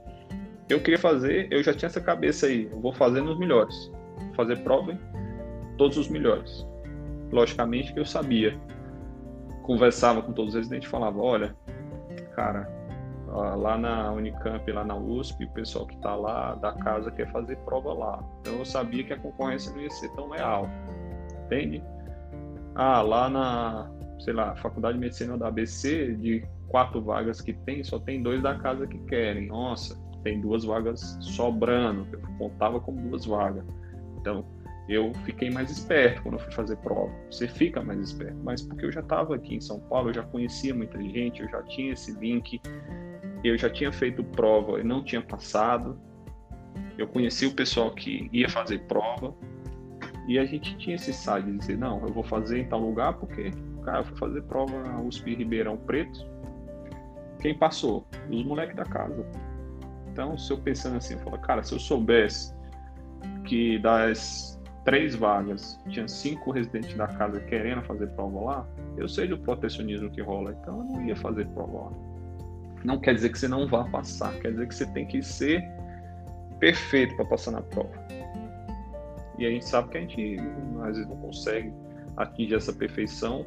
eu 0.70 0.80
queria 0.80 1.00
fazer, 1.00 1.48
eu 1.52 1.62
já 1.64 1.74
tinha 1.74 1.88
essa 1.88 2.02
cabeça 2.02 2.48
aí, 2.48 2.68
eu 2.72 2.80
vou 2.80 2.94
fazer 2.94 3.22
nos 3.22 3.38
melhores. 3.38 3.92
Fazer 4.36 4.58
prova 4.64 4.98
todos 5.78 5.98
os 5.98 6.08
melhores. 6.08 6.66
Logicamente 7.32 7.94
que 7.94 8.00
eu 8.00 8.06
sabia. 8.06 8.60
Conversava 9.64 10.22
com 10.22 10.32
todos 10.32 10.54
os 10.54 10.60
residentes 10.60 10.88
e 10.88 10.92
falava, 10.92 11.20
olha, 11.20 11.56
cara, 12.36 12.70
lá 13.58 13.78
na 13.78 14.12
Unicamp, 14.12 14.72
lá 14.72 14.84
na 14.84 14.96
USP, 14.96 15.46
o 15.46 15.50
pessoal 15.52 15.86
que 15.86 15.96
está 15.96 16.16
lá 16.16 16.56
da 16.56 16.74
casa 16.74 17.12
quer 17.12 17.32
fazer 17.32 17.58
prova 17.60 17.94
lá. 17.94 18.24
Então 18.42 18.54
eu 18.56 18.66
sabia 18.66 19.04
que 19.04 19.14
a 19.14 19.20
concorrência 19.20 19.72
não 19.74 19.82
ia 19.82 19.90
ser 19.90 20.10
tão 20.12 20.30
leal. 20.30 20.70
Entende? 21.46 21.84
Ah, 22.76 23.02
lá 23.02 23.30
na, 23.30 23.92
sei 24.20 24.34
lá, 24.34 24.56
Faculdade 24.58 24.96
de 24.96 25.00
Medicina 25.00 25.38
da 25.38 25.48
ABC, 25.48 26.14
de 26.16 26.46
quatro 26.68 27.02
vagas 27.02 27.42
que 27.42 27.54
tem, 27.54 27.84
só 27.84 28.00
tem 28.00 28.22
dois 28.22 28.42
da 28.42 28.56
casa 28.56 28.88
que 28.88 28.98
querem. 29.06 29.48
Nossa, 29.48 29.98
tem 30.24 30.42
duas 30.42 30.64
vagas 30.64 31.18
sobrando. 31.22 32.08
Eu 32.12 32.20
contava 32.38 32.80
como 32.80 33.02
duas 33.10 33.26
vagas. 33.26 33.66
Então, 34.20 34.46
eu 34.88 35.12
fiquei 35.26 35.50
mais 35.50 35.72
esperto 35.72 36.22
quando 36.22 36.36
eu 36.36 36.40
fui 36.40 36.52
fazer 36.52 36.78
prova. 36.78 37.12
Você 37.32 37.48
fica 37.48 37.82
mais 37.82 38.00
esperto, 38.00 38.38
mas 38.44 38.62
porque 38.62 38.86
eu 38.86 38.92
já 38.92 39.02
estava 39.02 39.36
aqui 39.36 39.56
em 39.56 39.62
São 39.62 39.80
Paulo, 39.80 40.10
eu 40.10 40.14
já 40.14 40.24
conhecia 40.24 40.76
muita 40.76 41.02
gente, 41.02 41.42
eu 41.42 41.50
já 41.50 41.64
tinha 41.64 41.94
esse 41.94 42.12
link, 42.14 42.62
eu 43.44 43.58
já 43.58 43.70
tinha 43.70 43.92
feito 43.92 44.24
prova 44.24 44.80
e 44.80 44.84
não 44.84 45.04
tinha 45.04 45.22
passado. 45.22 46.00
Eu 46.98 47.08
conheci 47.08 47.46
o 47.46 47.54
pessoal 47.54 47.92
que 47.92 48.30
ia 48.32 48.48
fazer 48.48 48.80
prova 48.84 49.36
e 50.28 50.40
a 50.40 50.46
gente 50.46 50.78
tinha 50.78 50.96
esse 50.96 51.14
site 51.14 51.46
de 51.46 51.58
dizer: 51.58 51.78
não, 51.78 52.02
eu 52.02 52.14
vou 52.14 52.24
fazer 52.24 52.60
em 52.60 52.66
tal 52.66 52.80
lugar 52.80 53.14
porque, 53.14 53.52
cara, 53.84 54.00
eu 54.00 54.06
fui 54.06 54.18
fazer 54.18 54.42
prova 54.44 54.82
na 54.84 55.02
USP 55.02 55.36
Ribeirão 55.36 55.78
Preto. 55.78 56.20
Quem 57.42 57.58
passou? 57.58 58.06
Os 58.30 58.44
moleques 58.44 58.76
da 58.76 58.86
casa. 58.86 59.26
Então, 60.12 60.38
se 60.38 60.52
eu 60.52 60.58
pensando 60.58 60.98
assim, 60.98 61.16
eu 61.16 61.20
falo, 61.20 61.38
cara, 61.40 61.62
se 61.62 61.74
eu 61.74 61.80
soubesse 61.80 62.56
que 63.46 63.78
das 63.80 64.55
três 64.86 65.16
vagas, 65.16 65.80
tinha 65.90 66.08
cinco 66.08 66.52
residentes 66.52 66.96
da 66.96 67.08
casa 67.08 67.40
querendo 67.42 67.82
fazer 67.82 68.08
prova 68.10 68.40
lá, 68.40 68.68
eu 68.96 69.10
sei 69.10 69.28
do 69.28 69.38
protecionismo 69.38 70.12
que 70.12 70.22
rola, 70.22 70.56
então 70.62 70.78
eu 70.78 70.84
não 70.84 71.06
ia 71.06 71.16
fazer 71.16 71.48
prova 71.48 71.90
lá. 71.90 71.92
Não 72.84 73.00
quer 73.00 73.16
dizer 73.16 73.32
que 73.32 73.40
você 73.40 73.48
não 73.48 73.68
vá 73.68 73.84
passar, 73.86 74.32
quer 74.36 74.52
dizer 74.52 74.68
que 74.68 74.76
você 74.76 74.86
tem 74.86 75.08
que 75.08 75.24
ser 75.24 75.64
perfeito 76.60 77.16
para 77.16 77.26
passar 77.26 77.52
na 77.52 77.62
prova. 77.64 77.92
E 79.40 79.46
a 79.46 79.50
gente 79.50 79.66
sabe 79.66 79.90
que 79.90 79.98
a 79.98 80.02
gente 80.02 80.38
às 80.82 80.96
vezes 80.96 81.08
não 81.08 81.18
consegue 81.18 81.74
atingir 82.16 82.56
essa 82.56 82.72
perfeição, 82.72 83.46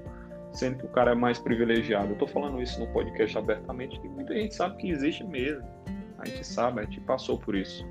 sendo 0.53 0.79
que 0.79 0.87
o 0.87 0.89
cara 0.89 1.13
é 1.13 1.15
mais 1.15 1.39
privilegiado. 1.39 2.09
Eu 2.09 2.13
estou 2.15 2.29
falando 2.29 2.61
isso 2.61 2.81
no 2.81 2.89
podcast 2.89 3.39
abertamente, 3.39 3.99
que 4.01 4.09
muita 4.09 4.35
gente 4.35 4.55
sabe 4.55 4.77
que 4.77 4.91
existe 4.91 5.25
mesmo. 5.25 5.65
A 6.19 6.27
gente 6.27 6.45
sabe, 6.45 6.81
a 6.81 6.83
gente 6.83 7.01
passou 7.03 7.39
por 7.39 7.55
isso. 7.55 7.87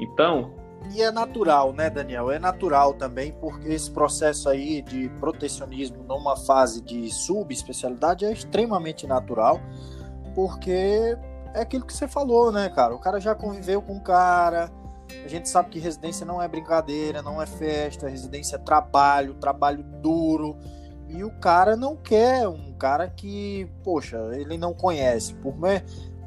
Então, 0.00 0.54
e 0.92 1.02
é 1.02 1.10
natural, 1.10 1.72
né, 1.72 1.90
Daniel? 1.90 2.30
É 2.30 2.38
natural 2.38 2.94
também, 2.94 3.32
porque 3.32 3.68
esse 3.68 3.90
processo 3.90 4.48
aí 4.48 4.82
de 4.82 5.08
protecionismo 5.20 6.02
numa 6.04 6.36
fase 6.36 6.80
de 6.80 7.10
subespecialidade 7.10 8.24
é 8.24 8.32
extremamente 8.32 9.06
natural, 9.06 9.60
porque 10.34 11.16
é 11.54 11.60
aquilo 11.60 11.84
que 11.84 11.92
você 11.92 12.06
falou, 12.06 12.52
né, 12.52 12.68
cara? 12.68 12.94
O 12.94 12.98
cara 12.98 13.18
já 13.18 13.34
conviveu 13.34 13.82
com 13.82 13.96
o 13.96 14.00
cara, 14.00 14.70
a 15.24 15.28
gente 15.28 15.48
sabe 15.48 15.70
que 15.70 15.78
residência 15.78 16.26
não 16.26 16.40
é 16.40 16.48
brincadeira, 16.48 17.22
não 17.22 17.40
é 17.40 17.46
festa, 17.46 18.08
residência 18.08 18.56
é 18.56 18.58
trabalho, 18.58 19.34
trabalho 19.34 19.82
duro. 20.02 20.56
E 21.08 21.22
o 21.22 21.30
cara 21.40 21.76
não 21.76 21.96
quer 21.96 22.48
um 22.48 22.72
cara 22.72 23.08
que, 23.08 23.70
poxa, 23.84 24.18
ele 24.32 24.58
não 24.58 24.74
conhece. 24.74 25.36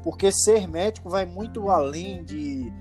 Porque 0.02 0.32
ser 0.32 0.66
médico 0.66 1.10
vai 1.10 1.26
muito 1.26 1.70
além 1.70 2.24
de 2.24 2.72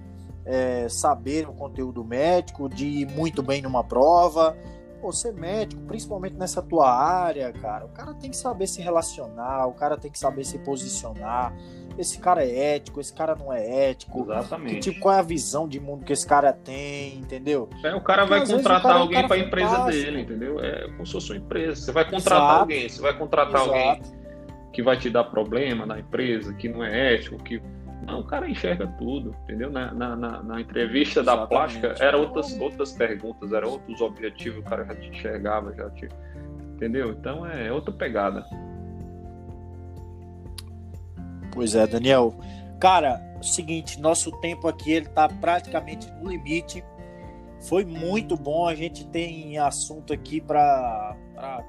é, 0.50 0.90
saber 0.90 1.48
o 1.48 1.54
conteúdo 1.54 2.04
médico, 2.04 2.68
de 2.68 2.86
ir 2.86 3.12
muito 3.12 3.44
bem 3.44 3.62
numa 3.62 3.84
prova. 3.84 4.58
Pô, 5.00 5.14
ser 5.14 5.32
médico, 5.32 5.82
principalmente 5.84 6.36
nessa 6.36 6.62
tua 6.62 6.92
área, 6.92 7.54
cara, 7.54 7.86
o 7.86 7.90
cara 7.90 8.14
tem 8.16 8.30
que 8.32 8.36
saber 8.36 8.68
se 8.68 8.82
relacionar, 8.82 9.66
o 9.68 9.74
cara 9.74 9.96
tem 9.96 10.12
que 10.12 10.20
saber 10.20 10.44
se 10.44 10.58
posicionar. 10.60 11.56
Esse 11.98 12.18
cara 12.18 12.44
é 12.44 12.76
ético, 12.76 13.00
esse 13.00 13.14
cara 13.14 13.36
não 13.36 13.54
é 13.54 13.92
ético. 13.92 14.24
Exatamente. 14.24 14.74
Que, 14.74 14.80
tipo, 14.80 15.00
qual 15.00 15.16
é 15.16 15.20
a 15.20 15.22
visão 15.22 15.68
de 15.68 15.80
mundo 15.80 16.04
que 16.04 16.12
esse 16.12 16.26
cara 16.28 16.52
tem, 16.52 17.18
entendeu? 17.18 17.70
É, 17.84 17.94
o 17.94 18.02
cara 18.02 18.26
Porque, 18.26 18.46
vai 18.46 18.48
contratar 18.48 18.82
cara, 18.82 19.00
alguém 19.00 19.28
para 19.28 19.36
a 19.36 19.40
empresa 19.40 19.70
fantástico. 19.70 20.06
dele, 20.06 20.22
entendeu? 20.22 20.60
É 20.60 20.88
como 20.90 21.06
se 21.06 21.12
fosse 21.14 21.32
uma 21.32 21.38
empresa. 21.38 21.82
Você 21.82 21.92
vai 21.92 22.10
contratar 22.10 22.42
Exato. 22.42 22.60
alguém, 22.62 22.90
você 22.90 23.02
vai 23.02 23.18
contratar 23.18 23.62
Exato. 23.62 23.70
alguém 23.70 24.02
que 24.74 24.84
vai 24.84 24.98
te 24.98 25.10
dar 25.10 25.26
problema 25.26 25.86
na 25.86 26.00
empresa, 26.00 26.54
que 26.54 26.68
não 26.70 26.84
é 26.84 27.16
ético, 27.16 27.38
que 27.44 27.62
não, 28.06 28.22
o 28.22 28.24
cara 28.24 28.50
enxerga 28.50 28.88
tudo, 28.98 29.36
entendeu? 29.44 29.70
Na, 29.70 29.94
na, 29.94 30.16
na, 30.16 30.44
na 30.44 30.62
entrevista 30.62 31.20
Exatamente. 31.20 31.42
da 31.42 31.48
plástica, 31.48 31.96
era 32.00 32.18
outras, 32.18 32.60
outras 32.60 32.92
perguntas, 32.94 33.52
eram 33.52 33.70
outros 33.70 34.00
objetivos, 34.02 34.60
o 34.60 34.64
cara 34.64 34.86
já 34.86 34.96
te 34.96 35.10
enxergava, 35.10 35.74
já 35.76 35.90
te. 35.92 36.08
Entendeu? 36.76 37.12
Então 37.12 37.46
é 37.46 37.72
outra 37.72 37.92
pegada. 37.92 38.46
Pois 41.52 41.76
é, 41.76 41.86
Daniel. 41.86 42.34
Cara, 42.80 43.22
é 43.36 43.40
o 43.40 43.44
seguinte, 43.44 44.00
nosso 44.00 44.32
tempo 44.40 44.68
aqui 44.68 44.94
ele 44.94 45.08
tá 45.10 45.28
praticamente 45.28 46.10
no 46.14 46.30
limite. 46.30 46.84
Foi 47.68 47.84
muito 47.84 48.38
bom, 48.38 48.66
a 48.66 48.76
gente 48.76 49.06
tem 49.08 49.58
assunto 49.58 50.14
aqui 50.14 50.40
para 50.40 51.18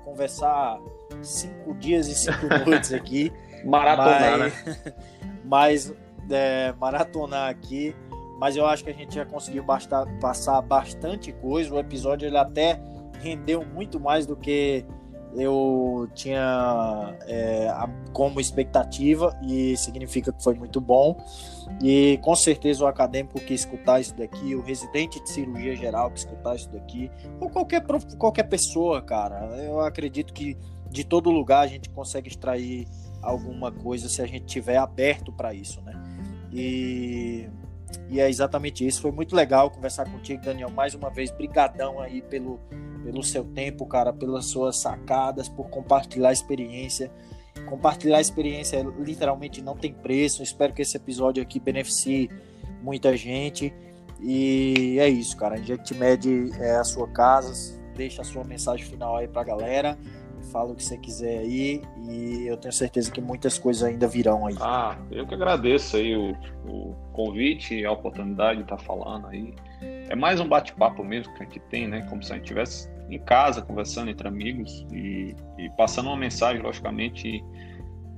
conversar 0.05 0.79
cinco 1.21 1.75
dias 1.75 2.07
e 2.07 2.15
cinco 2.15 2.47
noites 2.65 2.93
aqui. 2.93 3.33
Maratonar, 3.65 4.39
mas, 4.39 4.65
né? 4.67 4.95
Mas 5.45 5.93
é, 6.31 6.73
maratonar 6.79 7.51
aqui, 7.51 7.95
mas 8.39 8.57
eu 8.57 8.67
acho 8.67 8.85
que 8.85 8.91
a 8.91 8.95
gente 8.95 9.15
já 9.15 9.25
conseguiu 9.25 9.63
bastar, 9.63 10.07
passar 10.19 10.61
bastante 10.63 11.33
coisa. 11.33 11.75
O 11.75 11.79
episódio 11.79 12.27
ele 12.27 12.39
até 12.39 12.81
rendeu 13.21 13.65
muito 13.65 14.01
mais 14.01 14.27
do 14.27 14.35
que 14.35 14.85
eu 15.37 16.09
tinha 16.15 17.17
é, 17.27 17.69
como 18.13 18.41
expectativa 18.41 19.39
e 19.43 19.77
significa 19.77 20.33
que 20.33 20.43
foi 20.43 20.55
muito 20.55 20.81
bom. 20.81 21.17
E 21.83 22.19
com 22.23 22.35
certeza 22.35 22.85
o 22.85 22.87
acadêmico 22.87 23.39
que 23.41 23.55
escutar 23.55 24.01
isso 24.01 24.17
daqui, 24.17 24.55
o 24.55 24.63
residente 24.63 25.23
de 25.23 25.31
cirurgia 25.31 25.77
geral 25.77 26.11
que 26.11 26.19
escutar 26.19 26.57
isso 26.57 26.69
daqui, 26.71 27.11
ou 27.39 27.49
qualquer, 27.49 27.85
qualquer 28.19 28.45
pessoa, 28.45 29.01
cara, 29.01 29.57
eu 29.59 29.81
acredito 29.81 30.33
que 30.33 30.59
de 30.91 31.05
todo 31.05 31.31
lugar 31.31 31.61
a 31.61 31.67
gente 31.69 31.89
consegue 31.91 32.29
extrair 32.29 32.89
alguma 33.23 33.71
coisa 33.71 34.09
se 34.09 34.21
a 34.21 34.27
gente 34.27 34.47
tiver 34.47 34.77
aberto 34.77 35.33
para 35.33 35.55
isso, 35.55 35.81
né? 35.83 35.93
E, 36.53 37.49
e 38.09 38.21
é 38.21 38.29
exatamente 38.29 38.87
isso. 38.87 39.01
Foi 39.01 39.11
muito 39.11 39.35
legal 39.35 39.71
conversar 39.71 40.11
contigo, 40.11 40.43
Daniel. 40.43 40.71
Mais 40.71 40.95
uma 40.95 41.11
vez, 41.11 41.31
brigadão 41.31 42.01
aí 42.01 42.23
pelo, 42.23 42.59
pelo 43.05 43.23
seu 43.23 43.45
tempo, 43.45 43.87
cara, 43.87 44.13
pelas 44.13 44.47
suas 44.47 44.77
sacadas, 44.79 45.49
por 45.49 45.69
compartilhar 45.69 46.31
a 46.31 46.33
experiência. 46.33 47.11
Compartilhar 47.69 48.19
a 48.19 48.21
experiência 48.21 48.81
literalmente 48.99 49.63
não 49.63 49.77
tem 49.77 49.93
preço. 49.93 50.43
Espero 50.43 50.73
que 50.73 50.83
esse 50.83 50.97
episódio 50.97 51.43
aqui 51.43 51.61
beneficie 51.61 52.31
muita 52.83 53.17
gente. 53.17 53.73
E 54.21 54.97
é 54.99 55.09
isso, 55.09 55.37
cara. 55.37 55.59
Inject 55.59 55.95
Med 55.95 56.51
é 56.59 56.77
a 56.77 56.85
sua 56.85 57.09
casa. 57.09 57.79
Deixa 57.97 58.23
a 58.23 58.25
sua 58.25 58.45
mensagem 58.45 58.87
final 58.87 59.17
aí 59.17 59.29
pra 59.29 59.45
galera 59.45 59.99
fala 60.43 60.73
o 60.73 60.75
que 60.75 60.85
você 60.85 60.97
quiser 60.97 61.39
aí 61.39 61.83
e 62.09 62.47
eu 62.47 62.57
tenho 62.57 62.73
certeza 62.73 63.11
que 63.11 63.21
muitas 63.21 63.59
coisas 63.59 63.83
ainda 63.83 64.07
virão 64.07 64.47
aí. 64.47 64.57
Ah, 64.61 64.97
eu 65.11 65.27
que 65.27 65.35
agradeço 65.35 65.97
aí 65.97 66.17
o, 66.17 66.33
o 66.67 66.95
convite 67.13 67.75
e 67.75 67.85
a 67.85 67.93
oportunidade 67.93 68.59
de 68.59 68.63
estar 68.65 68.79
falando 68.79 69.27
aí. 69.29 69.55
É 69.81 70.15
mais 70.15 70.41
um 70.41 70.49
bate-papo 70.49 71.05
mesmo 71.05 71.33
que 71.35 71.43
a 71.43 71.47
gente 71.47 71.61
tem, 71.61 71.89
né? 71.89 72.03
Como 72.09 72.23
se 72.23 72.33
a 72.33 72.37
gente 72.37 72.45
estivesse 72.45 72.89
em 73.09 73.19
casa, 73.19 73.63
conversando 73.63 74.11
entre 74.11 74.27
amigos 74.27 74.87
e, 74.93 75.35
e 75.59 75.71
passando 75.71 76.07
uma 76.07 76.17
mensagem, 76.17 76.63
logicamente, 76.63 77.45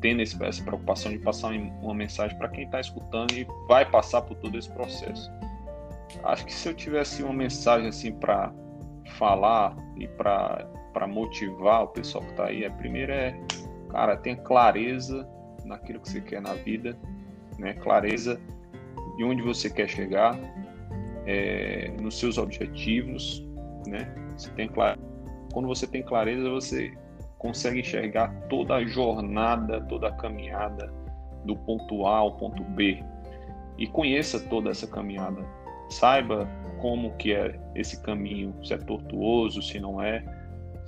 tendo 0.00 0.20
essa 0.20 0.62
preocupação 0.62 1.12
de 1.12 1.18
passar 1.18 1.52
uma 1.52 1.94
mensagem 1.94 2.36
para 2.36 2.48
quem 2.48 2.64
está 2.64 2.80
escutando 2.80 3.32
e 3.32 3.46
vai 3.68 3.88
passar 3.88 4.22
por 4.22 4.36
todo 4.36 4.58
esse 4.58 4.70
processo. 4.70 5.30
Acho 6.24 6.44
que 6.44 6.52
se 6.52 6.68
eu 6.68 6.74
tivesse 6.74 7.22
uma 7.22 7.32
mensagem 7.32 7.88
assim 7.88 8.12
para 8.12 8.52
falar 9.16 9.76
e 9.96 10.06
para 10.06 10.66
para 10.92 11.06
motivar 11.06 11.84
o 11.84 11.88
pessoal 11.88 12.24
que 12.24 12.30
está 12.30 12.46
aí, 12.46 12.64
a 12.64 12.70
primeira 12.70 13.14
é, 13.14 13.40
cara, 13.90 14.16
tenha 14.16 14.36
clareza 14.36 15.28
naquilo 15.64 16.00
que 16.00 16.08
você 16.08 16.20
quer 16.20 16.40
na 16.40 16.54
vida, 16.54 16.96
né? 17.58 17.74
Clareza 17.74 18.40
de 19.16 19.24
onde 19.24 19.42
você 19.42 19.70
quer 19.70 19.88
chegar, 19.88 20.38
é, 21.26 21.92
nos 22.00 22.18
seus 22.18 22.38
objetivos, 22.38 23.44
né? 23.86 24.14
Você 24.36 24.50
tem 24.52 24.68
clar... 24.68 24.98
Quando 25.52 25.68
você 25.68 25.86
tem 25.86 26.02
clareza, 26.02 26.48
você 26.48 26.92
consegue 27.38 27.80
enxergar 27.80 28.28
toda 28.48 28.76
a 28.76 28.84
jornada, 28.84 29.80
toda 29.82 30.08
a 30.08 30.12
caminhada 30.12 30.92
do 31.44 31.56
ponto 31.56 32.06
A 32.06 32.18
ao 32.18 32.36
ponto 32.36 32.62
B 32.62 33.02
e 33.76 33.86
conheça 33.86 34.40
toda 34.48 34.70
essa 34.70 34.86
caminhada. 34.86 35.44
Saiba 35.90 36.48
como 36.80 37.16
que 37.16 37.34
é 37.34 37.60
esse 37.74 38.00
caminho, 38.02 38.54
se 38.64 38.72
é 38.72 38.78
tortuoso, 38.78 39.60
se 39.60 39.78
não 39.78 40.00
é, 40.00 40.24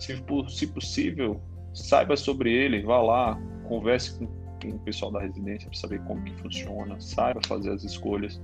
se, 0.05 0.25
se 0.49 0.67
possível, 0.67 1.41
saiba 1.73 2.17
sobre 2.17 2.53
ele, 2.53 2.83
vá 2.83 3.01
lá, 3.01 3.41
converse 3.69 4.19
com, 4.19 4.27
com 4.61 4.77
o 4.77 4.79
pessoal 4.81 5.11
da 5.11 5.21
residência 5.21 5.69
para 5.69 5.79
saber 5.79 6.01
como 6.05 6.23
que 6.23 6.33
funciona, 6.35 7.01
saiba 7.01 7.41
fazer 7.47 7.73
as 7.73 7.85
escolhas. 7.85 8.41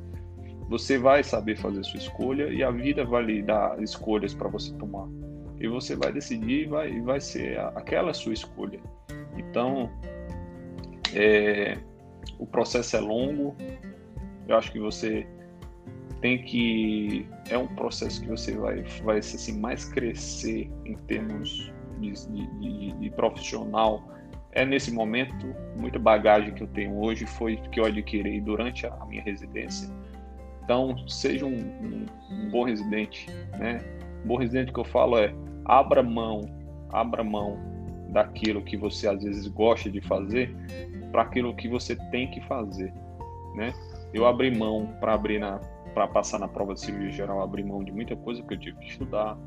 Você 0.69 0.99
vai 0.99 1.25
saber 1.25 1.57
fazer 1.57 1.83
sua 1.85 1.99
escolha 1.99 2.49
e 2.49 2.63
a 2.63 2.71
vida 2.71 3.05
vai 3.05 3.25
lhe 3.25 3.43
dar 3.43 3.81
escolhas 3.83 4.33
para 4.33 4.49
você 4.49 4.73
tomar. 4.75 5.09
E 5.59 5.69
você 5.69 5.97
vai 5.97 6.13
decidir 6.13 6.63
e 6.63 6.67
vai, 6.67 7.01
vai 7.01 7.21
ser 7.21 7.59
aquela 7.77 8.15
sua 8.15 8.33
escolha. 8.33 8.81
Então, 9.37 9.91
é, 11.13 11.77
o 12.39 12.47
processo 12.47 12.97
é 12.97 13.01
longo. 13.01 13.57
Eu 14.49 14.57
acho 14.57 14.71
que 14.73 14.79
você 14.79 15.27
tem 16.21 16.43
que 16.43 17.27
é 17.49 17.57
um 17.57 17.67
processo 17.67 18.21
que 18.21 18.29
você 18.29 18.57
vai 18.57 18.83
vai 19.03 19.19
assim 19.19 19.59
mais 19.59 19.85
crescer 19.85 20.71
em 20.85 20.95
termos 21.07 21.73
de, 21.99 22.13
de, 22.59 22.93
de, 22.93 23.11
profissional 23.11 24.03
é 24.53 24.65
nesse 24.65 24.93
momento, 24.93 25.55
muita 25.79 25.99
bagagem 25.99 26.53
que 26.53 26.63
eu 26.63 26.67
tenho 26.67 26.99
hoje 26.99 27.25
foi 27.25 27.57
que 27.57 27.79
eu 27.79 27.85
adquiri 27.85 28.41
durante 28.41 28.85
a 28.85 29.07
minha 29.07 29.23
residência. 29.23 29.89
Então, 30.65 30.97
seja 31.09 31.47
um, 31.47 31.55
um, 31.55 32.07
um 32.31 32.51
bom 32.51 32.65
residente, 32.65 33.29
né? 33.59 33.81
Um 34.25 34.29
bom 34.29 34.37
residente 34.37 34.73
que 34.73 34.81
eu 34.81 34.85
falo 34.85 35.19
é 35.19 35.33
abra 35.65 36.03
mão, 36.03 36.41
abra 36.91 37.23
mão 37.23 37.59
daquilo 38.09 38.63
que 38.63 38.77
você 38.77 39.09
às 39.09 39.23
vezes 39.23 39.47
gosta 39.47 39.89
de 39.89 40.01
fazer 40.01 40.53
para 41.13 41.23
aquilo 41.23 41.55
que 41.55 41.69
você 41.69 41.95
tem 42.11 42.29
que 42.31 42.41
fazer, 42.43 42.93
né? 43.55 43.73
Eu 44.13 44.27
abri 44.27 44.57
mão 44.57 44.97
para 45.01 45.15
abrir 45.15 45.39
na 45.39 45.61
para 45.95 46.07
passar 46.09 46.39
na 46.39 46.49
prova 46.49 46.75
de 46.75 46.81
cirurgia 46.81 47.11
geral, 47.11 47.43
abri 47.43 47.63
mão 47.63 47.83
de 47.83 47.93
muita 47.93 48.17
coisa 48.17 48.43
que 48.43 48.55
eu 48.55 48.59
tive 48.59 48.79
que 48.79 48.87
estudar. 48.87 49.39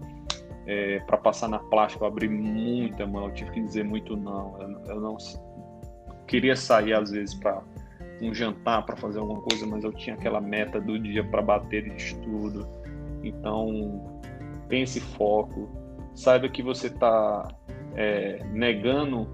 É, 0.65 0.99
para 1.01 1.17
passar 1.17 1.49
na 1.49 1.59
plástica, 1.59 2.05
eu 2.05 2.07
abri 2.07 2.29
muita 2.29 3.05
mão, 3.05 3.25
eu 3.25 3.33
tive 3.33 3.51
que 3.51 3.61
dizer 3.61 3.83
muito 3.83 4.15
não. 4.15 4.61
Eu, 4.61 4.95
eu 4.95 5.01
não 5.01 5.17
queria 6.27 6.55
sair 6.55 6.93
às 6.93 7.11
vezes 7.11 7.35
para 7.35 7.61
um 8.21 8.33
jantar, 8.33 8.85
para 8.85 8.95
fazer 8.95 9.19
alguma 9.19 9.41
coisa, 9.41 9.65
mas 9.65 9.83
eu 9.83 9.91
tinha 9.91 10.15
aquela 10.15 10.39
meta 10.39 10.79
do 10.79 10.97
dia 10.97 11.23
para 11.23 11.41
bater 11.41 11.83
de 11.89 11.95
estudo. 11.95 12.67
Então, 13.23 14.21
esse 14.81 14.99
foco. 14.99 15.69
Saiba 16.15 16.47
que 16.47 16.61
você 16.61 16.87
está 16.87 17.47
é, 17.95 18.43
negando 18.51 19.27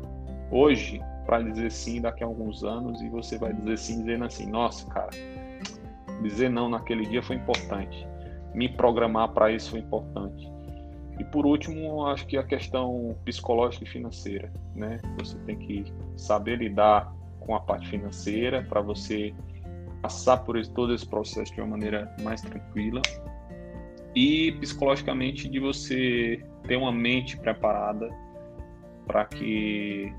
hoje 0.51 1.01
para 1.25 1.41
dizer 1.41 1.71
sim 1.71 2.01
daqui 2.01 2.23
a 2.23 2.27
alguns 2.27 2.63
anos 2.63 3.01
e 3.01 3.09
você 3.09 3.37
vai 3.37 3.53
dizer 3.53 3.77
sim 3.77 3.99
dizendo 3.99 4.25
assim: 4.25 4.49
nossa, 4.49 4.89
cara, 4.89 5.09
dizer 6.21 6.49
não 6.49 6.69
naquele 6.69 7.05
dia 7.05 7.21
foi 7.21 7.35
importante. 7.35 8.07
Me 8.53 8.69
programar 8.69 9.29
para 9.29 9.51
isso 9.51 9.71
foi 9.71 9.79
importante. 9.79 10.49
E 11.19 11.23
por 11.25 11.45
último, 11.45 12.05
acho 12.07 12.25
que 12.25 12.37
a 12.37 12.43
questão 12.43 13.15
psicológica 13.25 13.83
e 13.83 13.87
financeira, 13.87 14.51
né? 14.73 14.99
Você 15.17 15.37
tem 15.39 15.57
que 15.57 15.85
saber 16.15 16.57
lidar 16.57 17.13
com 17.39 17.55
a 17.55 17.59
parte 17.59 17.87
financeira 17.89 18.63
para 18.63 18.79
você 18.79 19.33
passar 20.01 20.37
por 20.37 20.59
todo 20.67 20.93
esse 20.93 21.05
processo 21.05 21.53
de 21.53 21.59
uma 21.59 21.71
maneira 21.71 22.13
mais 22.21 22.41
tranquila 22.41 23.01
e 24.15 24.53
psicologicamente 24.53 25.49
de 25.49 25.59
você 25.59 26.43
ter 26.63 26.77
uma 26.77 26.91
mente 26.91 27.37
preparada 27.37 28.09
para 29.05 29.25
que 29.25 30.13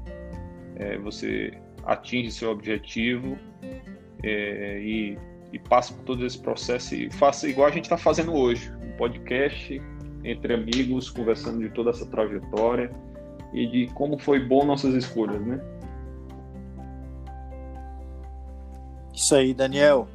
é, 0.76 0.98
você 0.98 1.52
atinja 1.84 2.30
seu 2.30 2.50
objetivo 2.50 3.38
é, 4.22 4.80
e, 4.80 5.18
e 5.52 5.58
passe 5.58 5.92
por 5.92 6.04
todo 6.04 6.24
esse 6.24 6.38
processo 6.38 6.94
e 6.94 7.10
faça 7.10 7.48
igual 7.48 7.68
a 7.68 7.70
gente 7.70 7.84
está 7.84 7.96
fazendo 7.96 8.32
hoje, 8.34 8.72
um 8.82 8.96
podcast 8.96 9.80
entre 10.24 10.54
amigos, 10.54 11.10
conversando 11.10 11.58
de 11.58 11.70
toda 11.70 11.90
essa 11.90 12.06
trajetória 12.06 12.90
e 13.52 13.66
de 13.66 13.92
como 13.94 14.18
foi 14.18 14.38
bom 14.38 14.64
nossas 14.64 14.94
escolhas, 14.94 15.40
né? 15.44 15.60
Isso 19.12 19.34
aí, 19.34 19.52
Daniel. 19.52 20.08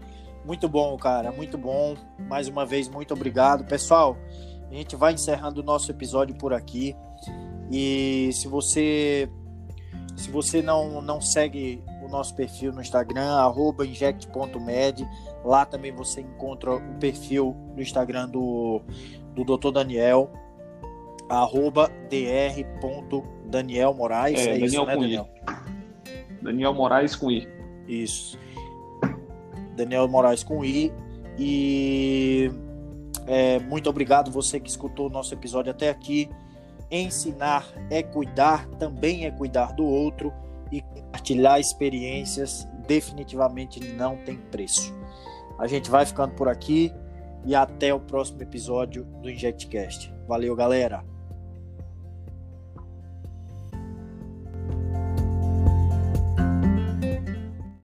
Muito 0.45 0.69
bom, 0.69 0.95
cara, 0.97 1.31
muito 1.31 1.57
bom. 1.57 1.95
Mais 2.29 2.47
uma 2.47 2.65
vez, 2.65 2.87
muito 2.87 3.13
obrigado. 3.13 3.65
Pessoal, 3.65 4.15
a 4.69 4.73
gente 4.73 4.95
vai 4.95 5.13
encerrando 5.13 5.61
o 5.61 5.63
nosso 5.63 5.91
episódio 5.91 6.35
por 6.35 6.53
aqui. 6.53 6.95
E 7.71 8.29
se 8.31 8.47
você 8.47 9.29
se 10.15 10.31
você 10.31 10.61
não, 10.61 11.01
não 11.01 11.19
segue 11.19 11.83
o 12.05 12.09
nosso 12.09 12.35
perfil 12.35 12.71
no 12.71 12.79
Instagram, 12.81 13.35
inject.med, 13.85 15.05
lá 15.43 15.65
também 15.65 15.91
você 15.91 16.21
encontra 16.21 16.75
o 16.75 16.81
perfil 16.99 17.53
no 17.75 17.81
Instagram 17.81 18.29
do, 18.29 18.81
do 19.33 19.43
Dr. 19.43 19.71
Daniel, 19.71 20.31
arroba 21.29 21.91
dr.danielmoraes. 22.09 24.39
É, 24.39 24.43
é 24.43 24.53
Daniel 24.53 24.65
isso, 24.65 24.85
né, 24.85 24.95
Daniel? 24.95 25.27
I. 25.27 25.31
Daniel 26.41 26.73
Moraes 26.73 27.15
com 27.15 27.29
I. 27.31 27.47
Isso. 27.87 28.39
Daniel 29.75 30.07
Moraes 30.07 30.43
com 30.43 30.63
I. 30.63 30.93
E 31.37 32.49
é, 33.25 33.59
muito 33.59 33.89
obrigado 33.89 34.31
você 34.31 34.57
que 34.59 34.69
escutou 34.69 35.07
o 35.07 35.09
nosso 35.09 35.33
episódio 35.33 35.71
até 35.71 35.89
aqui. 35.89 36.29
Ensinar 36.91 37.65
é 37.89 38.03
cuidar, 38.03 38.67
também 38.77 39.25
é 39.25 39.31
cuidar 39.31 39.73
do 39.73 39.83
outro 39.83 40.31
e 40.71 40.81
compartilhar 40.81 41.59
experiências 41.59 42.67
definitivamente 42.87 43.79
não 43.93 44.17
tem 44.17 44.37
preço. 44.37 44.93
A 45.57 45.67
gente 45.67 45.89
vai 45.89 46.05
ficando 46.05 46.33
por 46.35 46.47
aqui 46.47 46.91
e 47.45 47.55
até 47.55 47.93
o 47.93 47.99
próximo 47.99 48.41
episódio 48.41 49.05
do 49.21 49.29
InjectCast. 49.29 50.13
Valeu, 50.27 50.55
galera! 50.55 51.14